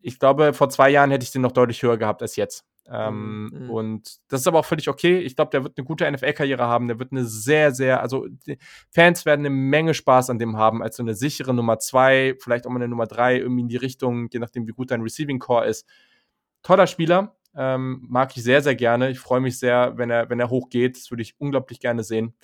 Ich 0.00 0.20
glaube, 0.20 0.52
vor 0.52 0.68
zwei 0.68 0.90
Jahren 0.90 1.10
hätte 1.10 1.24
ich 1.24 1.32
den 1.32 1.42
noch 1.42 1.52
deutlich 1.52 1.82
höher 1.82 1.96
gehabt 1.96 2.22
als 2.22 2.36
jetzt. 2.36 2.64
Ähm, 2.90 3.50
mhm. 3.52 3.70
Und 3.70 4.18
das 4.28 4.40
ist 4.40 4.46
aber 4.46 4.58
auch 4.58 4.64
völlig 4.64 4.88
okay. 4.88 5.18
Ich 5.18 5.36
glaube, 5.36 5.50
der 5.50 5.64
wird 5.64 5.78
eine 5.78 5.84
gute 5.84 6.10
NFL-Karriere 6.10 6.66
haben. 6.66 6.88
Der 6.88 6.98
wird 6.98 7.12
eine 7.12 7.24
sehr, 7.24 7.72
sehr, 7.72 8.02
also 8.02 8.26
Fans 8.90 9.24
werden 9.24 9.46
eine 9.46 9.50
Menge 9.50 9.94
Spaß 9.94 10.30
an 10.30 10.38
dem 10.38 10.56
haben, 10.56 10.82
als 10.82 10.96
so 10.96 11.02
eine 11.02 11.14
sichere 11.14 11.54
Nummer 11.54 11.78
zwei, 11.78 12.34
vielleicht 12.40 12.66
auch 12.66 12.70
mal 12.70 12.76
eine 12.76 12.88
Nummer 12.88 13.06
drei, 13.06 13.38
irgendwie 13.38 13.62
in 13.62 13.68
die 13.68 13.76
Richtung, 13.76 14.28
je 14.32 14.40
nachdem, 14.40 14.66
wie 14.66 14.72
gut 14.72 14.90
dein 14.90 15.02
Receiving 15.02 15.38
Core 15.38 15.66
ist. 15.66 15.86
Toller 16.62 16.86
Spieler, 16.86 17.36
ähm, 17.54 18.06
mag 18.08 18.36
ich 18.36 18.42
sehr, 18.42 18.62
sehr 18.62 18.74
gerne. 18.74 19.10
Ich 19.10 19.18
freue 19.18 19.40
mich 19.40 19.58
sehr, 19.58 19.96
wenn 19.98 20.10
er, 20.10 20.30
wenn 20.30 20.40
er 20.40 20.50
hochgeht. 20.50 20.96
Das 20.96 21.10
würde 21.10 21.22
ich 21.22 21.38
unglaublich 21.38 21.80
gerne 21.80 22.02
sehen. 22.02 22.34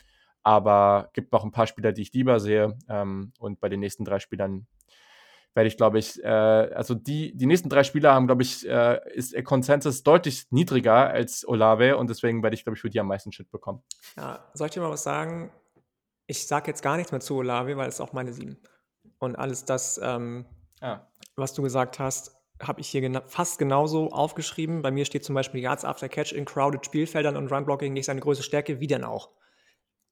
Aber 0.42 1.10
gibt 1.14 1.32
noch 1.32 1.44
ein 1.44 1.50
paar 1.50 1.66
Spieler, 1.66 1.92
die 1.92 2.02
ich 2.02 2.12
lieber 2.12 2.40
sehe. 2.40 2.76
Ähm, 2.88 3.32
und 3.38 3.60
bei 3.60 3.68
den 3.68 3.80
nächsten 3.80 4.04
drei 4.04 4.18
Spielern 4.18 4.66
werde 5.54 5.68
ich, 5.68 5.76
glaube 5.76 5.98
ich, 5.98 6.22
äh, 6.22 6.28
also 6.28 6.94
die, 6.94 7.36
die 7.36 7.46
nächsten 7.46 7.68
drei 7.68 7.82
Spieler 7.82 8.14
haben, 8.14 8.26
glaube 8.26 8.42
ich, 8.42 8.68
äh, 8.68 9.00
ist 9.12 9.32
der 9.32 9.42
Konsensus 9.42 10.02
deutlich 10.02 10.46
niedriger 10.50 11.08
als 11.08 11.46
Olave 11.46 11.96
und 11.96 12.10
deswegen 12.10 12.42
werde 12.42 12.54
ich, 12.54 12.64
glaube 12.64 12.76
ich, 12.76 12.80
für 12.80 12.90
die 12.90 13.00
am 13.00 13.08
meisten 13.08 13.32
Shit 13.32 13.50
bekommen. 13.50 13.82
Ja, 14.16 14.48
soll 14.54 14.68
ich 14.68 14.74
dir 14.74 14.80
mal 14.80 14.90
was 14.90 15.02
sagen? 15.02 15.50
Ich 16.26 16.46
sage 16.46 16.68
jetzt 16.68 16.82
gar 16.82 16.96
nichts 16.96 17.12
mehr 17.12 17.20
zu 17.20 17.36
Olave, 17.36 17.76
weil 17.76 17.88
es 17.88 17.96
ist 17.96 18.00
auch 18.00 18.12
meine 18.12 18.32
sieben. 18.32 18.58
Und 19.18 19.36
alles 19.36 19.64
das, 19.64 19.98
ähm, 20.02 20.44
ah. 20.80 21.00
was 21.36 21.54
du 21.54 21.62
gesagt 21.62 21.98
hast, 21.98 22.36
habe 22.62 22.80
ich 22.80 22.88
hier 22.88 23.00
gena 23.00 23.22
fast 23.26 23.58
genauso 23.58 24.10
aufgeschrieben. 24.10 24.82
Bei 24.82 24.90
mir 24.90 25.04
steht 25.04 25.24
zum 25.24 25.34
Beispiel 25.34 25.60
Yards 25.60 25.84
After 25.84 26.08
Catch 26.08 26.32
in 26.32 26.44
crowded 26.44 26.84
Spielfeldern 26.84 27.36
und 27.36 27.50
Run-Blocking 27.50 27.92
nicht 27.92 28.06
seine 28.06 28.20
größte 28.20 28.42
Stärke. 28.42 28.80
Wie 28.80 28.86
denn 28.86 29.04
auch? 29.04 29.30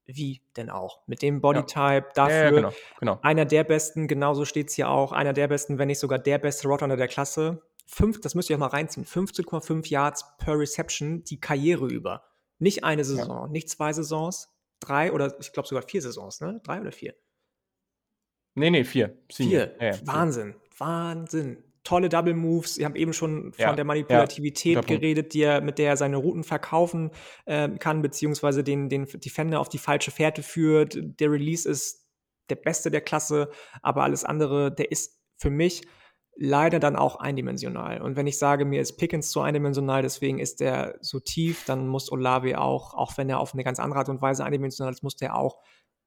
Wie 0.07 0.40
denn 0.57 0.70
auch? 0.70 1.00
Mit 1.07 1.22
dem 1.22 1.40
Bodytype, 1.40 2.07
ja. 2.07 2.12
dafür 2.14 2.36
ja, 2.36 2.44
ja, 2.44 2.50
genau, 2.50 2.72
genau. 3.00 3.18
einer 3.22 3.44
der 3.44 3.64
besten, 3.64 4.09
genauso 4.09 4.44
steht 4.44 4.68
es 4.68 4.74
hier 4.74 4.88
auch, 4.88 5.12
einer 5.12 5.32
der 5.32 5.48
besten, 5.48 5.78
wenn 5.78 5.88
nicht 5.88 5.98
sogar 5.98 6.18
der 6.18 6.38
beste 6.38 6.68
Roadrunner 6.68 6.96
der 6.96 7.09
Klasse. 7.09 7.62
Fünf, 7.86 8.20
das 8.20 8.34
müsst 8.34 8.50
ihr 8.50 8.57
auch 8.57 8.61
mal 8.61 8.66
reinziehen, 8.68 9.04
15,5 9.04 9.88
Yards 9.88 10.24
per 10.38 10.59
Reception 10.59 11.24
die 11.24 11.40
Karriere 11.40 11.86
über. 11.86 12.24
Nicht 12.59 12.84
eine 12.84 13.04
Saison, 13.04 13.50
nicht 13.50 13.68
zwei 13.68 13.92
Saisons, 13.92 14.48
drei 14.80 15.12
oder 15.12 15.38
ich 15.40 15.52
glaube 15.52 15.68
sogar 15.68 15.82
vier 15.82 16.02
Saisons, 16.02 16.40
ne? 16.40 16.61
Drei 16.64 16.80
oder 16.80 16.92
vier? 16.92 17.14
Nee, 18.54 18.70
nee, 18.70 18.84
vier. 18.84 19.18
Vier. 19.30 19.74
Wahnsinn, 20.04 20.54
Wahnsinn 20.78 21.62
tolle 21.87 22.09
Double 22.09 22.34
Moves. 22.34 22.78
Ihr 22.78 22.87
habt 22.87 22.97
eben 22.97 23.12
schon 23.12 23.53
von 23.53 23.62
ja, 23.62 23.72
der 23.72 23.84
Manipulativität 23.84 24.74
ja, 24.74 24.80
geredet, 24.80 25.34
die 25.34 25.43
er, 25.43 25.61
mit 25.61 25.78
der 25.78 25.91
er 25.91 25.97
seine 25.97 26.16
Routen 26.16 26.43
verkaufen 26.43 27.11
äh, 27.45 27.68
kann, 27.78 28.03
beziehungsweise 28.03 28.64
den, 28.64 28.89
den 28.89 29.07
Defender 29.07 29.61
auf 29.61 29.68
die 29.68 29.78
falsche 29.78 30.11
Fährte 30.11 30.43
führt. 30.43 30.99
Der 31.01 31.30
Release 31.30 31.68
ist 31.68 32.05
der 32.51 32.57
beste 32.57 32.91
der 32.91 33.01
Klasse, 33.01 33.51
aber 33.82 34.03
alles 34.03 34.24
andere, 34.24 34.74
der 34.74 34.91
ist 34.91 35.20
für 35.37 35.51
mich 35.51 35.82
leider 36.37 36.80
dann 36.80 36.97
auch 36.97 37.16
eindimensional. 37.16 38.03
Und 38.03 38.16
wenn 38.16 38.26
ich 38.26 38.39
sage, 38.39 38.64
mir 38.64 38.82
ist 38.82 38.97
Pickens 38.97 39.30
zu 39.30 39.41
eindimensional, 39.41 40.03
deswegen 40.03 40.39
ist 40.39 40.61
der 40.61 40.99
so 41.01 41.20
tief, 41.20 41.64
dann 41.66 41.87
muss 41.87 42.11
Olave 42.11 42.61
auch, 42.61 42.95
auch 42.95 43.16
wenn 43.16 43.30
er 43.30 43.39
auf 43.39 43.55
eine 43.55 43.64
ganz 43.64 43.78
andere 43.78 44.01
Art 44.01 44.09
und 44.09 44.20
Weise 44.20 44.45
eindimensional 44.45 44.93
ist, 44.93 45.03
muss 45.03 45.16
der 45.16 45.37
auch 45.37 45.62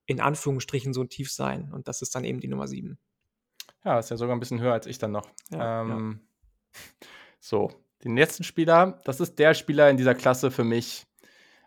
in 0.06 0.20
Anführungsstrichen 0.20 0.94
so 0.94 1.04
tief 1.06 1.32
sein. 1.32 1.72
Und 1.74 1.88
das 1.88 2.02
ist 2.02 2.16
dann 2.16 2.26
eben 2.26 2.42
die 2.42 2.48
Nummer 2.48 2.68
sieben. 2.68 3.00
Ja, 3.86 4.00
ist 4.00 4.10
ja 4.10 4.18
sogar 4.18 4.36
ein 4.36 4.40
bisschen 4.40 4.60
höher 4.60 4.74
als 4.74 4.88
ich 4.88 4.98
dann 4.98 5.12
noch. 5.12 5.30
Ja, 5.50 5.82
ähm, 5.82 6.22
ja. 6.74 7.08
So, 7.40 7.72
den 8.04 8.16
letzten 8.18 8.44
Spieler, 8.44 9.00
das 9.06 9.20
ist 9.20 9.40
der 9.40 9.54
Spieler 9.54 9.90
in 9.90 9.98
dieser 9.98 10.16
Klasse 10.16 10.52
für 10.52 10.64
mich, 10.64 11.06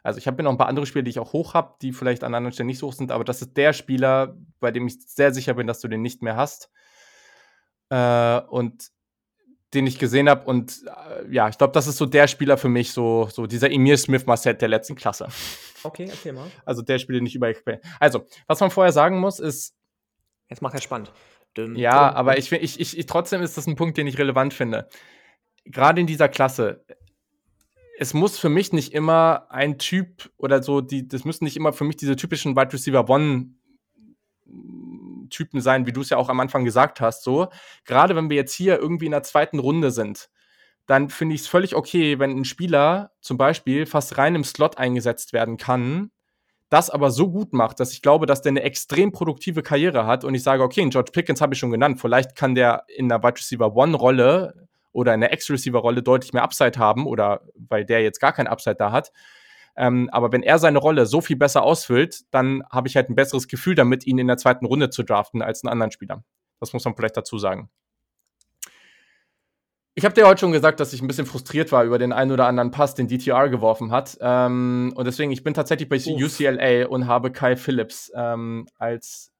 Also 0.03 0.19
ich 0.19 0.27
habe 0.27 0.43
noch 0.43 0.51
ein 0.51 0.59
paar 0.59 0.69
andere 0.69 0.87
Spieler, 0.87 1.05
die 1.05 1.11
ich 1.11 1.19
auch 1.19 1.33
hoch 1.33 1.55
habe, 1.55 1.77
die 1.81 1.93
vielleicht 1.93 2.25
an 2.25 2.35
anderen 2.35 2.53
Stellen 2.53 2.67
nicht 2.67 2.79
so 2.79 2.89
hoch 2.89 2.93
sind, 2.93 3.13
aber 3.13 3.25
das 3.25 3.41
ist 3.41 3.57
der 3.57 3.73
Spieler, 3.73 4.37
bei 4.59 4.71
dem 4.71 4.87
ich 4.87 5.01
sehr 5.07 5.33
sicher 5.33 5.55
bin, 5.55 5.67
dass 5.67 5.81
du 5.81 5.89
den 5.89 6.03
nicht 6.03 6.23
mehr 6.23 6.37
hast. 6.37 6.71
Äh, 7.89 8.41
und 8.49 8.91
den 9.75 9.87
ich 9.87 9.99
gesehen 9.99 10.29
habe. 10.29 10.45
Und 10.45 10.83
äh, 10.87 11.33
ja, 11.33 11.49
ich 11.49 11.57
glaube, 11.57 11.73
das 11.73 11.87
ist 11.87 11.97
so 11.97 12.07
der 12.07 12.29
Spieler 12.29 12.59
für 12.59 12.69
mich, 12.69 12.93
so, 12.93 13.29
so 13.33 13.47
dieser 13.47 13.71
Emir 13.71 13.97
Smith 13.97 14.27
Marset 14.27 14.61
der 14.61 14.69
letzten 14.69 14.97
Klasse. 14.97 15.29
Okay, 15.85 16.07
erzähl 16.09 16.33
mal. 16.33 16.51
Also 16.65 16.83
der 16.83 16.99
Spieler 16.99 17.21
nicht 17.21 17.35
über. 17.35 17.53
Also, 17.99 18.27
was 18.47 18.61
man 18.61 18.71
vorher 18.71 18.93
sagen 18.93 19.19
muss, 19.19 19.39
ist. 19.39 19.75
Jetzt 20.49 20.63
macht 20.63 20.75
er 20.75 20.81
spannend. 20.81 21.11
Dum, 21.55 21.77
ja, 21.77 22.09
dum. 22.09 22.17
aber 22.17 22.39
ich, 22.39 22.51
ich, 22.53 22.81
ich, 22.81 22.99
ich, 22.99 23.07
trotzdem 23.07 23.43
ist 23.43 23.57
das 23.57 23.67
ein 23.67 23.77
Punkt, 23.77 23.97
den 23.99 24.07
ich 24.07 24.19
relevant 24.19 24.55
finde. 24.55 24.89
Gerade 25.65 26.01
in 26.01 26.07
dieser 26.07 26.29
Klasse, 26.29 26.85
es 27.99 28.15
muss 28.15 28.39
für 28.39 28.49
mich 28.49 28.73
nicht 28.73 28.93
immer 28.93 29.47
ein 29.51 29.79
Typ 29.79 30.31
oder 30.37 30.63
so, 30.63 30.81
die, 30.81 31.07
das 31.07 31.25
müssen 31.25 31.45
nicht 31.45 31.57
immer 31.57 31.73
für 31.73 31.85
mich 31.85 31.97
diese 31.97 32.17
typischen 32.17 32.57
Wide 32.57 32.73
Receiver 32.73 33.09
One 33.09 33.51
Typen 35.31 35.61
sein, 35.61 35.87
wie 35.87 35.93
du 35.93 36.03
es 36.03 36.11
ja 36.11 36.17
auch 36.17 36.29
am 36.29 36.41
Anfang 36.41 36.65
gesagt 36.65 37.01
hast. 37.01 37.25
So, 37.25 37.49
gerade 37.85 38.15
wenn 38.15 38.31
wir 38.31 38.37
jetzt 38.37 38.55
hier 38.55 38.79
irgendwie 38.79 39.07
in 39.07 39.13
der 39.13 39.23
zweiten 39.23 39.59
Runde 39.59 39.91
sind, 39.91 40.31
dann 40.87 41.11
finde 41.11 41.35
ich 41.35 41.43
es 41.43 41.47
völlig 41.47 41.75
okay, 41.75 42.19
wenn 42.19 42.37
ein 42.37 42.45
Spieler 42.45 43.13
zum 43.21 43.39
Beispiel 43.39 43.87
fast 43.87 44.19
rein 44.19 44.35
im 44.35 44.45
Slot 44.45 44.79
eingesetzt 44.79 45.33
werden 45.33 45.57
kann, 45.57 46.11
das 46.73 46.89
aber 46.89 47.11
so 47.11 47.31
gut 47.31 47.53
macht, 47.53 47.81
dass 47.81 47.93
ich 47.93 48.01
glaube, 48.01 48.25
dass 48.25 48.41
der 48.41 48.51
eine 48.51 48.63
extrem 48.63 49.13
produktive 49.13 49.63
Karriere 49.63 50.07
hat 50.07 50.25
und 50.25 50.35
ich 50.35 50.43
sage, 50.43 50.63
okay, 50.63 50.89
George 50.89 51.11
Pickens 51.13 51.43
habe 51.43 51.53
ich 51.53 51.61
schon 51.61 51.71
genannt, 51.71 52.01
vielleicht 52.01 52.35
kann 52.35 52.55
der 52.55 52.85
in 52.89 53.11
der 53.11 53.23
Wide 53.23 53.37
Receiver 53.37 53.77
One 53.77 53.95
Rolle 53.95 54.69
oder 54.93 55.13
in 55.13 55.21
der 55.21 55.33
X-Receiver-Rolle 55.33 56.03
deutlich 56.03 56.33
mehr 56.33 56.43
Upside 56.43 56.79
haben 56.79 57.07
oder 57.07 57.43
weil 57.55 57.85
der 57.85 58.03
jetzt 58.03 58.21
gar 58.21 58.33
kein 58.33 58.47
Upside 58.47 58.77
da 58.77 58.91
hat. 58.91 59.13
Ähm, 59.77 60.09
aber 60.13 60.33
wenn 60.33 60.43
er 60.43 60.59
seine 60.59 60.79
Rolle 60.79 61.07
so 61.07 61.21
viel 61.21 61.37
besser 61.37 61.63
ausfüllt, 61.63 62.23
dann 62.31 62.63
habe 62.71 62.89
ich 62.89 62.97
halt 62.97 63.11
ein 63.11 63.15
besseres 63.15 63.49
Gefühl 63.49 63.75
damit, 63.75 64.07
ihn 64.07 64.19
in 64.19 64.27
der 64.27 64.37
zweiten 64.37 64.67
Runde 64.67 64.91
zu 64.91 65.03
draften 65.03 65.43
als 65.43 65.65
einen 65.65 65.73
anderen 65.73 65.93
Spieler. 65.93 66.25
Das 66.61 66.73
muss 66.73 66.85
man 66.85 66.95
vielleicht 66.95 67.17
dazu 67.17 67.39
sagen. 67.39 67.71
Ich 69.95 70.05
habe 70.07 70.15
dir 70.15 70.27
heute 70.27 70.41
schon 70.41 70.53
gesagt, 70.53 70.81
dass 70.81 70.93
ich 70.95 71.03
ein 71.03 71.07
bisschen 71.07 71.27
frustriert 71.27 71.71
war 71.71 71.85
über 71.85 71.99
den 71.99 72.13
einen 72.13 72.33
oder 72.33 72.47
anderen 72.47 72.71
Pass, 72.71 72.95
den 72.95 73.09
DTR 73.09 73.51
geworfen 73.51 73.91
hat. 73.91 74.17
Ähm, 74.21 74.93
und 74.97 75.05
deswegen, 75.05 75.33
ich 75.33 75.45
bin 75.45 75.53
tatsächlich 75.53 75.89
bei 75.89 75.97
Uff. 75.97 76.07
UCLA 76.07 76.87
und 76.89 77.07
habe 77.07 77.31
Kai 77.31 77.57
Phillips 77.57 78.11
ähm, 78.15 78.67
als 78.79 79.33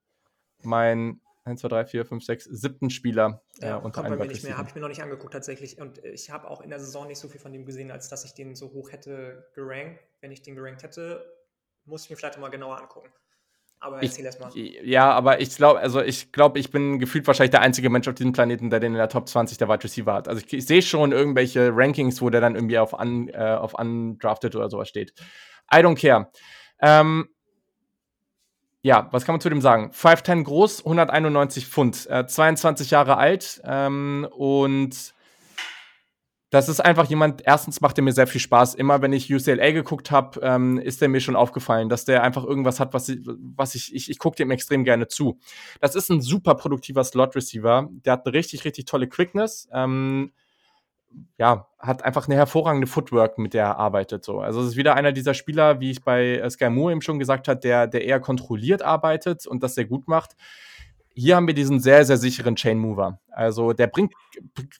mein 0.61 1.21
1, 1.45 1.59
2, 1.61 1.67
3, 1.67 1.85
4, 1.85 2.05
5, 2.05 2.23
6, 2.23 2.43
siebten 2.45 2.89
Spieler 2.91 3.41
äh, 3.61 3.67
ja, 3.67 3.77
unter 3.77 4.07
mir 4.07 4.15
nicht 4.27 4.43
mehr. 4.43 4.57
Habe 4.57 4.69
ich 4.69 4.75
mir 4.75 4.81
noch 4.81 4.87
nicht 4.89 5.01
angeguckt 5.01 5.33
tatsächlich. 5.33 5.81
Und 5.81 5.97
ich 6.05 6.29
habe 6.29 6.47
auch 6.49 6.61
in 6.61 6.69
der 6.69 6.79
Saison 6.79 7.07
nicht 7.07 7.19
so 7.19 7.27
viel 7.27 7.39
von 7.39 7.51
dem 7.51 7.65
gesehen, 7.65 7.89
als 7.89 8.07
dass 8.09 8.23
ich 8.23 8.35
den 8.35 8.55
so 8.55 8.71
hoch 8.73 8.91
hätte 8.91 9.47
gerankt. 9.55 9.99
Wenn 10.21 10.31
ich 10.31 10.43
den 10.43 10.55
gerankt 10.55 10.83
hätte, 10.83 11.25
muss 11.85 12.03
ich 12.03 12.11
mir 12.11 12.15
vielleicht 12.15 12.37
mal 12.37 12.49
genauer 12.49 12.79
angucken. 12.79 13.09
Aber 13.83 14.01
erzähl 14.01 14.23
erst 14.23 14.39
mal. 14.39 14.49
Ja, 14.55 15.11
aber 15.11 15.41
ich 15.41 15.53
glaube, 15.57 15.79
also 15.79 16.01
ich 16.01 16.31
glaube, 16.31 16.57
ich 16.57 16.71
bin 16.71 16.99
gefühlt 16.99 17.27
wahrscheinlich 17.27 17.51
der 17.51 17.59
einzige 17.59 17.89
Mensch 17.89 18.07
auf 18.07 18.15
diesem 18.15 18.31
Planeten, 18.31 18.69
der 18.69 18.79
den 18.79 18.93
in 18.93 18.97
der 18.97 19.09
Top 19.09 19.27
20 19.27 19.57
der 19.57 19.67
Wide 19.67 19.83
Receiver 19.83 20.13
hat. 20.13 20.29
Also 20.29 20.41
ich, 20.41 20.53
ich 20.53 20.65
sehe 20.65 20.81
schon 20.81 21.11
irgendwelche 21.11 21.69
Rankings, 21.73 22.21
wo 22.21 22.29
der 22.29 22.39
dann 22.39 22.55
irgendwie 22.55 22.77
auf, 22.79 22.93
un, 22.93 23.27
äh, 23.27 23.57
auf 23.59 23.73
undrafted 23.73 24.55
oder 24.55 24.69
sowas 24.69 24.87
steht. 24.87 25.13
I 25.69 25.79
don't 25.79 25.99
care. 25.99 26.31
Ähm, 26.81 27.27
ja, 28.83 29.09
was 29.11 29.25
kann 29.25 29.33
man 29.33 29.41
zu 29.41 29.49
dem 29.49 29.59
sagen? 29.59 29.91
5'10 29.91 30.45
groß, 30.45 30.85
191 30.85 31.67
Pfund, 31.67 32.09
äh, 32.09 32.25
22 32.25 32.89
Jahre 32.89 33.17
alt 33.17 33.61
ähm, 33.65 34.25
und 34.31 35.13
das 36.53 36.69
ist 36.69 36.79
einfach 36.79 37.09
jemand, 37.09 37.41
erstens 37.43 37.81
macht 37.81 37.97
er 37.97 38.03
mir 38.03 38.11
sehr 38.11 38.27
viel 38.27 38.39
Spaß. 38.39 38.75
Immer 38.75 39.01
wenn 39.01 39.11
ich 39.11 39.33
UCLA 39.33 39.71
geguckt 39.71 40.11
habe, 40.11 40.39
ähm, 40.43 40.77
ist 40.77 41.01
er 41.01 41.07
mir 41.07 41.19
schon 41.19 41.35
aufgefallen, 41.35 41.89
dass 41.89 42.05
der 42.05 42.21
einfach 42.21 42.43
irgendwas 42.43 42.79
hat, 42.79 42.93
was 42.93 43.09
ich, 43.09 43.21
was 43.25 43.73
ich, 43.73 43.93
ich, 43.95 44.11
ich 44.11 44.19
gucke 44.19 44.35
dem 44.35 44.51
extrem 44.51 44.83
gerne 44.83 45.07
zu. 45.07 45.39
Das 45.81 45.95
ist 45.95 46.11
ein 46.11 46.21
super 46.21 46.53
produktiver 46.53 47.03
Slot-Receiver. 47.03 47.89
Der 48.05 48.13
hat 48.13 48.27
eine 48.27 48.35
richtig, 48.35 48.65
richtig 48.65 48.85
tolle 48.85 49.07
Quickness. 49.09 49.67
Ähm, 49.73 50.31
ja, 51.39 51.65
hat 51.79 52.05
einfach 52.05 52.27
eine 52.27 52.35
hervorragende 52.35 52.85
Footwork, 52.85 53.39
mit 53.39 53.55
der 53.55 53.63
er 53.63 53.77
arbeitet. 53.77 54.23
So. 54.23 54.39
Also 54.39 54.61
es 54.61 54.67
ist 54.69 54.75
wieder 54.75 54.93
einer 54.93 55.11
dieser 55.11 55.33
Spieler, 55.33 55.79
wie 55.79 55.89
ich 55.89 56.03
bei 56.03 56.37
äh, 56.37 56.49
Sky 56.51 56.69
Moore 56.69 56.91
eben 56.91 57.01
schon 57.01 57.17
gesagt 57.17 57.47
habe, 57.47 57.59
der, 57.59 57.87
der 57.87 58.05
eher 58.05 58.19
kontrolliert 58.19 58.83
arbeitet 58.83 59.47
und 59.47 59.63
das 59.63 59.73
sehr 59.73 59.85
gut 59.85 60.07
macht. 60.07 60.35
Hier 61.15 61.35
haben 61.35 61.45
wir 61.45 61.53
diesen 61.53 61.79
sehr, 61.79 62.05
sehr 62.05 62.17
sicheren 62.17 62.55
Chain 62.55 62.79
Mover. 62.79 63.19
Also 63.29 63.73
der 63.73 63.85
bringt 63.85 64.13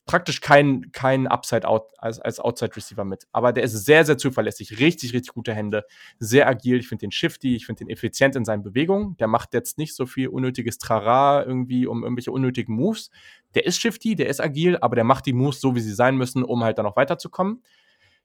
praktisch 0.07 0.41
keinen 0.41 0.91
kein 0.91 1.27
Upside 1.27 1.67
out 1.67 1.91
als, 1.99 2.19
als 2.19 2.39
Outside 2.39 2.75
Receiver 2.75 3.05
mit. 3.05 3.27
Aber 3.31 3.53
der 3.53 3.63
ist 3.63 3.85
sehr, 3.85 4.03
sehr 4.03 4.17
zuverlässig. 4.17 4.79
Richtig, 4.79 5.13
richtig 5.13 5.33
gute 5.33 5.53
Hände. 5.53 5.83
Sehr 6.17 6.47
agil. 6.47 6.79
Ich 6.79 6.87
finde 6.87 7.01
den 7.01 7.11
shifty. 7.11 7.55
Ich 7.55 7.67
finde 7.67 7.85
den 7.85 7.89
effizient 7.89 8.35
in 8.35 8.45
seinen 8.45 8.63
Bewegungen. 8.63 9.15
Der 9.17 9.27
macht 9.27 9.53
jetzt 9.53 9.77
nicht 9.77 9.95
so 9.95 10.07
viel 10.07 10.27
unnötiges 10.27 10.79
Trara 10.79 11.43
irgendwie 11.43 11.85
um 11.85 12.01
irgendwelche 12.01 12.31
unnötigen 12.31 12.73
Moves. 12.73 13.11
Der 13.53 13.67
ist 13.67 13.79
shifty, 13.79 14.15
der 14.15 14.27
ist 14.27 14.41
agil, 14.41 14.77
aber 14.81 14.95
der 14.95 15.03
macht 15.03 15.27
die 15.27 15.33
Moves 15.33 15.61
so, 15.61 15.75
wie 15.75 15.81
sie 15.81 15.93
sein 15.93 16.17
müssen, 16.17 16.43
um 16.43 16.63
halt 16.63 16.79
dann 16.79 16.85
noch 16.85 16.95
weiterzukommen. 16.95 17.61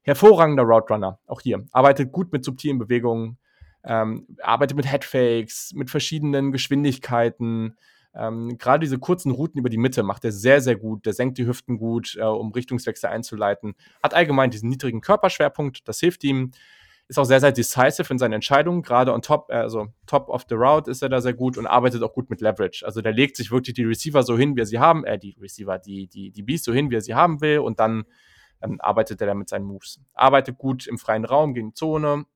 Hervorragender 0.01 0.63
Route 0.63 0.95
Runner. 0.95 1.19
Auch 1.27 1.43
hier. 1.43 1.67
Arbeitet 1.73 2.11
gut 2.11 2.33
mit 2.33 2.43
subtilen 2.43 2.79
Bewegungen. 2.79 3.37
Ähm, 3.85 4.27
arbeitet 4.43 4.79
mit 4.79 4.91
Headfakes, 4.91 5.73
mit 5.75 5.91
verschiedenen 5.91 6.53
Geschwindigkeiten. 6.53 7.77
Ähm, 8.15 8.59
Gerade 8.59 8.81
diese 8.81 8.99
kurzen 8.99 9.31
Routen 9.31 9.59
über 9.59 9.69
die 9.69 9.79
Mitte 9.79 10.03
macht 10.03 10.25
er 10.25 10.33
sehr, 10.33 10.61
sehr 10.61 10.77
gut. 10.77 11.07
Der 11.07 11.13
senkt 11.13 11.39
die 11.39 11.47
Hüften 11.47 11.79
gut, 11.79 12.17
äh, 12.19 12.25
um 12.25 12.53
Richtungswechsel 12.53 13.09
einzuleiten. 13.09 13.75
Hat 14.03 14.15
allgemein 14.15 14.51
diesen 14.51 14.69
niedrigen 14.69 15.01
Körperschwerpunkt, 15.01 15.87
das 15.87 16.01
hilft 16.01 16.25
ihm. 16.25 16.53
Ist 17.11 17.19
auch 17.19 17.25
sehr, 17.25 17.41
sehr 17.41 17.53
decisive 17.53 18.13
in 18.13 18.19
seinen 18.19 18.35
Entscheidungen. 18.35 18.83
Gerade 18.83 19.15
on 19.15 19.23
top, 19.23 19.51
also 19.51 19.89
top 20.07 20.29
of 20.29 20.45
the 20.49 20.55
route 20.55 20.91
ist 20.91 21.03
er 21.03 21.09
da 21.09 21.23
sehr 21.23 21.33
gut 21.33 21.57
und 21.57 21.67
arbeitet 21.67 22.03
auch 22.03 22.13
gut 22.13 22.29
mit 22.29 22.43
Leverage. 22.43 22.85
Also 22.85 23.01
der 23.01 23.13
legt 23.13 23.37
sich 23.37 23.51
wirklich 23.51 23.75
die 23.75 23.85
Receiver 23.85 24.23
so 24.23 24.37
hin, 24.37 24.57
wie 24.57 24.61
er 24.61 24.67
sie 24.67 24.79
haben, 24.79 25.05
äh, 25.05 25.19
die 25.19 25.35
Receiver, 25.41 25.79
die, 25.79 26.07
die, 26.07 26.31
die 26.31 26.43
Bees 26.43 26.65
so 26.65 26.73
hin, 26.73 26.91
wie 26.91 26.97
er 26.97 27.01
sie 27.01 27.15
haben 27.15 27.41
will 27.41 27.61
und 27.61 27.81
dann 27.81 28.05
ähm, 28.61 28.81
arbeitet 28.81 29.21
er 29.21 29.29
da 29.29 29.35
mit 29.35 29.49
seinen 29.49 29.65
Moves. 29.65 30.01
Arbeitet 30.15 30.59
gut 30.59 30.87
im 30.87 30.99
freien 30.99 31.25
Raum 31.25 31.55
gegen 31.55 31.75
Zone, 31.75 32.27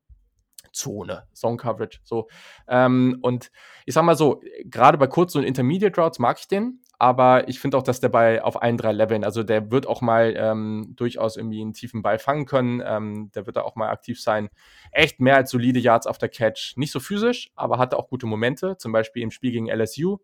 Zone, 0.73 1.25
Zone 1.35 1.57
Coverage, 1.57 2.01
so. 2.05 2.29
Ähm, 2.69 3.19
und 3.23 3.51
ich 3.87 3.95
sag 3.95 4.05
mal 4.05 4.17
so, 4.17 4.41
gerade 4.65 4.99
bei 4.99 5.07
kurzen 5.07 5.39
und 5.39 5.45
Intermediate 5.45 6.01
Routes 6.01 6.19
mag 6.19 6.39
ich 6.39 6.49
den, 6.49 6.81
aber 6.99 7.49
ich 7.49 7.59
finde 7.59 7.77
auch, 7.77 7.83
dass 7.83 8.01
der 8.01 8.11
bei 8.11 8.43
auf 8.43 8.63
allen 8.63 8.77
drei 8.77 8.93
Leveln, 8.93 9.25
also 9.25 9.43
der 9.43 9.71
wird 9.71 9.87
auch 9.87 10.03
mal 10.03 10.35
ähm, 10.37 10.93
durchaus 10.95 11.37
irgendwie 11.37 11.61
einen 11.61 11.73
tiefen 11.73 12.01
Ball 12.01 12.19
fangen 12.19 12.47
können, 12.47 12.83
ähm, 12.85 13.31
der 13.35 13.47
wird 13.47 13.57
da 13.57 13.63
auch 13.63 13.75
mal 13.75 13.89
aktiv 13.89 14.23
sein. 14.23 14.51
Echt 14.93 15.21
mehr 15.21 15.37
als 15.37 15.51
solide 15.51 15.81
Yards 15.81 16.07
auf 16.07 16.19
der 16.19 16.29
Catch. 16.29 16.77
Nicht 16.77 16.93
so 16.93 17.01
physisch, 17.01 17.51
aber 17.57 17.79
hatte 17.79 17.99
auch 17.99 18.09
gute 18.09 18.27
Momente, 18.27 18.77
zum 18.79 18.93
Beispiel 18.93 19.23
im 19.23 19.33
Spiel 19.33 19.51
gegen 19.51 19.69
LSU. 19.69 20.19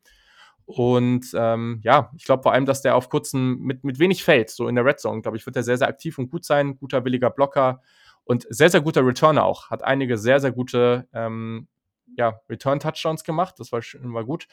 Und 0.67 1.33
ähm, 1.35 1.81
ja, 1.83 2.13
ich 2.15 2.25
glaube 2.25 2.43
vor 2.43 2.53
allem, 2.53 2.67
dass 2.67 2.83
der 2.83 2.95
auf 2.95 3.09
kurzen, 3.09 3.59
mit, 3.59 3.85
mit 3.85 3.99
wenig 3.99 4.23
Feld, 4.23 4.51
so 4.51 4.69
in 4.69 4.75
der 4.75 4.85
Red 4.85 5.01
Zone, 5.01 5.23
glaube 5.23 5.39
ich, 5.39 5.47
wird 5.47 5.57
er 5.57 5.63
sehr, 5.63 5.79
sehr 5.79 5.89
aktiv 5.89 6.19
und 6.19 6.31
gut 6.31 6.45
sein. 6.45 6.77
Guter, 6.77 7.05
williger 7.07 7.31
Blocker. 7.31 7.81
Und 8.29 8.47
sehr, 8.51 8.69
sehr 8.69 8.83
guter 8.83 9.07
Returner 9.07 9.43
auch. 9.45 9.71
Hat 9.71 9.83
einige 9.83 10.19
sehr, 10.19 10.39
sehr 10.39 10.53
gute 10.53 11.09
ähm, 11.15 11.67
ja, 12.15 12.39
Return-Touchdowns 12.51 13.25
gemacht. 13.25 13.55
Das 13.59 13.73
war, 13.73 13.81
war 13.81 14.25
gut. 14.25 14.49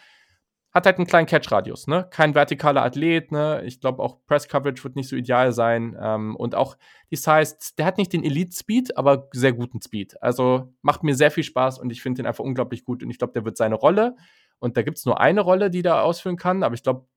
Hat 0.71 0.86
halt 0.86 0.97
einen 0.97 1.07
kleinen 1.07 1.28
Catch-Radius, 1.28 1.88
ne? 1.88 2.07
Kein 2.09 2.34
vertikaler 2.34 2.84
Athlet, 2.84 3.34
ne? 3.34 3.63
Ich 3.65 3.82
glaube 3.82 4.01
auch 4.01 4.26
Press-Coverage 4.28 4.82
wird 4.86 4.95
nicht 4.95 5.09
so 5.09 5.17
ideal 5.17 5.51
sein. 5.51 5.97
Ähm, 6.01 6.38
und 6.38 6.55
auch 6.55 6.78
die 7.11 7.17
Size, 7.17 7.57
der 7.78 7.86
hat 7.86 7.97
nicht 7.97 8.13
den 8.13 8.23
Elite-Speed, 8.23 8.95
aber 8.97 9.28
sehr 9.34 9.51
guten 9.51 9.82
Speed. 9.82 10.21
Also 10.23 10.73
macht 10.82 11.03
mir 11.03 11.13
sehr 11.13 11.32
viel 11.32 11.43
Spaß 11.43 11.78
und 11.78 11.91
ich 11.91 12.01
finde 12.01 12.21
den 12.21 12.28
einfach 12.28 12.45
unglaublich 12.45 12.86
gut. 12.86 13.03
Und 13.03 13.09
ich 13.09 13.17
glaube, 13.17 13.34
der 13.34 13.43
wird 13.43 13.57
seine 13.57 13.76
Rolle 13.76 14.15
und 14.59 14.78
da 14.78 14.84
gibt 14.84 14.99
es 14.99 15.05
nur 15.05 15.19
eine 15.19 15.41
Rolle, 15.41 15.69
die 15.69 15.82
der 15.82 16.01
ausfüllen 16.01 16.38
kann, 16.38 16.63
aber 16.63 16.76
ich 16.76 16.84
glaube, 16.84 17.07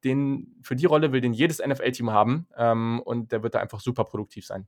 für 0.63 0.75
die 0.75 0.87
Rolle 0.87 1.13
will 1.13 1.21
den 1.21 1.33
jedes 1.33 1.65
NFL-Team 1.65 2.11
haben 2.11 2.49
ähm, 2.57 3.01
und 3.05 3.31
der 3.31 3.45
wird 3.45 3.55
da 3.55 3.61
einfach 3.61 3.79
super 3.79 4.03
produktiv 4.05 4.45
sein. 4.45 4.67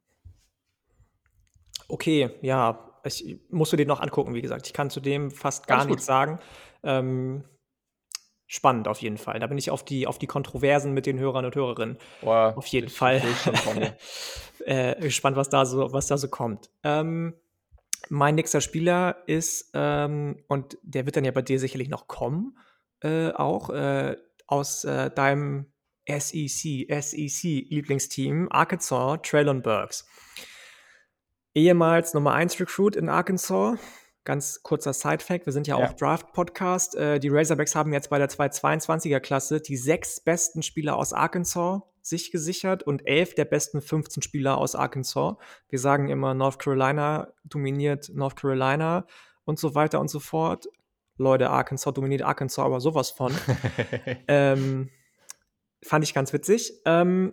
Okay, 1.90 2.30
ja, 2.42 2.90
ich 3.04 3.38
musst 3.50 3.72
du 3.72 3.76
den 3.76 3.88
noch 3.88 4.00
angucken, 4.00 4.34
wie 4.34 4.42
gesagt. 4.42 4.66
Ich 4.66 4.72
kann 4.72 4.90
zu 4.90 5.00
dem 5.00 5.30
fast 5.30 5.66
gar 5.66 5.84
nichts 5.84 6.06
sagen. 6.06 6.38
Ähm, 6.82 7.44
spannend 8.46 8.88
auf 8.88 9.00
jeden 9.00 9.16
Fall. 9.16 9.38
Da 9.38 9.46
bin 9.46 9.58
ich 9.58 9.70
auf 9.70 9.84
die, 9.84 10.06
auf 10.06 10.18
die 10.18 10.26
Kontroversen 10.26 10.92
mit 10.92 11.06
den 11.06 11.18
Hörern 11.18 11.44
und 11.44 11.54
Hörerinnen. 11.54 11.98
Boah, 12.20 12.54
auf 12.56 12.66
jeden 12.66 12.88
ich, 12.88 12.92
Fall. 12.92 13.22
äh, 14.64 15.00
gespannt, 15.00 15.36
was 15.36 15.48
da 15.48 15.64
so, 15.64 15.92
was 15.92 16.08
da 16.08 16.18
so 16.18 16.28
kommt. 16.28 16.70
Ähm, 16.82 17.34
mein 18.08 18.34
nächster 18.34 18.60
Spieler 18.60 19.22
ist, 19.26 19.70
ähm, 19.74 20.42
und 20.48 20.78
der 20.82 21.06
wird 21.06 21.16
dann 21.16 21.24
ja 21.24 21.30
bei 21.30 21.42
dir 21.42 21.60
sicherlich 21.60 21.88
noch 21.88 22.08
kommen, 22.08 22.58
äh, 23.02 23.30
auch 23.30 23.70
äh, 23.70 24.16
aus 24.46 24.84
äh, 24.84 25.10
deinem 25.10 25.72
SEC, 26.08 26.88
SEC-Lieblingsteam, 26.90 28.48
Arkansas, 28.50 29.20
Traylon 29.22 29.62
Burks 29.62 30.08
ehemals 31.55 32.14
Nummer 32.14 32.32
1 32.32 32.59
Recruit 32.60 32.97
in 32.97 33.09
Arkansas, 33.09 33.78
Ganz 34.24 34.62
kurzer 34.62 34.93
Side-Fact, 34.93 35.47
wir 35.47 35.52
sind 35.52 35.66
ja, 35.66 35.78
Ja. 35.78 35.86
auch 35.89 35.94
Draft-Podcast. 35.94 36.94
Äh, 36.94 37.18
die 37.20 37.31
Razorbacks 37.31 37.74
haben 37.74 37.93
jetzt 37.93 38.10
bei 38.10 38.18
der 38.18 38.28
222er-Klasse 38.28 39.62
die 39.62 39.78
sechs 39.78 40.20
besten 40.20 40.62
Spieler 40.62 40.97
aus 40.97 41.14
Arkansas 41.14 41.81
sich 42.02 42.31
gesichert 42.31 42.82
und 42.82 43.06
elf 43.06 43.35
der 43.35 43.47
besten 43.47 43.81
15 43.81 44.22
Spieler 44.22 44.59
aus 44.59 44.74
Arkansas. 44.74 45.36
Wir 45.70 45.78
sagen 45.78 46.09
immer, 46.09 46.35
North 46.35 46.59
Carolina 46.59 47.32
dominiert 47.44 48.10
North 48.14 48.36
Carolina 48.36 49.06
und 49.44 49.59
so 49.59 49.74
weiter 49.74 50.01
und 50.01 50.09
so 50.09 50.20
fort. 50.20 50.68
Leute, 51.16 51.48
Arkansas 51.48 51.94
dominiert 51.94 52.22
Arkansas 52.22 52.64
aber 52.64 52.81
sowas 52.81 53.10
von. 53.10 53.35
ähm, 54.28 54.90
fand 55.82 56.05
ich 56.05 56.12
ganz 56.12 56.32
witzig. 56.35 56.74
Ähm, 56.85 57.32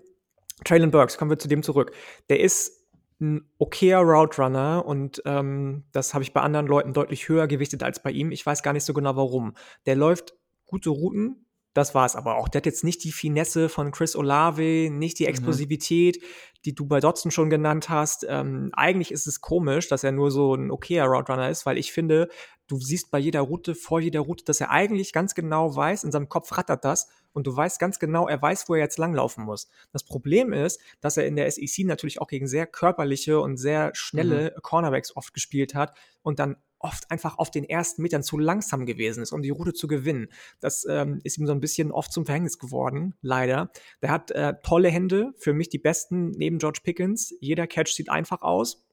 Traylon 0.63 0.91
Burks, 0.91 1.17
kommen 1.17 1.31
wir 1.31 1.37
zu 1.37 1.47
dem 1.47 1.63
zurück. 1.63 1.91
Der 2.29 2.39
ist 2.39 2.76
ein 3.19 3.49
okayer 3.57 4.01
Route 4.01 4.83
und 4.83 5.21
ähm, 5.25 5.85
das 5.91 6.13
habe 6.13 6.23
ich 6.23 6.33
bei 6.33 6.41
anderen 6.41 6.67
Leuten 6.67 6.93
deutlich 6.93 7.27
höher 7.29 7.47
gewichtet 7.47 7.81
als 7.83 8.01
bei 8.01 8.11
ihm. 8.11 8.31
Ich 8.31 8.45
weiß 8.45 8.61
gar 8.61 8.73
nicht 8.73 8.83
so 8.83 8.93
genau 8.93 9.15
warum. 9.15 9.55
Der 9.85 9.95
läuft 9.95 10.35
gute 10.65 10.89
Routen, 10.91 11.46
das 11.77 11.93
war 11.93 12.05
es 12.05 12.15
aber 12.15 12.37
auch. 12.37 12.49
Der 12.49 12.59
hat 12.59 12.65
jetzt 12.65 12.83
nicht 12.83 13.03
die 13.03 13.11
Finesse 13.11 13.69
von 13.69 13.91
Chris 13.91 14.15
Olave, 14.15 14.89
nicht 14.89 15.19
die 15.19 15.23
Mhm. 15.23 15.29
Explosivität, 15.29 16.23
die 16.65 16.73
du 16.73 16.85
bei 16.87 16.99
Dotson 16.99 17.31
schon 17.31 17.49
genannt 17.49 17.87
hast. 17.89 18.25
Ähm, 18.27 18.71
eigentlich 18.73 19.11
ist 19.11 19.27
es 19.27 19.41
komisch, 19.41 19.87
dass 19.87 20.03
er 20.03 20.11
nur 20.11 20.31
so 20.31 20.55
ein 20.55 20.71
okayer 20.71 21.05
Route 21.05 21.31
Runner 21.31 21.49
ist, 21.49 21.65
weil 21.65 21.77
ich 21.77 21.91
finde, 21.91 22.29
du 22.67 22.77
siehst 22.79 23.11
bei 23.11 23.19
jeder 23.19 23.41
Route, 23.41 23.75
vor 23.75 23.99
jeder 23.99 24.21
Route, 24.21 24.43
dass 24.43 24.59
er 24.59 24.71
eigentlich 24.71 25.13
ganz 25.13 25.35
genau 25.35 25.75
weiß, 25.75 26.03
in 26.03 26.11
seinem 26.11 26.27
Kopf 26.29 26.57
rattert 26.57 26.83
das 26.83 27.07
und 27.31 27.45
du 27.47 27.55
weißt 27.55 27.79
ganz 27.79 27.99
genau, 27.99 28.27
er 28.27 28.41
weiß, 28.41 28.67
wo 28.67 28.73
er 28.73 28.81
jetzt 28.81 28.97
langlaufen 28.97 29.45
muss. 29.45 29.69
Das 29.93 30.03
Problem 30.03 30.51
ist, 30.53 30.81
dass 30.99 31.15
er 31.15 31.27
in 31.27 31.35
der 31.35 31.49
SEC 31.49 31.85
natürlich 31.85 32.19
auch 32.19 32.27
gegen 32.27 32.47
sehr 32.47 32.65
körperliche 32.65 33.39
und 33.39 33.57
sehr 33.57 33.91
schnelle 33.93 34.55
Cornerbacks 34.63 35.15
oft 35.15 35.33
gespielt 35.33 35.75
hat 35.75 35.93
und 36.23 36.39
dann 36.39 36.57
oft 36.79 37.09
einfach 37.09 37.37
auf 37.37 37.51
den 37.51 37.63
ersten 37.63 38.01
Metern 38.01 38.23
zu 38.23 38.37
langsam 38.37 38.85
gewesen 38.85 39.23
ist, 39.23 39.31
um 39.31 39.41
die 39.41 39.49
Route 39.49 39.73
zu 39.73 39.87
gewinnen. 39.87 40.27
Das 40.59 40.85
ähm, 40.89 41.19
ist 41.23 41.37
ihm 41.37 41.47
so 41.47 41.53
ein 41.53 41.59
bisschen 41.59 41.91
oft 41.91 42.11
zum 42.11 42.25
Verhängnis 42.25 42.59
geworden, 42.59 43.15
leider. 43.21 43.71
Der 44.01 44.11
hat 44.11 44.31
äh, 44.31 44.55
tolle 44.63 44.89
Hände, 44.89 45.33
für 45.37 45.53
mich 45.53 45.69
die 45.69 45.79
besten 45.79 46.31
neben 46.31 46.59
George 46.59 46.81
Pickens. 46.83 47.33
Jeder 47.39 47.67
Catch 47.67 47.93
sieht 47.93 48.09
einfach 48.09 48.41
aus. 48.41 48.85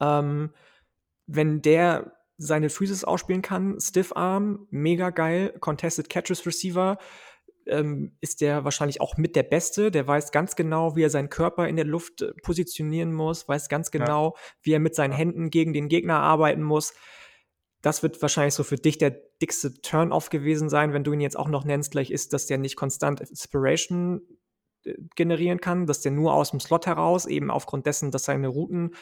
Ähm, 0.00 0.50
wenn 1.26 1.62
der 1.62 2.12
seine 2.36 2.68
Physis 2.68 3.04
ausspielen 3.04 3.42
kann, 3.42 3.78
Stiff 3.80 4.12
Arm, 4.14 4.66
mega 4.70 5.10
geil, 5.10 5.54
Contested 5.60 6.10
Catches 6.10 6.44
Receiver, 6.46 6.98
ähm, 7.66 8.16
ist 8.20 8.40
der 8.40 8.64
wahrscheinlich 8.64 9.00
auch 9.00 9.16
mit 9.16 9.36
der 9.36 9.42
Beste. 9.42 9.90
Der 9.90 10.06
weiß 10.06 10.32
ganz 10.32 10.56
genau, 10.56 10.96
wie 10.96 11.02
er 11.02 11.10
seinen 11.10 11.28
Körper 11.30 11.68
in 11.68 11.76
der 11.76 11.84
Luft 11.84 12.22
äh, 12.22 12.32
positionieren 12.42 13.12
muss, 13.12 13.48
weiß 13.48 13.68
ganz 13.68 13.90
Ja. 13.92 14.00
genau, 14.00 14.36
wie 14.62 14.72
er 14.72 14.80
mit 14.80 14.94
seinen 14.94 15.12
Händen 15.12 15.50
gegen 15.50 15.72
den 15.72 15.88
Gegner 15.88 16.20
arbeiten 16.20 16.62
muss. 16.62 16.94
Das 17.82 18.02
wird 18.02 18.20
wahrscheinlich 18.22 18.54
so 18.54 18.64
für 18.64 18.76
dich 18.76 18.96
der 18.96 19.10
dickste 19.42 19.74
Turn-off 19.82 20.30
gewesen 20.30 20.70
sein, 20.70 20.92
wenn 20.92 21.04
du 21.04 21.12
ihn 21.12 21.20
jetzt 21.20 21.38
auch 21.38 21.48
noch 21.48 21.64
nennst. 21.64 21.90
Gleich 21.90 22.10
ist, 22.10 22.32
dass 22.32 22.46
der 22.46 22.56
nicht 22.58 22.76
konstant 22.76 23.20
Inspiration 23.20 24.22
äh, 24.84 24.94
generieren 25.16 25.60
kann, 25.60 25.86
dass 25.86 26.00
der 26.00 26.12
nur 26.12 26.32
aus 26.34 26.50
dem 26.50 26.60
Slot 26.60 26.86
heraus, 26.86 27.26
eben 27.26 27.50
aufgrund 27.50 27.86
dessen, 27.86 28.10
dass 28.10 28.24
seine 28.24 28.48
Routen 28.48 28.94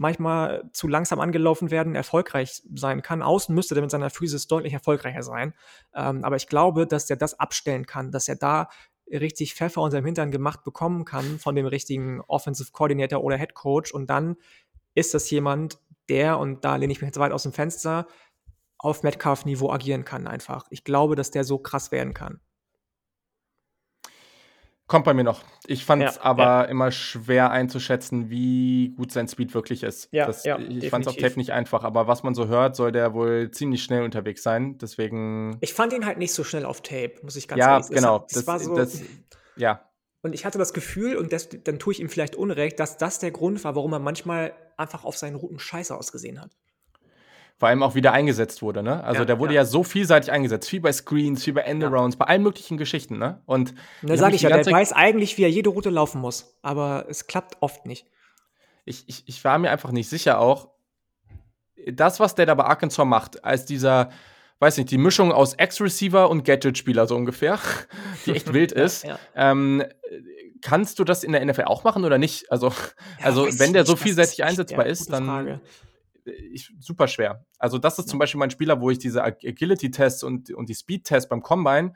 manchmal 0.00 0.62
zu 0.72 0.88
langsam 0.88 1.20
angelaufen 1.20 1.70
werden, 1.70 1.94
erfolgreich 1.94 2.62
sein 2.74 3.02
kann. 3.02 3.20
Außen 3.20 3.54
müsste 3.54 3.74
der 3.74 3.82
mit 3.82 3.90
seiner 3.90 4.08
Physis 4.08 4.46
deutlich 4.46 4.72
erfolgreicher 4.72 5.22
sein. 5.22 5.52
Ähm, 5.94 6.24
aber 6.24 6.36
ich 6.36 6.46
glaube, 6.46 6.86
dass 6.86 7.04
der 7.04 7.18
das 7.18 7.38
abstellen 7.38 7.84
kann, 7.84 8.10
dass 8.10 8.26
er 8.26 8.36
da 8.36 8.70
richtig 9.12 9.54
Pfeffer 9.54 9.82
unter 9.82 10.00
dem 10.00 10.06
Hintern 10.06 10.30
gemacht 10.30 10.64
bekommen 10.64 11.04
kann 11.04 11.38
von 11.38 11.54
dem 11.54 11.66
richtigen 11.66 12.22
Offensive 12.22 12.72
Coordinator 12.72 13.22
oder 13.22 13.36
Head 13.36 13.52
Coach. 13.52 13.92
Und 13.92 14.08
dann 14.08 14.36
ist 14.94 15.12
das 15.12 15.28
jemand, 15.28 15.78
der, 16.08 16.38
und 16.38 16.64
da 16.64 16.76
lehne 16.76 16.94
ich 16.94 17.02
mich 17.02 17.08
jetzt 17.08 17.18
weit 17.18 17.32
aus 17.32 17.42
dem 17.42 17.52
Fenster, 17.52 18.06
auf 18.78 19.02
Metcalf-Niveau 19.02 19.70
agieren 19.70 20.06
kann 20.06 20.26
einfach. 20.26 20.66
Ich 20.70 20.82
glaube, 20.82 21.14
dass 21.14 21.30
der 21.30 21.44
so 21.44 21.58
krass 21.58 21.92
werden 21.92 22.14
kann. 22.14 22.40
Kommt 24.90 25.04
bei 25.04 25.14
mir 25.14 25.22
noch. 25.22 25.44
Ich 25.68 25.84
fand 25.84 26.02
es 26.02 26.16
Ja, 26.16 26.22
aber 26.22 26.42
ja. 26.42 26.62
immer 26.64 26.90
schwer 26.90 27.52
einzuschätzen, 27.52 28.28
wie 28.28 28.92
gut 28.96 29.12
sein 29.12 29.28
Speed 29.28 29.54
wirklich 29.54 29.84
ist. 29.84 30.08
Ja, 30.10 30.26
das, 30.26 30.42
ja, 30.42 30.58
ich 30.58 30.90
fand 30.90 31.06
es 31.06 31.12
auf. 31.12 31.16
Tape 31.16 31.36
nicht 31.36 31.52
einfach, 31.52 31.84
aber 31.84 32.08
was 32.08 32.24
man 32.24 32.34
so 32.34 32.48
hört, 32.48 32.74
soll 32.74 32.90
der 32.90 33.14
wohl 33.14 33.52
ziemlich 33.52 33.84
schnell 33.84 34.02
unterwegs 34.02 34.42
sein. 34.42 34.78
Deswegen, 34.78 35.56
Ich 35.60 35.74
fand 35.74 35.92
ihn 35.92 36.06
halt 36.06 36.18
nicht 36.18 36.34
so 36.34 36.42
schnell 36.42 36.64
auf 36.64 36.82
Tape, 36.82 37.12
muss 37.22 37.36
ich 37.36 37.46
ganz 37.46 37.60
ja, 37.60 37.74
ehrlich 37.74 37.84
sagen. 37.84 37.94
Es 37.94 38.02
genau. 38.02 38.26
Es 38.28 38.46
war 38.48 38.58
so, 38.58 38.74
das, 38.74 39.00
ja, 39.54 39.88
Und 40.22 40.34
ich 40.34 40.44
hatte 40.44 40.58
das 40.58 40.74
Gefühl, 40.74 41.16
und 41.16 41.32
das, 41.32 41.48
dann 41.62 41.78
tue 41.78 41.92
ich 41.92 42.00
ihm 42.00 42.08
vielleicht 42.08 42.34
Unrecht, 42.34 42.80
dass 42.80 42.96
das 42.96 43.20
der 43.20 43.30
Grund 43.30 43.62
war, 43.62 43.76
warum 43.76 43.92
er 43.92 44.00
manchmal 44.00 44.54
einfach 44.76 45.04
auf 45.04 45.16
seinen 45.16 45.36
Routen 45.36 45.60
scheiße 45.60 45.96
ausgesehen 45.96 46.40
hat. 46.40 46.50
Vor 47.60 47.68
allem 47.68 47.82
auch 47.82 47.94
wieder 47.94 48.12
eingesetzt 48.12 48.62
wurde, 48.62 48.82
ne? 48.82 49.04
Also 49.04 49.20
Ja, 49.20 49.24
der 49.26 49.38
wurde 49.38 49.52
ja. 49.52 49.60
ja. 49.60 49.64
so 49.66 49.84
vielseitig 49.84 50.32
eingesetzt, 50.32 50.66
viel 50.66 50.80
bei 50.80 50.92
Screens, 50.92 51.44
viel 51.44 51.52
bei 51.52 51.60
Endarounds, 51.60 52.16
bei 52.16 52.24
allen 52.24 52.42
möglichen 52.42 52.78
Geschichten, 52.78 53.18
ne? 53.18 53.42
Und 53.44 53.74
die 54.00 54.06
da 54.06 54.16
sage 54.16 54.34
ich 54.34 54.40
ja, 54.40 54.48
der 54.48 54.64
weiß 54.64 54.94
eigentlich, 54.94 55.36
wie 55.36 55.42
er 55.42 55.50
jede 55.50 55.68
Route 55.68 55.90
laufen 55.90 56.22
muss. 56.22 56.58
Aber 56.62 57.04
es 57.10 57.26
klappt 57.26 57.58
oft 57.60 57.84
nicht. 57.84 58.06
ich, 58.86 59.04
ich, 59.08 59.24
ich 59.26 59.44
war 59.44 59.58
mir 59.58 59.70
einfach 59.70 59.92
nicht 59.92 60.08
sicher 60.08 60.40
auch, 60.40 60.70
das, 61.86 62.18
was 62.18 62.34
der 62.34 62.46
da 62.46 62.54
bei 62.54 62.64
Arkansas 62.64 63.06
macht, 63.06 63.44
als 63.44 63.66
dieser, 63.66 64.08
weiß 64.60 64.78
nicht, 64.78 64.90
die 64.90 64.98
Mischung 64.98 65.30
aus 65.30 65.52
Ex-Receiver 65.52 66.30
und 66.30 66.44
Gadget-Spieler 66.44 67.06
so 67.06 67.14
ungefähr, 67.14 67.58
die 68.24 68.32
echt 68.32 68.50
wild 68.54 68.72
ist. 68.72 69.04
Ja, 69.04 69.18
Ähm, 69.34 69.84
kannst 70.62 70.98
du 70.98 71.04
das 71.04 71.24
in 71.24 71.32
der 71.32 71.44
NFL 71.44 71.64
auch 71.64 71.84
machen 71.84 72.06
oder 72.06 72.16
nicht? 72.16 72.50
Also, 72.50 72.68
Ja, 72.68 73.26
also 73.26 73.46
wenn 73.58 73.74
der 73.74 73.84
so 73.84 73.96
vielseitig 73.96 74.44
einsetzbar 74.44 74.86
ja, 74.86 74.92
ist, 74.92 75.12
dann 75.12 75.26
Frage. 75.26 75.60
Ich, 76.24 76.72
super 76.78 77.08
schwer. 77.08 77.44
Also, 77.58 77.78
das 77.78 77.98
ist 77.98 78.08
zum 78.08 78.18
Beispiel 78.18 78.38
mein 78.38 78.50
Spieler, 78.50 78.80
wo 78.80 78.90
ich 78.90 78.98
diese 78.98 79.22
Ag- 79.22 79.44
Agility-Tests 79.44 80.22
und, 80.22 80.50
und 80.52 80.68
die 80.68 80.74
Speed-Tests 80.74 81.28
beim 81.28 81.42
Combine, 81.42 81.94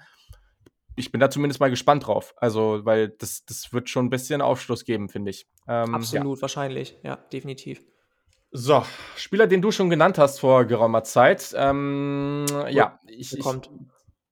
ich 0.97 1.11
bin 1.11 1.21
da 1.21 1.29
zumindest 1.29 1.61
mal 1.61 1.71
gespannt 1.71 2.07
drauf. 2.07 2.35
Also, 2.37 2.85
weil 2.85 3.09
das, 3.09 3.45
das 3.45 3.73
wird 3.73 3.89
schon 3.91 4.07
ein 4.07 4.11
bisschen 4.11 4.41
Aufschluss 4.41 4.85
geben, 4.85 5.09
finde 5.09 5.31
ich. 5.31 5.47
Ähm, 5.67 5.91
Ja. 5.91 5.95
Absolut, 5.95 6.41
wahrscheinlich. 6.41 6.97
Ja, 7.03 7.17
definitiv. 7.33 7.83
So, 8.53 8.85
Spieler, 9.17 9.49
den 9.49 9.61
du 9.63 9.73
schon 9.73 9.91
genannt 9.91 10.17
hast 10.17 10.39
vor 10.39 10.65
geraumer 10.65 11.03
Zeit. 11.03 11.53
Ähm, 11.59 12.47
ja, 12.71 13.01
ich, 13.09 13.37
ich 13.37 13.45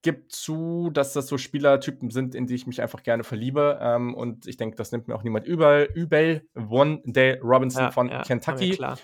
gebe 0.03 0.29
zu, 0.29 0.91
dass 0.93 1.13
das 1.13 1.27
so 1.27 1.39
Spielertypen 1.39 2.11
sind, 2.11 2.37
in 2.37 2.47
die 2.47 2.55
ich 2.55 2.69
mich 2.69 2.81
einfach 2.81 3.03
gerne 3.03 3.25
verliebe. 3.25 3.81
Ähm, 3.83 4.15
und 4.15 4.47
ich 4.47 4.57
denke, 4.57 4.77
das 4.77 4.93
nimmt 4.93 5.09
mir 5.09 5.17
auch 5.17 5.25
niemand 5.25 5.47
übel. 5.47 5.89
Übel. 5.93 6.49
One 6.55 7.03
Day 7.05 7.41
Robinson 7.43 7.83
Ja, 7.85 7.91
von 7.91 8.09
ja, 8.11 8.23
Kentucky. 8.23 8.71
Klar. 8.71 8.99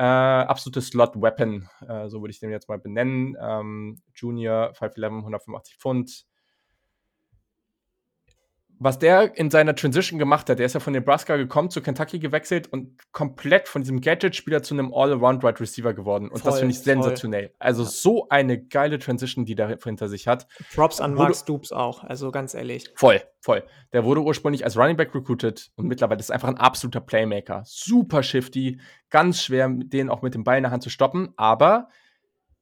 Äh, 0.00 0.02
absolutes 0.02 0.86
Slot-Weapon, 0.86 1.68
äh, 1.86 2.08
so 2.08 2.22
würde 2.22 2.30
ich 2.30 2.40
den 2.40 2.50
jetzt 2.50 2.70
mal 2.70 2.78
benennen. 2.78 3.36
Ähm, 3.38 4.00
Junior, 4.14 4.72
5'11, 4.72 5.18
185 5.18 5.76
Pfund. 5.76 6.24
Was 8.82 8.98
der 8.98 9.36
in 9.36 9.50
seiner 9.50 9.74
Transition 9.74 10.18
gemacht 10.18 10.48
hat, 10.48 10.58
der 10.58 10.64
ist 10.64 10.72
ja 10.72 10.80
von 10.80 10.94
Nebraska 10.94 11.36
gekommen, 11.36 11.68
zu 11.68 11.82
Kentucky 11.82 12.18
gewechselt 12.18 12.66
und 12.72 12.96
komplett 13.12 13.68
von 13.68 13.82
diesem 13.82 14.00
Gadget-Spieler 14.00 14.62
zu 14.62 14.72
einem 14.72 14.94
All-Around-Wide 14.94 15.60
Receiver 15.60 15.92
geworden. 15.92 16.28
Und 16.30 16.36
das 16.46 16.54
Voll, 16.54 16.60
finde 16.60 16.72
ich 16.72 16.78
voll. 16.78 16.84
sensationell. 16.86 17.52
Also 17.58 17.82
Ja. 17.82 17.88
so 17.90 18.28
eine 18.30 18.58
geile 18.58 18.98
Transition, 18.98 19.44
die 19.44 19.54
da 19.54 19.68
hinter 19.68 20.08
sich 20.08 20.26
hat. 20.26 20.46
Props 20.74 20.98
an 20.98 21.12
Mark 21.12 21.36
Stoops 21.36 21.72
auch, 21.72 22.02
also 22.04 22.30
ganz 22.30 22.54
ehrlich. 22.54 22.90
Voll, 22.96 23.20
voll. 23.42 23.64
Der 23.92 24.04
wurde 24.04 24.22
ursprünglich 24.22 24.64
als 24.64 24.78
Running 24.78 24.96
Back 24.96 25.14
recruited 25.14 25.70
und 25.76 25.86
mittlerweile 25.86 26.20
ist 26.20 26.32
einfach 26.32 26.48
ein 26.48 26.56
absoluter 26.56 27.02
Playmaker. 27.02 27.62
Super 27.66 28.22
shifty, 28.22 28.80
ganz 29.10 29.42
schwer, 29.42 29.68
den 29.70 30.08
auch 30.08 30.22
mit 30.22 30.34
dem 30.34 30.42
Ball 30.42 30.56
in 30.56 30.62
der 30.62 30.72
Hand 30.72 30.82
zu 30.82 30.88
stoppen, 30.88 31.34
aber 31.36 31.88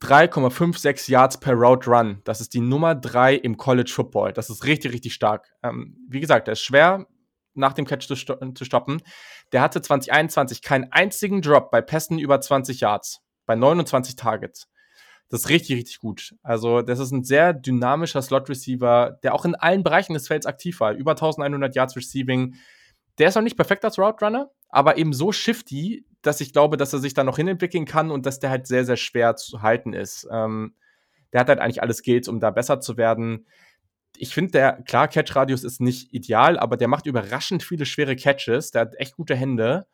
3,56 0.03 1.11
Yards 1.11 1.39
per 1.39 1.55
Route 1.55 1.91
Run. 1.91 2.21
Das 2.25 2.41
ist 2.41 2.55
die 2.55 2.61
Nummer 2.61 2.95
3 2.95 3.35
im 3.35 3.57
College 3.57 3.91
Football. 3.93 4.33
Das 4.33 4.49
ist 4.49 4.65
richtig, 4.65 4.93
richtig 4.93 5.15
stark. 5.15 5.49
Ähm, 5.63 5.97
wie 6.09 6.21
gesagt, 6.21 6.47
der 6.47 6.53
ist 6.53 6.63
schwer 6.63 7.07
nach 7.55 7.73
dem 7.73 7.85
Catch 7.85 8.07
zu, 8.07 8.15
sto 8.15 8.37
zu 8.53 8.65
stoppen. 8.65 9.03
Der 9.53 9.61
hatte 9.61 9.83
2021 9.83 10.63
keinen 10.63 10.93
einzigen 10.93 11.43
Drop 11.43 11.71
bei 11.71 11.81
Pässen 11.81 12.19
über 12.19 12.41
20 12.41 12.81
Yards, 12.81 13.21
bei 13.47 13.57
29 13.57 14.15
Targets. 14.15 14.69
Das 15.29 15.41
ist 15.41 15.49
richtig, 15.51 15.77
richtig 15.77 15.99
gut. 15.99 16.35
Also, 16.43 16.81
das 16.81 17.01
ist 17.01 17.11
ein 17.11 17.25
sehr 17.25 17.53
dynamischer 17.53 18.23
Slot-Receiver, 18.23 19.19
der 19.23 19.35
auch 19.35 19.45
in 19.45 19.55
allen 19.55 19.83
Bereichen 19.83 20.15
des 20.15 20.27
Felds 20.27 20.47
aktiv 20.47 20.81
war. 20.81 20.93
Über 20.93 21.13
1100 21.13 21.75
Yards 21.75 21.97
Receiving. 21.97 22.55
Der 23.19 23.29
ist 23.29 23.35
noch 23.35 23.43
nicht 23.43 23.57
perfekt 23.57 23.85
als 23.85 23.99
Route 23.99 24.25
Runner, 24.25 24.51
aber 24.69 24.97
eben 24.99 25.13
so 25.13 25.33
shifty, 25.33 26.05
dass 26.23 26.41
ich 26.41 26.53
glaube, 26.53 26.77
dass 26.77 26.93
er 26.93 26.99
sich 26.99 27.15
da 27.15 27.25
noch 27.25 27.37
hinentwickeln 27.37 27.85
kann 27.85 28.11
und 28.11 28.27
dass 28.27 28.39
der 28.41 28.51
halt 28.51 28.67
sehr, 28.67 28.85
sehr 28.85 28.97
schwer 28.97 29.37
zu 29.37 29.63
halten 29.63 29.93
ist. 29.93 30.27
Ähm, 30.31 30.75
der 31.33 31.41
hat 31.41 31.49
halt 31.49 31.59
eigentlich 31.59 31.83
alle 31.83 31.95
Skills, 31.95 32.29
um 32.29 32.41
da 32.41 32.51
besser 32.51 32.81
zu 32.81 32.97
werden. 32.97 33.47
Ich 34.17 34.35
finde, 34.35 34.53
der, 34.53 34.83
klar, 34.83 35.09
Catch-Radius 35.09 35.65
ist 35.65 35.81
nicht 35.81 36.13
ideal, 36.13 36.59
aber 36.59 36.77
der 36.77 36.89
macht 36.89 37.07
überraschend 37.07 37.63
viele 37.63 37.87
schwere 37.87 38.17
Catches. 38.17 38.71
Der 38.71 38.83
hat 38.83 38.95
echt 38.97 39.17
gute 39.17 39.37
Hände. 39.37 39.87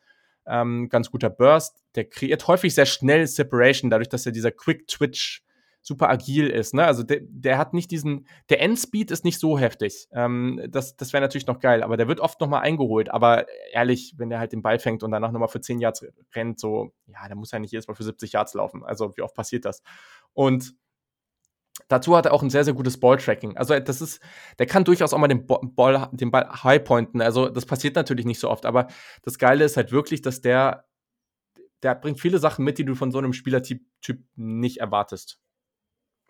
Ähm, 0.47 0.89
ganz 0.89 1.11
guter 1.11 1.31
Burst. 1.31 1.85
Der 1.95 2.05
kreiert 2.05 2.47
häufig 2.47 2.75
sehr 2.75 2.87
schnell 2.87 3.27
Separation, 3.27 3.91
dadurch, 3.91 4.09
dass 4.09 4.27
er 4.27 4.33
dieser 4.33 4.51
Quick 4.51 4.87
Twitch 4.87 5.43
super 5.85 6.09
agil 6.09 6.49
ist. 6.49 6.75
Ne? 6.75 6.85
Also 6.85 7.03
der, 7.03 7.21
der 7.23 7.59
hat 7.59 7.75
nicht 7.75 7.91
diesen, 7.91 8.27
der 8.49 8.61
Endspeed 8.61 9.11
ist 9.11 9.25
nicht 9.25 9.39
so 9.39 9.59
heftig. 9.59 10.09
Ähm, 10.13 10.61
das 10.69 10.97
das 10.97 11.13
wäre 11.13 11.21
natürlich 11.21 11.47
noch 11.47 11.61
geil, 11.61 11.83
aber 11.83 11.97
der 11.97 12.09
wird 12.09 12.21
oft 12.21 12.41
nochmal 12.41 12.63
eingeholt. 12.63 13.13
Aber 13.13 13.47
ehrlich, 13.73 14.15
wenn 14.17 14.31
der 14.31 14.39
halt 14.39 14.53
den 14.53 14.63
Ball 14.63 14.79
fängt 14.79 15.03
und 15.03 15.11
danach 15.11 15.31
nochmal 15.31 15.49
für 15.49 15.61
10 15.61 15.81
Yards 15.81 16.05
rennt, 16.35 16.59
so, 16.59 16.93
ja, 17.07 17.29
der 17.29 17.37
muss 17.37 17.53
ja 17.53 17.59
nicht 17.59 17.73
jedes 17.73 17.87
Mal 17.87 17.95
für 17.95 18.03
70 18.03 18.33
Yards 18.33 18.55
laufen. 18.55 18.83
Also 18.83 19.15
wie 19.17 19.23
oft 19.23 19.35
passiert 19.35 19.67
das? 19.67 19.83
Und 20.33 20.75
Dazu 21.89 22.17
hat 22.17 22.27
er 22.27 22.33
auch 22.33 22.43
ein 22.43 22.51
sehr, 22.51 22.65
sehr 22.65 22.73
gutes 22.73 23.01
Balltracking. 23.01 23.57
Also 23.57 23.79
das 23.79 24.01
ist, 24.01 24.21
der 24.61 24.67
kann 24.67 24.85
durchaus 24.85 25.13
auch 25.13 25.19
mal 25.19 25.27
den 25.27 25.45
Ball, 25.47 26.09
den 26.13 26.31
Ball 26.31 26.49
highpointen. 26.63 27.21
Also 27.21 27.49
das 27.49 27.67
passiert 27.67 27.97
natürlich 27.97 28.25
nicht 28.27 28.39
so 28.39 28.49
oft, 28.49 28.65
aber 28.65 28.87
das 29.23 29.39
Geile 29.39 29.65
ist 29.65 29.77
halt 29.77 29.91
wirklich, 29.91 30.23
dass 30.23 30.41
der, 30.41 30.85
der 31.83 31.97
bringt 31.97 32.21
viele 32.21 32.39
Sachen 32.39 32.65
mit, 32.65 32.79
die 32.79 32.85
du 32.85 32.95
von 32.95 33.11
so 33.11 33.19
einem 33.19 33.33
Spielertyp 33.33 33.83
nicht 34.37 34.79
erwartest. 34.79 35.41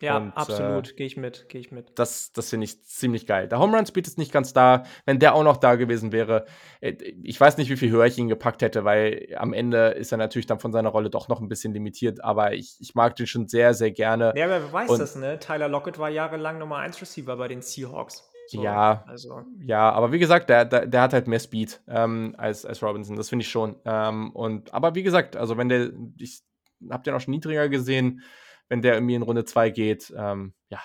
Ja, 0.01 0.17
und, 0.17 0.31
absolut, 0.35 0.91
äh, 0.91 0.95
gehe 0.95 1.07
ich 1.07 1.15
mit, 1.15 1.47
gehe 1.47 1.61
ich 1.61 1.71
mit. 1.71 1.97
Das, 1.97 2.33
das 2.33 2.49
finde 2.49 2.65
ich 2.65 2.83
ziemlich 2.83 3.25
geil. 3.25 3.47
Der 3.47 3.59
Home 3.59 3.77
Run 3.77 3.85
Speed 3.85 4.07
ist 4.07 4.17
nicht 4.17 4.33
ganz 4.33 4.51
da. 4.51 4.83
Wenn 5.05 5.19
der 5.19 5.33
auch 5.33 5.43
noch 5.43 5.55
da 5.55 5.75
gewesen 5.75 6.11
wäre, 6.11 6.45
äh, 6.81 6.91
ich 7.23 7.39
weiß 7.39 7.57
nicht, 7.57 7.69
wie 7.69 7.77
viel 7.77 7.91
höher 7.91 8.05
ich 8.05 8.17
ihn 8.17 8.27
gepackt 8.27 8.61
hätte, 8.61 8.83
weil 8.83 9.33
am 9.37 9.53
Ende 9.53 9.89
ist 9.89 10.11
er 10.11 10.17
natürlich 10.17 10.47
dann 10.47 10.59
von 10.59 10.73
seiner 10.73 10.89
Rolle 10.89 11.09
doch 11.09 11.29
noch 11.29 11.39
ein 11.39 11.47
bisschen 11.47 11.73
limitiert, 11.73 12.23
aber 12.23 12.53
ich, 12.53 12.75
ich 12.79 12.93
mag 12.93 13.15
den 13.15 13.25
schon 13.25 13.47
sehr, 13.47 13.73
sehr 13.73 13.91
gerne. 13.91 14.33
Ja, 14.35 14.45
aber 14.45 14.63
wer 14.63 14.73
weiß 14.73 14.89
und, 14.89 14.99
das, 14.99 15.15
ne? 15.15 15.39
Tyler 15.39 15.69
Lockett 15.69 15.97
war 15.97 16.09
jahrelang 16.09 16.59
Nummer 16.59 16.77
1 16.77 17.01
Receiver 17.01 17.37
bei 17.37 17.47
den 17.47 17.61
Seahawks. 17.61 18.29
So, 18.47 18.61
ja, 18.61 19.03
also. 19.07 19.41
ja, 19.65 19.89
aber 19.91 20.11
wie 20.11 20.19
gesagt, 20.19 20.49
der, 20.49 20.65
der, 20.65 20.85
der 20.85 21.01
hat 21.01 21.13
halt 21.13 21.27
mehr 21.27 21.39
Speed 21.39 21.81
ähm, 21.87 22.35
als, 22.37 22.65
als 22.65 22.83
Robinson, 22.83 23.15
das 23.15 23.29
finde 23.29 23.43
ich 23.43 23.49
schon. 23.49 23.77
Ähm, 23.85 24.31
und, 24.33 24.73
aber 24.73 24.93
wie 24.93 25.03
gesagt, 25.03 25.35
also 25.35 25.57
wenn 25.57 25.69
der, 25.69 25.91
ich 26.19 26.43
habe 26.91 27.03
den 27.03 27.15
auch 27.15 27.21
schon 27.21 27.31
niedriger 27.31 27.69
gesehen, 27.69 28.21
wenn 28.69 28.81
der 28.81 28.95
irgendwie 28.95 29.15
in 29.15 29.21
Runde 29.21 29.45
2 29.45 29.69
geht, 29.69 30.13
ähm, 30.15 30.53
ja, 30.69 30.79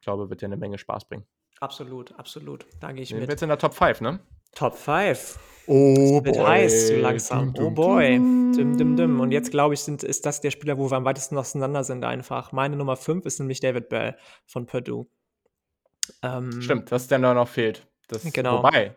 ich 0.00 0.04
glaube, 0.04 0.30
wird 0.30 0.42
der 0.42 0.48
eine 0.48 0.56
Menge 0.56 0.78
Spaß 0.78 1.06
bringen. 1.06 1.26
Absolut, 1.60 2.18
absolut. 2.18 2.66
Da 2.80 2.92
gehe 2.92 3.02
ich 3.02 3.10
Den 3.10 3.20
mit. 3.20 3.30
Jetzt 3.30 3.42
in 3.42 3.48
der 3.48 3.58
Top 3.58 3.74
5, 3.74 4.00
ne? 4.00 4.20
Top 4.54 4.76
5. 4.76 5.38
Oh 5.66 6.20
boy. 6.20 6.24
Wird 6.24 6.46
heiß 6.46 6.92
langsam. 6.96 7.54
Dum, 7.54 7.54
dum, 7.54 7.66
oh 7.66 7.70
boy. 7.70 8.10
Dim, 8.10 8.76
dim, 8.76 8.96
dim. 8.96 9.20
Und 9.20 9.30
jetzt, 9.30 9.50
glaube 9.50 9.74
ich, 9.74 9.80
sind, 9.80 10.02
ist 10.02 10.26
das 10.26 10.40
der 10.40 10.50
Spieler, 10.50 10.76
wo 10.78 10.90
wir 10.90 10.96
am 10.96 11.04
weitesten 11.04 11.38
auseinander 11.38 11.84
sind 11.84 12.04
einfach. 12.04 12.52
Meine 12.52 12.76
Nummer 12.76 12.96
5 12.96 13.24
ist 13.24 13.38
nämlich 13.38 13.60
David 13.60 13.88
Bell 13.88 14.16
von 14.46 14.66
Purdue. 14.66 15.06
Ähm, 16.22 16.60
Stimmt, 16.60 16.90
was 16.90 17.08
denn 17.08 17.22
da 17.22 17.32
noch 17.32 17.48
fehlt. 17.48 17.86
Das, 18.08 18.30
genau. 18.32 18.58
Wobei, 18.58 18.94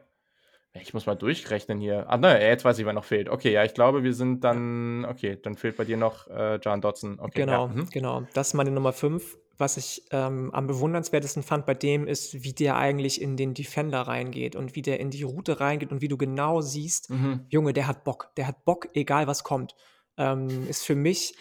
ich 0.81 0.93
muss 0.93 1.05
mal 1.05 1.15
durchrechnen 1.15 1.79
hier. 1.79 2.09
Ah, 2.09 2.17
ne, 2.17 2.41
jetzt 2.41 2.65
weiß 2.65 2.79
ich, 2.79 2.85
wer 2.85 2.93
noch 2.93 3.03
fehlt. 3.03 3.29
Okay, 3.29 3.51
ja, 3.51 3.63
ich 3.63 3.73
glaube, 3.73 4.03
wir 4.03 4.13
sind 4.13 4.43
dann. 4.43 5.05
Okay, 5.05 5.37
dann 5.41 5.55
fehlt 5.55 5.77
bei 5.77 5.85
dir 5.85 5.97
noch 5.97 6.27
äh, 6.27 6.55
John 6.55 6.81
Dodson. 6.81 7.19
Okay, 7.19 7.41
genau, 7.41 7.67
ja. 7.67 7.73
mhm. 7.73 7.89
genau. 7.89 8.23
Das 8.33 8.47
ist 8.47 8.53
meine 8.53 8.71
Nummer 8.71 8.93
5. 8.93 9.37
Was 9.59 9.77
ich 9.77 10.03
ähm, 10.11 10.53
am 10.53 10.67
bewundernswertesten 10.67 11.41
fand 11.41 11.65
bei 11.65 11.73
dem 11.73 12.05
ist, 12.05 12.43
wie 12.43 12.53
der 12.53 12.75
eigentlich 12.75 13.19
in 13.19 13.37
den 13.37 13.55
Defender 13.55 14.01
reingeht 14.01 14.55
und 14.55 14.75
wie 14.75 14.83
der 14.83 14.99
in 14.99 15.09
die 15.09 15.23
Route 15.23 15.59
reingeht 15.59 15.91
und 15.91 16.01
wie 16.01 16.07
du 16.07 16.17
genau 16.17 16.61
siehst, 16.61 17.09
mhm. 17.09 17.45
Junge, 17.49 17.73
der 17.73 17.87
hat 17.87 18.03
Bock. 18.03 18.29
Der 18.37 18.47
hat 18.47 18.65
Bock, 18.65 18.89
egal 18.93 19.25
was 19.25 19.43
kommt. 19.43 19.75
Ähm, 20.17 20.67
ist 20.69 20.85
für 20.85 20.95
mich 20.95 21.35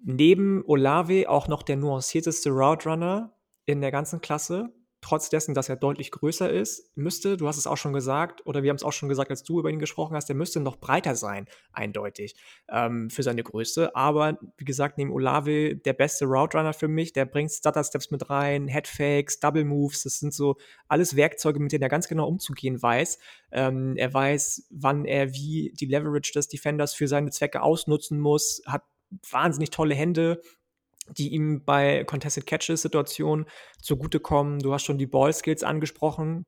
neben 0.00 0.64
Olave 0.66 1.30
auch 1.30 1.48
noch 1.48 1.62
der 1.62 1.76
nuancierteste 1.76 2.50
Route 2.50 2.90
Runner 2.90 3.32
in 3.64 3.80
der 3.80 3.90
ganzen 3.90 4.20
Klasse 4.20 4.72
trotz 5.00 5.28
dessen, 5.28 5.54
dass 5.54 5.68
er 5.68 5.76
deutlich 5.76 6.10
größer 6.10 6.50
ist, 6.50 6.90
müsste, 6.96 7.36
du 7.36 7.46
hast 7.46 7.58
es 7.58 7.66
auch 7.66 7.76
schon 7.76 7.92
gesagt, 7.92 8.44
oder 8.46 8.62
wir 8.62 8.70
haben 8.70 8.76
es 8.76 8.82
auch 8.82 8.92
schon 8.92 9.08
gesagt, 9.08 9.30
als 9.30 9.42
du 9.42 9.60
über 9.60 9.70
ihn 9.70 9.78
gesprochen 9.78 10.16
hast, 10.16 10.28
der 10.28 10.36
müsste 10.36 10.60
noch 10.60 10.76
breiter 10.76 11.14
sein, 11.14 11.46
eindeutig, 11.72 12.34
ähm, 12.68 13.10
für 13.10 13.22
seine 13.22 13.42
Größe. 13.42 13.94
Aber 13.94 14.38
wie 14.56 14.64
gesagt, 14.64 14.98
neben 14.98 15.12
Olave 15.12 15.76
der 15.76 15.92
beste 15.92 16.24
Route 16.24 16.58
Runner 16.58 16.72
für 16.72 16.88
mich, 16.88 17.12
der 17.12 17.24
bringt 17.24 17.52
Stutter 17.52 17.84
Steps 17.84 18.10
mit 18.10 18.30
rein, 18.30 18.68
Headfakes, 18.68 19.38
Double 19.38 19.64
Moves, 19.64 20.02
das 20.02 20.18
sind 20.18 20.34
so 20.34 20.56
alles 20.88 21.16
Werkzeuge, 21.16 21.60
mit 21.60 21.72
denen 21.72 21.82
er 21.82 21.88
ganz 21.88 22.08
genau 22.08 22.26
umzugehen 22.26 22.82
weiß. 22.82 23.18
Ähm, 23.52 23.96
er 23.96 24.12
weiß, 24.12 24.66
wann 24.70 25.04
er 25.04 25.32
wie 25.34 25.72
die 25.78 25.86
Leverage 25.86 26.32
des 26.32 26.48
Defenders 26.48 26.94
für 26.94 27.08
seine 27.08 27.30
Zwecke 27.30 27.62
ausnutzen 27.62 28.18
muss, 28.18 28.62
hat 28.66 28.82
wahnsinnig 29.30 29.70
tolle 29.70 29.94
Hände, 29.94 30.40
die 31.10 31.32
ihm 31.32 31.64
bei 31.64 32.04
Contested 32.04 32.46
Catches 32.46 32.82
Situationen 32.82 33.46
zugutekommen. 33.80 34.58
Du 34.60 34.72
hast 34.72 34.84
schon 34.84 34.98
die 34.98 35.06
Ball 35.06 35.32
Skills 35.32 35.62
angesprochen. 35.62 36.44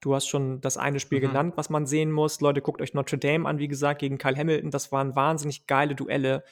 Du 0.00 0.14
hast 0.14 0.28
schon 0.28 0.60
das 0.60 0.76
eine 0.76 1.00
Spiel 1.00 1.18
mhm. 1.18 1.28
genannt, 1.28 1.52
was 1.56 1.70
man 1.70 1.86
sehen 1.86 2.12
muss. 2.12 2.40
Leute, 2.40 2.60
guckt 2.60 2.82
euch 2.82 2.94
Notre 2.94 3.18
Dame 3.18 3.48
an, 3.48 3.58
wie 3.58 3.68
gesagt, 3.68 4.00
gegen 4.00 4.18
Kyle 4.18 4.36
Hamilton. 4.36 4.70
Das 4.70 4.92
waren 4.92 5.16
wahnsinnig 5.16 5.66
geile 5.66 5.94
Duelle. 5.94 6.44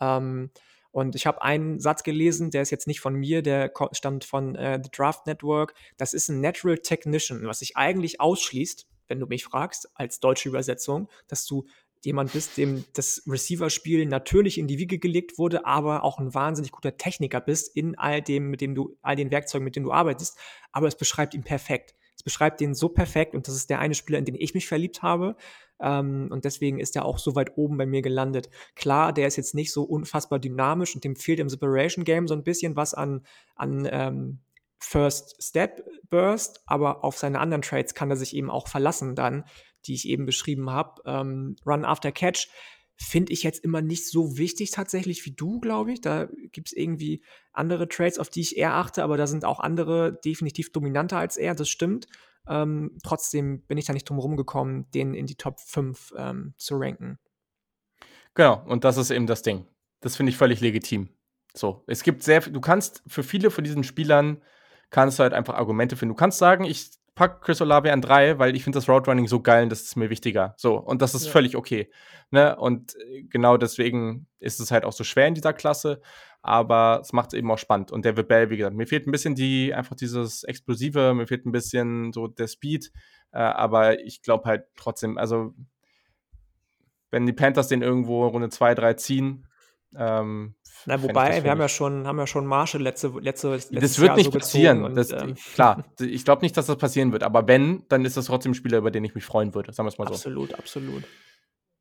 Ähm, 0.00 0.50
und 0.92 1.16
ich 1.16 1.26
habe 1.26 1.42
einen 1.42 1.80
Satz 1.80 2.02
gelesen, 2.02 2.50
der 2.50 2.62
ist 2.62 2.70
jetzt 2.70 2.86
nicht 2.86 3.00
von 3.00 3.14
mir, 3.14 3.42
der 3.42 3.72
stammt 3.92 4.24
von 4.24 4.54
äh, 4.54 4.78
The 4.82 4.90
Draft 4.90 5.26
Network. 5.26 5.74
Das 5.96 6.12
ist 6.12 6.28
ein 6.28 6.40
Natural 6.40 6.78
Technician, 6.78 7.46
was 7.46 7.60
sich 7.60 7.76
eigentlich 7.76 8.20
ausschließt, 8.20 8.86
wenn 9.08 9.18
du 9.18 9.26
mich 9.26 9.42
fragst, 9.42 9.90
als 9.94 10.20
deutsche 10.20 10.50
Übersetzung, 10.50 11.08
dass 11.28 11.46
du 11.46 11.64
jemand 12.04 12.32
bist, 12.32 12.56
dem 12.56 12.84
das 12.94 13.22
Receiver-Spiel 13.26 14.06
natürlich 14.06 14.58
in 14.58 14.66
die 14.66 14.78
Wiege 14.78 14.98
gelegt 14.98 15.38
wurde, 15.38 15.64
aber 15.66 16.04
auch 16.04 16.18
ein 16.18 16.34
wahnsinnig 16.34 16.72
guter 16.72 16.96
Techniker 16.96 17.40
bist 17.40 17.76
in 17.76 17.96
all 17.96 18.22
dem, 18.22 18.50
mit 18.50 18.60
dem 18.60 18.74
du, 18.74 18.96
all 19.02 19.16
den 19.16 19.30
Werkzeugen, 19.30 19.64
mit 19.64 19.76
denen 19.76 19.86
du 19.86 19.92
arbeitest. 19.92 20.38
Aber 20.72 20.88
es 20.88 20.96
beschreibt 20.96 21.34
ihn 21.34 21.44
perfekt. 21.44 21.94
Es 22.16 22.22
beschreibt 22.22 22.60
den 22.60 22.74
so 22.74 22.88
perfekt 22.88 23.34
und 23.34 23.48
das 23.48 23.54
ist 23.54 23.70
der 23.70 23.78
eine 23.78 23.94
Spieler, 23.94 24.18
in 24.18 24.24
den 24.24 24.34
ich 24.34 24.54
mich 24.54 24.68
verliebt 24.68 25.02
habe. 25.02 25.36
Ähm, 25.80 26.28
und 26.30 26.44
deswegen 26.44 26.78
ist 26.78 26.94
er 26.94 27.04
auch 27.04 27.18
so 27.18 27.34
weit 27.34 27.56
oben 27.56 27.76
bei 27.76 27.86
mir 27.86 28.02
gelandet. 28.02 28.50
Klar, 28.74 29.12
der 29.12 29.26
ist 29.26 29.36
jetzt 29.36 29.54
nicht 29.54 29.72
so 29.72 29.82
unfassbar 29.82 30.38
dynamisch 30.38 30.94
und 30.94 31.04
dem 31.04 31.16
fehlt 31.16 31.40
im 31.40 31.48
Separation 31.48 32.04
Game 32.04 32.28
so 32.28 32.34
ein 32.34 32.44
bisschen 32.44 32.76
was 32.76 32.94
an, 32.94 33.26
an 33.56 33.88
ähm, 33.90 34.40
First 34.78 35.42
Step 35.42 35.84
Burst, 36.10 36.62
aber 36.66 37.04
auf 37.04 37.16
seine 37.16 37.40
anderen 37.40 37.62
Trades 37.62 37.94
kann 37.94 38.10
er 38.10 38.16
sich 38.16 38.34
eben 38.34 38.50
auch 38.50 38.68
verlassen 38.68 39.14
dann 39.14 39.44
die 39.86 39.94
ich 39.94 40.08
eben 40.08 40.26
beschrieben 40.26 40.70
habe. 40.70 41.02
Ähm, 41.04 41.56
Run 41.66 41.84
after 41.84 42.12
Catch 42.12 42.48
finde 42.96 43.32
ich 43.32 43.42
jetzt 43.42 43.64
immer 43.64 43.82
nicht 43.82 44.08
so 44.08 44.38
wichtig 44.38 44.70
tatsächlich 44.70 45.24
wie 45.26 45.32
du, 45.32 45.60
glaube 45.60 45.92
ich. 45.92 46.00
Da 46.00 46.28
gibt 46.52 46.68
es 46.68 46.72
irgendwie 46.72 47.22
andere 47.52 47.88
Trades, 47.88 48.18
auf 48.18 48.28
die 48.28 48.40
ich 48.40 48.56
eher 48.56 48.74
achte, 48.74 49.02
aber 49.02 49.16
da 49.16 49.26
sind 49.26 49.44
auch 49.44 49.60
andere 49.60 50.18
definitiv 50.24 50.72
dominanter 50.72 51.18
als 51.18 51.36
er, 51.36 51.54
das 51.54 51.68
stimmt. 51.68 52.06
Ähm, 52.48 52.98
trotzdem 53.04 53.62
bin 53.62 53.78
ich 53.78 53.86
da 53.86 53.92
nicht 53.92 54.08
drum 54.08 54.18
rumgekommen, 54.18 54.90
den 54.92 55.14
in 55.14 55.26
die 55.26 55.36
Top 55.36 55.60
5 55.60 56.14
ähm, 56.16 56.54
zu 56.58 56.76
ranken. 56.76 57.18
Genau, 58.34 58.64
und 58.66 58.84
das 58.84 58.96
ist 58.96 59.10
eben 59.10 59.26
das 59.26 59.42
Ding. 59.42 59.66
Das 60.00 60.16
finde 60.16 60.30
ich 60.30 60.36
völlig 60.36 60.60
legitim. 60.60 61.08
So, 61.54 61.84
es 61.86 62.02
gibt 62.02 62.22
sehr, 62.22 62.40
du 62.40 62.60
kannst 62.60 63.02
für 63.06 63.22
viele 63.22 63.50
von 63.50 63.62
diesen 63.62 63.84
Spielern 63.84 64.42
kannst 64.90 65.18
du 65.18 65.22
halt 65.22 65.32
einfach 65.32 65.54
Argumente 65.54 65.96
finden. 65.96 66.14
Du 66.14 66.18
kannst 66.18 66.38
sagen, 66.38 66.64
ich 66.64 66.90
pack 67.22 67.40
Chris 67.40 67.60
Olave 67.60 67.92
an 67.92 68.00
drei, 68.00 68.40
weil 68.40 68.56
ich 68.56 68.64
finde 68.64 68.78
das 68.78 68.88
Roadrunning 68.88 69.28
so 69.28 69.40
geil 69.40 69.62
und 69.62 69.68
das 69.68 69.82
ist 69.82 69.94
mir 69.94 70.10
wichtiger. 70.10 70.54
So, 70.56 70.76
und 70.76 71.02
das 71.02 71.14
ist 71.14 71.26
ja. 71.26 71.30
völlig 71.30 71.54
okay. 71.54 71.88
Ne? 72.32 72.56
Und 72.56 72.96
äh, 72.96 73.22
genau 73.22 73.56
deswegen 73.56 74.26
ist 74.40 74.58
es 74.58 74.72
halt 74.72 74.84
auch 74.84 74.92
so 74.92 75.04
schwer 75.04 75.28
in 75.28 75.34
dieser 75.34 75.52
Klasse, 75.52 76.00
aber 76.40 76.98
es 77.00 77.12
macht 77.12 77.32
es 77.32 77.38
eben 77.38 77.48
auch 77.52 77.58
spannend. 77.58 77.92
Und 77.92 78.04
David 78.04 78.26
Bell, 78.26 78.50
wie 78.50 78.56
gesagt, 78.56 78.74
mir 78.74 78.88
fehlt 78.88 79.06
ein 79.06 79.12
bisschen 79.12 79.36
die, 79.36 79.72
einfach 79.72 79.94
dieses 79.94 80.42
Explosive, 80.42 81.14
mir 81.14 81.28
fehlt 81.28 81.46
ein 81.46 81.52
bisschen 81.52 82.12
so 82.12 82.26
der 82.26 82.48
Speed, 82.48 82.90
äh, 83.30 83.38
aber 83.38 84.00
ich 84.00 84.22
glaube 84.22 84.46
halt 84.46 84.64
trotzdem, 84.74 85.16
also 85.16 85.54
wenn 87.12 87.24
die 87.24 87.32
Panthers 87.32 87.68
den 87.68 87.82
irgendwo 87.82 88.26
Runde 88.26 88.48
2, 88.48 88.74
3 88.74 88.94
ziehen, 88.94 89.46
ähm, 89.96 90.54
na, 90.86 91.02
wobei, 91.02 91.44
wir 91.44 91.50
haben 91.50 91.60
ja 91.60 91.68
schon, 91.68 92.06
haben 92.06 92.18
ja 92.18 92.26
schon 92.26 92.46
Marshall 92.46 92.82
letzte, 92.82 93.08
letzte 93.20 93.50
Das 93.50 93.98
wird 93.98 94.08
Jahr 94.08 94.16
nicht 94.16 94.32
so 94.32 94.38
passieren. 94.38 94.84
Und, 94.84 94.96
das, 94.96 95.12
ähm, 95.12 95.34
klar, 95.54 95.84
ich 96.00 96.24
glaube 96.24 96.42
nicht, 96.42 96.56
dass 96.56 96.66
das 96.66 96.76
passieren 96.76 97.12
wird. 97.12 97.22
Aber 97.22 97.46
wenn, 97.46 97.84
dann 97.88 98.04
ist 98.04 98.16
das 98.16 98.26
trotzdem 98.26 98.52
ein 98.52 98.54
Spieler, 98.54 98.78
über 98.78 98.90
den 98.90 99.04
ich 99.04 99.14
mich 99.14 99.24
freuen 99.24 99.54
würde. 99.54 99.72
Sagen 99.72 99.86
wir 99.86 99.90
es 99.90 99.98
mal 99.98 100.08
so. 100.08 100.14
Absolut, 100.14 100.54
absolut. 100.54 101.04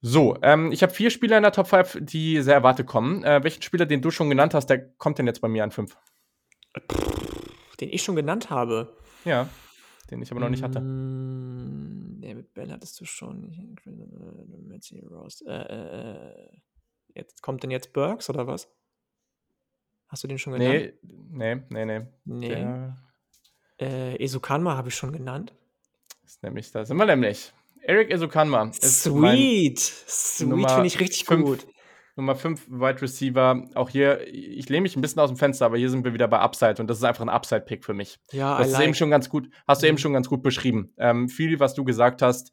So, 0.01 0.38
ähm, 0.41 0.71
ich 0.71 0.83
habe 0.83 0.93
vier 0.93 1.09
Spieler 1.11 1.38
in 1.38 1.43
der 1.43 1.51
Top 1.51 1.67
5, 1.67 1.99
die 2.01 2.41
sehr 2.41 2.55
erwartet 2.55 2.88
kommen. 2.88 3.23
Äh, 3.23 3.43
welchen 3.43 3.61
Spieler, 3.61 3.85
den 3.85 4.01
du 4.01 4.11
schon 4.11 4.29
genannt 4.29 4.53
hast, 4.53 4.67
der 4.67 4.91
kommt 4.93 5.19
denn 5.19 5.27
jetzt 5.27 5.41
bei 5.41 5.47
mir 5.47 5.63
an 5.63 5.71
5? 5.71 5.95
Den 7.79 7.89
ich 7.89 8.03
schon 8.03 8.15
genannt 8.15 8.49
habe. 8.49 8.95
Ja, 9.25 9.47
den 10.09 10.21
ich 10.21 10.31
aber 10.31 10.41
noch 10.41 10.49
nicht 10.49 10.63
hatte. 10.63 10.79
Mm, 10.79 12.19
David 12.21 12.53
Bell 12.53 12.71
hattest 12.71 12.99
du 12.99 13.05
schon. 13.05 13.77
Äh, 15.45 15.51
äh, 15.51 16.31
äh, 16.31 16.61
jetzt 17.15 17.41
kommt 17.41 17.63
denn 17.63 17.71
jetzt 17.71 17.93
Burks 17.93 18.29
oder 18.29 18.47
was? 18.47 18.69
Hast 20.07 20.23
du 20.23 20.27
den 20.27 20.38
schon 20.38 20.53
genannt? 20.53 20.93
Nee, 21.31 21.55
nee, 21.55 21.85
nee, 21.85 21.85
nee. 21.85 22.07
nee. 22.25 22.93
Der 23.79 24.19
äh, 24.19 24.23
Esukanma 24.23 24.75
habe 24.75 24.89
ich 24.89 24.95
schon 24.95 25.11
genannt. 25.11 25.53
Das 26.21 26.33
ist 26.33 26.43
nämlich, 26.43 26.71
da 26.71 26.85
sind 26.85 26.97
wir 26.97 27.05
nämlich. 27.05 27.53
Eric 27.81 28.11
Esukanma. 28.11 28.71
Sweet. 28.73 29.79
Sweet 29.79 30.71
finde 30.71 30.88
ich 30.88 30.99
richtig 30.99 31.25
fünf, 31.25 31.43
gut. 31.43 31.67
Nummer 32.15 32.35
5 32.35 32.69
Wide 32.69 33.01
Receiver. 33.01 33.65
Auch 33.73 33.89
hier, 33.89 34.27
ich 34.27 34.69
lehne 34.69 34.81
mich 34.81 34.95
ein 34.95 35.01
bisschen 35.01 35.19
aus 35.19 35.29
dem 35.29 35.38
Fenster, 35.38 35.65
aber 35.65 35.77
hier 35.77 35.89
sind 35.89 36.03
wir 36.03 36.13
wieder 36.13 36.27
bei 36.27 36.39
Upside 36.39 36.75
und 36.79 36.88
das 36.88 36.97
ist 36.97 37.03
einfach 37.03 37.23
ein 37.23 37.29
Upside-Pick 37.29 37.83
für 37.83 37.93
mich. 37.93 38.19
Ja, 38.31 38.57
das 38.57 38.67
ist 38.67 38.73
like. 38.73 38.83
eben 38.83 38.93
schon 38.93 39.09
ganz 39.09 39.29
gut, 39.29 39.49
hast 39.67 39.81
du 39.81 39.88
eben 39.88 39.95
mhm. 39.95 39.99
schon 39.99 40.13
ganz 40.13 40.27
gut 40.27 40.43
beschrieben. 40.43 40.93
Ähm, 40.97 41.29
viel, 41.29 41.59
was 41.59 41.73
du 41.73 41.83
gesagt 41.83 42.21
hast, 42.21 42.51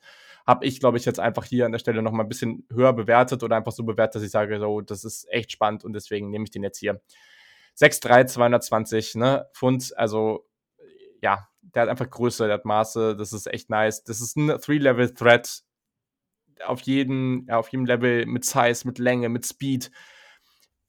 habe 0.49 0.65
ich, 0.65 0.81
glaube 0.81 0.97
ich, 0.97 1.05
jetzt 1.05 1.20
einfach 1.20 1.45
hier 1.45 1.66
an 1.66 1.73
der 1.73 1.79
Stelle 1.79 2.01
noch 2.01 2.11
mal 2.11 2.23
ein 2.23 2.29
bisschen 2.29 2.66
höher 2.73 2.95
bewertet 2.95 3.43
oder 3.43 3.55
einfach 3.55 3.70
so 3.70 3.85
bewertet, 3.85 4.15
dass 4.15 4.23
ich 4.23 4.31
sage, 4.31 4.59
so, 4.59 4.81
das 4.81 5.05
ist 5.05 5.29
echt 5.31 5.53
spannend 5.53 5.85
und 5.85 5.93
deswegen 5.93 6.31
nehme 6.31 6.45
ich 6.45 6.51
den 6.51 6.62
jetzt 6.62 6.79
hier. 6.79 7.03
6'3, 7.79 8.25
220 8.25 9.16
ne, 9.16 9.47
Pfund, 9.53 9.93
also 9.99 10.49
ja, 11.20 11.49
der 11.61 11.83
hat 11.83 11.91
einfach 11.91 12.09
Größe, 12.09 12.47
der 12.47 12.55
hat 12.55 12.65
Maße, 12.65 13.15
das 13.15 13.35
ist 13.35 13.47
echt 13.47 13.69
nice. 13.69 14.05
Das 14.05 14.23
ist 14.23 14.39
ein 14.39 14.59
Three-Level-Threat 14.59 15.65
auf, 16.65 16.81
jeden, 16.81 17.47
ja, 17.47 17.59
auf 17.59 17.69
jedem 17.69 17.85
Level 17.85 18.25
mit 18.25 18.47
Size, 18.47 18.87
mit 18.87 18.99
Länge, 18.99 19.29
mit 19.29 19.45
Speed. 19.45 19.91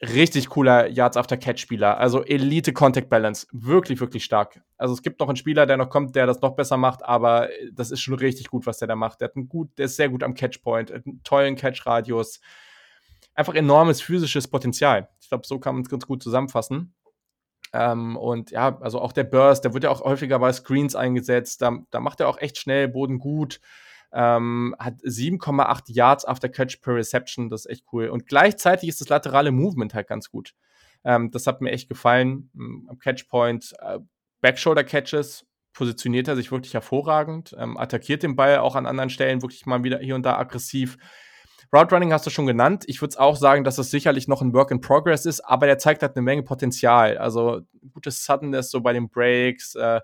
Richtig 0.02 0.48
cooler 0.48 0.88
Yards 0.88 1.18
After 1.18 1.36
Catch-Spieler. 1.36 1.98
Also 1.98 2.24
Elite 2.24 2.72
Contact 2.72 3.10
Balance. 3.10 3.48
Wirklich, 3.52 4.00
wirklich 4.00 4.24
stark. 4.24 4.62
Also 4.78 4.94
es 4.94 5.02
gibt 5.02 5.20
noch 5.20 5.28
einen 5.28 5.36
Spieler, 5.36 5.66
der 5.66 5.76
noch 5.76 5.90
kommt, 5.90 6.16
der 6.16 6.26
das 6.26 6.40
noch 6.40 6.56
besser 6.56 6.78
macht, 6.78 7.04
aber 7.04 7.50
das 7.74 7.92
ist 7.92 8.00
schon 8.00 8.14
richtig 8.14 8.50
gut, 8.50 8.66
was 8.66 8.78
der 8.78 8.88
da 8.88 8.96
macht. 8.96 9.20
Der, 9.20 9.28
hat 9.28 9.36
einen 9.36 9.50
gut, 9.50 9.78
der 9.78 9.86
ist 9.86 9.98
sehr 9.98 10.08
gut 10.08 10.24
am 10.24 10.36
Catchpoint, 10.36 10.92
einen 10.92 11.22
tollen 11.24 11.58
Catch-Radius. 11.58 12.40
Einfach 13.34 13.56
enormes 13.56 14.02
physisches 14.02 14.48
Potenzial. 14.48 15.10
Ich 15.20 15.28
glaube, 15.28 15.46
so 15.46 15.60
kann 15.60 15.76
man 15.76 15.84
es 15.84 15.90
ganz 15.90 16.06
gut 16.06 16.24
zusammenfassen. 16.24 16.94
Ähm, 17.74 18.16
und 18.16 18.52
ja, 18.52 18.80
also 18.80 19.02
auch 19.02 19.12
der 19.12 19.26
Burst, 19.26 19.66
der 19.66 19.74
wird 19.74 19.84
ja 19.84 19.90
auch 19.90 20.02
häufiger 20.02 20.40
bei 20.40 20.52
Screens 20.54 20.96
eingesetzt. 20.96 21.62
Da, 21.62 21.78
da 21.92 22.00
macht 22.00 22.22
er 22.22 22.30
auch 22.30 22.40
echt 22.40 22.58
schnell 22.58 22.88
Boden 22.88 23.20
gut. 23.20 23.60
Ähm, 24.12 24.76
hat 24.80 24.96
7,8 25.02 25.94
Yards 25.94 26.26
after 26.26 26.50
Catch 26.50 26.82
per 26.82 26.96
Reception, 26.96 27.50
das 27.50 27.66
ist 27.66 27.72
echt 27.72 27.86
cool. 27.94 28.10
Und 28.10 28.26
gleichzeitig 28.28 28.90
ist 28.90 29.02
das 29.02 29.10
laterale 29.10 29.52
Movement 29.52 29.94
halt 29.94 30.08
ganz 30.08 30.32
gut. 30.32 30.54
Ähm, 31.04 31.32
das 31.32 31.48
hat 31.48 31.62
mir 31.62 31.72
echt 31.72 31.90
gefallen. 31.90 32.50
Hm, 32.56 32.88
am 32.90 33.00
Catchpoint, 33.00 33.74
äh, 33.82 34.00
Backshoulder 34.42 34.84
Catches, 34.84 35.46
positioniert 35.74 36.28
er 36.28 36.36
sich 36.36 36.52
wirklich 36.52 36.74
hervorragend, 36.74 37.56
ähm, 37.58 37.78
attackiert 37.78 38.24
den 38.24 38.36
Ball 38.36 38.58
auch 38.58 38.76
an 38.76 38.86
anderen 38.86 39.10
Stellen 39.10 39.42
wirklich 39.42 39.66
mal 39.66 39.84
wieder 39.84 40.00
hier 40.00 40.16
und 40.16 40.24
da 40.24 40.38
aggressiv. 40.38 40.98
Route 41.72 41.94
Running 41.94 42.12
hast 42.12 42.26
du 42.26 42.32
schon 42.32 42.48
genannt. 42.48 42.84
Ich 42.88 43.00
würde 43.02 43.20
auch 43.20 43.36
sagen, 43.36 43.64
dass 43.64 43.76
das 43.76 43.92
sicherlich 43.92 44.28
noch 44.28 44.42
ein 44.42 44.54
Work 44.54 44.72
in 44.72 44.82
Progress 44.82 45.26
ist, 45.26 45.42
aber 45.42 45.68
der 45.68 45.78
zeigt 45.78 46.02
halt 46.02 46.16
eine 46.16 46.24
Menge 46.24 46.44
Potenzial. 46.44 47.18
Also 47.18 47.62
gutes 47.94 48.26
Suddenness 48.26 48.72
so 48.72 48.82
bei 48.82 48.92
den 48.92 49.10
Breaks. 49.10 49.76
Äh, 49.76 50.02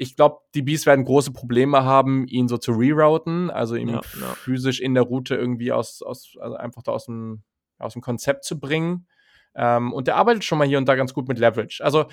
ich 0.00 0.16
glaube, 0.16 0.38
die 0.54 0.62
Bees 0.62 0.86
werden 0.86 1.04
große 1.04 1.30
Probleme 1.30 1.84
haben, 1.84 2.26
ihn 2.26 2.48
so 2.48 2.56
zu 2.56 2.72
rerouten, 2.72 3.50
also 3.50 3.74
ihn 3.74 3.90
ja, 3.90 4.00
ja. 4.18 4.28
physisch 4.34 4.80
in 4.80 4.94
der 4.94 5.02
Route 5.02 5.34
irgendwie 5.34 5.72
aus, 5.72 6.00
aus 6.00 6.38
also 6.40 6.56
einfach 6.56 6.82
da 6.82 6.92
aus 6.92 7.04
dem, 7.04 7.42
aus 7.78 7.92
dem 7.92 8.00
Konzept 8.00 8.44
zu 8.44 8.58
bringen. 8.58 9.06
Ähm, 9.54 9.92
und 9.92 10.06
der 10.06 10.16
arbeitet 10.16 10.42
schon 10.44 10.56
mal 10.56 10.66
hier 10.66 10.78
und 10.78 10.88
da 10.88 10.94
ganz 10.94 11.12
gut 11.12 11.28
mit 11.28 11.38
Leverage. 11.38 11.84
Also 11.84 12.06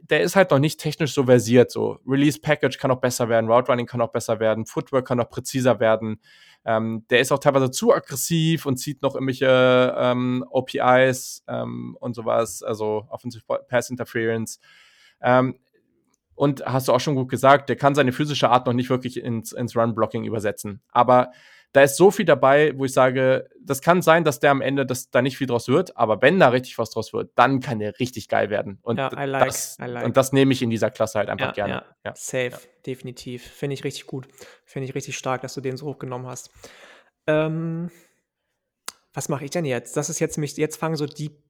der 0.00 0.22
ist 0.22 0.34
halt 0.34 0.50
noch 0.50 0.58
nicht 0.58 0.80
technisch 0.80 1.12
so 1.12 1.24
versiert. 1.24 1.70
So 1.70 1.98
Release 2.06 2.40
Package 2.40 2.78
kann 2.78 2.90
auch 2.90 3.02
besser 3.02 3.28
werden, 3.28 3.50
Route 3.50 3.70
Running 3.70 3.86
kann 3.86 4.00
auch 4.00 4.12
besser 4.12 4.40
werden, 4.40 4.64
Footwork 4.64 5.06
kann 5.06 5.20
auch 5.20 5.28
präziser 5.28 5.80
werden. 5.80 6.22
Ähm, 6.64 7.04
der 7.10 7.20
ist 7.20 7.32
auch 7.32 7.38
teilweise 7.38 7.70
zu 7.70 7.92
aggressiv 7.92 8.64
und 8.64 8.78
zieht 8.78 9.02
noch 9.02 9.14
irgendwelche 9.14 9.94
ähm, 9.98 10.42
OPIs 10.48 11.44
ähm, 11.48 11.98
und 12.00 12.14
sowas, 12.14 12.62
also 12.62 13.06
Offensive 13.10 13.44
Pass 13.68 13.90
Interference. 13.90 14.58
Ähm, 15.20 15.58
und 16.34 16.64
hast 16.64 16.88
du 16.88 16.92
auch 16.92 17.00
schon 17.00 17.14
gut 17.14 17.28
gesagt, 17.28 17.68
der 17.68 17.76
kann 17.76 17.94
seine 17.94 18.12
physische 18.12 18.50
Art 18.50 18.66
noch 18.66 18.72
nicht 18.72 18.90
wirklich 18.90 19.22
ins, 19.22 19.52
ins 19.52 19.76
Run-Blocking 19.76 20.24
übersetzen. 20.24 20.82
Aber 20.90 21.30
da 21.74 21.82
ist 21.82 21.96
so 21.96 22.12
viel 22.12 22.24
dabei, 22.24 22.72
wo 22.76 22.84
ich 22.84 22.92
sage, 22.92 23.48
das 23.60 23.80
kann 23.80 24.00
sein, 24.00 24.22
dass 24.22 24.38
der 24.38 24.52
am 24.52 24.60
Ende 24.60 24.86
dass 24.86 25.10
da 25.10 25.22
nicht 25.22 25.36
viel 25.36 25.48
draus 25.48 25.66
wird, 25.66 25.96
aber 25.96 26.22
wenn 26.22 26.38
da 26.38 26.48
richtig 26.48 26.78
was 26.78 26.90
draus 26.90 27.12
wird, 27.12 27.32
dann 27.34 27.58
kann 27.58 27.80
der 27.80 27.98
richtig 27.98 28.28
geil 28.28 28.48
werden. 28.48 28.78
Und, 28.82 28.98
ja, 28.98 29.08
like, 29.24 29.46
das, 29.46 29.76
like. 29.78 30.04
und 30.04 30.16
das 30.16 30.32
nehme 30.32 30.52
ich 30.52 30.62
in 30.62 30.70
dieser 30.70 30.92
Klasse 30.92 31.18
halt 31.18 31.28
einfach 31.28 31.48
ja, 31.48 31.52
gerne. 31.52 31.72
Ja, 31.72 31.84
ja. 32.04 32.12
Safe, 32.14 32.60
definitiv. 32.86 33.42
Finde 33.42 33.74
ich 33.74 33.82
richtig 33.82 34.06
gut. 34.06 34.28
Finde 34.64 34.88
ich 34.88 34.94
richtig 34.94 35.18
stark, 35.18 35.42
dass 35.42 35.54
du 35.54 35.60
den 35.60 35.76
so 35.76 35.86
hochgenommen 35.86 36.28
hast. 36.28 36.50
Ähm, 37.26 37.90
was 39.12 39.28
mache 39.28 39.44
ich 39.44 39.50
denn 39.50 39.64
jetzt? 39.64 39.96
Das 39.96 40.08
ist 40.08 40.20
jetzt 40.20 40.38
mich, 40.38 40.56
jetzt 40.56 40.76
fangen 40.76 40.94
so 40.94 41.06
die 41.06 41.43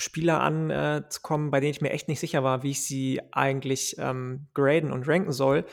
Spieler 0.00 0.40
an 0.40 0.70
äh, 0.70 1.02
bei 1.50 1.60
denen 1.60 1.70
ich 1.70 1.80
mir 1.80 1.90
echt 1.90 2.08
nicht 2.08 2.20
sicher 2.20 2.44
war, 2.44 2.62
wie 2.62 2.70
ich 2.70 2.84
sie 2.84 3.20
eigentlich 3.32 3.96
ähm, 3.98 4.46
graden 4.54 4.92
und 4.92 5.08
ranken 5.08 5.32
soll. 5.32 5.64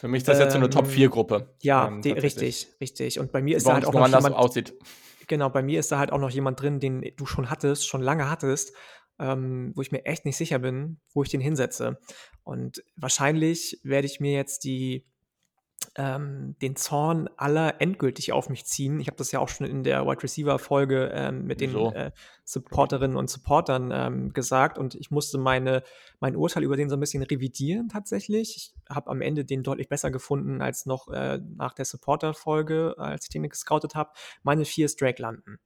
Für 0.00 0.08
mich 0.08 0.20
ist 0.20 0.28
das 0.28 0.38
ähm, 0.38 0.44
jetzt 0.44 0.52
so 0.52 0.58
eine 0.58 0.70
Top-4-Gruppe. 0.70 1.36
Ähm, 1.36 1.46
ja, 1.60 1.88
ähm, 1.88 2.02
die, 2.02 2.12
richtig, 2.12 2.68
richtig. 2.80 3.18
Und 3.18 3.32
bei 3.32 3.42
mir 3.42 3.56
ist 3.56 3.66
da 3.66 3.74
halt 3.74 3.84
auch 3.84 3.92
noch 3.92 4.06
jemand, 4.06 4.34
aussieht. 4.34 4.74
Genau, 5.28 5.50
bei 5.50 5.62
mir 5.62 5.78
ist 5.78 5.92
da 5.92 5.98
halt 5.98 6.12
auch 6.12 6.18
noch 6.18 6.30
jemand 6.30 6.60
drin, 6.60 6.80
den 6.80 7.12
du 7.16 7.26
schon 7.26 7.50
hattest, 7.50 7.86
schon 7.86 8.02
lange 8.02 8.30
hattest, 8.30 8.74
ähm, 9.18 9.72
wo 9.76 9.82
ich 9.82 9.92
mir 9.92 10.04
echt 10.06 10.24
nicht 10.24 10.36
sicher 10.36 10.58
bin, 10.58 11.00
wo 11.12 11.22
ich 11.22 11.28
den 11.28 11.40
hinsetze. 11.40 11.98
Und 12.42 12.82
wahrscheinlich 12.96 13.78
werde 13.84 14.06
ich 14.06 14.20
mir 14.20 14.32
jetzt 14.32 14.64
die 14.64 15.06
ähm, 15.96 16.56
den 16.62 16.76
Zorn 16.76 17.28
aller 17.36 17.80
endgültig 17.80 18.32
auf 18.32 18.48
mich 18.48 18.64
ziehen. 18.64 19.00
Ich 19.00 19.08
habe 19.08 19.16
das 19.16 19.32
ja 19.32 19.40
auch 19.40 19.48
schon 19.48 19.66
in 19.66 19.82
der 19.82 20.06
Wide 20.06 20.22
Receiver 20.22 20.58
Folge 20.58 21.10
ähm, 21.12 21.46
mit 21.46 21.60
den 21.60 21.72
so. 21.72 21.92
äh, 21.92 22.12
Supporterinnen 22.44 23.16
und 23.16 23.28
Supportern 23.28 23.90
ähm, 23.92 24.32
gesagt 24.32 24.78
und 24.78 24.94
ich 24.94 25.10
musste 25.10 25.38
meine, 25.38 25.82
mein 26.20 26.36
Urteil 26.36 26.62
über 26.62 26.76
den 26.76 26.88
so 26.88 26.96
ein 26.96 27.00
bisschen 27.00 27.22
revidieren 27.22 27.88
tatsächlich. 27.88 28.56
Ich 28.56 28.74
habe 28.88 29.10
am 29.10 29.20
Ende 29.20 29.44
den 29.44 29.62
deutlich 29.62 29.88
besser 29.88 30.10
gefunden 30.10 30.62
als 30.62 30.86
noch 30.86 31.08
äh, 31.08 31.40
nach 31.56 31.74
der 31.74 31.84
Supporter-Folge, 31.84 32.94
als 32.96 33.24
ich 33.24 33.30
den 33.30 33.48
gescoutet 33.48 33.94
habe. 33.94 34.10
Meine 34.42 34.64
vier 34.64 34.86
ist 34.86 35.00
Drake 35.00 35.20
landen. 35.20 35.58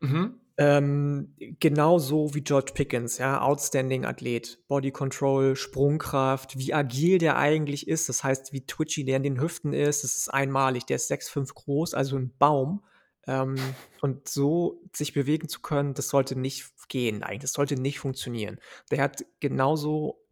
Mhm. 0.00 0.41
Ähm, 0.58 1.34
genauso 1.60 2.34
wie 2.34 2.42
George 2.42 2.72
Pickens, 2.74 3.18
ja, 3.18 3.40
outstanding 3.40 4.04
Athlet, 4.04 4.58
Body 4.68 4.90
Control, 4.90 5.56
Sprungkraft, 5.56 6.58
wie 6.58 6.74
agil 6.74 7.18
der 7.18 7.38
eigentlich 7.38 7.88
ist, 7.88 8.08
das 8.08 8.22
heißt, 8.22 8.52
wie 8.52 8.66
twitchy 8.66 9.04
der 9.04 9.16
in 9.16 9.22
den 9.22 9.40
Hüften 9.40 9.72
ist, 9.72 10.04
das 10.04 10.16
ist 10.16 10.28
einmalig, 10.28 10.84
der 10.84 10.96
ist 10.96 11.10
6'5 11.10 11.54
groß, 11.54 11.94
also 11.94 12.16
ein 12.16 12.34
Baum. 12.38 12.84
Ähm, 13.26 13.54
und 14.00 14.28
so 14.28 14.82
sich 14.92 15.14
bewegen 15.14 15.48
zu 15.48 15.60
können, 15.62 15.94
das 15.94 16.08
sollte 16.08 16.38
nicht 16.38 16.72
gehen 16.88 17.22
eigentlich, 17.22 17.42
das 17.42 17.52
sollte 17.52 17.76
nicht 17.76 17.98
funktionieren. 17.98 18.58
Der 18.90 19.00
hat 19.02 19.24
genauso 19.40 20.22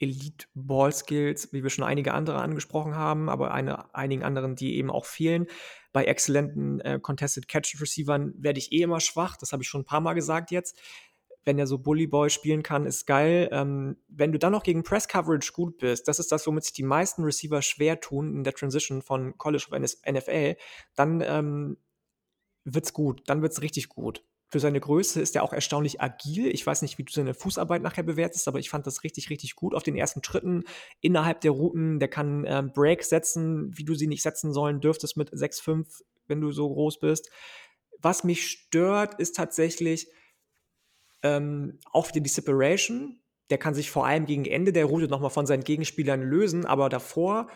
Elite 0.00 0.46
Ball 0.54 0.92
Skills, 0.92 1.52
wie 1.52 1.62
wir 1.62 1.70
schon 1.70 1.84
einige 1.84 2.14
andere 2.14 2.38
angesprochen 2.40 2.96
haben, 2.96 3.28
aber 3.28 3.52
eine, 3.52 3.94
einigen 3.94 4.24
anderen, 4.24 4.56
die 4.56 4.76
eben 4.76 4.90
auch 4.90 5.04
fehlen. 5.04 5.46
Bei 5.92 6.04
exzellenten 6.04 6.80
äh, 6.80 6.98
Contested 7.00 7.48
Catch 7.48 7.80
Receivern 7.80 8.32
werde 8.36 8.58
ich 8.58 8.72
eh 8.72 8.82
immer 8.82 9.00
schwach. 9.00 9.36
Das 9.36 9.52
habe 9.52 9.62
ich 9.62 9.68
schon 9.68 9.82
ein 9.82 9.86
paar 9.86 10.00
Mal 10.00 10.14
gesagt 10.14 10.50
jetzt. 10.50 10.80
Wenn 11.44 11.58
er 11.58 11.66
so 11.66 11.78
Bully 11.78 12.06
Boy 12.06 12.28
spielen 12.28 12.62
kann, 12.62 12.86
ist 12.86 13.06
geil. 13.06 13.48
Ähm, 13.50 13.96
wenn 14.08 14.30
du 14.32 14.38
dann 14.38 14.52
noch 14.52 14.62
gegen 14.62 14.82
Press 14.82 15.08
Coverage 15.08 15.52
gut 15.52 15.78
bist, 15.78 16.06
das 16.06 16.18
ist 16.18 16.30
das, 16.32 16.46
womit 16.46 16.64
sich 16.64 16.74
die 16.74 16.82
meisten 16.82 17.24
Receiver 17.24 17.62
schwer 17.62 18.00
tun 18.00 18.34
in 18.36 18.44
der 18.44 18.52
Transition 18.52 19.02
von 19.02 19.36
College 19.38 19.66
auf 19.70 19.78
NFL, 20.06 20.56
dann 20.94 21.22
ähm, 21.22 21.78
wird's 22.64 22.92
gut, 22.92 23.22
dann 23.26 23.42
wird's 23.42 23.62
richtig 23.62 23.88
gut 23.88 24.22
für 24.50 24.58
seine 24.58 24.80
Größe 24.80 25.20
ist 25.20 25.36
er 25.36 25.44
auch 25.44 25.52
erstaunlich 25.52 26.00
agil. 26.00 26.48
Ich 26.48 26.66
weiß 26.66 26.82
nicht, 26.82 26.98
wie 26.98 27.04
du 27.04 27.12
seine 27.12 27.34
Fußarbeit 27.34 27.82
nachher 27.82 28.02
bewertest, 28.02 28.48
aber 28.48 28.58
ich 28.58 28.68
fand 28.68 28.86
das 28.86 29.04
richtig, 29.04 29.30
richtig 29.30 29.54
gut 29.54 29.74
auf 29.74 29.84
den 29.84 29.96
ersten 29.96 30.24
Schritten 30.24 30.64
innerhalb 31.00 31.40
der 31.40 31.52
Routen. 31.52 32.00
Der 32.00 32.08
kann 32.08 32.44
ähm, 32.48 32.72
Breaks 32.72 33.08
setzen, 33.08 33.70
wie 33.78 33.84
du 33.84 33.94
sie 33.94 34.08
nicht 34.08 34.22
setzen 34.22 34.52
sollen 34.52 34.80
dürftest 34.80 35.16
mit 35.16 35.30
6,5, 35.32 36.02
wenn 36.26 36.40
du 36.40 36.50
so 36.50 36.68
groß 36.68 36.98
bist. 36.98 37.30
Was 37.98 38.24
mich 38.24 38.48
stört, 38.48 39.20
ist 39.20 39.36
tatsächlich 39.36 40.08
ähm, 41.22 41.78
auch 41.92 42.10
die 42.10 42.26
Separation. 42.26 43.20
Der 43.50 43.58
kann 43.58 43.74
sich 43.74 43.90
vor 43.90 44.04
allem 44.04 44.26
gegen 44.26 44.46
Ende 44.46 44.72
der 44.72 44.86
Route 44.86 45.06
nochmal 45.06 45.30
von 45.30 45.46
seinen 45.46 45.64
Gegenspielern 45.64 46.22
lösen, 46.22 46.66
aber 46.66 46.88
davor 46.88 47.48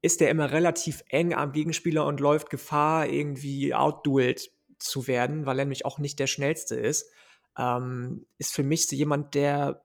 ist 0.00 0.22
er 0.22 0.30
immer 0.30 0.50
relativ 0.50 1.04
eng 1.10 1.34
am 1.34 1.52
Gegenspieler 1.52 2.06
und 2.06 2.20
läuft 2.20 2.48
Gefahr, 2.48 3.06
irgendwie 3.06 3.74
outdueled 3.74 4.50
zu 4.84 5.06
werden, 5.06 5.46
weil 5.46 5.58
er 5.58 5.64
nämlich 5.64 5.84
auch 5.84 5.98
nicht 5.98 6.18
der 6.18 6.26
schnellste 6.26 6.74
ist, 6.74 7.10
ähm, 7.58 8.26
ist 8.38 8.54
für 8.54 8.62
mich 8.62 8.90
jemand, 8.90 9.34
der 9.34 9.82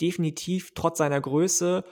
definitiv 0.00 0.72
trotz 0.74 0.98
seiner 0.98 1.20
Größe 1.20 1.84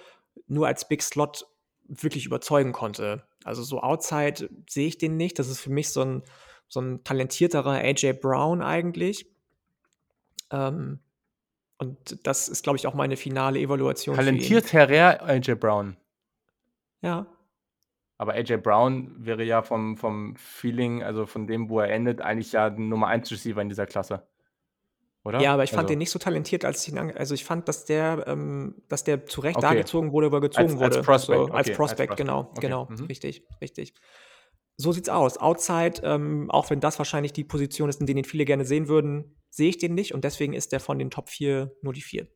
nur 0.47 0.66
als 0.66 0.89
Big 0.89 1.02
Slot 1.02 1.47
wirklich 1.89 2.27
überzeugen 2.27 2.73
konnte. 2.73 3.24
Also 3.44 3.62
so 3.62 3.81
outside 3.81 4.51
sehe 4.69 4.89
ich 4.89 4.98
den 4.98 5.16
nicht. 5.16 5.39
Das 5.39 5.48
ist 5.48 5.60
für 5.60 5.70
mich 5.70 5.90
so 5.90 6.02
ein, 6.02 6.23
so 6.69 6.81
ein 6.81 7.02
talentierterer 7.05 7.73
AJ 7.73 8.15
Brown 8.15 8.62
eigentlich. 8.62 9.27
Ähm, 10.51 11.01
und 11.78 12.27
das 12.27 12.48
ist, 12.48 12.62
glaube 12.62 12.77
ich, 12.77 12.86
auch 12.86 12.94
meine 12.94 13.16
finale 13.16 13.60
Evaluation. 13.60 14.16
Talentierterer 14.16 15.23
AJ 15.23 15.55
Brown. 15.55 15.97
Ja. 17.01 17.27
Aber 18.19 18.35
AJ 18.35 18.59
Brown 18.59 19.15
wäre 19.16 19.45
ja 19.45 19.62
vom, 19.62 19.97
vom 19.97 20.35
Feeling, 20.36 21.05
also 21.05 21.24
von 21.24 21.47
dem, 21.47 21.70
wo 21.70 21.78
er 21.78 21.90
endet, 21.90 22.20
eigentlich 22.20 22.53
ja 22.53 22.66
ein 22.66 22.89
Nummer 22.89 23.07
1 23.07 23.31
Receiver 23.31 23.62
in 23.62 23.69
dieser 23.69 23.86
Klasse. 23.86 24.27
Oder? 25.24 25.40
Ja, 25.40 25.55
aber 25.55 25.62
ich 25.62 25.70
fand 25.70 25.82
also. 25.82 25.89
den 25.89 25.99
nicht 25.99 26.11
so 26.11 26.19
talentiert, 26.19 26.65
als 26.65 26.86
ich 26.86 26.93
ihn 26.93 26.99
Also 26.99 27.35
ich 27.35 27.45
fand, 27.45 27.69
dass 27.69 27.85
der, 27.85 28.24
ähm, 28.27 28.82
dass 28.89 29.05
der 29.05 29.27
zu 29.27 29.40
Recht 29.40 29.59
okay. 29.59 29.66
da 29.66 29.74
gezogen 29.74 30.11
wurde, 30.12 30.32
wo 30.32 30.36
er 30.36 30.40
gezogen 30.40 30.70
als, 30.70 30.81
wurde. 30.81 30.97
Als 30.97 31.07
Prospect. 31.07 31.39
So, 31.39 31.53
als, 31.53 31.69
okay. 31.69 31.77
Prospect, 31.77 31.78
als 31.78 31.78
Prospect, 31.78 32.16
genau, 32.16 32.40
okay. 32.40 32.61
genau. 32.61 32.89
Mhm. 32.90 33.05
Richtig, 33.05 33.47
richtig. 33.61 33.95
So 34.77 34.93
sieht's 34.93 35.09
aus. 35.09 35.39
Outside, 35.39 36.01
ähm, 36.03 36.51
auch 36.51 36.70
wenn 36.70 36.81
das 36.81 36.99
wahrscheinlich 36.99 37.32
die 37.32 37.45
Position 37.45 37.89
ist, 37.89 38.01
in 38.01 38.07
denen 38.07 38.24
viele 38.24 38.45
gerne 38.45 38.65
sehen 38.65 38.89
würden, 38.89 39.36
sehe 39.51 39.69
ich 39.69 39.78
den 39.78 39.95
nicht 39.95 40.15
und 40.15 40.24
deswegen 40.24 40.55
ist 40.55 40.73
der 40.73 40.81
von 40.81 40.99
den 40.99 41.11
Top 41.11 41.28
4 41.28 41.73
nur 41.82 41.93
die 41.93 42.03
4. 42.03 42.27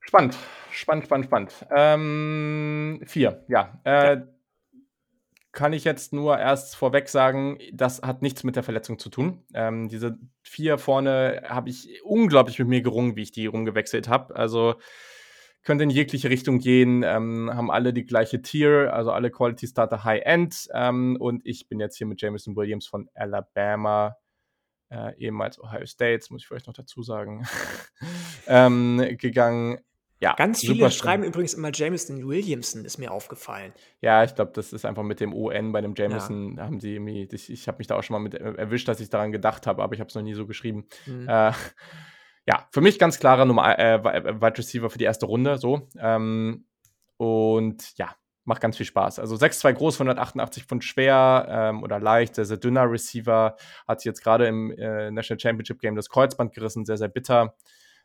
Spannend, 0.00 0.36
spannend, 0.72 1.04
spannend, 1.04 1.26
spannend. 1.26 1.66
Ähm, 1.70 3.00
vier, 3.06 3.44
ja. 3.48 3.80
Äh, 3.84 4.16
ja. 4.16 4.22
kann 5.52 5.72
ich 5.72 5.84
jetzt 5.84 6.12
nur 6.12 6.38
erst 6.38 6.76
vorweg 6.76 7.08
sagen, 7.08 7.58
das 7.72 8.02
hat 8.02 8.22
nichts 8.22 8.44
mit 8.44 8.56
der 8.56 8.62
Verletzung 8.62 8.98
zu 8.98 9.10
tun. 9.10 9.44
Ähm, 9.54 9.88
diese 9.88 10.18
vier 10.42 10.78
vorne 10.78 11.42
habe 11.48 11.70
ich 11.70 12.02
unglaublich 12.04 12.58
mit 12.58 12.68
mir 12.68 12.82
gerungen, 12.82 13.16
wie 13.16 13.22
ich 13.22 13.32
die 13.32 13.46
rumgewechselt 13.46 14.08
habe. 14.08 14.36
Also 14.36 14.76
könnte 15.62 15.84
in 15.84 15.90
jegliche 15.90 16.30
Richtung 16.30 16.58
gehen, 16.58 17.02
ähm, 17.02 17.50
haben 17.52 17.70
alle 17.70 17.92
die 17.92 18.06
gleiche 18.06 18.40
Tier, 18.40 18.92
also 18.94 19.12
alle 19.12 19.30
Quality 19.30 19.66
Starter 19.66 20.04
High 20.04 20.22
End. 20.24 20.68
Ähm, 20.72 21.16
und 21.20 21.42
ich 21.44 21.68
bin 21.68 21.80
jetzt 21.80 21.96
hier 21.98 22.06
mit 22.06 22.20
Jameson 22.20 22.56
Williams 22.56 22.86
von 22.86 23.10
Alabama, 23.14 24.16
äh, 24.90 25.14
ehemals 25.18 25.60
Ohio 25.60 25.86
State, 25.86 26.26
muss 26.30 26.42
ich 26.42 26.48
vielleicht 26.48 26.66
noch 26.66 26.74
dazu 26.74 27.02
sagen, 27.02 27.46
ähm, 28.46 29.16
gegangen. 29.18 29.78
Ja, 30.20 30.34
Ganz 30.34 30.60
viele 30.60 30.90
schreiben 30.90 31.24
übrigens 31.24 31.54
immer 31.54 31.70
Jameson 31.72 32.28
Williamson, 32.28 32.84
ist 32.84 32.98
mir 32.98 33.10
aufgefallen. 33.10 33.72
Ja, 34.02 34.22
ich 34.22 34.34
glaube, 34.34 34.52
das 34.54 34.74
ist 34.74 34.84
einfach 34.84 35.02
mit 35.02 35.18
dem 35.18 35.32
ON 35.32 35.72
bei 35.72 35.80
dem 35.80 35.94
Jameson, 35.96 36.58
ja. 36.58 36.64
haben 36.64 36.78
sie 36.78 36.94
irgendwie, 36.94 37.26
ich, 37.32 37.50
ich 37.50 37.66
habe 37.68 37.78
mich 37.78 37.86
da 37.86 37.96
auch 37.96 38.02
schon 38.02 38.14
mal 38.14 38.20
mit 38.20 38.34
erwischt, 38.34 38.86
dass 38.86 39.00
ich 39.00 39.08
daran 39.08 39.32
gedacht 39.32 39.66
habe, 39.66 39.82
aber 39.82 39.94
ich 39.94 40.00
habe 40.00 40.08
es 40.08 40.14
noch 40.14 40.22
nie 40.22 40.34
so 40.34 40.46
geschrieben. 40.46 40.86
Mhm. 41.06 41.26
Äh, 41.26 41.52
ja, 42.46 42.68
für 42.70 42.82
mich 42.82 42.98
ganz 42.98 43.18
klarer 43.18 43.46
Nummer 43.46 43.78
äh, 43.78 43.94
äh, 43.94 44.40
Wide 44.42 44.58
Receiver 44.58 44.90
für 44.90 44.98
die 44.98 45.04
erste 45.04 45.24
Runde, 45.24 45.56
so. 45.56 45.88
Ähm, 45.98 46.66
und 47.16 47.96
ja, 47.96 48.14
macht 48.44 48.60
ganz 48.60 48.76
viel 48.76 48.86
Spaß. 48.86 49.20
Also 49.20 49.36
6'2 49.36 49.72
groß, 49.72 49.94
188 49.96 50.64
Pfund 50.64 50.84
schwer 50.84 51.46
ähm, 51.48 51.82
oder 51.82 51.98
leicht, 51.98 52.34
sehr, 52.34 52.44
sehr 52.44 52.56
dünner 52.58 52.90
Receiver. 52.90 53.56
Hat 53.88 54.00
sich 54.00 54.06
jetzt 54.06 54.22
gerade 54.22 54.46
im 54.46 54.70
äh, 54.72 55.10
National 55.10 55.40
Championship 55.40 55.80
Game 55.80 55.96
das 55.96 56.10
Kreuzband 56.10 56.52
gerissen, 56.52 56.84
sehr, 56.84 56.98
sehr 56.98 57.08
bitter. 57.08 57.54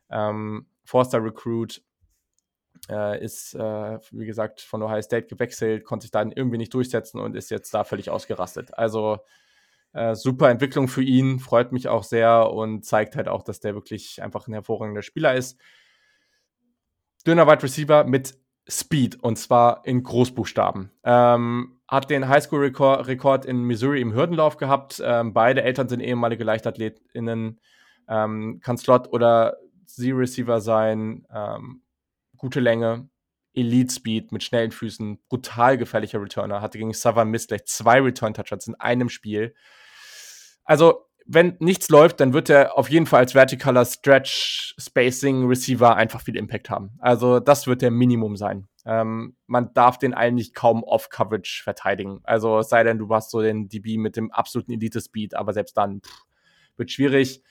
Ähm, 0.09 0.67
Forster 0.85 1.23
Recruit, 1.23 1.81
äh, 2.89 3.23
ist, 3.23 3.55
äh, 3.55 3.99
wie 4.11 4.25
gesagt, 4.25 4.61
von 4.61 4.81
Ohio 4.83 5.01
State 5.01 5.27
gewechselt, 5.27 5.85
konnte 5.85 6.03
sich 6.03 6.11
dann 6.11 6.31
irgendwie 6.31 6.57
nicht 6.57 6.73
durchsetzen 6.73 7.19
und 7.19 7.35
ist 7.35 7.51
jetzt 7.51 7.73
da 7.73 7.83
völlig 7.83 8.09
ausgerastet. 8.09 8.77
Also 8.77 9.19
äh, 9.93 10.15
super 10.15 10.49
Entwicklung 10.49 10.87
für 10.87 11.03
ihn, 11.03 11.39
freut 11.39 11.71
mich 11.71 11.87
auch 11.87 12.03
sehr 12.03 12.51
und 12.51 12.85
zeigt 12.85 13.15
halt 13.15 13.27
auch, 13.27 13.43
dass 13.43 13.59
der 13.59 13.75
wirklich 13.75 14.21
einfach 14.21 14.47
ein 14.47 14.53
hervorragender 14.53 15.01
Spieler 15.01 15.35
ist. 15.35 15.59
Dünner 17.25 17.47
Wide 17.47 17.63
Receiver 17.63 18.03
mit 18.03 18.37
Speed 18.67 19.23
und 19.23 19.37
zwar 19.37 19.85
in 19.85 20.03
Großbuchstaben. 20.03 20.91
Ähm, 21.03 21.79
hat 21.87 22.09
den 22.09 22.27
Highschool-Rekord 22.27 23.45
in 23.45 23.63
Missouri 23.63 24.01
im 24.01 24.13
Hürdenlauf 24.13 24.57
gehabt. 24.57 25.01
Ähm, 25.03 25.33
beide 25.33 25.63
Eltern 25.63 25.87
sind 25.87 25.99
ehemalige 25.99 26.43
LeichtathletInnen. 26.43 27.59
Ähm, 28.07 28.59
kann 28.61 28.77
Slot 28.77 29.11
oder 29.13 29.57
Z-Receiver 29.85 30.61
sein. 30.61 31.27
Ähm, 31.33 31.81
gute 32.37 32.59
Länge, 32.59 33.09
Elite 33.53 33.93
Speed 33.93 34.31
mit 34.31 34.43
schnellen 34.43 34.71
Füßen, 34.71 35.19
brutal 35.29 35.77
gefährlicher 35.77 36.21
Returner, 36.21 36.61
hatte 36.61 36.77
gegen 36.77 36.93
Savannah 36.93 37.29
Mist 37.29 37.49
gleich 37.49 37.65
zwei 37.65 38.01
Return-Touchdowns 38.01 38.67
in 38.67 38.75
einem 38.75 39.09
Spiel. 39.09 39.55
Also, 40.63 41.05
wenn 41.25 41.55
nichts 41.59 41.89
läuft, 41.89 42.19
dann 42.19 42.33
wird 42.33 42.49
er 42.49 42.77
auf 42.77 42.89
jeden 42.89 43.07
Fall 43.07 43.21
als 43.21 43.31
vertikaler 43.31 43.85
Stretch 43.85 44.75
Spacing 44.77 45.47
Receiver 45.47 45.95
einfach 45.95 46.21
viel 46.21 46.35
Impact 46.35 46.69
haben. 46.69 46.91
Also, 46.99 47.39
das 47.39 47.65
wird 47.65 47.81
der 47.81 47.91
Minimum 47.91 48.35
sein. 48.35 48.67
Ähm, 48.85 49.35
man 49.47 49.73
darf 49.73 49.97
den 49.97 50.13
eigentlich 50.13 50.53
kaum 50.53 50.83
off-Coverage 50.83 51.61
verteidigen. 51.63 52.19
Also, 52.23 52.59
es 52.59 52.69
sei 52.69 52.83
denn, 52.83 52.99
du 52.99 53.09
hast 53.09 53.31
so 53.31 53.41
den 53.41 53.69
DB 53.69 53.97
mit 53.97 54.17
dem 54.17 54.31
absoluten 54.31 54.73
Elite-Speed, 54.73 55.35
aber 55.35 55.53
selbst 55.53 55.75
dann 55.77 56.01
pff, 56.01 56.25
wird 56.77 56.91
schwierig 56.91 57.41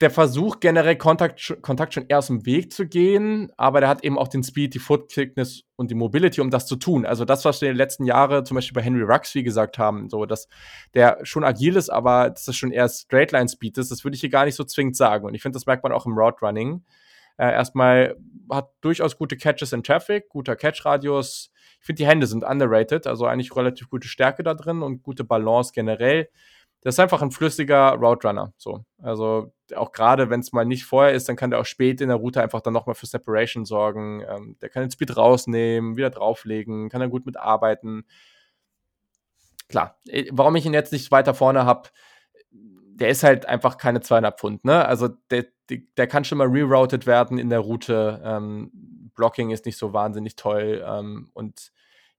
der 0.00 0.10
Versuch, 0.10 0.60
generell 0.60 0.96
Kontakt, 0.96 1.58
Kontakt 1.60 1.92
schon 1.92 2.06
eher 2.08 2.18
aus 2.18 2.28
dem 2.28 2.46
Weg 2.46 2.72
zu 2.72 2.86
gehen, 2.86 3.52
aber 3.58 3.80
der 3.80 3.88
hat 3.88 4.02
eben 4.02 4.18
auch 4.18 4.28
den 4.28 4.42
Speed, 4.42 4.72
die 4.72 4.78
Foot 4.78 5.12
Quickness 5.12 5.62
und 5.76 5.90
die 5.90 5.94
Mobility, 5.94 6.40
um 6.40 6.50
das 6.50 6.66
zu 6.66 6.76
tun. 6.76 7.04
Also 7.04 7.26
das, 7.26 7.44
was 7.44 7.60
wir 7.60 7.68
in 7.68 7.74
den 7.74 7.78
letzten 7.78 8.04
Jahren 8.04 8.44
zum 8.46 8.54
Beispiel 8.54 8.74
bei 8.74 8.82
Henry 8.82 9.02
Rux, 9.02 9.34
wie 9.34 9.42
gesagt 9.42 9.78
haben, 9.78 10.08
so, 10.08 10.24
dass 10.24 10.48
der 10.94 11.18
schon 11.22 11.44
agil 11.44 11.76
ist, 11.76 11.90
aber 11.90 12.30
dass 12.30 12.46
das 12.46 12.56
schon 12.56 12.72
eher 12.72 12.88
Straightline 12.88 13.48
Speed 13.48 13.76
ist, 13.76 13.90
das 13.90 14.02
würde 14.02 14.14
ich 14.14 14.22
hier 14.22 14.30
gar 14.30 14.46
nicht 14.46 14.54
so 14.54 14.64
zwingend 14.64 14.96
sagen. 14.96 15.26
Und 15.26 15.34
ich 15.34 15.42
finde, 15.42 15.56
das 15.56 15.66
merkt 15.66 15.82
man 15.82 15.92
auch 15.92 16.06
im 16.06 16.16
Route 16.16 16.38
Running. 16.40 16.82
Äh, 17.36 17.52
erstmal 17.52 18.16
hat 18.50 18.70
durchaus 18.80 19.18
gute 19.18 19.36
Catches 19.36 19.72
in 19.72 19.82
Traffic, 19.82 20.28
guter 20.30 20.56
Catch-Radius. 20.56 21.52
Ich 21.80 21.86
finde, 21.86 22.02
die 22.02 22.06
Hände 22.06 22.26
sind 22.26 22.42
underrated, 22.44 23.06
also 23.06 23.26
eigentlich 23.26 23.54
relativ 23.54 23.90
gute 23.90 24.08
Stärke 24.08 24.42
da 24.42 24.54
drin 24.54 24.82
und 24.82 25.02
gute 25.02 25.24
Balance 25.24 25.72
generell 25.74 26.28
der 26.82 26.90
ist 26.90 27.00
einfach 27.00 27.20
ein 27.20 27.30
flüssiger 27.30 27.92
Route 27.92 28.26
Runner. 28.26 28.52
So. 28.56 28.84
Also 28.98 29.52
auch 29.74 29.92
gerade, 29.92 30.30
wenn 30.30 30.40
es 30.40 30.52
mal 30.52 30.64
nicht 30.64 30.84
vorher 30.84 31.12
ist, 31.12 31.28
dann 31.28 31.36
kann 31.36 31.50
der 31.50 31.60
auch 31.60 31.66
spät 31.66 32.00
in 32.00 32.08
der 32.08 32.16
Route 32.16 32.42
einfach 32.42 32.60
dann 32.60 32.72
nochmal 32.72 32.94
für 32.94 33.06
Separation 33.06 33.64
sorgen. 33.66 34.24
Ähm, 34.26 34.56
der 34.60 34.70
kann 34.70 34.82
den 34.82 34.90
Speed 34.90 35.16
rausnehmen, 35.16 35.96
wieder 35.96 36.10
drauflegen, 36.10 36.88
kann 36.88 37.00
dann 37.00 37.10
gut 37.10 37.26
mitarbeiten. 37.26 38.04
Klar, 39.68 39.98
äh, 40.08 40.26
warum 40.32 40.56
ich 40.56 40.64
ihn 40.64 40.74
jetzt 40.74 40.92
nicht 40.92 41.10
weiter 41.10 41.34
vorne 41.34 41.64
habe, 41.64 41.90
der 42.50 43.08
ist 43.08 43.22
halt 43.22 43.46
einfach 43.46 43.76
keine 43.76 44.00
200 44.00 44.38
Pfund. 44.38 44.64
Ne? 44.64 44.84
Also 44.84 45.08
der, 45.30 45.46
der, 45.68 45.78
der 45.96 46.06
kann 46.06 46.24
schon 46.24 46.38
mal 46.38 46.48
rerouted 46.48 47.06
werden 47.06 47.38
in 47.38 47.50
der 47.50 47.60
Route. 47.60 48.20
Ähm, 48.24 48.70
Blocking 49.14 49.50
ist 49.50 49.66
nicht 49.66 49.76
so 49.76 49.92
wahnsinnig 49.92 50.36
toll 50.36 50.84
ähm, 50.86 51.30
und 51.34 51.72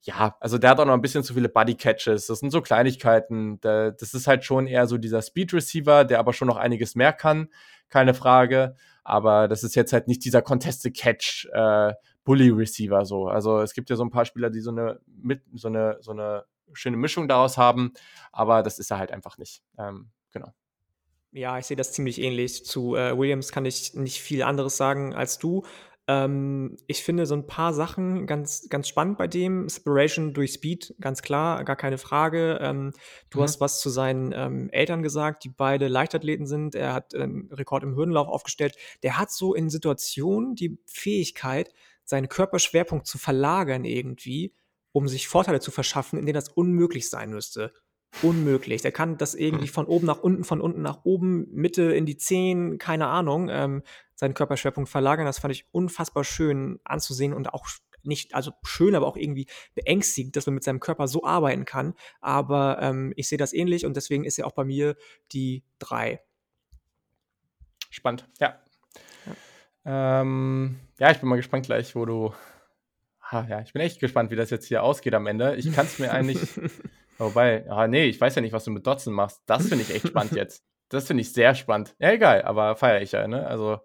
ja, 0.03 0.35
also 0.39 0.57
der 0.57 0.71
hat 0.71 0.79
auch 0.79 0.85
noch 0.85 0.93
ein 0.93 1.01
bisschen 1.01 1.23
zu 1.23 1.33
viele 1.33 1.49
Buddy 1.49 1.75
Catches. 1.75 2.25
Das 2.27 2.39
sind 2.39 2.49
so 2.51 2.61
Kleinigkeiten. 2.61 3.59
Das 3.61 4.13
ist 4.13 4.27
halt 4.27 4.43
schon 4.43 4.65
eher 4.67 4.87
so 4.87 4.97
dieser 4.97 5.21
Speed 5.21 5.53
Receiver, 5.53 6.05
der 6.05 6.19
aber 6.19 6.33
schon 6.33 6.47
noch 6.47 6.57
einiges 6.57 6.95
mehr 6.95 7.13
kann, 7.13 7.49
keine 7.89 8.13
Frage. 8.13 8.75
Aber 9.03 9.47
das 9.47 9.63
ist 9.63 9.75
jetzt 9.75 9.93
halt 9.93 10.07
nicht 10.07 10.25
dieser 10.25 10.41
Contested 10.41 10.95
Catch 10.95 11.47
äh, 11.53 11.93
Bully 12.23 12.49
Receiver 12.49 13.05
so. 13.05 13.27
Also 13.27 13.59
es 13.61 13.73
gibt 13.73 13.89
ja 13.89 13.95
so 13.95 14.03
ein 14.03 14.11
paar 14.11 14.25
Spieler, 14.25 14.49
die 14.49 14.59
so 14.59 14.71
eine 14.71 14.99
mit 15.05 15.43
so 15.53 15.67
eine 15.67 15.97
so 16.01 16.11
eine 16.11 16.45
schöne 16.73 16.97
Mischung 16.97 17.27
daraus 17.27 17.57
haben, 17.57 17.93
aber 18.31 18.63
das 18.63 18.79
ist 18.79 18.91
er 18.91 18.97
halt 18.97 19.11
einfach 19.11 19.37
nicht. 19.37 19.61
Ähm, 19.77 20.09
genau. 20.31 20.49
Ja, 21.31 21.57
ich 21.57 21.65
sehe 21.65 21.77
das 21.77 21.93
ziemlich 21.93 22.21
ähnlich. 22.21 22.65
Zu 22.65 22.95
äh, 22.95 23.17
Williams 23.17 23.51
kann 23.51 23.65
ich 23.65 23.93
nicht 23.93 24.21
viel 24.21 24.43
anderes 24.43 24.77
sagen 24.77 25.15
als 25.15 25.39
du. 25.39 25.63
Ähm, 26.07 26.77
ich 26.87 27.03
finde 27.03 27.25
so 27.25 27.35
ein 27.35 27.47
paar 27.47 27.73
Sachen 27.73 28.25
ganz, 28.27 28.67
ganz 28.69 28.87
spannend 28.87 29.17
bei 29.17 29.27
dem. 29.27 29.63
Inspiration 29.63 30.33
durch 30.33 30.53
Speed, 30.53 30.95
ganz 30.99 31.21
klar, 31.21 31.63
gar 31.63 31.75
keine 31.75 31.97
Frage. 31.97 32.59
Ähm, 32.61 32.91
du 33.29 33.39
mhm. 33.39 33.43
hast 33.43 33.61
was 33.61 33.79
zu 33.79 33.89
seinen 33.89 34.33
ähm, 34.35 34.69
Eltern 34.71 35.03
gesagt, 35.03 35.43
die 35.43 35.49
beide 35.49 35.87
Leichtathleten 35.87 36.47
sind. 36.47 36.75
Er 36.75 36.93
hat 36.93 37.13
einen 37.13 37.51
Rekord 37.51 37.83
im 37.83 37.95
Hürdenlauf 37.95 38.27
aufgestellt. 38.27 38.75
Der 39.03 39.17
hat 39.17 39.31
so 39.31 39.53
in 39.53 39.69
Situationen 39.69 40.55
die 40.55 40.79
Fähigkeit, 40.85 41.71
seinen 42.03 42.29
Körperschwerpunkt 42.29 43.05
zu 43.07 43.17
verlagern 43.17 43.85
irgendwie, 43.85 44.53
um 44.91 45.07
sich 45.07 45.27
Vorteile 45.27 45.59
zu 45.59 45.71
verschaffen, 45.71 46.19
in 46.19 46.25
denen 46.25 46.35
das 46.35 46.49
unmöglich 46.49 47.09
sein 47.09 47.29
müsste 47.29 47.71
unmöglich. 48.21 48.81
Der 48.81 48.91
kann 48.91 49.17
das 49.17 49.33
irgendwie 49.33 49.65
mhm. 49.65 49.71
von 49.71 49.85
oben 49.85 50.05
nach 50.05 50.19
unten, 50.19 50.43
von 50.43 50.61
unten 50.61 50.81
nach 50.81 51.05
oben, 51.05 51.47
Mitte 51.51 51.83
in 51.93 52.05
die 52.05 52.17
Zehen, 52.17 52.77
keine 52.77 53.07
Ahnung, 53.07 53.49
ähm, 53.49 53.83
seinen 54.21 54.35
Körperschwerpunkt 54.35 54.89
verlagern. 54.89 55.25
Das 55.25 55.39
fand 55.39 55.51
ich 55.51 55.65
unfassbar 55.71 56.23
schön 56.23 56.79
anzusehen 56.83 57.33
und 57.33 57.53
auch 57.53 57.67
nicht, 58.03 58.35
also 58.35 58.51
schön, 58.63 58.95
aber 58.95 59.07
auch 59.07 59.17
irgendwie 59.17 59.47
beängstigend, 59.73 60.35
dass 60.35 60.45
man 60.45 60.55
mit 60.55 60.63
seinem 60.63 60.79
Körper 60.79 61.07
so 61.07 61.23
arbeiten 61.23 61.65
kann. 61.65 61.95
Aber 62.19 62.77
ähm, 62.81 63.13
ich 63.15 63.27
sehe 63.27 63.37
das 63.37 63.51
ähnlich 63.51 63.85
und 63.85 63.97
deswegen 63.97 64.23
ist 64.23 64.37
er 64.37 64.45
auch 64.45 64.53
bei 64.53 64.63
mir 64.63 64.95
die 65.33 65.63
drei. 65.79 66.21
Spannend, 67.89 68.29
ja. 68.39 68.59
Ja, 69.85 70.21
ähm, 70.21 70.79
ja 70.99 71.11
ich 71.11 71.19
bin 71.19 71.27
mal 71.27 71.35
gespannt 71.35 71.65
gleich, 71.65 71.95
wo 71.95 72.05
du. 72.05 72.33
Ha, 73.31 73.47
ja, 73.49 73.61
ich 73.61 73.73
bin 73.73 73.81
echt 73.81 73.99
gespannt, 73.99 74.29
wie 74.29 74.35
das 74.35 74.51
jetzt 74.51 74.67
hier 74.67 74.83
ausgeht 74.83 75.15
am 75.15 75.25
Ende. 75.25 75.55
Ich 75.55 75.73
kann 75.73 75.85
es 75.87 75.97
mir 75.99 76.11
eigentlich 76.11 76.39
Wobei, 77.17 77.69
ah, 77.69 77.87
nee, 77.87 78.05
ich 78.05 78.19
weiß 78.19 78.35
ja 78.35 78.41
nicht, 78.41 78.53
was 78.53 78.63
du 78.63 78.71
mit 78.71 78.85
Dotson 78.85 79.13
machst. 79.13 79.41
Das 79.45 79.67
finde 79.67 79.83
ich 79.83 79.93
echt 79.93 80.07
spannend 80.07 80.33
jetzt. 80.33 80.63
Das 80.91 81.07
finde 81.07 81.21
ich 81.21 81.31
sehr 81.31 81.55
spannend. 81.55 81.95
Ja, 81.99 82.11
egal, 82.11 82.41
aber 82.41 82.75
feiere 82.75 83.01
ich 83.01 83.13
ja, 83.13 83.25
ne? 83.25 83.47
Also, 83.47 83.79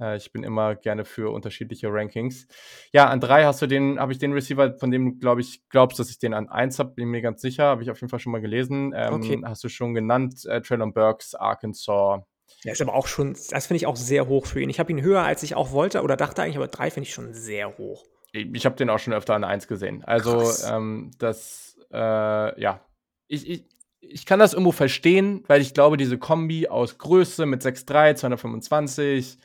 äh, 0.00 0.16
ich 0.16 0.32
bin 0.32 0.42
immer 0.42 0.74
gerne 0.74 1.04
für 1.04 1.32
unterschiedliche 1.32 1.88
Rankings. 1.90 2.48
Ja, 2.92 3.06
an 3.06 3.20
drei 3.20 3.44
hast 3.44 3.62
du 3.62 3.68
den, 3.68 4.00
habe 4.00 4.12
ich 4.12 4.18
den 4.18 4.32
Receiver, 4.32 4.76
von 4.76 4.90
dem, 4.90 5.20
glaube 5.20 5.40
ich, 5.40 5.68
glaubst, 5.68 5.98
dass 6.00 6.10
ich 6.10 6.18
den 6.18 6.34
an 6.34 6.48
eins 6.48 6.80
habe, 6.80 6.90
bin 6.90 7.08
mir 7.08 7.22
ganz 7.22 7.40
sicher, 7.40 7.66
habe 7.66 7.84
ich 7.84 7.90
auf 7.90 8.00
jeden 8.00 8.10
Fall 8.10 8.18
schon 8.18 8.32
mal 8.32 8.40
gelesen. 8.40 8.92
Ähm, 8.96 9.14
okay. 9.14 9.40
Hast 9.44 9.62
du 9.62 9.68
schon 9.68 9.94
genannt, 9.94 10.44
äh, 10.46 10.60
Traylon 10.60 10.92
Burks, 10.92 11.36
Arkansas. 11.36 12.22
Ja, 12.64 12.72
ist 12.72 12.82
aber 12.82 12.94
auch 12.94 13.06
schon, 13.06 13.34
das 13.50 13.66
finde 13.66 13.76
ich 13.76 13.86
auch 13.86 13.96
sehr 13.96 14.26
hoch 14.26 14.46
für 14.46 14.60
ihn. 14.60 14.70
Ich 14.70 14.80
habe 14.80 14.90
ihn 14.90 15.02
höher, 15.02 15.22
als 15.22 15.44
ich 15.44 15.54
auch 15.54 15.70
wollte 15.70 16.02
oder 16.02 16.16
dachte 16.16 16.42
eigentlich, 16.42 16.56
aber 16.56 16.68
drei 16.68 16.90
finde 16.90 17.08
ich 17.08 17.14
schon 17.14 17.32
sehr 17.32 17.78
hoch. 17.78 18.04
Ich 18.32 18.66
habe 18.66 18.74
den 18.74 18.90
auch 18.90 18.98
schon 18.98 19.12
öfter 19.12 19.34
an 19.34 19.44
eins 19.44 19.68
gesehen. 19.68 20.02
Also, 20.04 20.42
ähm, 20.68 21.12
das 21.18 21.78
äh, 21.92 22.60
ja, 22.60 22.80
ich, 23.28 23.48
ich, 23.48 23.64
ich 24.08 24.26
kann 24.26 24.38
das 24.38 24.52
irgendwo 24.52 24.72
verstehen, 24.72 25.44
weil 25.46 25.60
ich 25.60 25.74
glaube, 25.74 25.96
diese 25.96 26.18
Kombi 26.18 26.68
aus 26.68 26.98
Größe 26.98 27.46
mit 27.46 27.62
6'3, 27.62 28.14
225, 28.14 29.38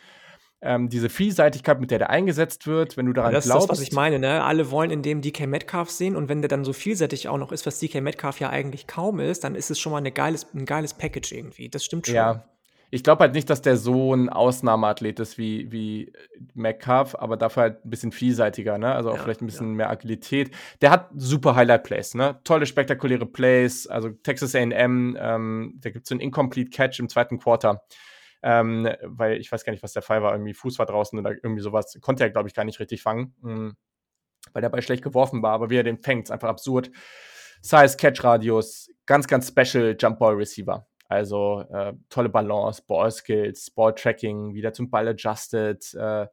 ähm, 0.61 0.89
diese 0.89 1.09
Vielseitigkeit, 1.09 1.79
mit 1.79 1.89
der 1.91 1.99
der 1.99 2.09
eingesetzt 2.09 2.67
wird, 2.67 2.97
wenn 2.97 3.05
du 3.05 3.13
daran 3.13 3.31
das 3.31 3.45
glaubst. 3.45 3.57
Das 3.57 3.63
ist 3.63 3.69
das, 3.69 3.79
was 3.79 3.87
ich 3.87 3.93
meine, 3.93 4.19
ne? 4.19 4.43
Alle 4.43 4.71
wollen 4.71 4.91
in 4.91 5.01
dem 5.01 5.21
DK 5.21 5.47
Metcalf 5.47 5.89
sehen 5.89 6.15
und 6.15 6.27
wenn 6.27 6.41
der 6.41 6.49
dann 6.49 6.65
so 6.65 6.73
vielseitig 6.73 7.29
auch 7.29 7.37
noch 7.37 7.51
ist, 7.51 7.65
was 7.65 7.79
DK 7.79 8.01
Metcalf 8.01 8.39
ja 8.39 8.49
eigentlich 8.49 8.85
kaum 8.85 9.19
ist, 9.19 9.43
dann 9.43 9.55
ist 9.55 9.71
es 9.71 9.79
schon 9.79 9.91
mal 9.93 10.01
geiles, 10.11 10.47
ein 10.53 10.65
geiles 10.65 10.93
Package 10.93 11.31
irgendwie. 11.31 11.69
Das 11.69 11.85
stimmt 11.85 12.07
schon. 12.07 12.15
Ja, 12.15 12.43
ich 12.91 13.03
glaube 13.03 13.21
halt 13.21 13.33
nicht, 13.33 13.49
dass 13.49 13.61
der 13.61 13.77
so 13.77 14.13
ein 14.13 14.29
Ausnahmeathlet 14.29 15.19
ist 15.19 15.37
wie, 15.37 15.71
wie 15.71 16.11
Metcalf, 16.53 17.15
aber 17.15 17.37
dafür 17.37 17.63
halt 17.63 17.85
ein 17.85 17.89
bisschen 17.89 18.11
vielseitiger, 18.11 18.77
ne? 18.77 18.93
Also 18.93 19.11
auch 19.11 19.17
Ja, 19.17 19.23
vielleicht 19.23 19.41
ein 19.41 19.45
ja. 19.45 19.51
bisschen 19.51 19.73
mehr 19.73 19.89
Agilität. 19.89 20.51
Der 20.81 20.89
hat 20.89 21.09
super 21.15 21.55
Highlight-Plays, 21.55 22.15
ne? 22.15 22.39
Tolle, 22.43 22.65
spektakuläre 22.65 23.25
Plays. 23.25 23.85
Also 23.87 24.09
Texas 24.09 24.55
AM, 24.55 25.15
ähm, 25.19 25.73
da 25.79 25.91
gibt 25.91 26.05
es 26.05 26.09
so 26.09 26.15
einen 26.15 26.21
Incomplete 26.21 26.71
Catch 26.71 26.99
im 26.99 27.09
zweiten 27.09 27.37
Quarter. 27.37 27.83
Ähm, 28.41 28.89
weil 29.03 29.37
ich 29.37 29.51
weiß 29.51 29.65
gar 29.65 29.71
nicht, 29.71 29.83
was 29.83 29.93
der 29.93 30.01
Fall 30.01 30.23
war. 30.23 30.31
Irgendwie 30.31 30.53
Fuß 30.53 30.79
war 30.79 30.85
draußen 30.85 31.19
oder 31.19 31.31
irgendwie 31.31 31.61
sowas. 31.61 31.97
Konnte 32.01 32.23
er, 32.23 32.29
glaube 32.29 32.47
ich, 32.47 32.55
gar 32.55 32.63
nicht 32.63 32.79
richtig 32.79 33.01
fangen. 33.03 33.35
Mhm. 33.41 33.75
Weil 34.53 34.61
der 34.61 34.69
Ball 34.69 34.81
schlecht 34.81 35.03
geworfen 35.03 35.43
war, 35.43 35.51
aber 35.51 35.69
wie 35.69 35.77
er 35.77 35.83
den 35.83 35.97
fängt, 35.99 36.27
ist 36.27 36.31
einfach 36.31 36.49
absurd. 36.49 36.89
Size, 37.61 37.97
Catch-Radius, 37.97 38.89
ganz, 39.05 39.27
ganz 39.27 39.49
special 39.49 39.95
Jump-Ball-Receiver. 39.99 40.87
Also 41.09 41.65
äh, 41.71 41.93
tolle 42.09 42.29
Balance, 42.29 42.83
Ball-Skills, 42.87 43.71
Ball-Tracking, 43.71 44.53
wieder 44.53 44.73
zum 44.73 44.89
Ball 44.89 45.07
adjusted. 45.07 45.93
Äh, 45.95 46.27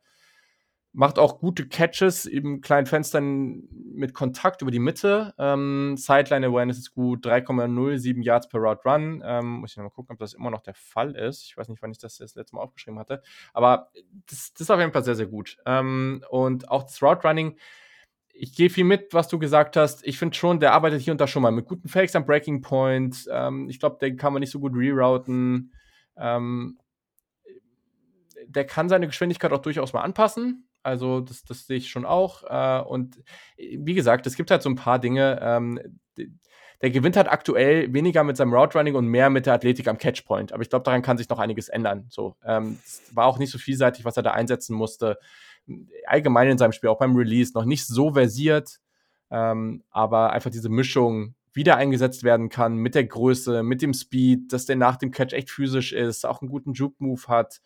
macht 0.93 1.19
auch 1.19 1.41
gute 1.41 1.69
Catches 1.69 2.25
im 2.25 2.61
kleinen 2.61 2.87
Fenstern 2.87 3.65
mit 3.71 4.15
Kontakt 4.15 4.63
über 4.63 4.71
die 4.71 4.79
Mitte. 4.79 5.35
Ähm, 5.39 5.95
Sideline 5.99 6.47
Awareness 6.47 6.79
ist 6.79 6.95
gut, 6.95 7.27
3,07 7.27 8.23
Yards 8.23 8.49
per 8.49 8.61
Route 8.61 8.83
Run. 8.85 9.23
Ähm, 9.25 9.61
muss 9.61 9.73
ich 9.73 9.77
noch 9.77 9.85
mal 9.85 9.91
gucken, 9.91 10.15
ob 10.15 10.19
das 10.19 10.33
immer 10.33 10.51
noch 10.51 10.63
der 10.63 10.75
Fall 10.75 11.15
ist. 11.15 11.45
Ich 11.45 11.57
weiß 11.57 11.69
nicht, 11.69 11.83
wann 11.83 11.91
ich 11.91 11.99
das 11.99 12.17
das 12.19 12.35
letzte 12.35 12.57
Mal 12.57 12.63
aufgeschrieben 12.63 12.99
hatte. 12.99 13.23
Aber 13.53 13.91
das, 14.27 14.53
das 14.53 14.63
ist 14.63 14.71
auf 14.71 14.81
jeden 14.81 14.93
Fall 14.93 15.05
sehr, 15.05 15.17
sehr 15.17 15.27
gut. 15.27 15.59
Ähm, 15.67 16.23
und 16.31 16.71
auch 16.71 16.83
das 16.83 17.03
Route 17.03 17.27
Running 17.29 17.57
ich 18.39 18.55
gehe 18.55 18.71
viel 18.71 18.85
mit, 18.85 19.15
was 19.15 19.29
du 19.29 19.39
gesagt 19.39 19.77
hast. 19.77 20.07
Ich 20.07 20.19
finde 20.19 20.37
schon, 20.37 20.61
der 20.61 20.73
arbeitet 20.73 21.01
hier 21.01 21.13
und 21.13 21.21
da 21.21 21.27
schon 21.27 21.43
mal 21.43 21.53
mit 21.53 21.67
guten 21.67 21.89
Fakes 21.89 22.15
am 22.15 22.27
Breaking 22.27 22.61
Point. 22.61 23.27
Ähm, 23.31 23.69
ich 23.69 23.81
glaube, 23.81 23.99
den 24.01 24.17
kann 24.17 24.33
man 24.33 24.41
nicht 24.41 24.53
so 24.53 24.61
gut 24.61 24.73
rerouten. 24.75 25.73
Ähm, 26.17 26.79
der 28.47 28.65
kann 28.65 28.89
seine 28.89 29.07
Geschwindigkeit 29.07 29.53
auch 29.53 29.63
durchaus 29.63 29.93
mal 29.93 30.03
anpassen. 30.03 30.69
Also, 30.83 31.21
das, 31.21 31.43
das 31.45 31.67
sehe 31.67 31.79
ich 31.79 31.89
schon 31.89 32.05
auch. 32.05 32.45
Äh, 32.45 32.83
und 32.87 33.23
wie 33.57 33.95
gesagt, 33.95 34.27
es 34.27 34.37
gibt 34.37 34.51
halt 34.51 34.63
so 34.63 34.71
ein 34.71 34.77
paar 34.77 34.99
Dinge. 34.99 35.39
Ähm, 35.43 35.81
der 36.83 36.91
gewinnt 36.91 37.17
halt 37.17 37.29
aktuell 37.29 37.93
weniger 37.95 38.23
mit 38.23 38.37
seinem 38.37 38.53
Route 38.53 38.77
Running 38.77 38.95
und 38.97 39.07
mehr 39.07 39.31
mit 39.31 39.47
der 39.47 39.55
Athletik 39.55 39.89
am 39.89 39.97
Catchpoint. 39.97 40.53
Aber 40.53 40.63
ich 40.63 40.69
glaube, 40.69 40.85
daran 40.85 41.01
kann 41.01 41.17
sich 41.17 41.29
noch 41.29 41.39
einiges 41.39 41.69
ändern. 41.71 42.07
So, 42.11 42.37
ähm, 42.45 42.79
war 43.13 43.27
auch 43.27 43.39
nicht 43.39 43.51
so 43.51 43.59
vielseitig, 43.59 44.05
was 44.05 44.19
er 44.19 44.23
da 44.23 44.33
einsetzen 44.33 44.77
musste 44.77 45.19
allgemein 46.07 46.49
in 46.49 46.59
seinem 46.59 46.73
Spiel, 46.73 46.91
auch 46.91 46.99
beim 46.99 47.17
Release, 47.17 47.53
noch 47.55 47.65
nicht 47.65 47.87
so 47.87 48.13
versiert, 48.13 48.79
ähm, 49.31 49.83
aber 49.91 50.33
einfach 50.33 50.51
diese 50.51 50.69
Mischung 50.69 51.35
wieder 51.53 51.77
eingesetzt 51.77 52.23
werden 52.23 52.49
kann 52.49 52.77
mit 52.77 52.95
der 52.95 53.05
Größe, 53.05 53.63
mit 53.63 53.81
dem 53.83 53.95
Speed, 53.95 54.53
dass 54.53 54.67
der 54.67 54.77
nach 54.77 54.97
dem 54.97 55.11
Catch 55.11 55.33
echt 55.33 55.51
physisch 55.51 55.93
ist, 55.93 56.27
auch 56.27 56.43
einen 56.43 56.51
guten 56.51 56.75
Juke-Move 56.75 57.29
hat, 57.29 57.61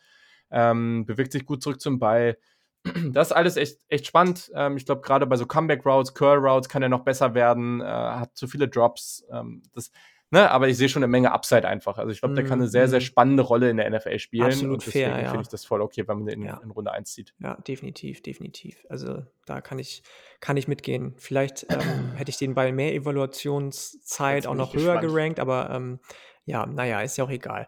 ähm, 0.51 1.05
bewegt 1.07 1.33
sich 1.33 1.45
gut 1.45 1.63
zurück 1.63 1.81
zum 1.81 1.99
Ball. 1.99 2.39
Das 3.13 3.29
ist 3.29 3.33
alles 3.33 3.57
echt, 3.57 3.81
echt 3.89 4.07
spannend. 4.07 4.51
Ähm, 4.55 4.79
ich 4.79 4.87
glaube, 4.87 5.03
gerade 5.03 5.27
bei 5.27 5.37
so 5.37 5.45
Comeback-Routes, 5.45 6.15
Curl-Routes 6.15 6.71
kann 6.71 6.83
er 6.83 6.89
noch 6.89 7.05
besser 7.05 7.35
werden, 7.35 7.83
äh, 7.83 7.85
hat 7.85 8.35
zu 8.37 8.47
viele 8.47 8.69
Drops. 8.69 9.23
Ähm, 9.31 9.63
das, 9.75 9.91
Ne, 10.33 10.49
aber 10.49 10.69
ich 10.69 10.77
sehe 10.77 10.89
schon 10.89 11.03
eine 11.03 11.11
Menge 11.11 11.33
Upside 11.33 11.67
einfach. 11.67 11.99
Also 11.99 12.13
ich 12.13 12.21
glaube, 12.21 12.37
der 12.37 12.45
kann 12.45 12.61
eine 12.61 12.69
sehr, 12.69 12.87
sehr 12.87 13.01
spannende 13.01 13.43
Rolle 13.43 13.69
in 13.69 13.77
der 13.79 13.91
NFL 13.91 14.19
spielen. 14.21 14.47
Absolut 14.47 14.75
und 14.75 14.87
deswegen 14.87 15.11
fair, 15.11 15.23
ja. 15.23 15.31
finde 15.31 15.43
ich 15.43 15.49
das 15.49 15.65
voll 15.65 15.81
okay, 15.81 16.07
wenn 16.07 16.19
man 16.19 16.27
den 16.27 16.43
in, 16.43 16.47
Ja. 16.47 16.61
in 16.63 16.71
Runde 16.71 16.93
1 16.93 17.13
zieht. 17.13 17.35
Ja, 17.41 17.57
definitiv, 17.57 18.23
definitiv. 18.23 18.87
Also 18.89 19.25
da 19.47 19.61
kann 19.61 19.81
ich, 19.81 20.05
kann 20.39 20.57
ich 20.57 20.69
mitgehen. 20.69 21.15
Vielleicht 21.19 21.67
ähm, 21.69 22.13
hätte 22.17 22.31
ich 22.31 22.37
den 22.39 22.55
bei 22.55 22.71
mehr 22.71 22.95
Evaluationszeit 22.95 24.47
auch 24.47 24.55
noch 24.55 24.73
höher 24.75 24.95
gespannt. 25.01 25.01
gerankt, 25.15 25.41
aber 25.41 25.71
ähm, 25.71 25.99
ja, 26.45 26.65
naja, 26.67 27.01
ist 27.03 27.17
ja 27.17 27.25
auch 27.25 27.31
egal. 27.31 27.67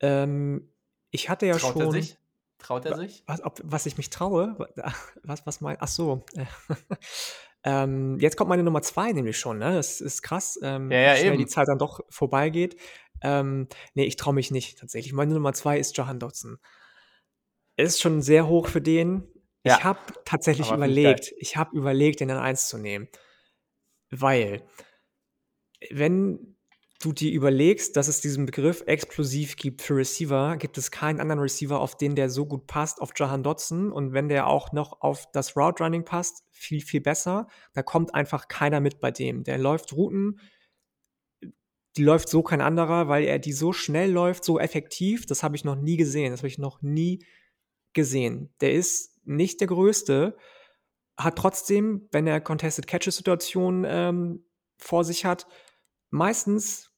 Ähm, 0.00 0.68
ich 1.10 1.30
hatte 1.30 1.46
ja 1.46 1.56
Traut 1.56 1.72
schon. 1.72 1.82
er 1.82 1.92
sich? 1.92 2.18
Traut 2.58 2.84
er 2.84 2.96
sich? 2.96 3.22
Was, 3.26 3.42
ob, 3.42 3.58
was 3.64 3.86
ich 3.86 3.96
mich 3.96 4.10
traue? 4.10 4.56
Was, 5.24 5.46
was 5.46 5.60
mein. 5.60 5.76
Ach 5.80 5.88
so. 5.88 6.24
ähm, 7.64 8.18
jetzt 8.20 8.36
kommt 8.36 8.48
meine 8.48 8.62
Nummer 8.62 8.82
zwei 8.82 9.12
nämlich 9.12 9.38
schon, 9.38 9.58
ne? 9.58 9.74
Das 9.74 10.00
ist 10.00 10.22
krass, 10.22 10.58
ähm, 10.62 10.90
Ja, 10.90 11.00
ja, 11.00 11.14
wie 11.14 11.18
schnell 11.18 11.36
die 11.36 11.42
eben. 11.42 11.50
Zeit 11.50 11.68
dann 11.68 11.78
doch 11.78 12.00
vorbeigeht. 12.08 12.76
Ähm, 13.22 13.68
nee, 13.94 14.04
ich 14.04 14.16
traue 14.16 14.34
mich 14.34 14.50
nicht 14.50 14.78
tatsächlich. 14.78 15.12
Meine 15.12 15.34
Nummer 15.34 15.52
zwei 15.52 15.78
ist 15.78 15.96
Jahan 15.96 16.18
Dotson. 16.18 16.58
Ist 17.76 18.00
schon 18.00 18.20
sehr 18.20 18.48
hoch 18.48 18.66
für 18.68 18.80
den. 18.82 19.28
Ja, 19.64 19.76
Ich 19.76 19.84
habe 19.84 20.00
tatsächlich 20.24 20.68
aber 20.68 20.76
überlegt, 20.78 21.32
ich 21.38 21.56
habe 21.56 21.76
überlegt, 21.76 22.20
den 22.20 22.30
an 22.30 22.38
1 22.38 22.68
zu 22.68 22.78
nehmen. 22.78 23.08
Weil, 24.10 24.62
wenn 25.90 26.51
du 27.04 27.12
dir 27.12 27.32
überlegst, 27.32 27.96
dass 27.96 28.08
es 28.08 28.20
diesen 28.20 28.46
Begriff 28.46 28.82
explosiv 28.86 29.56
gibt 29.56 29.82
für 29.82 29.96
Receiver, 29.96 30.56
gibt 30.56 30.78
es 30.78 30.90
keinen 30.90 31.20
anderen 31.20 31.40
Receiver, 31.40 31.80
auf 31.80 31.96
den 31.96 32.14
der 32.14 32.30
so 32.30 32.46
gut 32.46 32.66
passt, 32.66 33.00
auf 33.00 33.10
Jahan 33.16 33.42
Dotson. 33.42 33.92
Und 33.92 34.12
wenn 34.12 34.28
der 34.28 34.46
auch 34.46 34.72
noch 34.72 35.00
auf 35.00 35.30
das 35.32 35.56
Route 35.56 35.82
Running 35.82 36.04
passt, 36.04 36.44
viel, 36.50 36.80
viel 36.80 37.00
besser. 37.00 37.48
Da 37.72 37.82
kommt 37.82 38.14
einfach 38.14 38.48
keiner 38.48 38.80
mit 38.80 39.00
bei 39.00 39.10
dem. 39.10 39.42
Der 39.44 39.58
läuft 39.58 39.92
Routen, 39.92 40.40
die 41.96 42.04
läuft 42.04 42.28
so 42.28 42.42
kein 42.42 42.60
anderer, 42.60 43.08
weil 43.08 43.24
er 43.24 43.38
die 43.38 43.52
so 43.52 43.72
schnell 43.72 44.10
läuft, 44.10 44.44
so 44.44 44.58
effektiv. 44.58 45.26
Das 45.26 45.42
habe 45.42 45.56
ich 45.56 45.64
noch 45.64 45.76
nie 45.76 45.96
gesehen. 45.96 46.30
Das 46.30 46.40
habe 46.40 46.48
ich 46.48 46.58
noch 46.58 46.80
nie 46.82 47.24
gesehen. 47.92 48.54
Der 48.60 48.72
ist 48.72 49.20
nicht 49.24 49.60
der 49.60 49.68
Größte, 49.68 50.36
hat 51.16 51.36
trotzdem, 51.36 52.08
wenn 52.10 52.26
er 52.26 52.40
Contested 52.40 52.86
Catches-Situationen 52.86 53.84
ähm, 53.86 54.44
vor 54.78 55.04
sich 55.04 55.24
hat, 55.24 55.46
meistens 56.10 56.91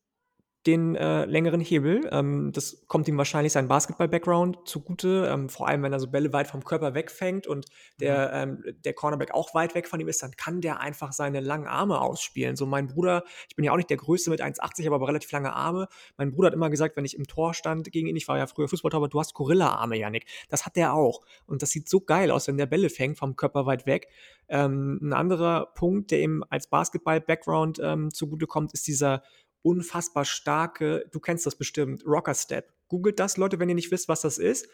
den 0.66 0.96
äh, 0.96 1.26
längeren 1.26 1.60
Hebel. 1.60 2.08
Ähm, 2.10 2.50
das 2.52 2.86
kommt 2.86 3.06
ihm 3.06 3.18
wahrscheinlich 3.18 3.52
sein 3.52 3.68
Basketball-Background 3.68 4.66
zugute, 4.66 5.28
ähm, 5.30 5.48
vor 5.50 5.68
allem 5.68 5.82
wenn 5.82 5.92
er 5.92 6.00
so 6.00 6.08
Bälle 6.08 6.32
weit 6.32 6.46
vom 6.46 6.64
Körper 6.64 6.94
wegfängt 6.94 7.46
und 7.46 7.66
der, 8.00 8.32
ähm, 8.32 8.64
der 8.84 8.94
Cornerback 8.94 9.34
auch 9.34 9.54
weit 9.54 9.74
weg 9.74 9.88
von 9.88 10.00
ihm 10.00 10.08
ist, 10.08 10.22
dann 10.22 10.32
kann 10.32 10.62
der 10.62 10.80
einfach 10.80 11.12
seine 11.12 11.40
langen 11.40 11.66
Arme 11.66 12.00
ausspielen. 12.00 12.56
So 12.56 12.64
mein 12.64 12.86
Bruder, 12.86 13.24
ich 13.48 13.56
bin 13.56 13.64
ja 13.64 13.72
auch 13.72 13.76
nicht 13.76 13.90
der 13.90 13.98
Größte 13.98 14.30
mit 14.30 14.40
1,80, 14.40 14.86
aber, 14.86 14.96
aber 14.96 15.08
relativ 15.08 15.30
lange 15.32 15.52
Arme. 15.52 15.88
Mein 16.16 16.30
Bruder 16.32 16.46
hat 16.46 16.54
immer 16.54 16.70
gesagt, 16.70 16.96
wenn 16.96 17.04
ich 17.04 17.16
im 17.18 17.26
Tor 17.26 17.52
stand 17.52 17.92
gegen 17.92 18.08
ihn, 18.08 18.16
ich 18.16 18.26
war 18.28 18.38
ja 18.38 18.46
früher 18.46 18.68
Fußballtorwart, 18.68 19.12
du 19.12 19.20
hast 19.20 19.34
Gorilla-Arme, 19.34 19.98
Janik. 19.98 20.24
Das 20.48 20.64
hat 20.64 20.76
der 20.76 20.94
auch. 20.94 21.20
Und 21.46 21.60
das 21.60 21.70
sieht 21.70 21.88
so 21.88 22.00
geil 22.00 22.30
aus, 22.30 22.48
wenn 22.48 22.56
der 22.56 22.66
Bälle 22.66 22.88
fängt 22.88 23.18
vom 23.18 23.36
Körper 23.36 23.66
weit 23.66 23.86
weg. 23.86 24.08
Ähm, 24.48 24.98
ein 25.02 25.12
anderer 25.12 25.66
Punkt, 25.74 26.10
der 26.10 26.20
ihm 26.20 26.42
als 26.48 26.68
Basketball-Background 26.68 27.80
ähm, 27.82 28.10
zugutekommt, 28.12 28.72
ist 28.72 28.86
dieser 28.86 29.22
unfassbar 29.64 30.24
starke, 30.24 31.06
du 31.10 31.18
kennst 31.18 31.46
das 31.46 31.56
bestimmt, 31.56 32.04
Rocker 32.06 32.34
Step. 32.34 32.72
Googelt 32.88 33.18
das, 33.18 33.36
Leute, 33.36 33.58
wenn 33.58 33.68
ihr 33.68 33.74
nicht 33.74 33.90
wisst, 33.90 34.08
was 34.08 34.20
das 34.20 34.38
ist. 34.38 34.68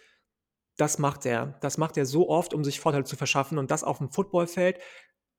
Das 0.77 0.99
macht 0.99 1.25
er. 1.27 1.59
Das 1.61 1.79
macht 1.79 1.97
er 1.97 2.07
so 2.07 2.29
oft, 2.29 2.53
um 2.53 2.65
sich 2.65 2.81
Vorteile 2.81 3.05
zu 3.05 3.17
verschaffen. 3.17 3.59
Und 3.59 3.71
das 3.71 3.85
auf 3.85 3.99
dem 3.99 4.11
Footballfeld 4.11 4.79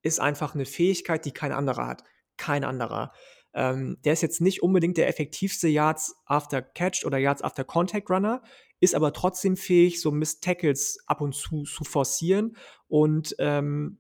ist 0.01 0.19
einfach 0.19 0.55
eine 0.55 0.65
Fähigkeit, 0.65 1.25
die 1.25 1.31
kein 1.31 1.51
anderer 1.51 1.87
hat. 1.87 2.03
Kein 2.37 2.63
anderer. 2.63 3.11
Ähm, 3.53 3.97
der 4.05 4.13
ist 4.13 4.21
jetzt 4.21 4.39
nicht 4.39 4.63
unbedingt 4.63 4.97
der 4.97 5.09
effektivste 5.09 5.67
Yards 5.67 6.15
after 6.25 6.61
Catch 6.61 7.05
oder 7.05 7.17
Yards 7.17 7.41
after 7.41 7.65
Contact 7.65 8.09
Runner, 8.09 8.41
ist 8.79 8.95
aber 8.95 9.11
trotzdem 9.11 9.57
fähig, 9.57 9.99
so 9.99 10.11
Miss 10.11 10.39
Tackles 10.39 10.99
ab 11.05 11.19
und 11.19 11.35
zu 11.35 11.63
zu 11.63 11.83
forcieren. 11.83 12.55
Und 12.87 13.35
ähm, 13.39 13.99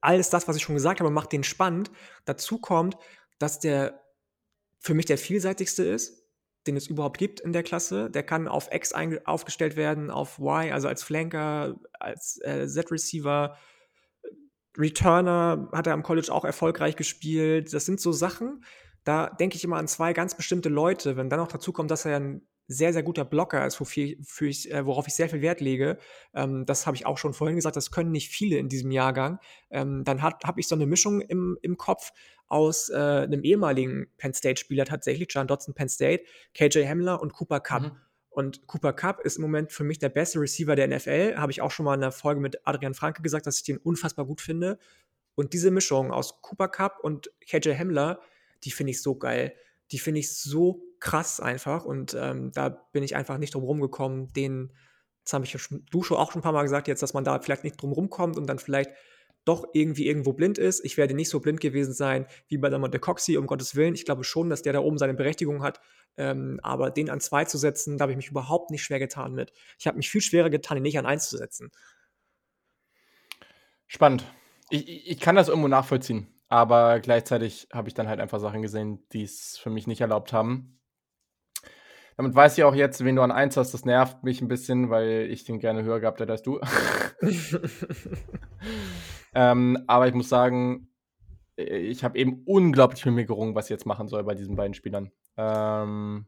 alles 0.00 0.30
das, 0.30 0.46
was 0.46 0.56
ich 0.56 0.62
schon 0.62 0.76
gesagt 0.76 1.00
habe, 1.00 1.10
macht 1.10 1.32
den 1.32 1.42
spannend. 1.42 1.90
Dazu 2.24 2.58
kommt, 2.58 2.96
dass 3.38 3.58
der 3.58 4.00
für 4.80 4.94
mich 4.94 5.06
der 5.06 5.18
vielseitigste 5.18 5.84
ist, 5.84 6.26
den 6.66 6.76
es 6.76 6.88
überhaupt 6.88 7.18
gibt 7.18 7.40
in 7.40 7.52
der 7.52 7.62
Klasse. 7.62 8.10
Der 8.10 8.22
kann 8.22 8.48
auf 8.48 8.68
X 8.72 8.92
aufgestellt 9.24 9.76
werden, 9.76 10.10
auf 10.10 10.38
Y, 10.38 10.72
also 10.72 10.88
als 10.88 11.02
Flanker, 11.02 11.78
als 11.98 12.40
äh, 12.42 12.66
Z-Receiver. 12.66 13.56
Returner 14.76 15.68
hat 15.72 15.86
er 15.86 15.94
am 15.94 16.02
College 16.02 16.32
auch 16.32 16.44
erfolgreich 16.44 16.96
gespielt. 16.96 17.72
Das 17.72 17.86
sind 17.86 18.00
so 18.00 18.12
Sachen, 18.12 18.64
da 19.04 19.28
denke 19.28 19.56
ich 19.56 19.64
immer 19.64 19.76
an 19.76 19.88
zwei 19.88 20.12
ganz 20.12 20.36
bestimmte 20.36 20.68
Leute. 20.68 21.16
Wenn 21.16 21.30
dann 21.30 21.40
noch 21.40 21.48
dazu 21.48 21.72
kommt, 21.72 21.90
dass 21.90 22.04
er 22.04 22.16
ein 22.16 22.46
sehr, 22.66 22.92
sehr 22.92 23.02
guter 23.02 23.24
Blocker 23.24 23.66
ist, 23.66 23.80
äh, 23.80 24.86
worauf 24.86 25.08
ich 25.08 25.14
sehr 25.14 25.28
viel 25.28 25.40
Wert 25.42 25.60
lege. 25.60 25.98
Ähm, 26.34 26.66
das 26.66 26.86
habe 26.86 26.96
ich 26.96 27.04
auch 27.04 27.18
schon 27.18 27.34
vorhin 27.34 27.56
gesagt, 27.56 27.76
das 27.76 27.90
können 27.90 28.12
nicht 28.12 28.28
viele 28.28 28.58
in 28.58 28.68
diesem 28.68 28.92
Jahrgang. 28.92 29.40
Ähm, 29.70 30.04
dann 30.04 30.22
habe 30.22 30.60
ich 30.60 30.68
so 30.68 30.76
eine 30.76 30.86
Mischung 30.86 31.20
im, 31.20 31.58
im 31.62 31.76
Kopf 31.76 32.12
aus 32.50 32.88
äh, 32.88 32.94
einem 32.94 33.42
ehemaligen 33.44 34.08
Penn 34.18 34.34
State-Spieler 34.34 34.84
tatsächlich, 34.84 35.28
John 35.30 35.46
Dodson 35.46 35.72
Penn 35.72 35.88
State, 35.88 36.24
KJ 36.54 36.84
Hamler 36.86 37.22
und 37.22 37.32
Cooper 37.32 37.60
Cup. 37.60 37.82
Mhm. 37.82 37.92
Und 38.28 38.66
Cooper 38.66 38.92
Cup 38.92 39.20
ist 39.20 39.36
im 39.36 39.42
Moment 39.42 39.72
für 39.72 39.84
mich 39.84 39.98
der 39.98 40.08
beste 40.08 40.40
Receiver 40.40 40.76
der 40.76 40.88
NFL. 40.88 41.36
Habe 41.36 41.52
ich 41.52 41.62
auch 41.62 41.70
schon 41.70 41.84
mal 41.84 41.94
in 41.94 42.02
einer 42.02 42.12
Folge 42.12 42.40
mit 42.40 42.66
Adrian 42.66 42.94
Franke 42.94 43.22
gesagt, 43.22 43.46
dass 43.46 43.56
ich 43.56 43.64
den 43.64 43.78
unfassbar 43.78 44.26
gut 44.26 44.40
finde. 44.40 44.78
Und 45.34 45.52
diese 45.52 45.70
Mischung 45.70 46.12
aus 46.12 46.42
Cooper 46.42 46.68
Cup 46.68 46.98
und 47.02 47.30
KJ 47.48 47.74
Hamler, 47.74 48.20
die 48.64 48.70
finde 48.70 48.90
ich 48.90 49.02
so 49.02 49.16
geil. 49.16 49.54
Die 49.92 49.98
finde 49.98 50.20
ich 50.20 50.32
so 50.34 50.82
krass 50.98 51.40
einfach. 51.40 51.84
Und 51.84 52.14
ähm, 52.18 52.52
da 52.52 52.68
bin 52.68 53.02
ich 53.02 53.16
einfach 53.16 53.38
nicht 53.38 53.54
drum 53.54 53.64
rumgekommen, 53.64 54.32
den, 54.32 54.72
das 55.24 55.32
habe 55.32 55.44
ich 55.44 55.52
ja 55.52 55.58
schon, 55.58 55.84
du 55.90 56.02
schon 56.02 56.16
auch 56.16 56.32
schon 56.32 56.40
ein 56.40 56.42
paar 56.42 56.52
Mal 56.52 56.62
gesagt, 56.62 56.88
jetzt, 56.88 57.02
dass 57.02 57.14
man 57.14 57.24
da 57.24 57.40
vielleicht 57.40 57.64
nicht 57.64 57.80
drum 57.80 57.92
rumkommt 57.92 58.36
und 58.36 58.46
dann 58.46 58.58
vielleicht 58.58 58.90
doch 59.44 59.64
irgendwie 59.72 60.06
irgendwo 60.06 60.32
blind 60.32 60.58
ist. 60.58 60.84
Ich 60.84 60.96
werde 60.96 61.14
nicht 61.14 61.30
so 61.30 61.40
blind 61.40 61.60
gewesen 61.60 61.92
sein 61.92 62.26
wie 62.48 62.58
bei 62.58 62.68
der 62.68 63.00
Coxie, 63.00 63.36
um 63.36 63.46
Gottes 63.46 63.74
Willen. 63.74 63.94
Ich 63.94 64.04
glaube 64.04 64.24
schon, 64.24 64.50
dass 64.50 64.62
der 64.62 64.72
da 64.72 64.80
oben 64.80 64.98
seine 64.98 65.14
Berechtigung 65.14 65.62
hat. 65.62 65.80
Ähm, 66.16 66.60
aber 66.62 66.90
den 66.90 67.08
an 67.08 67.20
zwei 67.20 67.44
zu 67.44 67.56
setzen, 67.56 67.96
da 67.96 68.02
habe 68.02 68.12
ich 68.12 68.16
mich 68.16 68.30
überhaupt 68.30 68.70
nicht 68.70 68.82
schwer 68.82 68.98
getan 68.98 69.32
mit. 69.32 69.52
Ich 69.78 69.86
habe 69.86 69.96
mich 69.96 70.10
viel 70.10 70.20
schwerer 70.20 70.50
getan, 70.50 70.76
ihn 70.76 70.82
nicht 70.82 70.98
an 70.98 71.06
eins 71.06 71.28
zu 71.28 71.36
setzen. 71.36 71.70
Spannend. 73.86 74.24
Ich, 74.68 75.10
ich 75.10 75.20
kann 75.20 75.36
das 75.36 75.48
irgendwo 75.48 75.68
nachvollziehen, 75.68 76.28
aber 76.48 77.00
gleichzeitig 77.00 77.68
habe 77.72 77.88
ich 77.88 77.94
dann 77.94 78.08
halt 78.08 78.20
einfach 78.20 78.38
Sachen 78.38 78.62
gesehen, 78.62 79.04
die 79.12 79.24
es 79.24 79.58
für 79.58 79.70
mich 79.70 79.86
nicht 79.86 80.00
erlaubt 80.00 80.32
haben. 80.32 80.78
Damit 82.16 82.34
weiß 82.34 82.58
ich 82.58 82.64
auch 82.64 82.74
jetzt, 82.74 83.02
wen 83.02 83.16
du 83.16 83.22
an 83.22 83.32
1 83.32 83.56
hast. 83.56 83.72
Das 83.72 83.86
nervt 83.86 84.22
mich 84.22 84.42
ein 84.42 84.48
bisschen, 84.48 84.90
weil 84.90 85.26
ich 85.30 85.44
den 85.44 85.58
gerne 85.58 85.82
höher 85.82 86.00
gehabt 86.00 86.20
hätte 86.20 86.32
als 86.32 86.42
du. 86.42 86.60
ähm, 89.34 89.82
aber 89.86 90.08
ich 90.08 90.14
muss 90.14 90.28
sagen, 90.28 90.88
ich 91.56 92.04
habe 92.04 92.18
eben 92.18 92.42
unglaublich 92.46 93.04
mit 93.04 93.14
mir 93.14 93.24
gerungen, 93.26 93.54
was 93.54 93.66
ich 93.66 93.70
jetzt 93.70 93.86
machen 93.86 94.08
soll 94.08 94.24
bei 94.24 94.34
diesen 94.34 94.56
beiden 94.56 94.74
Spielern. 94.74 95.10
Ähm, 95.36 96.26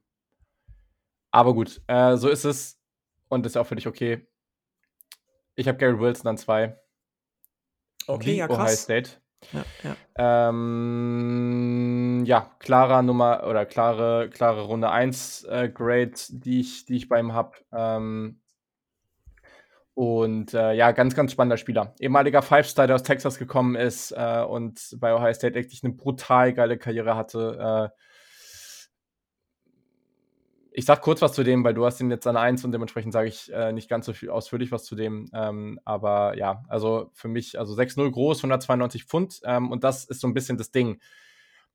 aber 1.31 1.55
gut, 1.55 1.81
äh, 1.87 2.17
so 2.17 2.29
ist 2.29 2.45
es. 2.45 2.79
Und 3.29 3.47
ist 3.47 3.57
auch 3.57 3.67
völlig 3.67 3.87
okay. 3.87 4.27
Ich 5.55 5.67
habe 5.67 5.79
Gary 5.79 5.99
Wilson 5.99 6.29
an 6.29 6.37
zwei. 6.37 6.79
Okay, 8.07 8.37
ja, 8.37 8.47
krass. 8.47 8.59
Ohio 8.59 8.77
State. 8.77 9.11
Ja, 9.53 9.65
ja. 9.83 9.97
Ähm, 10.51 12.23
ja, 12.27 12.55
klarer 12.59 13.03
Nummer 13.03 13.45
oder 13.49 13.65
klare, 13.65 14.29
klare 14.31 14.65
Runde 14.65 14.91
1 14.91 15.45
äh, 15.45 15.71
Grade, 15.71 16.13
die 16.29 16.61
ich, 16.61 16.85
die 16.85 16.97
ich 16.97 17.09
bei 17.09 17.19
ihm 17.19 17.33
habe. 17.33 17.57
Ähm, 17.73 18.42
und 19.95 20.55
äh, 20.55 20.73
ja, 20.73 20.93
ganz, 20.93 21.15
ganz 21.15 21.33
spannender 21.33 21.59
Spieler. 21.59 21.95
Ehemaliger 22.01 22.43
Five-Star, 22.43 22.87
der 22.87 22.97
aus 22.97 23.03
Texas 23.03 23.39
gekommen 23.39 23.75
ist 23.75 24.13
äh, 24.13 24.43
und 24.43 24.97
bei 24.99 25.15
Ohio 25.15 25.35
State 25.35 25.55
wirklich 25.55 25.85
eine 25.85 25.93
brutal 25.93 26.55
geile 26.55 26.79
Karriere 26.79 27.15
hatte. 27.15 27.91
Äh, 27.93 28.03
ich 30.75 30.87
sag 30.87 31.03
kurz 31.03 31.21
was 31.21 31.35
zu 31.35 31.43
dem, 31.43 31.65
weil 31.65 31.75
du 31.75 31.85
hast 31.85 32.01
ihn 32.01 32.11
jetzt 32.11 32.27
an 32.27 32.39
1 32.39 32.65
und 32.65 32.73
dementsprechend 32.73 33.13
sage 33.13 33.29
ich 33.29 33.53
äh, 33.53 33.73
nicht 33.73 33.91
ganz 33.91 34.07
so 34.07 34.15
viel 34.15 34.31
ausführlich 34.31 34.73
was 34.73 34.85
zu 34.85 34.97
dem. 34.97 35.29
Ähm, 35.35 35.79
aber 35.85 36.37
ja, 36.39 36.65
also 36.69 37.11
für 37.13 37.29
mich, 37.29 37.59
also 37.59 37.75
6-0 37.75 38.11
groß, 38.11 38.39
192 38.39 39.05
Pfund 39.05 39.41
ähm, 39.45 39.71
und 39.71 39.85
das 39.85 40.05
ist 40.05 40.21
so 40.21 40.27
ein 40.27 40.35
bisschen 40.35 40.57
das 40.57 40.71
Ding. 40.71 41.01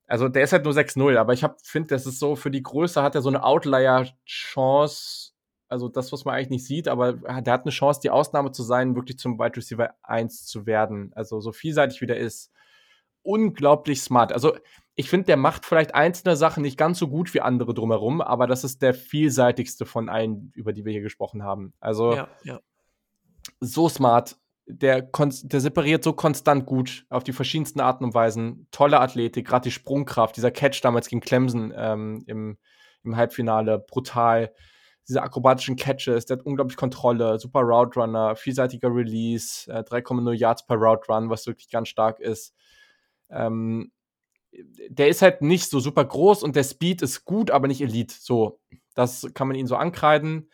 Also 0.08 0.30
der 0.30 0.44
ist 0.44 0.54
halt 0.54 0.64
nur 0.64 0.74
6-0, 0.74 1.18
aber 1.18 1.34
ich 1.34 1.46
finde, 1.64 1.90
das 1.90 2.08
ist 2.08 2.20
so, 2.20 2.36
für 2.36 2.50
die 2.50 2.64
Größe 2.64 3.04
hat 3.04 3.14
er 3.14 3.22
so 3.22 3.30
eine 3.30 3.44
Outlier-Chance, 3.44 5.34
also 5.70 5.90
das, 5.90 6.12
was 6.12 6.26
man 6.26 6.36
eigentlich 6.36 6.50
nicht 6.50 6.66
sieht, 6.66 6.88
aber 6.88 7.14
der 7.14 7.54
hat 7.54 7.64
eine 7.64 7.72
Chance, 7.72 8.00
die 8.02 8.10
Ausnahme 8.10 8.52
zu 8.52 8.64
sein, 8.64 8.96
wirklich 8.96 9.20
zum 9.20 9.38
Wide 9.40 9.58
Receiver 9.58 9.94
1 10.04 10.46
zu 10.46 10.66
werden. 10.66 11.12
Also 11.16 11.40
so 11.42 11.52
vielseitig 11.52 12.02
wie 12.02 12.06
der 12.06 12.18
ist. 12.18 12.52
Unglaublich 13.22 14.02
smart. 14.02 14.32
Also 14.32 14.56
ich 14.96 15.10
finde, 15.10 15.26
der 15.26 15.38
macht 15.38 15.66
vielleicht 15.66 15.94
einzelne 15.94 16.38
Sachen 16.38 16.64
nicht 16.64 16.78
ganz 16.78 16.98
so 16.98 17.08
gut 17.08 17.34
wie 17.34 17.42
andere 17.42 17.74
drumherum, 17.74 18.22
aber 18.22 18.48
das 18.48 18.64
ist 18.64 18.82
der 18.82 18.94
vielseitigste 18.94 19.86
von 19.86 20.10
allen, 20.10 20.52
über 20.56 20.72
die 20.74 20.86
wir 20.86 20.92
hier 20.94 21.02
gesprochen 21.02 21.44
haben. 21.44 21.74
Also 21.80 22.16
ja, 22.16 22.28
ja. 22.44 22.60
so 23.60 23.90
smart. 23.90 24.38
Der, 24.70 25.02
der 25.02 25.62
separiert 25.62 26.04
so 26.04 26.12
konstant 26.12 26.66
gut 26.66 27.06
auf 27.10 27.24
die 27.24 27.32
verschiedensten 27.32 27.80
Arten 27.80 28.04
und 28.04 28.14
Weisen. 28.14 28.68
Tolle 28.72 29.00
Athletik, 29.00 29.48
gerade 29.48 29.64
die 29.64 29.72
Sprungkraft, 29.72 30.36
dieser 30.36 30.52
Catch 30.52 30.84
damals 30.84 31.08
gegen 31.08 31.22
Clemson 31.22 31.74
ähm, 31.76 32.24
im, 32.28 32.58
im 33.04 33.16
Halbfinale, 33.16 33.80
brutal. 33.80 34.54
Diese 35.08 35.22
akrobatischen 35.22 35.76
Catches, 35.76 36.26
der 36.26 36.38
hat 36.38 36.46
unglaublich 36.46 36.78
Kontrolle, 36.78 37.40
super 37.40 37.62
Route 37.62 38.00
Runner, 38.00 38.36
vielseitiger 38.36 38.94
Release, 38.94 39.72
äh, 39.72 39.84
3,0 39.84 40.34
Yards 40.34 40.66
per 40.66 40.78
Route 40.78 41.12
Run, 41.12 41.30
was 41.30 41.48
wirklich 41.48 41.70
ganz 41.70 41.88
stark 41.88 42.20
ist. 42.20 42.54
Ähm, 43.30 43.92
der 44.90 45.10
ist 45.10 45.22
halt 45.22 45.42
nicht 45.42 45.70
so 45.70 45.80
super 45.80 46.06
groß 46.06 46.44
und 46.44 46.56
der 46.56 46.64
Speed 46.64 47.02
ist 47.02 47.26
gut, 47.26 47.52
aber 47.52 47.68
nicht 47.68 47.82
Elite. 47.82 48.16
So, 48.20 48.60
das 48.96 49.28
kann 49.34 49.48
man 49.48 49.56
ihn 49.56 49.68
so 49.68 49.76
ankreiden. 49.76 50.50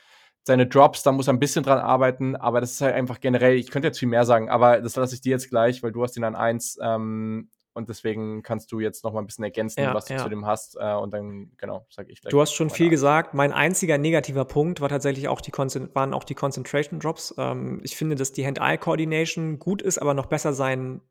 Seine 0.46 0.68
Drops, 0.68 1.04
da 1.04 1.12
muss 1.14 1.28
er 1.28 1.34
ein 1.34 1.40
bisschen 1.40 1.64
dran 1.64 1.80
arbeiten, 1.80 2.36
aber 2.36 2.60
das 2.60 2.74
ist 2.74 2.82
halt 2.82 2.96
einfach 2.96 3.22
generell, 3.22 3.56
ich 3.56 3.72
könnte 3.72 3.88
jetzt 3.88 4.00
viel 4.00 4.10
mehr 4.10 4.26
sagen, 4.26 4.50
aber 4.50 4.82
das 4.82 4.96
lasse 4.98 5.16
ich 5.16 5.22
dir 5.22 5.32
jetzt 5.32 5.50
gleich, 5.50 5.82
weil 5.84 5.94
du 5.94 6.04
hast 6.04 6.18
ihn 6.18 6.26
an 6.26 6.36
1 6.36 6.80
ähm, 6.82 7.50
und 7.74 7.90
deswegen 7.90 8.44
kannst 8.44 8.72
du 8.72 8.80
jetzt 8.80 9.04
noch 9.04 9.14
mal 9.14 9.20
ein 9.20 9.26
bisschen 9.26 9.44
ergänzen, 9.44 9.82
ja, 9.82 9.94
was 9.94 10.06
du 10.06 10.14
ja. 10.14 10.24
zu 10.24 10.30
dem 10.30 10.45
hast 10.45 10.78
äh, 10.80 10.94
und 10.94 11.12
dann, 11.14 11.52
genau, 11.58 11.86
sage 11.90 12.12
ich 12.12 12.22
gleich. 12.22 12.32
Du 12.32 12.40
hast 12.40 12.54
schon 12.54 12.70
viel 12.70 12.90
gesagt. 12.90 13.34
Mein 13.34 13.52
einziger 13.52 13.98
negativer 13.98 14.45
Punkt 14.45 14.82
war 14.82 14.90
tatsächlich 14.90 15.28
auch 15.28 15.41
die 15.41 15.52
waren 15.52 16.14
auch 16.14 16.24
die 16.24 16.36
Concentration 16.36 17.00
Drops. 17.00 17.34
Ähm, 17.38 17.80
ich 17.84 17.95
finde, 17.95 18.16
dass 18.16 18.32
die 18.32 18.45
Hand-Eye-Coordination 18.45 19.60
gut 19.60 19.82
ist, 19.82 19.98
aber 19.98 20.14
noch 20.14 20.28
besser 20.28 20.54
sein 20.54 21.02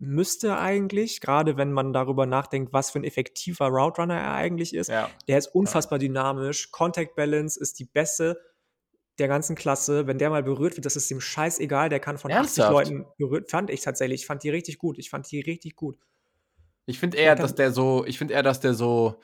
müsste 0.00 0.58
eigentlich, 0.58 1.20
gerade 1.20 1.58
wenn 1.58 1.72
man 1.72 1.92
darüber 1.92 2.24
nachdenkt, 2.24 2.72
was 2.72 2.90
für 2.90 2.98
ein 2.98 3.04
effektiver 3.04 3.66
Route 3.66 4.00
Runner 4.00 4.18
er 4.18 4.32
eigentlich 4.32 4.74
ist. 4.74 4.88
Ja. 4.88 5.10
Der 5.28 5.38
ist 5.38 5.48
unfassbar 5.48 5.98
dynamisch. 5.98 6.70
Contact 6.70 7.14
Balance 7.16 7.60
ist 7.60 7.78
die 7.78 7.84
beste 7.84 8.40
der 9.18 9.28
ganzen 9.28 9.54
Klasse. 9.54 10.06
Wenn 10.06 10.18
der 10.18 10.30
mal 10.30 10.42
berührt 10.42 10.76
wird, 10.76 10.86
das 10.86 10.96
ist 10.96 11.10
ihm 11.10 11.20
scheißegal. 11.20 11.90
Der 11.90 12.00
kann 12.00 12.16
von 12.16 12.30
Ernsthaft? 12.30 12.74
80 12.74 12.90
Leuten 12.90 13.06
berührt. 13.18 13.50
Fand 13.50 13.70
ich 13.70 13.82
tatsächlich. 13.82 14.22
Ich 14.22 14.26
fand 14.26 14.42
die 14.42 14.50
richtig 14.50 14.78
gut. 14.78 14.98
Ich 14.98 15.10
fand 15.10 15.30
die 15.30 15.40
richtig 15.40 15.76
gut. 15.76 15.98
Ich 16.86 16.98
finde 16.98 17.18
eher, 17.18 17.36
dass 17.36 17.54
der 17.54 17.72
so, 17.72 18.04
ich 18.06 18.18
finde 18.18 18.34
eher, 18.34 18.42
dass 18.42 18.60
der 18.60 18.74
so 18.74 19.20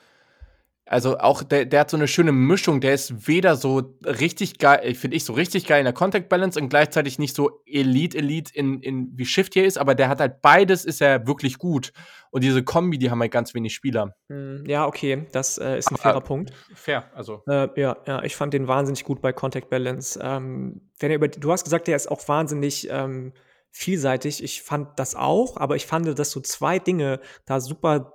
also 0.89 1.17
auch 1.17 1.43
der, 1.43 1.65
der 1.65 1.81
hat 1.81 1.89
so 1.89 1.97
eine 1.97 2.07
schöne 2.07 2.31
Mischung. 2.31 2.81
Der 2.81 2.93
ist 2.93 3.27
weder 3.27 3.55
so 3.55 3.95
richtig 4.05 4.57
geil, 4.57 4.95
finde 4.95 5.17
ich, 5.17 5.25
so 5.25 5.33
richtig 5.33 5.67
geil 5.67 5.79
in 5.79 5.85
der 5.85 5.93
Contact 5.93 6.29
Balance 6.29 6.59
und 6.59 6.69
gleichzeitig 6.69 7.19
nicht 7.19 7.35
so 7.35 7.61
Elite, 7.65 8.17
Elite 8.17 8.51
in, 8.53 8.81
in 8.81 9.11
wie 9.15 9.25
Shift 9.25 9.53
hier 9.53 9.65
ist, 9.65 9.77
aber 9.77 9.95
der 9.95 10.09
hat 10.09 10.19
halt 10.19 10.41
beides, 10.41 10.85
ist 10.85 11.01
er 11.01 11.27
wirklich 11.27 11.57
gut. 11.57 11.91
Und 12.31 12.43
diese 12.43 12.63
Kombi, 12.63 12.97
die 12.97 13.11
haben 13.11 13.19
halt 13.19 13.31
ganz 13.31 13.53
wenig 13.53 13.73
Spieler. 13.73 14.15
Hm, 14.29 14.63
ja, 14.65 14.85
okay, 14.85 15.27
das 15.31 15.57
äh, 15.57 15.77
ist 15.77 15.91
ein 15.91 15.97
fairer 15.97 16.21
Punkt. 16.21 16.51
Fair, 16.73 17.05
also. 17.13 17.41
Äh, 17.47 17.67
ja, 17.79 17.97
ja, 18.05 18.23
ich 18.23 18.35
fand 18.35 18.53
den 18.53 18.67
wahnsinnig 18.67 19.03
gut 19.03 19.21
bei 19.21 19.33
Contact 19.33 19.69
Balance. 19.69 20.19
Ähm, 20.21 20.81
wenn 20.99 21.11
er 21.11 21.15
über, 21.17 21.27
du 21.27 21.51
hast 21.51 21.63
gesagt, 21.63 21.87
der 21.87 21.95
ist 21.95 22.09
auch 22.09 22.25
wahnsinnig 22.27 22.87
ähm, 22.89 23.33
vielseitig. 23.77 24.43
Ich 24.43 24.63
fand 24.63 24.99
das 24.99 25.15
auch, 25.15 25.57
aber 25.57 25.75
ich 25.75 25.85
fand, 25.85 26.17
dass 26.17 26.31
so 26.31 26.41
zwei 26.41 26.79
Dinge 26.79 27.19
da 27.45 27.59
super 27.59 28.13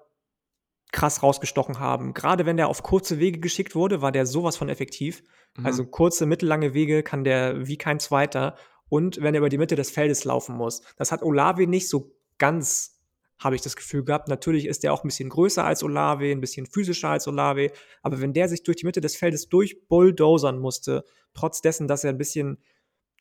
krass 0.93 1.23
rausgestochen 1.23 1.79
haben. 1.79 2.15
Gerade 2.15 2.45
wenn 2.45 2.57
der 2.57 2.69
auf 2.69 2.83
kurze 2.83 3.19
Wege 3.19 3.41
geschickt 3.41 3.75
wurde, 3.75 4.03
war 4.03 4.13
der 4.13 4.27
sowas 4.27 4.57
von 4.57 4.69
effektiv. 4.69 5.23
Mhm. 5.57 5.67
Also 5.67 5.87
kurze, 5.87 6.27
mittellange 6.27 6.75
Wege 6.75 7.03
kann 7.03 7.25
der 7.25 7.67
wie 7.67 7.79
kein 7.79 7.99
zweiter. 7.99 8.57
Und 8.89 9.23
wenn 9.23 9.35
er 9.35 9.39
über 9.39 9.49
die 9.49 9.59
Mitte 9.59 9.77
des 9.77 9.91
Feldes 9.91 10.25
laufen 10.25 10.55
muss. 10.55 10.83
Das 10.97 11.13
hat 11.13 11.23
Olave 11.23 11.67
nicht 11.67 11.89
so 11.89 12.15
ganz, 12.39 13.01
habe 13.39 13.55
ich 13.55 13.63
das 13.63 13.77
Gefühl 13.77 14.05
gehabt. 14.05 14.29
Natürlich 14.29 14.67
ist 14.67 14.83
der 14.83 14.93
auch 14.93 15.03
ein 15.03 15.09
bisschen 15.09 15.31
größer 15.31 15.65
als 15.65 15.83
Olave, 15.83 16.31
ein 16.31 16.41
bisschen 16.41 16.67
physischer 16.67 17.09
als 17.09 17.27
Olave. 17.27 17.71
Aber 18.03 18.21
wenn 18.21 18.35
der 18.35 18.49
sich 18.49 18.65
durch 18.65 18.77
die 18.77 18.87
Mitte 18.87 19.01
des 19.01 19.17
Feldes 19.17 19.49
durchbulldozern 19.49 20.59
musste, 20.59 21.05
trotz 21.33 21.63
dessen, 21.63 21.89
dass 21.89 22.05
er 22.05 22.11
ein 22.11 22.19
bisschen 22.19 22.59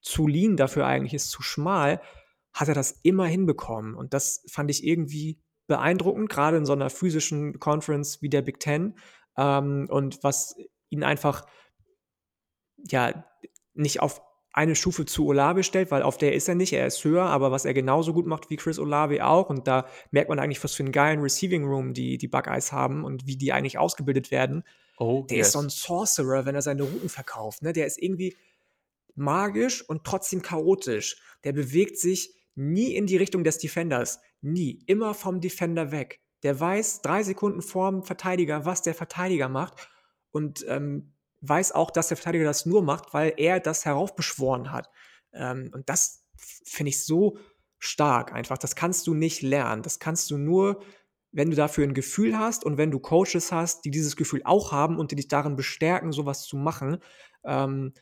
zu 0.01 0.27
lean 0.27 0.57
dafür 0.57 0.85
eigentlich 0.88 1.13
ist, 1.13 1.30
zu 1.30 1.41
schmal, 1.41 2.01
hat 2.53 2.67
er 2.67 2.73
das 2.73 2.99
immer 3.03 3.25
hinbekommen. 3.25 3.95
Und 3.95 4.13
das 4.13 4.43
fand 4.49 4.69
ich 4.69 4.85
irgendwie 4.85 5.39
beeindruckend, 5.67 6.29
gerade 6.29 6.57
in 6.57 6.65
so 6.65 6.73
einer 6.73 6.89
physischen 6.89 7.59
Conference 7.59 8.21
wie 8.21 8.29
der 8.29 8.41
Big 8.41 8.59
Ten. 8.59 8.95
Ähm, 9.37 9.87
und 9.89 10.23
was 10.23 10.55
ihn 10.89 11.03
einfach 11.03 11.45
ja 12.89 13.23
nicht 13.73 14.01
auf 14.01 14.21
eine 14.53 14.75
Stufe 14.75 15.05
zu 15.05 15.27
Olave 15.27 15.63
stellt, 15.63 15.91
weil 15.91 16.01
auf 16.01 16.17
der 16.17 16.33
ist 16.33 16.49
er 16.49 16.55
nicht, 16.55 16.73
er 16.73 16.85
ist 16.85 17.03
höher, 17.03 17.23
aber 17.23 17.51
was 17.51 17.63
er 17.63 17.73
genauso 17.73 18.13
gut 18.13 18.27
macht 18.27 18.49
wie 18.49 18.57
Chris 18.57 18.79
Olave 18.79 19.25
auch 19.25 19.49
und 19.49 19.65
da 19.65 19.87
merkt 20.11 20.29
man 20.29 20.39
eigentlich, 20.39 20.61
was 20.61 20.73
für 20.73 20.83
einen 20.83 20.91
geilen 20.91 21.21
Receiving 21.21 21.63
Room 21.63 21.93
die, 21.93 22.17
die 22.17 22.27
Buckeyes 22.27 22.73
haben 22.73 23.05
und 23.05 23.27
wie 23.27 23.37
die 23.37 23.53
eigentlich 23.53 23.77
ausgebildet 23.77 24.29
werden. 24.29 24.63
Oh, 24.97 25.25
der 25.29 25.37
yes. 25.37 25.47
ist 25.47 25.53
so 25.53 25.59
ein 25.59 25.69
Sorcerer, 25.69 26.45
wenn 26.45 26.55
er 26.55 26.61
seine 26.61 26.83
Routen 26.83 27.07
verkauft, 27.07 27.61
ne? 27.61 27.71
Der 27.71 27.87
ist 27.87 28.01
irgendwie 28.01 28.35
magisch 29.15 29.87
und 29.87 30.03
trotzdem 30.03 30.41
chaotisch. 30.41 31.21
Der 31.43 31.53
bewegt 31.53 31.97
sich 31.97 32.35
nie 32.55 32.95
in 32.95 33.07
die 33.07 33.17
Richtung 33.17 33.43
des 33.43 33.57
Defenders. 33.57 34.19
Nie. 34.41 34.83
Immer 34.87 35.13
vom 35.13 35.41
Defender 35.41 35.91
weg. 35.91 36.19
Der 36.43 36.59
weiß 36.59 37.01
drei 37.01 37.23
Sekunden 37.23 37.61
vorm 37.61 38.03
Verteidiger, 38.03 38.65
was 38.65 38.81
der 38.81 38.95
Verteidiger 38.95 39.47
macht 39.47 39.87
und 40.31 40.65
ähm, 40.67 41.13
weiß 41.41 41.71
auch, 41.73 41.91
dass 41.91 42.07
der 42.07 42.17
Verteidiger 42.17 42.45
das 42.45 42.65
nur 42.65 42.81
macht, 42.81 43.13
weil 43.13 43.33
er 43.37 43.59
das 43.59 43.85
heraufbeschworen 43.85 44.71
hat. 44.71 44.89
Ähm, 45.33 45.71
und 45.73 45.87
das 45.89 46.23
finde 46.37 46.89
ich 46.89 47.05
so 47.05 47.37
stark 47.77 48.33
einfach. 48.33 48.57
Das 48.57 48.75
kannst 48.75 49.07
du 49.07 49.13
nicht 49.13 49.41
lernen. 49.41 49.83
Das 49.83 49.99
kannst 49.99 50.29
du 50.31 50.37
nur, 50.37 50.81
wenn 51.31 51.49
du 51.49 51.55
dafür 51.55 51.83
ein 51.83 51.93
Gefühl 51.93 52.37
hast 52.37 52.63
und 52.63 52.77
wenn 52.77 52.91
du 52.91 52.99
Coaches 52.99 53.51
hast, 53.51 53.85
die 53.85 53.91
dieses 53.91 54.15
Gefühl 54.15 54.41
auch 54.43 54.71
haben 54.71 54.97
und 54.97 55.11
die 55.11 55.15
dich 55.15 55.27
darin 55.27 55.55
bestärken, 55.55 56.11
sowas 56.11 56.43
zu 56.43 56.57
machen. 56.57 56.97
Ähm, 57.43 57.93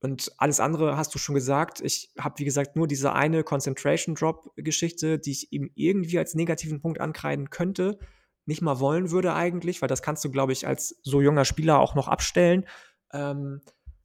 und 0.00 0.32
alles 0.38 0.60
andere 0.60 0.96
hast 0.96 1.14
du 1.14 1.18
schon 1.18 1.34
gesagt. 1.34 1.80
Ich 1.82 2.10
habe, 2.18 2.38
wie 2.38 2.44
gesagt, 2.44 2.74
nur 2.74 2.86
diese 2.86 3.12
eine 3.12 3.44
Concentration 3.44 4.14
Drop-Geschichte, 4.14 5.18
die 5.18 5.32
ich 5.32 5.52
ihm 5.52 5.70
irgendwie 5.74 6.18
als 6.18 6.34
negativen 6.34 6.80
Punkt 6.80 7.00
ankreiden 7.00 7.50
könnte, 7.50 7.98
nicht 8.46 8.62
mal 8.62 8.80
wollen 8.80 9.10
würde 9.10 9.34
eigentlich, 9.34 9.82
weil 9.82 9.88
das 9.88 10.02
kannst 10.02 10.24
du, 10.24 10.30
glaube 10.30 10.52
ich, 10.52 10.66
als 10.66 10.98
so 11.02 11.20
junger 11.20 11.44
Spieler 11.44 11.78
auch 11.78 11.94
noch 11.94 12.08
abstellen. 12.08 12.66
Ähm, 13.12 13.60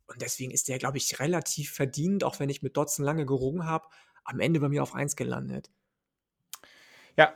und 0.08 0.22
deswegen 0.22 0.52
ist 0.52 0.68
der, 0.68 0.78
glaube 0.78 0.98
ich, 0.98 1.20
relativ 1.20 1.72
verdient, 1.72 2.24
auch 2.24 2.40
wenn 2.40 2.50
ich 2.50 2.62
mit 2.62 2.76
Dotson 2.76 3.06
lange 3.06 3.26
gerungen 3.26 3.66
habe, 3.66 3.88
am 4.26 4.40
Ende 4.40 4.60
bei 4.60 4.70
mir 4.70 4.84
auf 4.84 4.94
1 4.94 5.16
gelandet. 5.16 5.72
Ja, 7.18 7.34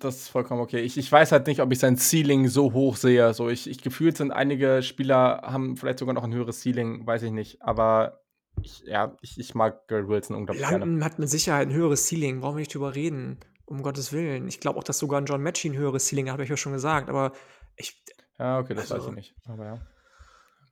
das 0.00 0.16
ist 0.16 0.28
vollkommen 0.28 0.60
okay. 0.60 0.80
Ich, 0.80 0.96
ich 0.96 1.10
weiß 1.10 1.32
halt 1.32 1.46
nicht, 1.46 1.60
ob 1.60 1.72
ich 1.72 1.78
sein 1.78 1.96
Ceiling 1.96 2.48
so 2.48 2.72
hoch 2.72 2.96
sehe. 2.96 3.32
So, 3.34 3.48
ich, 3.48 3.68
ich 3.68 3.82
gefühlt 3.82 4.16
sind 4.16 4.30
einige 4.32 4.82
Spieler 4.82 5.42
haben 5.44 5.76
vielleicht 5.76 5.98
sogar 5.98 6.14
noch 6.14 6.24
ein 6.24 6.32
höheres 6.34 6.62
Ceiling, 6.62 7.06
weiß 7.06 7.22
ich 7.22 7.30
nicht. 7.32 7.62
Aber 7.62 8.20
ich, 8.62 8.80
ja, 8.86 9.16
ich, 9.22 9.38
ich 9.38 9.54
mag 9.54 9.86
Garrett 9.88 10.08
Wilson 10.08 10.36
unglaublich 10.36 10.62
London 10.68 10.90
gerne. 10.90 11.04
hat 11.04 11.18
mit 11.18 11.28
Sicherheit 11.28 11.68
ein 11.68 11.74
höheres 11.74 12.08
Ceiling, 12.08 12.40
brauchen 12.40 12.56
wir 12.56 12.60
nicht 12.60 12.74
drüber 12.74 12.94
reden. 12.94 13.38
Um 13.64 13.82
Gottes 13.82 14.12
Willen. 14.14 14.48
Ich 14.48 14.60
glaube 14.60 14.78
auch, 14.78 14.84
dass 14.84 14.98
sogar 14.98 15.20
ein 15.20 15.26
John 15.26 15.42
Matchy 15.42 15.68
ein 15.68 15.76
höheres 15.76 16.08
Ceiling 16.08 16.26
hat, 16.28 16.32
habe 16.34 16.44
ich 16.44 16.48
ja 16.48 16.56
schon 16.56 16.72
gesagt. 16.72 17.08
Aber 17.10 17.32
ich. 17.76 18.02
Ja, 18.38 18.58
okay, 18.60 18.74
das 18.74 18.90
Also- 18.90 19.04
weiß 19.04 19.10
ich 19.10 19.14
nicht. 19.16 19.34
Aber 19.46 19.64
ja. 19.64 19.78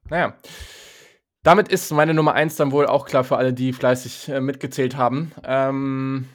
Naja. 0.09 0.35
Damit 1.43 1.69
ist 1.69 1.93
meine 1.93 2.15
Nummer 2.15 2.33
1 2.35 2.57
dann 2.57 2.73
wohl 2.73 2.87
auch 2.87 3.07
klar 3.07 3.23
für 3.23 3.37
alle, 3.37 3.53
die 3.53 3.73
fleißig 3.73 4.29
äh, 4.31 4.41
mitgezählt 4.41 4.97
haben. 4.97 5.31
Ähm, 5.45 6.27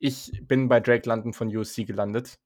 ich 0.00 0.32
bin 0.42 0.68
bei 0.68 0.80
Drake 0.80 1.08
London 1.08 1.32
von 1.32 1.54
USC 1.54 1.84
gelandet. 1.84 2.38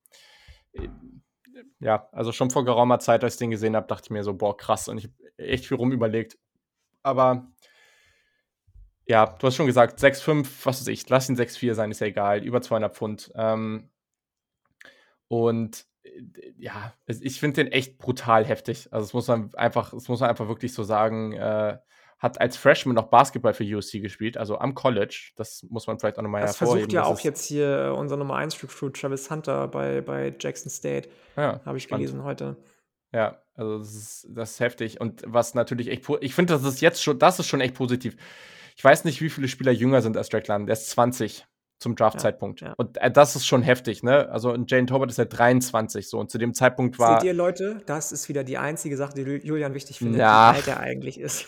Ja, 1.80 2.08
also 2.12 2.32
schon 2.32 2.50
vor 2.50 2.64
geraumer 2.64 2.98
Zeit, 2.98 3.24
als 3.24 3.34
ich 3.34 3.38
den 3.38 3.50
gesehen 3.50 3.76
habe, 3.76 3.86
dachte 3.86 4.06
ich 4.06 4.10
mir 4.10 4.24
so, 4.24 4.34
boah, 4.34 4.56
krass. 4.56 4.88
Und 4.88 4.98
ich 4.98 5.04
habe 5.04 5.14
echt 5.38 5.66
viel 5.66 5.76
rumüberlegt. 5.76 6.36
Aber 7.02 7.52
ja, 9.06 9.26
du 9.26 9.46
hast 9.46 9.56
schon 9.56 9.66
gesagt, 9.66 10.00
6,5, 10.00 10.46
was 10.64 10.80
weiß 10.80 10.88
ich, 10.88 11.08
lass 11.08 11.28
ihn 11.28 11.36
6,4 11.36 11.74
sein, 11.74 11.90
ist 11.90 12.00
ja 12.00 12.06
egal, 12.06 12.42
über 12.42 12.62
200 12.62 12.94
Pfund. 12.94 13.30
Ähm, 13.34 13.90
und 15.28 15.86
äh, 16.02 16.52
ja, 16.58 16.94
ich 17.06 17.38
finde 17.38 17.64
den 17.64 17.72
echt 17.72 17.98
brutal 17.98 18.44
heftig. 18.44 18.88
Also, 18.92 19.06
das 19.06 19.14
muss 19.14 19.28
man 19.28 19.54
einfach, 19.54 19.90
das 19.92 20.08
muss 20.08 20.20
man 20.20 20.30
einfach 20.30 20.48
wirklich 20.48 20.72
so 20.72 20.82
sagen. 20.82 21.32
Äh, 21.34 21.78
hat 22.24 22.40
als 22.40 22.56
Freshman 22.56 22.94
noch 22.96 23.08
Basketball 23.08 23.54
für 23.54 23.64
USC 23.64 24.00
gespielt, 24.00 24.36
also 24.36 24.58
am 24.58 24.74
College. 24.74 25.32
Das 25.36 25.62
muss 25.68 25.86
man 25.86 25.98
vielleicht 25.98 26.18
auch 26.18 26.22
nochmal 26.22 26.40
Das 26.42 26.58
hervorheben. 26.58 26.90
versucht 26.90 26.92
ja 26.94 27.00
das 27.02 27.08
auch 27.10 27.20
jetzt 27.22 27.44
hier 27.46 27.84
äh, 27.86 27.88
unser 27.90 28.16
Nummer 28.16 28.36
1 28.36 28.60
Recruit 28.62 28.98
Travis 29.00 29.30
Hunter 29.30 29.68
bei, 29.68 30.00
bei 30.00 30.34
Jackson 30.40 30.70
State. 30.70 31.08
Ja, 31.36 31.60
Habe 31.64 31.76
ich 31.76 31.84
spannend. 31.84 32.06
gelesen 32.06 32.24
heute. 32.24 32.56
Ja, 33.12 33.38
also 33.54 33.78
das 33.78 33.94
ist, 33.94 34.26
das 34.30 34.52
ist 34.52 34.60
heftig. 34.60 35.00
Und 35.00 35.22
was 35.26 35.54
natürlich 35.54 35.88
echt, 35.88 36.08
ich 36.20 36.34
finde, 36.34 36.54
das 36.54 36.64
ist 36.64 36.80
jetzt 36.80 37.02
schon, 37.02 37.18
das 37.18 37.38
ist 37.38 37.46
schon 37.46 37.60
echt 37.60 37.74
positiv. 37.74 38.16
Ich 38.76 38.82
weiß 38.82 39.04
nicht, 39.04 39.20
wie 39.20 39.30
viele 39.30 39.46
Spieler 39.46 39.70
jünger 39.70 40.02
sind 40.02 40.16
als 40.16 40.28
Drake 40.30 40.48
London. 40.50 40.66
Der 40.66 40.72
ist 40.72 40.90
20 40.90 41.46
zum 41.78 41.94
Draftzeitpunkt. 41.94 42.62
ja. 42.62 42.72
Und 42.78 42.96
äh, 42.96 43.10
das 43.10 43.36
ist 43.36 43.46
schon 43.46 43.62
heftig, 43.62 44.02
ne? 44.02 44.30
Also 44.30 44.56
Jane 44.66 44.86
Tobert 44.86 45.10
ist 45.10 45.18
ja 45.18 45.26
23 45.26 46.08
so 46.08 46.18
und 46.18 46.30
zu 46.30 46.38
dem 46.38 46.54
Zeitpunkt 46.54 46.98
war. 46.98 47.20
Seht 47.20 47.26
ihr, 47.28 47.34
Leute, 47.34 47.82
das 47.86 48.10
ist 48.12 48.28
wieder 48.28 48.42
die 48.44 48.56
einzige 48.58 48.96
Sache, 48.96 49.12
die 49.14 49.22
Julian 49.46 49.74
wichtig 49.74 49.98
findet, 49.98 50.20
Ja. 50.20 50.52
wie 50.52 50.56
alt 50.56 50.68
er 50.68 50.80
eigentlich 50.80 51.20
ist. 51.20 51.46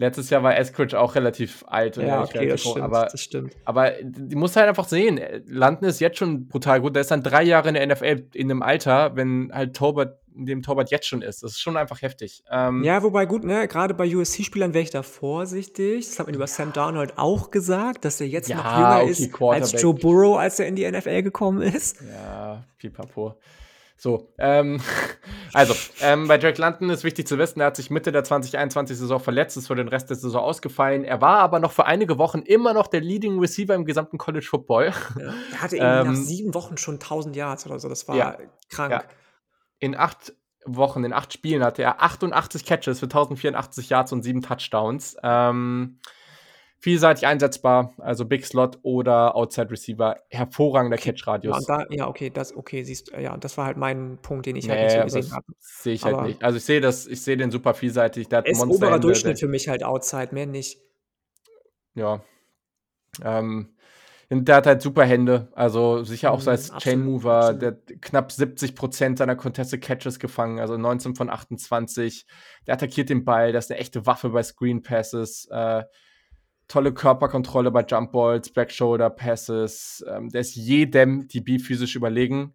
Letztes 0.00 0.30
Jahr 0.30 0.42
war 0.42 0.56
Eskridge 0.56 0.98
auch 0.98 1.14
relativ 1.14 1.62
alt 1.66 1.98
und 1.98 2.06
Ja, 2.06 2.22
okay, 2.22 2.48
das 2.48 2.62
stimmt. 2.62 2.80
aber, 2.80 3.08
das 3.12 3.20
stimmt. 3.20 3.54
aber 3.66 3.92
die 4.02 4.34
muss 4.34 4.56
halt 4.56 4.66
einfach 4.66 4.88
sehen. 4.88 5.20
London 5.44 5.84
ist 5.90 6.00
jetzt 6.00 6.16
schon 6.16 6.48
brutal 6.48 6.80
gut. 6.80 6.94
Der 6.94 7.02
ist 7.02 7.10
dann 7.10 7.22
drei 7.22 7.42
Jahre 7.42 7.68
in 7.68 7.74
der 7.74 7.86
NFL 7.86 8.28
in 8.32 8.50
einem 8.50 8.62
Alter, 8.62 9.14
wenn 9.14 9.50
halt 9.52 9.76
Tobert, 9.76 10.18
in 10.34 10.46
dem 10.46 10.62
Tobert 10.62 10.90
jetzt 10.90 11.06
schon 11.06 11.20
ist. 11.20 11.42
Das 11.42 11.50
ist 11.50 11.60
schon 11.60 11.76
einfach 11.76 12.00
heftig. 12.00 12.42
Ähm, 12.50 12.82
Ja, 12.82 13.02
wobei 13.02 13.26
gut, 13.26 13.44
ne, 13.44 13.68
gerade 13.68 13.92
bei 13.92 14.06
USC-Spielern 14.16 14.72
wäre 14.72 14.82
ich 14.84 14.90
da 14.90 15.02
vorsichtig. 15.02 16.06
Das 16.08 16.18
hat 16.18 16.26
man 16.28 16.34
über 16.34 16.46
Sam 16.46 16.72
Darnold 16.72 17.18
auch 17.18 17.50
gesagt, 17.50 18.06
dass 18.06 18.22
er 18.22 18.26
jetzt 18.26 18.48
Ja, 18.48 18.56
noch 18.56 18.64
jünger 18.64 19.00
okay, 19.02 19.10
ist 19.58 19.74
als. 19.74 19.82
Joe 19.82 19.92
Burrow, 19.92 20.38
als 20.38 20.58
er 20.60 20.66
in 20.66 20.76
die 20.76 20.90
NFL 20.90 21.22
gekommen 21.22 21.60
ist. 21.60 21.98
Ja, 22.10 22.64
pipapo. 22.78 23.34
So, 24.02 24.32
ähm, 24.38 24.80
also, 25.52 25.74
ähm, 26.00 26.26
bei 26.26 26.38
Drake 26.38 26.58
London 26.58 26.88
ist 26.88 27.04
wichtig 27.04 27.28
zu 27.28 27.36
wissen, 27.36 27.60
er 27.60 27.66
hat 27.66 27.76
sich 27.76 27.90
Mitte 27.90 28.12
der 28.12 28.24
2021-Saison 28.24 29.20
verletzt, 29.20 29.58
ist 29.58 29.66
für 29.66 29.74
den 29.74 29.88
Rest 29.88 30.08
der 30.08 30.16
Saison 30.16 30.40
ausgefallen. 30.42 31.04
Er 31.04 31.20
war 31.20 31.40
aber 31.40 31.58
noch 31.60 31.70
für 31.72 31.84
einige 31.84 32.16
Wochen 32.16 32.38
immer 32.38 32.72
noch 32.72 32.86
der 32.86 33.02
Leading 33.02 33.38
Receiver 33.38 33.74
im 33.74 33.84
gesamten 33.84 34.16
College 34.16 34.46
Football. 34.48 34.94
Ja. 35.18 35.34
Er 35.52 35.60
hatte 35.60 35.76
irgendwie 35.76 36.08
nach 36.08 36.16
Ähm, 36.16 36.24
sieben 36.24 36.54
Wochen 36.54 36.78
schon 36.78 36.94
1000 36.94 37.36
Yards 37.36 37.66
oder 37.66 37.78
so. 37.78 37.90
Das 37.90 38.08
war 38.08 38.16
Ja, 38.16 38.38
krank. 38.70 38.90
ja. 38.90 39.04
In 39.80 39.94
acht 39.94 40.32
Wochen, 40.64 41.04
in 41.04 41.12
acht 41.12 41.34
Spielen 41.34 41.62
hatte 41.62 41.82
er 41.82 42.02
88 42.02 42.64
Catches 42.64 43.00
für 43.00 43.06
1084 43.06 43.90
Yards 43.90 44.12
und 44.12 44.22
sieben 44.22 44.40
Touchdowns. 44.40 45.16
Ähm, 45.22 45.98
vielseitig 46.82 47.26
einsetzbar, 47.26 47.92
also 47.98 48.24
Big 48.24 48.44
Slot 48.46 48.78
oder 48.82 49.36
Outside 49.36 49.70
Receiver. 49.70 50.16
Hervorragender 50.30 50.96
Ja, 50.96 51.02
Catch-Radius. 51.04 51.66
da, 51.66 51.84
ja, 51.90 52.08
okay, 52.08 52.30
das, 52.30 52.56
okay, 52.56 52.82
siehst 52.82 53.12
ja, 53.12 53.36
das 53.36 53.56
war 53.58 53.66
halt 53.66 53.76
mein 53.76 54.18
Punkt, 54.22 54.46
den 54.46 54.56
ich 54.56 54.68
halt 54.68 54.78
nicht 54.80 54.86
Nee, 54.88 54.94
so 54.94 54.96
aber 55.00 55.04
gesehen 55.20 55.32
habe. 55.34 55.46
sehe 55.58 55.92
ich 55.92 56.04
halt 56.04 56.14
Aber- 56.16 56.26
nicht. 56.26 56.42
Also 56.42 56.56
ich 56.56 56.64
sehe 56.64 56.80
das, 56.80 57.06
ich 57.06 57.20
sehe 57.22 57.36
den 57.36 57.50
super 57.50 57.74
vielseitig. 57.74 58.28
Der 58.28 58.38
hat 58.38 58.46
Er 58.46 58.52
ist 58.52 58.58
Monsterhände, 58.58 58.86
oberer 58.86 58.90
der- 58.98 59.00
Durchschnitt 59.00 59.38
für 59.38 59.48
mich 59.48 59.68
halt 59.68 59.84
outside, 59.84 60.28
mehr 60.32 60.46
nicht. 60.46 60.80
Ja. 61.94 62.22
Ähm, 63.22 63.74
der 64.30 64.56
hat 64.56 64.66
halt 64.66 64.80
super 64.80 65.04
Hände. 65.04 65.48
Also 65.54 66.04
sicher 66.04 66.30
auch 66.30 66.40
Mhm, 66.42 66.48
als 66.48 66.72
Chain 66.78 67.04
Mover. 67.04 67.52
Der 67.52 67.72
hat 67.72 68.00
knapp 68.00 68.30
70% 68.30 69.18
seiner 69.18 69.34
Contested 69.36 69.82
Catches 69.82 70.18
gefangen, 70.20 70.60
also 70.60 70.76
19 70.78 71.14
von 71.16 71.28
28. 71.28 72.26
Der 72.66 72.74
attackiert 72.74 73.10
den 73.10 73.24
Ball, 73.24 73.52
das 73.52 73.66
ist 73.66 73.72
eine 73.72 73.80
echte 73.80 74.06
Waffe 74.06 74.30
bei 74.30 74.42
Screen 74.42 74.82
Passes. 74.82 75.46
Äh, 75.50 75.82
tolle 76.70 76.94
Körperkontrolle 76.94 77.70
bei 77.70 77.84
Jump 77.84 78.12
Balls, 78.12 78.50
Back 78.50 78.70
Shoulder 78.70 79.10
Passes. 79.10 80.04
Ähm, 80.08 80.30
der 80.30 80.40
ist 80.40 80.54
jedem 80.54 81.26
DB 81.26 81.58
physisch 81.58 81.96
überlegen. 81.96 82.54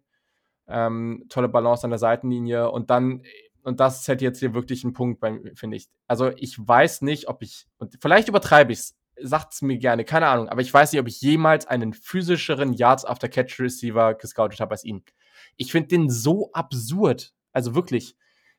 Ähm, 0.66 1.26
tolle 1.28 1.48
Balance 1.48 1.84
an 1.84 1.90
der 1.90 1.98
Seitenlinie. 1.98 2.70
Und 2.70 2.88
dann, 2.90 3.22
und 3.62 3.78
das 3.78 4.00
ist 4.00 4.08
halt 4.08 4.22
jetzt 4.22 4.40
hier 4.40 4.54
wirklich 4.54 4.84
ein 4.84 4.94
Punkt, 4.94 5.22
finde 5.54 5.76
ich. 5.76 5.88
Also 6.06 6.32
ich 6.36 6.56
weiß 6.58 7.02
nicht, 7.02 7.28
ob 7.28 7.42
ich, 7.42 7.66
und 7.78 7.98
vielleicht 8.00 8.28
übertreibe 8.28 8.72
ich 8.72 8.78
es, 8.78 8.96
sagt 9.22 9.52
es 9.52 9.62
mir 9.62 9.78
gerne, 9.78 10.04
keine 10.04 10.28
Ahnung, 10.28 10.48
aber 10.48 10.60
ich 10.60 10.72
weiß 10.72 10.92
nicht, 10.92 11.00
ob 11.00 11.08
ich 11.08 11.20
jemals 11.20 11.66
einen 11.66 11.92
physischeren 11.92 12.72
Yards 12.72 13.04
after 13.04 13.28
Catch 13.28 13.60
Receiver 13.60 14.14
gescoutet 14.14 14.60
habe 14.60 14.72
als 14.72 14.84
ihn. 14.84 15.04
Ich 15.56 15.72
finde 15.72 15.88
den 15.88 16.10
so 16.10 16.50
absurd. 16.52 17.34
Also 17.52 17.74
wirklich. 17.74 18.16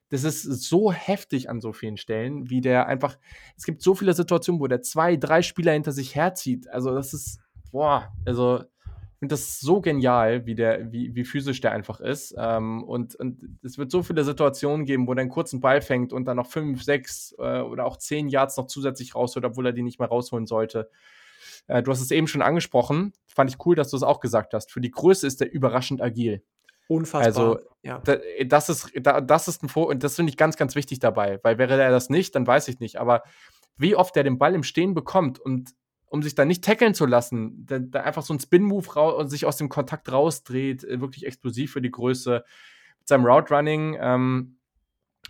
Das 0.10 0.24
ist 0.24 0.44
so 0.44 0.92
heftig 0.92 1.50
an 1.50 1.60
so 1.60 1.74
vielen 1.74 1.98
Stellen, 1.98 2.50
wie 2.50 2.62
der 2.62 2.88
einfach. 2.88 3.18
Es 3.58 3.66
gibt 3.66 3.82
so 3.82 3.94
viele 3.94 4.14
Situationen, 4.14 4.62
wo 4.62 4.68
der 4.68 4.82
zwei, 4.82 5.18
drei 5.18 5.42
Spieler 5.42 5.74
hinter 5.74 5.92
sich 5.92 6.16
herzieht. 6.16 6.70
Also, 6.70 6.94
das 6.94 7.14
ist. 7.14 7.40
Boah, 7.72 8.14
also. 8.26 8.64
Ich 9.18 9.20
finde 9.20 9.34
das 9.34 9.60
so 9.60 9.82
genial, 9.82 10.46
wie, 10.46 10.54
der, 10.54 10.92
wie, 10.92 11.16
wie 11.16 11.26
physisch 11.26 11.60
der 11.60 11.72
einfach 11.72 12.00
ist. 12.02 12.36
Ähm, 12.38 12.84
und, 12.84 13.16
und 13.16 13.42
es 13.64 13.80
wird 13.80 13.90
so 13.90 14.04
viele 14.04 14.24
Situationen 14.24 14.86
geben, 14.86 15.08
wo 15.08 15.16
der 15.16 15.24
einen 15.24 15.32
kurzen 15.32 15.60
Ball 15.60 15.82
fängt 15.82 16.14
und 16.14 16.26
dann 16.26 16.38
noch 16.38 16.46
fünf, 16.46 16.84
sechs 16.84 17.34
äh, 17.40 17.62
oder 17.62 17.86
auch 17.86 17.98
zehn 17.98 18.30
Yards 18.30 18.58
noch 18.58 18.68
zusätzlich 18.68 19.16
rausholt, 19.16 19.44
obwohl 19.44 19.66
er 19.66 19.74
die 19.74 19.82
nicht 19.82 19.98
mehr 19.98 20.08
rausholen 20.08 20.46
sollte. 20.46 20.92
Äh, 21.66 21.82
du 21.82 21.90
hast 21.90 22.02
es 22.02 22.12
eben 22.12 22.28
schon 22.28 22.44
angesprochen. 22.44 23.12
Fand 23.26 23.50
ich 23.50 23.66
cool, 23.66 23.76
dass 23.76 23.90
du 23.90 23.98
es 23.98 24.04
auch 24.04 24.20
gesagt 24.20 24.54
hast. 24.54 24.72
Für 24.72 24.82
die 24.82 24.92
Größe 24.92 25.26
ist 25.26 25.42
der 25.42 25.52
überraschend 25.52 26.00
agil. 26.00 26.44
Unfassbar. 26.88 27.26
Also, 27.26 27.60
ja. 27.82 28.00
Da, 28.00 28.18
das 28.46 28.70
ist, 28.70 28.92
da, 29.02 29.22
das 29.22 29.48
ist 29.48 29.64
ein 29.64 29.70
Vor 29.70 29.88
und 29.88 30.04
das 30.04 30.16
finde 30.16 30.30
ich 30.30 30.38
ganz, 30.38 30.58
ganz 30.58 30.76
wichtig 30.76 31.00
dabei, 31.00 31.40
weil 31.44 31.58
wäre 31.58 31.82
er 31.82 31.92
das 31.92 32.10
nicht, 32.10 32.36
dann 32.36 32.48
weiß 32.48 32.68
ich 32.70 32.80
nicht. 32.80 32.98
Aber 32.98 33.24
wie 33.78 33.96
oft 33.96 34.16
er 34.18 34.24
den 34.24 34.38
Ball 34.38 34.56
im 34.56 34.64
Stehen 34.64 34.94
bekommt 34.94 35.40
und 35.40 35.72
um 36.10 36.24
sich 36.24 36.36
dann 36.36 36.48
nicht 36.48 36.64
tackeln 36.64 36.94
zu 36.94 37.06
lassen, 37.06 37.66
da, 37.66 37.80
da 37.80 38.02
einfach 38.02 38.24
so 38.24 38.34
ein 38.34 38.40
Spin-Move 38.40 39.16
und 39.16 39.30
sich 39.30 39.46
aus 39.46 39.58
dem 39.58 39.70
Kontakt 39.70 40.12
rausdreht, 40.12 40.84
äh, 40.84 41.02
wirklich 41.02 41.26
explosiv 41.26 41.74
für 41.74 41.82
die 41.82 41.92
Größe. 41.92 42.44
Mit 43.00 43.08
seinem 43.08 43.26
Route 43.26 43.54
Running, 43.54 43.98
ähm, 44.00 44.57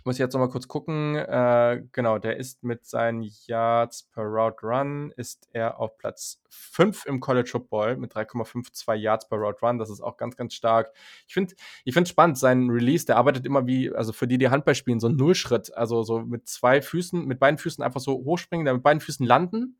muss 0.04 0.16
ich 0.16 0.20
jetzt 0.20 0.32
noch 0.32 0.40
mal 0.40 0.48
kurz 0.48 0.68
gucken. 0.68 1.16
Äh, 1.16 1.84
genau, 1.92 2.18
der 2.18 2.36
ist 2.36 2.62
mit 2.62 2.86
seinen 2.86 3.22
Yards 3.46 4.04
per 4.04 4.24
Route 4.24 4.58
Run 4.62 5.12
ist 5.16 5.48
er 5.52 5.80
auf 5.80 5.96
Platz 5.98 6.40
5 6.50 7.06
im 7.06 7.20
College 7.20 7.48
Football 7.48 7.96
mit 7.96 8.14
3,52 8.14 8.94
Yards 8.94 9.28
per 9.28 9.38
Route 9.38 9.60
Run. 9.60 9.78
Das 9.78 9.90
ist 9.90 10.00
auch 10.00 10.16
ganz, 10.16 10.36
ganz 10.36 10.54
stark. 10.54 10.92
Ich 11.26 11.34
finde 11.34 11.54
ich 11.84 12.08
spannend, 12.08 12.38
sein 12.38 12.70
Release, 12.70 13.06
der 13.06 13.16
arbeitet 13.16 13.46
immer 13.46 13.66
wie, 13.66 13.90
also 13.92 14.12
für 14.12 14.26
die, 14.26 14.38
die 14.38 14.48
Handball 14.48 14.74
spielen, 14.74 15.00
so 15.00 15.08
ein 15.08 15.16
Nullschritt. 15.16 15.76
Also 15.76 16.02
so 16.02 16.20
mit 16.20 16.48
zwei 16.48 16.82
Füßen, 16.82 17.24
mit 17.26 17.38
beiden 17.38 17.58
Füßen 17.58 17.82
einfach 17.82 18.00
so 18.00 18.12
hochspringen, 18.12 18.64
dann 18.64 18.76
mit 18.76 18.82
beiden 18.82 19.00
Füßen 19.00 19.26
landen 19.26 19.76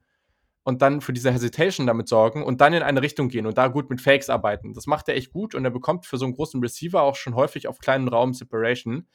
und 0.69 0.83
dann 0.83 1.01
für 1.01 1.15
diese 1.15 1.33
Hesitation 1.33 1.87
damit 1.87 2.09
sorgen 2.09 2.45
und 2.45 2.61
dann 2.61 2.75
in 2.75 2.83
eine 2.83 3.01
Richtung 3.01 3.31
gehen 3.31 3.47
und 3.47 3.57
da 3.57 3.69
gut 3.69 3.89
mit 3.89 4.03
Fakes 4.03 4.29
arbeiten. 4.29 4.75
Das 4.75 4.87
macht 4.87 5.09
er 5.09 5.17
echt 5.17 5.33
gut 5.33 5.55
und 5.55 5.65
er 5.65 5.71
bekommt 5.71 6.05
für 6.05 6.19
so 6.19 6.27
einen 6.27 6.35
großen 6.35 6.61
Receiver 6.61 7.01
auch 7.01 7.17
schon 7.17 7.35
häufig 7.35 7.69
auf 7.69 7.79
kleinen 7.79 8.07
Raum 8.07 8.35
Separation. 8.35 9.07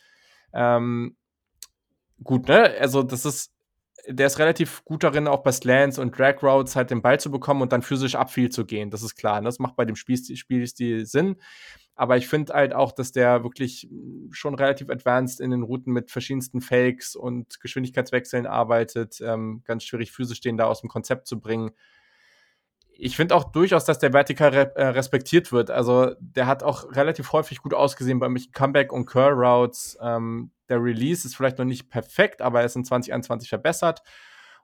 Ähm, 0.53 1.15
gut, 2.23 2.47
ne? 2.47 2.75
Also, 2.79 3.03
das 3.03 3.25
ist, 3.25 3.53
der 4.07 4.27
ist 4.27 4.39
relativ 4.39 4.83
gut 4.85 5.03
darin, 5.03 5.27
auch 5.27 5.43
bei 5.43 5.51
Slants 5.51 5.97
und 5.97 6.17
Drag 6.17 6.41
Routes 6.43 6.75
halt 6.75 6.91
den 6.91 7.01
Ball 7.01 7.19
zu 7.19 7.31
bekommen 7.31 7.61
und 7.61 7.71
dann 7.71 7.81
physisch 7.81 8.15
upfield 8.15 8.53
zu 8.53 8.65
gehen. 8.65 8.89
Das 8.89 9.03
ist 9.03 9.15
klar. 9.15 9.39
Ne? 9.39 9.45
Das 9.45 9.59
macht 9.59 9.75
bei 9.75 9.85
dem 9.85 9.95
Spielstil, 9.95 10.35
Spielstil 10.35 11.05
Sinn. 11.05 11.37
Aber 11.95 12.17
ich 12.17 12.27
finde 12.27 12.53
halt 12.53 12.73
auch, 12.73 12.91
dass 12.91 13.11
der 13.11 13.43
wirklich 13.43 13.87
schon 14.31 14.55
relativ 14.55 14.89
advanced 14.89 15.39
in 15.39 15.51
den 15.51 15.61
Routen 15.61 15.93
mit 15.93 16.09
verschiedensten 16.11 16.59
Fakes 16.59 17.15
und 17.15 17.59
Geschwindigkeitswechseln 17.59 18.47
arbeitet. 18.47 19.21
Ähm, 19.21 19.61
ganz 19.63 19.83
schwierig, 19.83 20.11
physisch 20.11 20.41
den 20.41 20.57
da 20.57 20.65
aus 20.65 20.81
dem 20.81 20.89
Konzept 20.89 21.27
zu 21.27 21.39
bringen. 21.39 21.71
Ich 22.95 23.15
finde 23.15 23.35
auch 23.35 23.51
durchaus, 23.51 23.85
dass 23.85 23.99
der 23.99 24.13
vertikal 24.13 24.49
re 24.49 24.75
äh, 24.75 24.87
respektiert 24.87 25.51
wird. 25.51 25.71
Also 25.71 26.13
der 26.19 26.47
hat 26.47 26.63
auch 26.63 26.95
relativ 26.95 27.31
häufig 27.33 27.61
gut 27.61 27.73
ausgesehen 27.73 28.19
bei 28.19 28.29
mich 28.29 28.51
Comeback 28.51 28.93
und 28.93 29.05
Curl 29.05 29.33
Routes. 29.33 29.97
Ähm, 30.01 30.51
der 30.69 30.81
Release 30.81 31.27
ist 31.27 31.35
vielleicht 31.35 31.57
noch 31.57 31.65
nicht 31.65 31.89
perfekt, 31.89 32.41
aber 32.41 32.59
er 32.59 32.65
ist 32.65 32.75
in 32.75 32.85
2021 32.85 33.49
verbessert. 33.49 34.03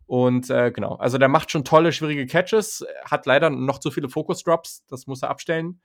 Und 0.09 0.49
äh, 0.49 0.71
genau, 0.71 0.95
also 0.95 1.19
der 1.19 1.27
macht 1.27 1.51
schon 1.51 1.63
tolle, 1.63 1.91
schwierige 1.91 2.25
Catches, 2.25 2.83
hat 3.05 3.27
leider 3.27 3.51
noch 3.51 3.77
zu 3.77 3.91
viele 3.91 4.09
Focus 4.09 4.43
Drops, 4.43 4.83
das 4.87 5.05
muss 5.05 5.21
er 5.21 5.29
abstellen. 5.29 5.81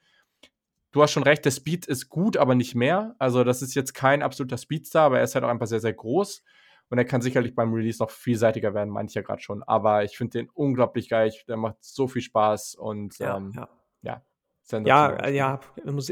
du 0.92 1.02
hast 1.02 1.12
schon 1.12 1.24
recht, 1.24 1.44
der 1.44 1.50
Speed 1.50 1.84
ist 1.86 2.08
gut, 2.08 2.38
aber 2.38 2.54
nicht 2.54 2.74
mehr. 2.74 3.16
Also, 3.18 3.44
das 3.44 3.60
ist 3.60 3.74
jetzt 3.74 3.92
kein 3.92 4.22
absoluter 4.22 4.56
Speedstar, 4.56 5.04
aber 5.06 5.18
er 5.18 5.24
ist 5.24 5.34
halt 5.34 5.44
auch 5.44 5.50
einfach 5.50 5.66
sehr, 5.66 5.80
sehr 5.80 5.92
groß. 5.92 6.42
Und 6.90 6.98
er 6.98 7.04
kann 7.04 7.22
sicherlich 7.22 7.54
beim 7.54 7.72
Release 7.72 8.02
noch 8.02 8.10
vielseitiger 8.10 8.74
werden, 8.74 8.90
manche 8.90 9.16
ja 9.16 9.22
gerade 9.22 9.42
schon. 9.42 9.62
Aber 9.62 10.04
ich 10.04 10.16
finde 10.16 10.38
den 10.38 10.48
unglaublich 10.50 11.08
geil. 11.08 11.32
Der 11.48 11.56
macht 11.56 11.76
so 11.80 12.06
viel 12.08 12.22
Spaß 12.22 12.74
und 12.74 13.18
Ja, 13.18 13.36
ähm, 13.36 13.52
ja. 13.54 13.68
ja. 14.02 14.22
Ja, 14.86 15.10
äh, 15.16 15.34
ja, 15.34 15.60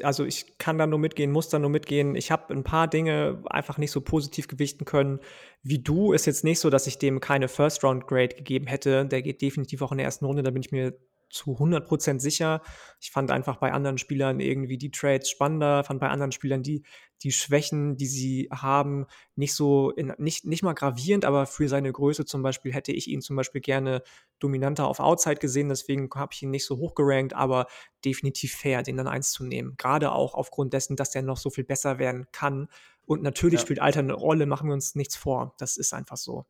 also 0.03 0.27
ich 0.27 0.59
kann 0.59 0.77
da 0.77 0.87
nur 0.87 0.99
mitgehen, 0.99 1.33
muss 1.33 1.49
da 1.49 1.59
nur 1.59 1.71
mitgehen. 1.71 2.15
Ich 2.15 2.31
habe 2.31 2.53
ein 2.53 2.65
paar 2.65 2.87
Dinge 2.87 3.43
einfach 3.47 3.79
nicht 3.79 3.91
so 3.91 4.03
positiv 4.03 4.47
gewichten 4.47 4.85
können 4.85 5.21
wie 5.63 5.79
du. 5.79 6.13
Ist 6.13 6.27
jetzt 6.27 6.45
nicht 6.45 6.61
so, 6.61 6.69
dass 6.69 6.87
ich 6.87 6.99
dem 6.99 7.21
keine 7.21 7.49
First-Round-Grade 7.49 8.37
gegeben 8.37 8.67
hätte. 8.67 9.07
Der 9.07 9.23
geht 9.23 9.41
definitiv 9.41 9.81
auch 9.81 9.91
in 9.91 9.99
der 9.99 10.05
ersten 10.05 10.27
Runde, 10.27 10.43
da 10.43 10.51
bin 10.51 10.63
ich 10.63 10.71
mir 10.71 10.99
zu 11.31 11.53
100% 11.53 12.21
sicher. 12.21 12.61
Ich 13.01 13.11
fand 13.11 13.31
einfach 13.31 13.57
bei 13.57 13.73
anderen 13.73 13.97
Spielern 13.97 14.39
irgendwie 14.39 14.77
die 14.77 14.91
Trades 14.91 15.31
spannender, 15.31 15.83
fand 15.83 15.99
bei 15.99 16.09
anderen 16.09 16.33
Spielern 16.33 16.63
die, 16.63 16.85
die 17.23 17.33
Schwächen, 17.33 17.97
die 17.97 18.07
sie 18.07 18.49
haben, 18.53 19.07
nicht 19.37 19.55
so, 19.55 19.91
in, 19.91 20.13
nicht, 20.19 20.45
nicht 20.45 20.63
mal 20.63 20.73
gravierend, 20.73 21.25
aber 21.25 21.47
für 21.47 21.69
seine 21.69 21.93
Größe 21.93 22.25
zum 22.25 22.43
Beispiel 22.43 22.73
hätte 22.73 22.93
ich 22.93 23.09
ihn 23.09 23.21
zum 23.21 23.37
Beispiel 23.37 23.61
gerne 23.61 24.03
dominanter 24.39 24.87
auf 24.87 24.99
Outside 25.01 25.37
gesehen, 25.37 25.69
deswegen 25.69 26.09
habe 26.15 26.33
ich 26.33 26.43
ihn 26.43 26.51
nicht 26.51 26.65
so 26.65 26.77
hoch 26.79 26.95
gerankt, 26.95 27.35
aber 27.35 27.67
definitiv 28.05 28.55
fair, 28.55 28.83
den 28.83 28.97
dann 28.97 29.07
eins 29.09 29.31
zu 29.31 29.45
nehmen. 29.45 29.75
Gerade 29.79 30.13
auch 30.13 30.35
aufgrund 30.35 30.73
dessen, 30.73 30.97
dass 30.97 31.11
der 31.11 31.23
noch 31.23 31.37
so 31.37 31.51
viel 31.51 31.65
besser 31.65 31.99
werden 31.99 32.27
kann. 32.33 32.69
Und 33.05 33.23
natürlich 33.23 33.61
Ja. 33.61 33.67
spielt 33.67 33.81
Alter 33.81 34.01
eine 34.01 34.15
Rolle, 34.15 34.47
machen 34.47 34.69
wir 34.69 34.75
uns 34.75 34.95
nichts 34.95 35.17
vor. 35.17 35.55
Das 35.59 35.77
ist 35.77 35.93
einfach 35.93 36.17
so. 36.17 36.45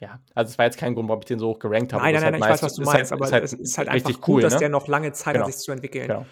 Ja, 0.00 0.20
also 0.34 0.50
es 0.50 0.58
war 0.58 0.64
jetzt 0.64 0.76
kein 0.76 0.94
Grund, 0.94 1.08
warum 1.08 1.20
ich 1.22 1.26
den 1.26 1.38
so 1.38 1.48
hoch 1.48 1.58
gerankt 1.60 1.92
habe. 1.92 2.02
Nein, 2.02 2.14
nein, 2.14 2.22
nein, 2.22 2.32
halt 2.32 2.42
ich 2.42 2.50
weiß, 2.50 2.62
was 2.64 2.74
du 2.74 2.82
Ist 2.82 2.86
meinst, 2.86 3.12
halt, 3.12 3.20
aber 3.20 3.26
ist 3.26 3.32
halt 3.32 3.44
es 3.44 3.52
ist 3.52 3.78
halt 3.78 3.92
richtig 3.92 4.16
einfach 4.16 4.28
cool, 4.28 4.34
gut, 4.34 4.44
dass 4.44 4.54
ne? 4.54 4.58
der 4.58 4.68
noch 4.68 4.88
lange 4.88 5.12
Zeit 5.12 5.34
Genau. 5.34 5.46
hat, 5.46 5.52
sich 5.52 5.62
zu 5.62 5.72
entwickeln. 5.72 6.08
Genau. 6.08 6.26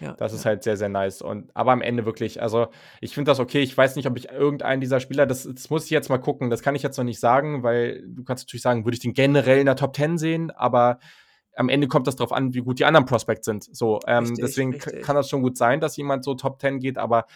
Ja, 0.00 0.12
Das 0.12 0.32
ist 0.32 0.44
ja. 0.44 0.50
halt 0.50 0.62
sehr, 0.62 0.76
sehr 0.76 0.88
nice. 0.88 1.22
Und, 1.22 1.50
aber 1.54 1.72
am 1.72 1.82
Ende 1.82 2.06
wirklich, 2.06 2.40
also 2.40 2.68
ich 3.00 3.14
finde 3.14 3.30
das 3.30 3.40
okay. 3.40 3.60
Ich 3.60 3.76
weiß 3.76 3.96
nicht, 3.96 4.06
ob 4.06 4.16
ich 4.16 4.30
irgendeinen 4.30 4.80
dieser 4.80 5.00
Spieler, 5.00 5.26
das, 5.26 5.48
das 5.52 5.70
muss 5.70 5.84
ich 5.84 5.90
jetzt 5.90 6.08
mal 6.08 6.18
gucken, 6.18 6.50
das 6.50 6.62
kann 6.62 6.74
ich 6.74 6.82
jetzt 6.82 6.96
noch 6.96 7.04
nicht 7.04 7.20
sagen, 7.20 7.62
weil 7.62 8.04
du 8.06 8.22
kannst 8.24 8.44
natürlich 8.46 8.62
sagen, 8.62 8.84
würde 8.84 8.94
ich 8.94 9.00
den 9.00 9.14
generell 9.14 9.58
in 9.58 9.66
der 9.66 9.76
Top 9.76 9.96
10 9.96 10.18
sehen, 10.18 10.50
aber 10.50 10.98
am 11.56 11.68
Ende 11.68 11.88
kommt 11.88 12.06
das 12.06 12.14
darauf 12.14 12.32
an, 12.32 12.54
wie 12.54 12.60
gut 12.60 12.78
die 12.78 12.84
anderen 12.84 13.06
Prospects 13.06 13.44
sind. 13.44 13.64
So, 13.76 13.98
ähm, 14.06 14.24
Richtig, 14.24 14.44
deswegen 14.44 14.72
richtig. 14.74 15.02
kann 15.02 15.16
das 15.16 15.28
schon 15.28 15.42
gut 15.42 15.56
sein, 15.56 15.80
dass 15.80 15.96
jemand 15.96 16.24
so 16.24 16.34
Top 16.34 16.60
10 16.60 16.78
geht, 16.78 16.98
aber 16.98 17.26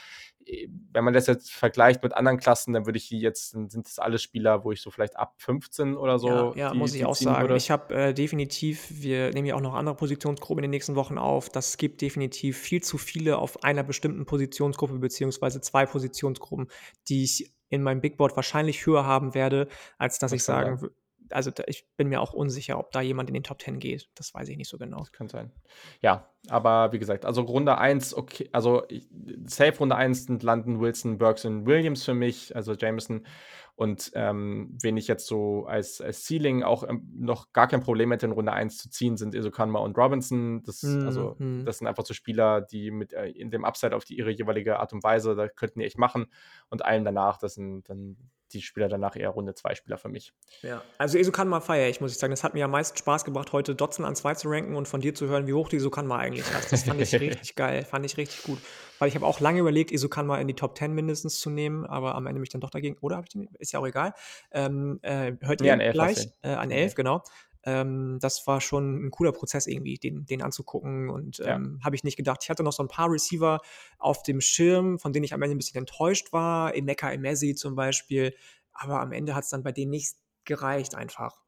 wenn 0.93 1.05
man 1.05 1.15
das 1.15 1.27
jetzt 1.27 1.53
vergleicht 1.53 2.03
mit 2.03 2.15
anderen 2.15 2.39
Klassen, 2.39 2.73
dann 2.73 2.87
würde 2.87 2.99
ich 2.99 3.09
die 3.09 3.21
jetzt, 3.21 3.55
dann 3.55 3.69
sind 3.69 3.87
das 3.87 3.99
alles 3.99 4.23
Spieler, 4.23 4.65
wo 4.65 4.73
ich 4.73 4.81
so 4.81 4.91
vielleicht 4.91 5.17
ab 5.17 5.35
15 5.39 5.97
oder 5.97 6.19
so. 6.19 6.29
Ja, 6.29 6.53
ja 6.55 6.71
die, 6.73 6.79
muss 6.79 6.95
ich 6.95 7.05
auch 7.05 7.15
sagen. 7.15 7.43
Würde. 7.43 7.57
Ich 7.57 7.71
habe 7.71 7.95
äh, 7.95 8.15
definitiv, 8.15 8.87
wir 8.91 9.31
nehmen 9.33 9.47
ja 9.47 9.55
auch 9.55 9.61
noch 9.61 9.75
andere 9.75 9.95
Positionsgruppen 9.97 10.65
in 10.65 10.71
den 10.71 10.77
nächsten 10.77 10.95
Wochen 10.95 11.19
auf. 11.19 11.49
Das 11.49 11.77
gibt 11.77 12.01
definitiv 12.01 12.59
viel 12.59 12.83
zu 12.83 12.99
viele 12.99 13.39
auf 13.39 13.65
einer 13.65 13.83
bestimmten 13.83 14.27
Positionsgruppe, 14.27 14.99
beziehungsweise 14.99 15.61
zwei 15.61 15.87
Positionsgruppen, 15.87 16.69
die 17.09 17.25
ich 17.25 17.53
in 17.69 17.83
meinem 17.83 18.01
Big 18.01 18.17
Board 18.19 18.37
wahrscheinlich 18.37 18.85
höher 18.85 19.07
haben 19.07 19.35
werde, 19.35 19.69
als 19.99 20.19
dass 20.19 20.31
Das 20.33 20.41
ich 20.41 20.45
sagen 20.45 20.77
sein. 20.77 20.91
Also 21.33 21.51
da, 21.51 21.65
ich 21.67 21.87
bin 21.97 22.09
mir 22.09 22.21
auch 22.21 22.33
unsicher, 22.33 22.79
ob 22.79 22.91
da 22.93 23.01
jemand 23.01 23.29
in 23.31 23.35
den 23.35 23.43
Top 23.43 23.61
10 23.61 23.79
geht. 23.79 24.09
Das 24.15 24.35
weiß 24.35 24.49
ich 24.49 24.57
nicht 24.57 24.69
so 24.69 24.79
genau. 24.79 24.99
Das 24.99 25.13
kann 25.13 25.29
sein. 25.29 25.53
Ja, 26.01 26.31
aber 26.49 26.93
wie 26.93 26.99
gesagt, 26.99 27.25
also 27.25 27.43
Runde 27.43 27.79
1, 27.79 28.15
okay, 28.15 28.49
also 28.53 28.85
ich, 28.89 29.09
safe 29.47 29.79
Runde 29.79 29.97
1 29.97 30.27
sind 30.27 30.43
landen 30.43 30.81
Wilson, 30.81 31.19
Burks 31.19 31.45
und 31.45 31.67
Williams 31.67 32.05
für 32.05 32.15
mich, 32.15 32.55
also 32.57 32.75
Jameson. 32.75 33.27
Und 33.75 34.13
ähm, 34.15 34.77
wen 34.83 34.99
ich 34.99 35.09
jetzt 35.09 35.27
so 35.27 35.65
als, 35.65 36.01
als 36.03 36.25
Ceiling 36.27 36.63
auch 36.63 36.87
ähm, 36.87 37.11
noch 37.17 37.53
gar 37.53 37.69
kein 37.69 37.81
Problem 37.81 38.11
hätte, 38.13 38.27
in 38.27 38.33
Runde 38.33 38.53
1 38.53 38.77
zu 38.77 38.91
ziehen, 38.91 39.17
sind 39.17 39.35
Isokanma 39.35 39.79
und 39.81 39.97
Robinson. 39.97 40.63
Das, 40.63 40.85
also, 40.85 41.37
Mhm. 41.39 41.65
das 41.65 41.79
sind 41.79 41.87
einfach 41.87 42.05
so 42.05 42.13
Spieler, 42.13 42.61
die 42.61 42.91
mit 42.91 43.15
äh, 43.15 43.29
in 43.29 43.51
dem 43.51 43.65
Upside 43.65 43.97
auf 43.97 44.05
die 44.05 44.19
ihre 44.19 44.31
jeweilige 44.31 44.79
Art 44.79 44.93
und 44.93 45.03
Weise, 45.03 45.35
da 45.35 45.49
könnten 45.49 45.81
die 45.81 45.87
echt 45.87 45.99
machen. 45.99 46.27
Und 46.69 46.85
allen 46.85 47.05
danach, 47.05 47.39
das 47.39 47.55
sind 47.55 47.89
dann 47.89 48.17
die 48.55 48.63
Spieler 48.63 48.89
danach 48.89 49.17
eher 49.17 49.31
Runde 49.31 49.55
2 49.55 49.75
Spieler 49.75 49.99
für 49.99 50.09
mich. 50.09 50.33
Ja, 50.63 50.83
also 50.99 51.19
Isokanma 51.19 51.61
feiere 51.61 51.89
ich, 51.89 52.01
muss 52.01 52.13
ich 52.13 52.19
sagen. 52.19 52.31
Das 52.31 52.45
hat 52.45 52.55
mir 52.55 52.65
am 52.65 52.71
meisten 52.71 52.97
Spaß 52.97 53.25
gebracht, 53.25 53.53
heute 53.53 53.75
Dotson 53.75 54.05
an 54.05 54.15
2 54.15 54.35
zu 54.35 54.49
ranken 54.49 54.77
und 54.77 54.87
von 54.89 55.01
dir 55.01 55.15
zu 55.15 55.27
hören, 55.29 55.47
wie 55.47 55.53
hoch 55.55 55.69
du 55.69 55.77
Isokanma 55.77 56.19
eigentlich 56.19 56.47
hast. 56.55 56.73
Das 56.73 56.85
fand 56.85 57.01
ich 57.01 57.13
richtig 57.21 57.55
geil, 57.57 57.85
fand 57.85 58.05
ich 58.07 58.17
richtig 58.17 58.43
gut. 58.45 58.59
Weil 58.99 59.09
ich 59.09 59.15
habe 59.17 59.27
auch 59.27 59.41
lange 59.41 59.61
überlegt, 59.61 59.91
Isokanma 59.91 60.39
in 60.39 60.47
die 60.49 60.55
Top 60.55 60.77
10 60.79 60.93
mindestens 60.93 61.41
zu 61.41 61.51
nehmen, 61.51 61.85
aber 61.87 62.15
am 62.15 62.27
Ende 62.27 62.41
mich 62.41 62.51
dann 62.51 62.61
doch 62.61 62.71
dagegen, 62.71 62.97
oder 63.01 63.17
habe 63.17 63.27
ich 63.27 63.33
den, 63.33 63.49
ist 63.59 63.73
ja 63.73 63.81
auch 63.81 63.87
egal. 63.87 64.15
Ähm, 64.53 65.01
äh, 65.03 65.33
hört 65.41 65.61
Nee, 65.61 65.67
ihr 65.69 65.73
an 65.73 65.81
11 65.81 65.89
hast 65.99 66.15
gleich? 66.15 66.27
du 66.43 66.49
Äh, 66.49 66.55
an 66.55 66.71
11, 66.71 66.95
genau. 66.95 67.23
Ähm, 67.65 68.19
das 68.21 68.47
war 68.47 68.61
schon 68.61 69.07
ein 69.07 69.11
cooler 69.11 69.33
Prozess 69.33 69.67
irgendwie, 69.67 69.97
den, 69.97 70.27
den 70.27 70.43
anzugucken 70.43 71.11
und 71.11 71.39
Ja. 71.39 71.57
ähm, 71.57 71.81
habe 71.85 71.95
ich 71.97 72.05
nicht 72.05 72.17
gedacht. 72.17 72.41
Ich 72.43 72.51
hatte 72.51 72.63
noch 72.63 72.73
so 72.73 72.83
ein 72.83 72.89
paar 72.89 73.11
Receiver 73.11 73.61
auf 73.99 74.23
dem 74.23 74.41
Schirm, 74.41 74.99
von 74.99 75.13
denen 75.13 75.25
ich 75.25 75.33
am 75.35 75.43
Ende 75.43 75.55
ein 75.55 75.59
bisschen 75.59 75.79
enttäuscht 75.79 76.33
war. 76.33 76.75
Emeka 76.75 77.11
Emesi 77.13 77.55
zum 77.55 77.75
Beispiel. 77.75 78.35
Aber 78.73 79.01
am 79.01 79.13
Ende 79.13 79.35
hat 79.35 79.45
es 79.45 79.51
dann 79.51 79.63
bei 79.63 79.73
denen 79.73 79.91
nicht 79.91 80.17
gereicht 80.45 80.95
einfach. 80.95 81.41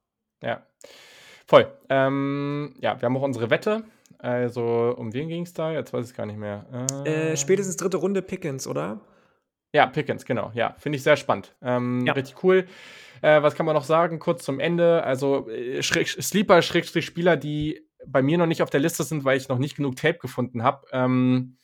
Ja, 0.43 0.67
voll. 1.47 1.73
Ähm, 1.89 2.75
ja, 2.81 3.01
wir 3.01 3.07
haben 3.07 3.17
auch 3.17 3.23
unsere 3.23 3.51
Wette. 3.51 3.85
Also, 4.19 4.95
um 4.97 5.13
wen 5.13 5.29
ging 5.29 5.43
es 5.43 5.53
da? 5.53 5.73
Jetzt 5.73 5.93
weiß 5.93 6.11
ich 6.11 6.17
gar 6.17 6.27
nicht 6.27 6.39
mehr. 6.39 6.67
Äh, 7.05 7.37
spätestens 7.37 7.77
dritte 7.77 7.97
Runde 7.97 8.23
Pickens, 8.23 8.67
oder? 8.67 9.01
Ja, 9.75 9.87
Pickens, 9.87 10.25
genau. 10.25 10.53
Ja, 10.55 10.77
finde 10.79 10.97
ich 10.97 11.03
sehr 11.03 11.17
spannend. 11.17 11.53
Ähm, 11.61 12.07
Ja. 12.07 12.13
Richtig 12.13 12.43
cool. 12.45 12.67
Äh, 13.23 13.43
was 13.43 13.57
kann 13.57 13.67
man 13.67 13.75
noch 13.75 13.83
sagen? 13.83 14.21
Kurz 14.21 14.45
zum 14.45 14.61
Ende. 14.61 15.03
Also, 15.03 15.49
äh, 15.49 15.83
Schräg, 15.83 16.07
Sleeper, 16.09 16.63
Schrägstrich 16.63 17.05
Spieler, 17.05 17.37
die 17.37 17.85
bei 18.07 18.23
mir 18.23 18.39
noch 18.39 18.47
nicht 18.47 18.63
auf 18.63 18.71
der 18.71 18.79
Liste 18.79 19.03
sind, 19.03 19.25
weil 19.25 19.37
ich 19.37 19.49
noch 19.49 19.59
nicht 19.59 19.77
genug 19.77 19.97
Tape 19.97 20.19
gefunden 20.19 20.63
habe. 20.63 20.87
Ähm, 20.93 21.57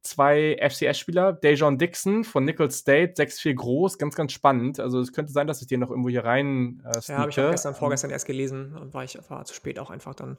zwei 0.00 0.56
FCS-Spieler, 0.58 1.34
Dejon 1.34 1.76
Dixon 1.76 2.24
von 2.24 2.46
Nicholls 2.46 2.78
State, 2.78 3.14
6'4 3.22 3.54
groß, 3.54 3.98
ganz, 3.98 4.14
ganz 4.14 4.32
spannend. 4.32 4.80
Also, 4.80 4.98
es 4.98 5.12
könnte 5.12 5.30
sein, 5.30 5.46
dass 5.46 5.60
ich 5.60 5.66
den 5.66 5.80
noch 5.80 5.90
irgendwo 5.90 6.08
hier 6.08 6.24
rein 6.24 6.82
äh, 6.86 6.98
Ja, 7.08 7.18
habe 7.18 7.30
ich 7.30 7.38
auch 7.38 7.50
gestern, 7.50 7.74
vorgestern 7.74 8.10
erst 8.10 8.26
gelesen 8.26 8.74
und 8.74 8.94
war 8.94 9.04
ich 9.04 9.18
war 9.28 9.44
zu 9.44 9.52
spät 9.52 9.78
auch 9.78 9.90
einfach 9.90 10.14
dann. 10.14 10.38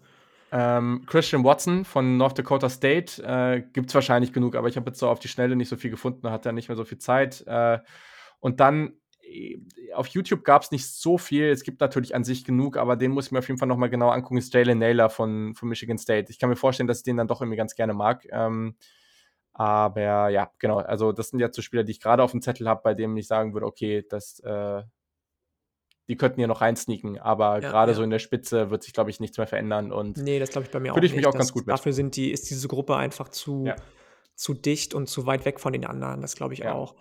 Ähm, 0.52 1.04
Christian 1.06 1.44
Watson 1.44 1.86
von 1.86 2.18
North 2.18 2.38
Dakota 2.38 2.70
State 2.70 3.22
äh, 3.24 3.62
gibt 3.62 3.90
es 3.90 3.96
wahrscheinlich 3.96 4.34
genug, 4.34 4.56
aber 4.56 4.68
ich 4.68 4.78
habe 4.78 4.90
jetzt 4.90 5.00
so 5.00 5.08
auf 5.08 5.20
die 5.20 5.28
Schnelle 5.28 5.56
nicht 5.56 5.70
so 5.70 5.78
viel 5.78 5.92
gefunden, 5.92 6.30
hat 6.32 6.46
ja 6.46 6.52
nicht 6.52 6.70
mehr 6.70 6.76
so 6.76 6.86
viel 6.86 6.98
Zeit. 6.98 7.44
Äh, 7.46 7.80
und 8.40 8.60
dann 8.60 8.94
äh, 9.22 9.60
auf 9.94 10.08
YouTube 10.08 10.44
gab 10.44 10.64
es 10.64 10.72
nicht 10.72 10.88
so 10.88 11.18
viel. 11.18 11.46
Es 11.46 11.64
gibt 11.64 11.82
natürlich 11.82 12.16
an 12.16 12.24
sich 12.24 12.46
genug, 12.46 12.78
aber 12.78 12.96
den 12.96 13.12
muss 13.12 13.28
ich 13.28 13.32
mir 13.32 13.40
auf 13.40 13.48
jeden 13.48 13.60
Fall 13.60 13.68
nochmal 13.68 13.90
genau 13.90 14.10
angucken. 14.10 14.38
Ist 14.38 14.54
Jalen 14.54 14.80
Naylor 14.80 15.10
von, 15.10 15.54
von 15.56 15.70
Michigan 15.70 15.98
State. 15.98 16.32
Ich 16.32 16.40
kann 16.40 16.50
mir 16.50 16.56
vorstellen, 16.56 16.88
dass 16.88 17.00
ich 17.00 17.04
den 17.04 17.18
dann 17.18 17.28
doch 17.28 17.42
irgendwie 17.42 17.58
ganz 17.58 17.76
gerne 17.76 17.94
mag. 17.94 18.26
Ähm, 18.32 18.76
aber 19.54 20.30
ja, 20.30 20.52
genau. 20.58 20.78
Also, 20.78 21.12
das 21.12 21.30
sind 21.30 21.40
jetzt 21.40 21.56
so 21.56 21.62
Spieler, 21.62 21.84
die 21.84 21.92
ich 21.92 22.00
gerade 22.00 22.24
auf 22.24 22.32
dem 22.32 22.42
Zettel 22.42 22.68
habe, 22.68 22.82
bei 22.84 22.94
denen 22.94 23.18
ich 23.18 23.28
sagen 23.28 23.54
würde, 23.54 23.66
okay, 23.66 24.06
das, 24.10 24.40
äh, 24.40 24.84
die 26.10 26.18
könnten 26.18 26.40
hier 26.42 26.48
noch 26.48 26.60
reinsneaken. 26.62 27.18
Aber 27.20 27.62
Ja, 27.62 27.70
gerade 27.70 27.92
ja. 27.94 27.96
so 27.96 28.04
in 28.04 28.10
der 28.10 28.20
Spitze 28.20 28.70
wird 28.72 28.84
sich, 28.84 28.92
glaube 28.94 29.10
ich, 29.12 29.20
nichts 29.22 29.38
mehr 29.38 29.48
verändern. 29.48 29.92
Und 29.94 30.18
Nee, 30.18 30.40
das 30.40 30.50
glaube 30.50 30.66
ich 30.66 30.72
bei 30.72 30.80
mir 30.82 30.92
auch 30.92 30.96
Fühle 30.96 31.08
ich 31.08 31.16
mich 31.16 31.26
auch 31.28 31.32
ganz 31.34 31.46
Das- 31.48 31.54
gut 31.54 31.68
mit. 31.68 31.74
Dafür 31.74 31.94
sind 31.94 32.16
die, 32.18 32.32
ist 32.32 32.50
diese 32.50 32.68
Gruppe 32.68 32.98
einfach 32.98 33.30
zu, 33.30 33.64
Ja. 33.68 33.76
zu 34.36 34.54
dicht 34.54 34.94
und 34.94 35.08
zu 35.08 35.26
weit 35.26 35.46
weg 35.46 35.60
von 35.62 35.72
den 35.72 35.86
anderen. 35.86 36.22
Das 36.22 36.36
glaube 36.36 36.54
ich 36.56 36.68
auch. 36.68 36.96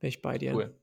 Bin 0.00 0.08
ich 0.08 0.20
bei 0.22 0.36
dir. 0.38 0.54
Cool. 0.54 0.74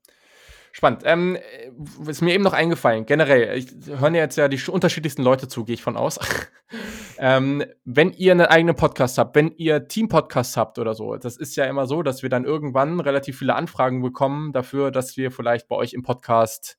Spannend. 0.72 1.02
Ähm, 1.04 1.36
äh, 1.36 2.10
ist 2.10 2.20
mir 2.22 2.34
eben 2.34 2.44
noch 2.44 2.52
eingefallen, 2.52 3.04
generell, 3.06 3.56
ich 3.58 3.68
hören 3.86 4.14
ja 4.14 4.20
jetzt 4.22 4.36
ja 4.36 4.48
die 4.48 4.58
sch- 4.58 4.70
unterschiedlichsten 4.70 5.22
Leute 5.22 5.48
zu, 5.48 5.64
gehe 5.64 5.74
ich 5.74 5.82
von 5.82 5.96
aus. 5.96 6.18
ähm, 7.18 7.64
wenn 7.84 8.12
ihr 8.12 8.32
einen 8.32 8.46
eigenen 8.46 8.76
Podcast 8.76 9.18
habt, 9.18 9.34
wenn 9.34 9.50
ihr 9.56 9.88
Team-Podcasts 9.88 10.56
habt 10.56 10.78
oder 10.78 10.94
so, 10.94 11.16
das 11.16 11.36
ist 11.36 11.56
ja 11.56 11.64
immer 11.64 11.86
so, 11.86 12.02
dass 12.02 12.22
wir 12.22 12.28
dann 12.30 12.44
irgendwann 12.44 13.00
relativ 13.00 13.38
viele 13.38 13.54
Anfragen 13.54 14.02
bekommen 14.02 14.52
dafür, 14.52 14.90
dass 14.90 15.16
wir 15.16 15.30
vielleicht 15.32 15.68
bei 15.68 15.74
euch 15.76 15.94
im 15.94 16.02
Podcast 16.02 16.77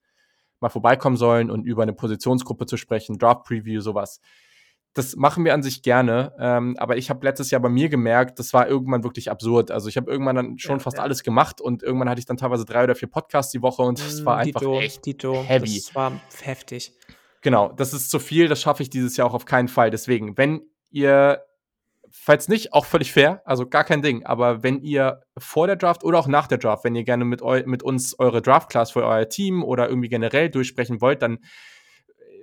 mal 0.61 0.69
vorbeikommen 0.69 1.17
sollen 1.17 1.49
und 1.49 1.65
über 1.65 1.83
eine 1.83 1.93
Positionsgruppe 1.93 2.65
zu 2.65 2.77
sprechen, 2.77 3.17
Draft-Preview, 3.17 3.81
sowas. 3.81 4.19
Das 4.93 5.15
machen 5.15 5.45
wir 5.45 5.53
an 5.53 5.61
sich 5.61 5.83
gerne, 5.83 6.33
ähm, 6.39 6.75
aber 6.79 6.97
ich 6.97 7.11
habe 7.11 7.23
letztes 7.23 7.51
Jahr 7.51 7.61
bei 7.61 7.69
mir 7.69 7.89
gemerkt, 7.89 8.39
das 8.39 8.53
war 8.53 8.67
irgendwann 8.67 9.03
wirklich 9.03 9.29
absurd. 9.29 9.69
Also 9.69 9.87
ich 9.87 9.97
habe 9.97 10.09
irgendwann 10.11 10.35
dann 10.35 10.57
schon 10.57 10.77
Ja, 10.77 10.83
fast 10.83 10.97
ja. 10.97 11.03
alles 11.03 11.21
gemacht 11.21 11.61
und 11.61 11.83
irgendwann 11.83 12.09
hatte 12.09 12.19
ich 12.19 12.25
dann 12.25 12.37
teilweise 12.37 12.65
drei 12.65 12.83
oder 12.85 12.95
vier 12.95 13.07
Podcasts 13.07 13.51
die 13.51 13.61
Woche 13.61 13.83
und 13.83 13.99
war 14.25 14.37
Mm, 14.37 14.39
einfach 14.39 14.61
Dito, 14.61 14.79
echt 14.79 15.05
Dito, 15.05 15.43
heavy. 15.43 15.75
Das 15.85 15.93
war 15.93 16.19
heftig. 16.41 16.91
Genau, 17.41 17.71
das 17.71 17.93
ist 17.93 18.09
zu 18.09 18.19
viel, 18.19 18.47
das 18.47 18.61
schaffe 18.61 18.81
ich 18.81 18.89
dieses 18.89 19.15
Jahr 19.15 19.27
auch 19.27 19.35
auf 19.35 19.45
keinen 19.45 19.67
Fall. 19.67 19.91
Deswegen, 19.91 20.37
wenn 20.37 20.61
ihr, 20.89 21.39
falls 22.11 22.47
nicht, 22.47 22.73
auch 22.73 22.85
völlig 22.85 23.11
fair, 23.11 23.41
also 23.45 23.67
gar 23.67 23.83
kein 23.83 24.01
Ding, 24.01 24.25
aber 24.25 24.63
wenn 24.63 24.81
ihr 24.81 25.21
vor 25.37 25.67
der 25.67 25.75
Draft 25.75 26.03
oder 26.03 26.19
auch 26.19 26.27
nach 26.27 26.47
der 26.47 26.57
Draft, 26.57 26.83
wenn 26.83 26.95
ihr 26.95 27.03
gerne 27.03 27.25
mit, 27.25 27.41
eu 27.41 27.61
mit 27.65 27.83
uns 27.83 28.17
eure 28.19 28.41
Draft-Class 28.41 28.91
für 28.91 29.05
euer 29.05 29.29
Team 29.29 29.63
oder 29.63 29.89
irgendwie 29.89 30.09
generell 30.09 30.49
durchsprechen 30.49 31.01
wollt, 31.01 31.21
dann 31.21 31.39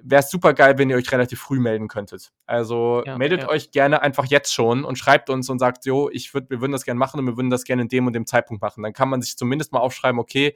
wäre 0.03 0.21
es 0.21 0.31
super 0.31 0.55
geil, 0.55 0.79
wenn 0.79 0.89
ihr 0.89 0.97
euch 0.97 1.11
relativ 1.11 1.41
früh 1.41 1.59
melden 1.59 1.89
könntet. 1.89 2.33
Also 2.47 3.03
Ja, 3.05 3.19
meldet 3.19 3.43
ja. 3.43 3.49
euch 3.49 3.71
gerne 3.73 4.03
einfach 4.03 4.27
jetzt 4.27 4.53
schon 4.53 4.85
und 4.85 4.97
schreibt 4.97 5.31
uns 5.31 5.49
und 5.51 5.59
sagt, 5.59 5.85
jo, 5.85 6.09
ich 6.11 6.33
würd, 6.33 6.49
wir 6.51 6.61
würden 6.61 6.73
das 6.73 6.85
gerne 6.85 6.99
machen 6.99 7.19
und 7.21 7.27
wir 7.27 7.37
würden 7.37 7.51
das 7.51 7.65
gerne 7.65 7.83
in 7.83 7.89
dem 7.89 8.07
und 8.07 8.13
dem 8.13 8.27
Zeitpunkt 8.27 8.63
machen. 8.63 8.83
Dann 8.83 8.93
kann 8.93 9.09
man 9.09 9.21
sich 9.21 9.37
zumindest 9.37 9.73
mal 9.73 9.81
aufschreiben, 9.81 10.21
okay, 10.21 10.55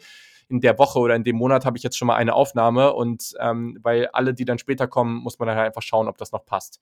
in 0.48 0.60
der 0.60 0.78
Woche 0.78 0.98
oder 0.98 1.14
in 1.14 1.24
dem 1.24 1.36
Monat 1.36 1.64
habe 1.64 1.76
ich 1.76 1.82
jetzt 1.82 1.96
schon 1.96 2.06
mal 2.06 2.16
eine 2.16 2.34
Aufnahme 2.34 2.92
und 2.92 3.34
ähm, 3.40 3.78
weil 3.82 4.08
alle, 4.08 4.34
die 4.34 4.44
dann 4.44 4.58
später 4.58 4.88
kommen, 4.88 5.16
muss 5.16 5.38
man 5.38 5.48
dann 5.48 5.56
halt 5.56 5.68
einfach 5.68 5.82
schauen, 5.82 6.08
ob 6.08 6.18
das 6.18 6.32
noch 6.32 6.44
passt. 6.44 6.80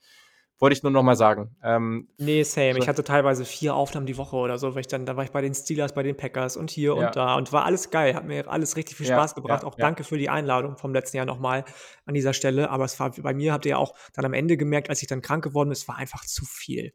Wollte 0.60 0.74
ich 0.76 0.82
nur 0.82 0.90
noch 0.92 1.02
mal 1.02 1.14
sagen. 1.16 1.56
Ähm, 1.62 2.08
nee, 2.18 2.42
same. 2.42 2.72
so- 2.74 2.78
Ich 2.78 2.88
hatte 2.88 3.04
teilweise 3.04 3.44
vier 3.44 3.74
Aufnahmen 3.74 4.06
die 4.06 4.16
Woche 4.16 4.36
oder 4.36 4.58
so, 4.58 4.74
weil 4.74 4.80
ich 4.80 4.86
dann, 4.88 5.06
da 5.06 5.16
war 5.16 5.24
ich 5.24 5.30
bei 5.30 5.40
den 5.40 5.54
Steelers, 5.54 5.92
bei 5.94 6.02
den 6.02 6.16
Packers 6.16 6.56
und 6.56 6.70
hier 6.70 6.96
Ja. 6.96 7.06
und 7.06 7.16
da 7.16 7.36
und 7.36 7.52
war 7.52 7.64
alles 7.64 7.90
geil. 7.90 8.14
Hat 8.14 8.24
mir 8.24 8.48
alles 8.48 8.76
richtig 8.76 8.96
viel 8.96 9.06
Ja, 9.06 9.16
Spaß 9.16 9.34
gebracht. 9.34 9.62
ja, 9.62 9.68
auch 9.68 9.78
ja. 9.78 9.84
danke 9.84 10.04
für 10.04 10.18
die 10.18 10.28
Einladung 10.28 10.76
vom 10.76 10.92
letzten 10.92 11.16
Jahr 11.16 11.26
nochmal 11.26 11.64
an 12.06 12.14
dieser 12.14 12.32
Stelle. 12.32 12.70
Aber 12.70 12.84
es 12.84 12.98
war 12.98 13.10
bei 13.10 13.34
mir, 13.34 13.52
habt 13.52 13.66
ihr 13.66 13.70
ja 13.70 13.76
auch 13.78 13.94
dann 14.14 14.24
am 14.24 14.32
Ende 14.34 14.56
gemerkt, 14.56 14.90
als 14.90 15.00
ich 15.02 15.08
dann 15.08 15.22
krank 15.22 15.44
geworden 15.44 15.68
bin, 15.68 15.72
es 15.74 15.86
war 15.88 15.96
einfach 15.96 16.24
zu 16.24 16.44
viel. 16.44 16.92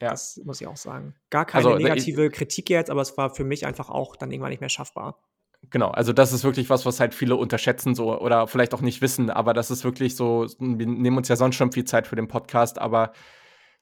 Ja. 0.00 0.10
Das 0.10 0.40
muss 0.44 0.60
ich 0.60 0.66
auch 0.66 0.76
sagen. 0.76 1.14
Gar 1.30 1.44
keine 1.44 1.66
Also, 1.66 1.78
da- 1.78 1.82
negative 1.82 2.30
Kritik 2.30 2.70
jetzt, 2.70 2.88
aber 2.90 3.00
es 3.02 3.16
war 3.16 3.34
für 3.34 3.44
mich 3.44 3.66
einfach 3.66 3.90
auch 3.90 4.14
dann 4.16 4.30
irgendwann 4.30 4.50
nicht 4.50 4.60
mehr 4.60 4.68
schaffbar. 4.68 5.18
Genau, 5.70 5.88
also 5.90 6.12
das 6.12 6.32
ist 6.32 6.44
wirklich 6.44 6.70
was, 6.70 6.86
was 6.86 7.00
halt 7.00 7.14
viele 7.14 7.36
unterschätzen 7.36 7.94
so 7.94 8.18
oder 8.18 8.46
vielleicht 8.46 8.72
auch 8.74 8.80
nicht 8.80 9.02
wissen, 9.02 9.28
aber 9.28 9.52
das 9.52 9.70
ist 9.70 9.84
wirklich 9.84 10.16
so, 10.16 10.46
wir 10.58 10.86
nehmen 10.86 11.16
uns 11.16 11.28
ja 11.28 11.36
sonst 11.36 11.56
schon 11.56 11.72
viel 11.72 11.84
Zeit 11.84 12.06
für 12.06 12.16
den 12.16 12.28
Podcast, 12.28 12.78
aber 12.78 13.12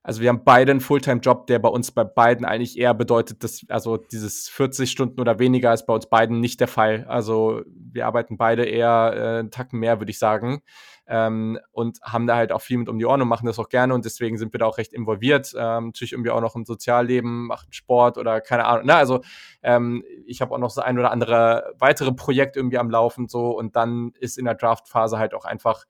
also 0.06 0.20
wir 0.20 0.28
haben 0.28 0.44
beide 0.44 0.70
einen 0.70 0.80
Fulltime-Job, 0.80 1.48
der 1.48 1.58
bei 1.58 1.68
uns 1.68 1.90
bei 1.90 2.04
beiden 2.04 2.46
eigentlich 2.46 2.78
eher 2.78 2.94
bedeutet, 2.94 3.42
dass 3.42 3.66
also 3.68 3.96
dieses 3.96 4.48
40 4.48 4.88
Stunden 4.88 5.20
oder 5.20 5.40
weniger 5.40 5.74
ist 5.74 5.84
bei 5.84 5.94
uns 5.94 6.06
beiden 6.08 6.38
nicht 6.38 6.60
der 6.60 6.68
Fall. 6.68 7.04
Also 7.08 7.62
wir 7.66 8.06
arbeiten 8.06 8.36
beide 8.36 8.64
eher 8.64 9.12
äh, 9.16 9.38
einen 9.40 9.50
Tacken 9.50 9.80
mehr, 9.80 10.00
würde 10.00 10.10
ich 10.10 10.20
sagen. 10.20 10.62
Ähm, 11.08 11.58
und 11.70 12.00
haben 12.02 12.26
da 12.26 12.36
halt 12.36 12.50
auch 12.52 12.60
viel 12.60 12.78
mit 12.78 12.88
um 12.88 12.98
die 12.98 13.06
Ohren 13.06 13.22
und 13.22 13.28
machen 13.28 13.46
das 13.46 13.58
auch 13.58 13.68
gerne 13.68 13.94
und 13.94 14.04
deswegen 14.04 14.38
sind 14.38 14.52
wir 14.52 14.58
da 14.58 14.66
auch 14.66 14.78
recht 14.78 14.92
involviert. 14.92 15.54
Ähm, 15.56 15.86
natürlich 15.86 16.12
irgendwie 16.12 16.30
auch 16.30 16.40
noch 16.40 16.56
im 16.56 16.64
Sozialleben, 16.64 17.46
machen 17.46 17.72
Sport 17.72 18.18
oder 18.18 18.40
keine 18.40 18.64
Ahnung. 18.64 18.86
Ne? 18.86 18.94
Also 18.94 19.22
ähm, 19.62 20.04
ich 20.26 20.40
habe 20.40 20.54
auch 20.54 20.58
noch 20.58 20.70
so 20.70 20.80
ein 20.80 20.98
oder 20.98 21.12
andere 21.12 21.74
weitere 21.78 22.12
Projekt 22.12 22.56
irgendwie 22.56 22.78
am 22.78 22.90
Laufen 22.90 23.28
so 23.28 23.56
und 23.56 23.76
dann 23.76 24.12
ist 24.18 24.36
in 24.36 24.44
der 24.44 24.54
Draftphase 24.54 25.18
halt 25.18 25.34
auch 25.34 25.44
einfach 25.44 25.84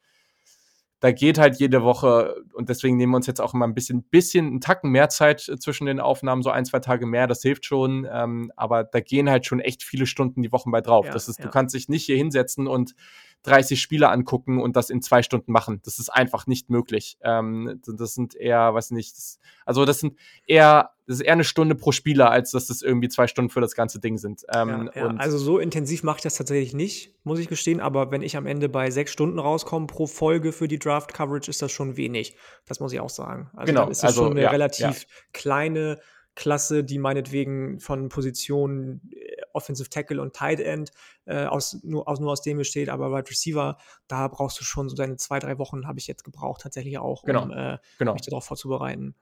da 1.01 1.13
geht 1.13 1.39
halt 1.39 1.57
jede 1.57 1.83
Woche 1.83 2.43
und 2.55 2.69
deswegen 2.71 2.97
nehmen 2.97 3.13
wir 3.13 3.17
uns 3.17 3.27
jetzt 3.27 3.41
auch 3.41 3.53
immer 3.53 3.67
ein 3.67 3.75
bisschen, 3.75 4.03
bisschen 4.05 4.47
einen 4.47 4.61
Tacken 4.61 4.91
mehr 4.91 5.09
Zeit 5.09 5.49
äh, 5.49 5.59
zwischen 5.59 5.87
den 5.87 6.01
Aufnahmen, 6.01 6.43
so 6.43 6.51
ein, 6.51 6.65
zwei 6.65 6.81
Tage 6.81 7.07
mehr, 7.07 7.27
das 7.27 7.43
hilft 7.43 7.67
schon. 7.67 8.09
Ähm, 8.11 8.51
aber 8.57 8.85
da 8.85 9.01
gehen 9.01 9.29
halt 9.29 9.45
schon 9.45 9.61
echt 9.61 9.83
viele 9.83 10.07
Stunden 10.07 10.43
die 10.43 10.53
Wochen 10.53 10.71
bei 10.71 10.81
drauf. 10.81 11.07
Ja, 11.07 11.13
das 11.13 11.29
ist, 11.29 11.39
ja. 11.39 11.45
du 11.45 11.51
kannst 11.51 11.75
dich 11.75 11.89
nicht 11.89 12.05
hier 12.05 12.17
hinsetzen 12.17 12.67
und 12.67 12.95
30 13.47 13.81
Spiele 13.81 14.09
angucken 14.09 14.61
und 14.61 14.77
das 14.77 14.91
in 14.91 15.03
zwei 15.03 15.23
Stunden 15.23 15.53
machen. 15.53 15.81
Das 15.85 15.99
ist 15.99 16.09
einfach 16.09 16.47
nicht 16.47 16.71
möglich. 16.71 17.19
Ähm, 17.23 17.81
das 17.87 18.15
sind 18.15 18.35
eher, 18.35 18.75
weiß 18.75 18.91
nicht, 18.91 19.17
das, 19.17 19.39
also 19.65 19.85
das 19.85 20.01
sind 20.01 20.17
eher, 20.47 20.91
das 21.07 21.19
ist 21.19 21.23
eher 21.23 21.35
eine 21.35 21.45
Stunde 21.45 21.75
pro 21.75 21.93
Spieler, 21.93 22.31
als 22.31 22.51
dass 22.51 22.67
das 22.67 22.83
irgendwie 22.83 23.09
zwei 23.09 23.27
Stunden 23.27 23.51
für 23.51 23.61
das 23.61 23.75
ganze 23.75 24.01
Ding 24.01 24.19
sind. 24.19 24.45
Ähm, 24.53 24.91
Ja, 24.95 25.03
ja. 25.03 25.17
Also 25.17 25.39
so 25.39 25.59
intensiv 25.59 26.03
mache 26.03 26.19
ich 26.19 26.23
das 26.23 26.37
tatsächlich 26.37 26.75
nicht, 26.75 27.15
muss 27.25 27.39
ich 27.39 27.49
gestehen. 27.49 27.81
Aber 27.81 28.11
wenn 28.11 28.23
ich 28.23 28.37
am 28.37 28.47
Ende 28.47 28.69
bei 28.69 28.91
sechs 28.91 29.13
Stunden 29.13 29.39
rauskomme 29.39 29.87
pro 29.87 30.07
Folge 30.07 30.53
für 30.53 30.69
die 30.69 30.79
Draft-Coverage, 30.79 31.51
ist 31.51 31.63
das 31.63 31.73
schon 31.73 31.97
wenig. 31.97 32.37
Das 32.67 32.81
muss 32.81 32.93
ich 32.93 33.01
auch 33.01 33.11
sagen. 33.11 33.51
Also 33.55 33.71
Genau, 33.71 33.83
dann 33.83 33.93
ist 33.93 34.03
das 34.03 34.11
also, 34.11 34.25
schon 34.25 34.33
eine 34.33 34.43
ja, 34.43 34.51
relativ 34.51 35.07
kleine 35.33 35.99
Klasse, 36.37 36.85
die 36.85 36.99
meinetwegen 36.99 37.81
von 37.81 38.09
Positionen 38.09 39.11
äh, 39.13 39.36
Offensive 39.57 39.91
Tackle 39.91 40.21
und 40.21 40.35
Tight 40.35 40.61
End 40.61 40.93
äh, 41.25 41.47
aus, 41.47 41.81
nur, 41.83 42.07
aus, 42.07 42.21
nur 42.21 42.31
aus 42.31 42.43
dem 42.43 42.59
besteht. 42.59 42.89
Aber 42.89 43.11
Wide 43.11 43.31
Receiver, 43.31 43.79
da 44.07 44.29
brauchst 44.29 44.61
du 44.61 44.65
schon 44.65 44.89
so 44.89 44.95
deine 44.95 45.17
zwei, 45.17 45.39
drei 45.39 45.59
Wochen, 45.59 45.87
habe 45.87 45.99
ich 45.99 46.07
jetzt 46.07 46.23
gebraucht, 46.23 46.63
tatsächlich 46.63 46.99
auch, 46.99 47.23
um 47.23 47.27
Genau, 47.27 47.51
äh, 47.51 47.79
genau. 47.99 48.13
mich 48.13 48.23
darauf 48.23 48.45
vorzubereiten. 48.45 49.15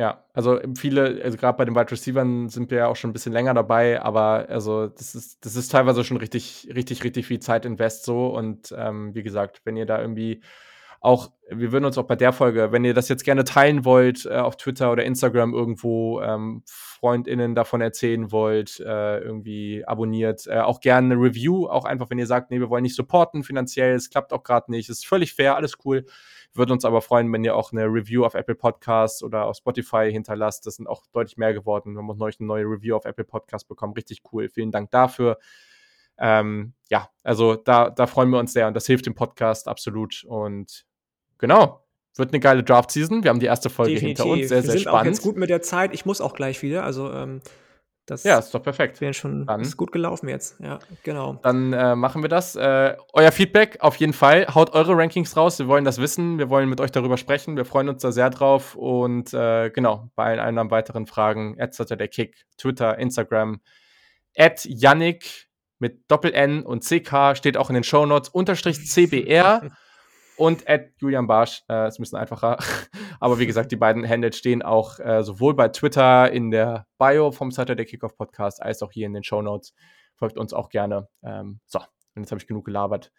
Ja, 0.00 0.24
also 0.32 0.58
viele, 0.78 1.20
also 1.22 1.36
gerade 1.36 1.58
bei 1.58 1.66
den 1.66 1.74
Wide 1.74 1.90
Receivern 1.90 2.48
sind 2.48 2.70
wir 2.70 2.78
ja 2.78 2.86
auch 2.86 2.96
schon 2.96 3.10
ein 3.10 3.12
bisschen 3.12 3.34
länger 3.34 3.52
dabei, 3.52 4.00
aber 4.00 4.46
also 4.48 4.86
das 4.86 5.14
ist, 5.14 5.44
das 5.44 5.56
ist 5.56 5.70
teilweise 5.70 6.04
schon 6.04 6.16
richtig, 6.16 6.68
richtig, 6.74 7.04
richtig 7.04 7.26
viel 7.26 7.40
Zeit 7.40 7.66
invest 7.66 8.04
so. 8.04 8.28
Und 8.28 8.74
ähm, 8.78 9.14
wie 9.14 9.22
gesagt, 9.22 9.60
wenn 9.64 9.76
ihr 9.76 9.84
da 9.84 10.00
irgendwie 10.00 10.40
auch, 11.00 11.32
wir 11.48 11.72
würden 11.72 11.86
uns 11.86 11.96
auch 11.96 12.06
bei 12.06 12.14
der 12.14 12.32
Folge, 12.32 12.72
wenn 12.72 12.84
ihr 12.84 12.92
das 12.92 13.08
jetzt 13.08 13.24
gerne 13.24 13.44
teilen 13.44 13.86
wollt, 13.86 14.26
äh, 14.26 14.36
auf 14.36 14.58
Twitter 14.58 14.92
oder 14.92 15.04
Instagram 15.04 15.54
irgendwo 15.54 16.20
ähm, 16.20 16.62
FreundInnen 16.66 17.54
davon 17.54 17.80
erzählen 17.80 18.30
wollt, 18.30 18.80
äh, 18.80 19.18
irgendwie 19.18 19.82
abonniert, 19.86 20.46
äh, 20.46 20.60
auch 20.60 20.80
gerne 20.80 21.14
eine 21.14 21.22
Review, 21.22 21.66
auch 21.66 21.86
einfach, 21.86 22.10
wenn 22.10 22.18
ihr 22.18 22.26
sagt, 22.26 22.50
nee, 22.50 22.60
wir 22.60 22.68
wollen 22.68 22.82
nicht 22.82 22.94
supporten 22.94 23.42
finanziell, 23.44 23.94
es 23.94 24.10
klappt 24.10 24.34
auch 24.34 24.42
gerade 24.42 24.70
nicht, 24.70 24.90
ist 24.90 25.06
völlig 25.06 25.32
fair, 25.34 25.56
alles 25.56 25.78
cool. 25.86 26.04
Würden 26.52 26.72
uns 26.72 26.84
aber 26.84 27.00
freuen, 27.00 27.32
wenn 27.32 27.44
ihr 27.44 27.56
auch 27.56 27.72
eine 27.72 27.86
Review 27.86 28.24
auf 28.24 28.34
Apple 28.34 28.56
Podcasts 28.56 29.22
oder 29.22 29.46
auf 29.46 29.56
Spotify 29.56 30.10
hinterlasst. 30.10 30.66
Das 30.66 30.76
sind 30.76 30.88
auch 30.88 31.04
deutlich 31.12 31.36
mehr 31.36 31.54
geworden. 31.54 31.94
Wir 31.94 32.02
haben 32.02 32.18
neulich 32.18 32.40
eine 32.40 32.48
neue 32.48 32.64
Review 32.64 32.96
auf 32.96 33.04
Apple 33.04 33.24
Podcasts 33.24 33.68
bekommen. 33.68 33.92
Richtig 33.94 34.22
cool. 34.32 34.48
Vielen 34.48 34.72
Dank 34.72 34.90
dafür. 34.90 35.38
Ähm, 36.18 36.74
ja, 36.90 37.08
also 37.22 37.54
da, 37.54 37.88
da 37.88 38.06
freuen 38.08 38.30
wir 38.30 38.40
uns 38.40 38.52
sehr 38.52 38.66
und 38.66 38.74
das 38.74 38.86
hilft 38.86 39.06
dem 39.06 39.14
Podcast 39.14 39.68
absolut. 39.68 40.24
Und 40.24 40.86
genau, 41.40 41.84
wird 42.16 42.32
eine 42.32 42.40
geile 42.40 42.62
Draft-Season. 42.62 43.24
Wir 43.24 43.30
haben 43.30 43.40
die 43.40 43.46
erste 43.46 43.70
Folge 43.70 43.94
hinter 43.98 44.26
uns. 44.26 44.48
Sehr, 44.48 44.58
wir 44.58 44.62
sehr 44.62 44.72
sind 44.78 44.88
auch 44.88 44.92
spannend. 44.92 45.14
jetzt 45.16 45.22
gut 45.22 45.36
mit 45.36 45.48
der 45.50 45.62
Zeit. 45.62 45.92
Ich 45.94 46.04
muss 46.06 46.20
auch 46.20 46.34
gleich 46.34 46.62
wieder. 46.62 46.84
Also 46.84 47.10
ähm, 47.12 47.40
das 48.06 48.24
Ja, 48.24 48.38
ist 48.38 48.52
doch 48.52 48.62
perfekt. 48.62 49.00
wäre 49.00 49.14
schon 49.14 49.46
Dann- 49.46 49.60
ist 49.60 49.76
gut 49.76 49.92
gelaufen 49.92 50.28
jetzt. 50.28 50.58
Ja, 50.60 50.80
genau. 51.04 51.38
Dann 51.42 51.72
äh, 51.72 51.94
machen 51.94 52.22
wir 52.22 52.28
das. 52.28 52.56
Äh, 52.56 52.96
euer 53.12 53.30
Feedback 53.32 53.78
auf 53.80 53.96
jeden 53.96 54.12
Fall. 54.12 54.48
Haut 54.54 54.74
eure 54.74 54.96
Rankings 54.96 55.36
raus. 55.36 55.58
Wir 55.60 55.68
wollen 55.68 55.84
das 55.84 55.98
wissen. 55.98 56.38
Wir 56.38 56.50
wollen 56.50 56.68
mit 56.68 56.80
euch 56.80 56.90
darüber 56.90 57.16
sprechen. 57.16 57.56
Wir 57.56 57.64
freuen 57.64 57.88
uns 57.88 58.02
da 58.02 58.10
sehr 58.12 58.28
drauf. 58.30 58.74
Und 58.74 59.32
äh, 59.32 59.70
genau, 59.70 60.10
bei 60.16 60.24
allen 60.24 60.40
anderen 60.40 60.70
weiteren 60.70 61.06
Fragen, 61.06 61.56
der 61.56 62.08
Kick, 62.08 62.44
Twitter, 62.58 62.98
Instagram, 62.98 63.60
at 64.36 64.64
Yannick 64.64 65.48
mit 65.78 66.10
Doppel-N 66.10 66.64
und 66.64 66.84
CK 66.84 67.36
steht 67.36 67.56
auch 67.56 67.70
in 67.70 67.74
den 67.74 67.84
Shownotes, 67.84 68.28
unterstrich 68.28 68.86
CBR 68.86 69.70
und 70.40 70.68
at 70.68 70.92
Julian 70.98 71.26
Barsch. 71.26 71.62
Äh, 71.68 71.88
ist 71.88 71.98
ein 71.98 72.02
bisschen 72.02 72.18
einfacher. 72.18 72.58
Aber 73.20 73.38
wie 73.38 73.46
gesagt, 73.46 73.70
die 73.72 73.76
beiden 73.76 74.08
Handles 74.08 74.38
stehen 74.38 74.62
auch 74.62 74.98
äh, 74.98 75.22
sowohl 75.22 75.54
bei 75.54 75.68
Twitter 75.68 76.32
in 76.32 76.50
der 76.50 76.86
Bio 76.98 77.30
vom 77.30 77.50
Saturday 77.50 77.84
Kickoff 77.84 78.16
Podcast 78.16 78.62
als 78.62 78.82
auch 78.82 78.90
hier 78.90 79.06
in 79.06 79.12
den 79.12 79.22
Shownotes. 79.22 79.74
Folgt 80.16 80.38
uns 80.38 80.52
auch 80.54 80.70
gerne. 80.70 81.08
Ähm, 81.22 81.60
so, 81.66 81.78
und 81.78 82.22
jetzt 82.22 82.30
habe 82.32 82.40
ich 82.40 82.46
genug 82.46 82.64
gelabert. 82.64 83.12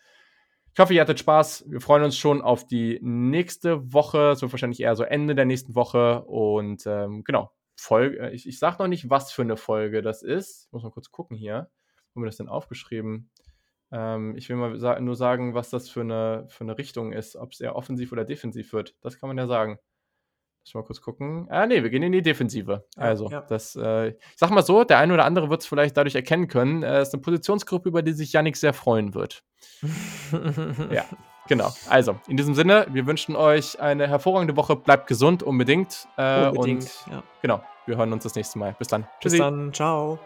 Ich 0.74 0.80
hoffe, 0.80 0.94
ihr 0.94 1.02
hattet 1.02 1.20
Spaß. 1.20 1.66
Wir 1.70 1.82
freuen 1.82 2.04
uns 2.04 2.18
schon 2.18 2.42
auf 2.42 2.66
die 2.66 3.00
nächste 3.04 3.94
Woche. 3.94 4.32
Es 4.32 4.42
wird 4.42 4.52
wahrscheinlich 4.52 4.80
eher 4.80 4.96
so 4.96 5.04
Ende 5.04 5.36
der 5.36 5.46
nächsten 5.46 5.76
Woche. 5.76 6.24
Und 6.26 6.86
ähm, 6.88 7.24
genau, 7.24 7.52
Folge. 7.76 8.18
äh, 8.20 8.34
Ich, 8.34 8.48
ich 8.48 8.58
sage 8.58 8.78
noch 8.80 8.88
nicht, 8.88 9.10
was 9.10 9.32
für 9.32 9.44
eine 9.44 9.58
Folge 9.58 10.02
das 10.02 10.24
ist. 10.24 10.66
Ich 10.66 10.72
muss 10.72 10.84
mal 10.84 10.92
kurz 10.92 11.12
gucken 11.12 11.38
hier. 11.38 11.70
Wo 12.14 12.20
haben 12.20 12.24
wir 12.24 12.30
das 12.30 12.38
denn 12.38 12.50
aufgeschrieben? 12.50 13.31
Ähm, 13.92 14.36
ich 14.36 14.48
will 14.50 14.56
mal 14.56 14.78
sa 14.78 15.00
nur 15.00 15.16
sagen, 15.16 15.54
was 15.54 15.70
das 15.70 15.90
für 15.90 16.02
eine, 16.02 16.46
für 16.50 16.64
eine 16.64 16.78
Richtung 16.78 17.12
ist. 17.14 17.36
Ob 17.36 17.52
es 17.52 17.60
eher 17.60 17.76
offensiv 17.76 18.12
oder 18.12 18.26
defensiv 18.26 18.74
wird. 18.74 18.96
Das 19.02 19.20
kann 19.20 19.28
man 19.28 19.38
ja 19.38 19.48
sagen. 19.48 19.80
Lass 20.64 20.76
mal 20.76 20.84
kurz 20.84 21.02
gucken. 21.02 21.48
Ah, 21.50 21.66
nee, 21.66 21.82
wir 21.82 21.90
gehen 21.90 22.04
in 22.04 22.12
die 22.12 22.22
Defensive. 22.22 22.86
Ja, 22.96 23.02
also, 23.02 23.30
ja. 23.30 23.42
das, 23.42 23.76
äh, 23.76 24.10
ich 24.10 24.16
sag 24.36 24.52
mal 24.52 24.62
so, 24.62 24.84
der 24.84 25.00
eine 25.00 25.12
oder 25.14 25.26
andere 25.26 25.50
wird 25.50 25.62
es 25.62 25.68
vielleicht 25.68 25.98
dadurch 25.98 26.14
erkennen 26.14 26.48
können. 26.48 26.84
Es 26.84 27.08
ist 27.08 27.14
eine 27.16 27.22
Positionsgruppe, 27.24 27.90
über 27.90 28.04
die 28.04 28.14
sich 28.14 28.32
Yannick 28.34 28.56
sehr 28.58 28.74
freuen 28.74 29.14
wird. 29.14 29.44
Ja, 30.92 31.06
genau. 31.48 31.74
Also, 31.90 32.20
in 32.28 32.38
diesem 32.38 32.54
Sinne, 32.56 32.88
wir 32.92 33.06
wünschen 33.06 33.36
euch 33.36 33.80
eine 33.80 34.08
hervorragende 34.08 34.56
Woche. 34.56 34.76
Bleibt 34.76 35.08
gesund 35.08 35.44
unbedingt. 35.44 36.08
Äh, 36.18 36.48
Unbedingt. 36.48 36.84
Und 37.06 37.14
Ja. 37.14 37.24
genau, 37.42 37.62
wir 37.86 37.98
hören 37.98 38.14
uns 38.14 38.24
das 38.24 38.36
nächste 38.36 38.58
Mal. 38.60 38.76
Bis 38.80 38.88
dann. 38.88 39.08
Bis 39.22 39.38
dann. 39.38 39.74
Ciao. 39.74 40.20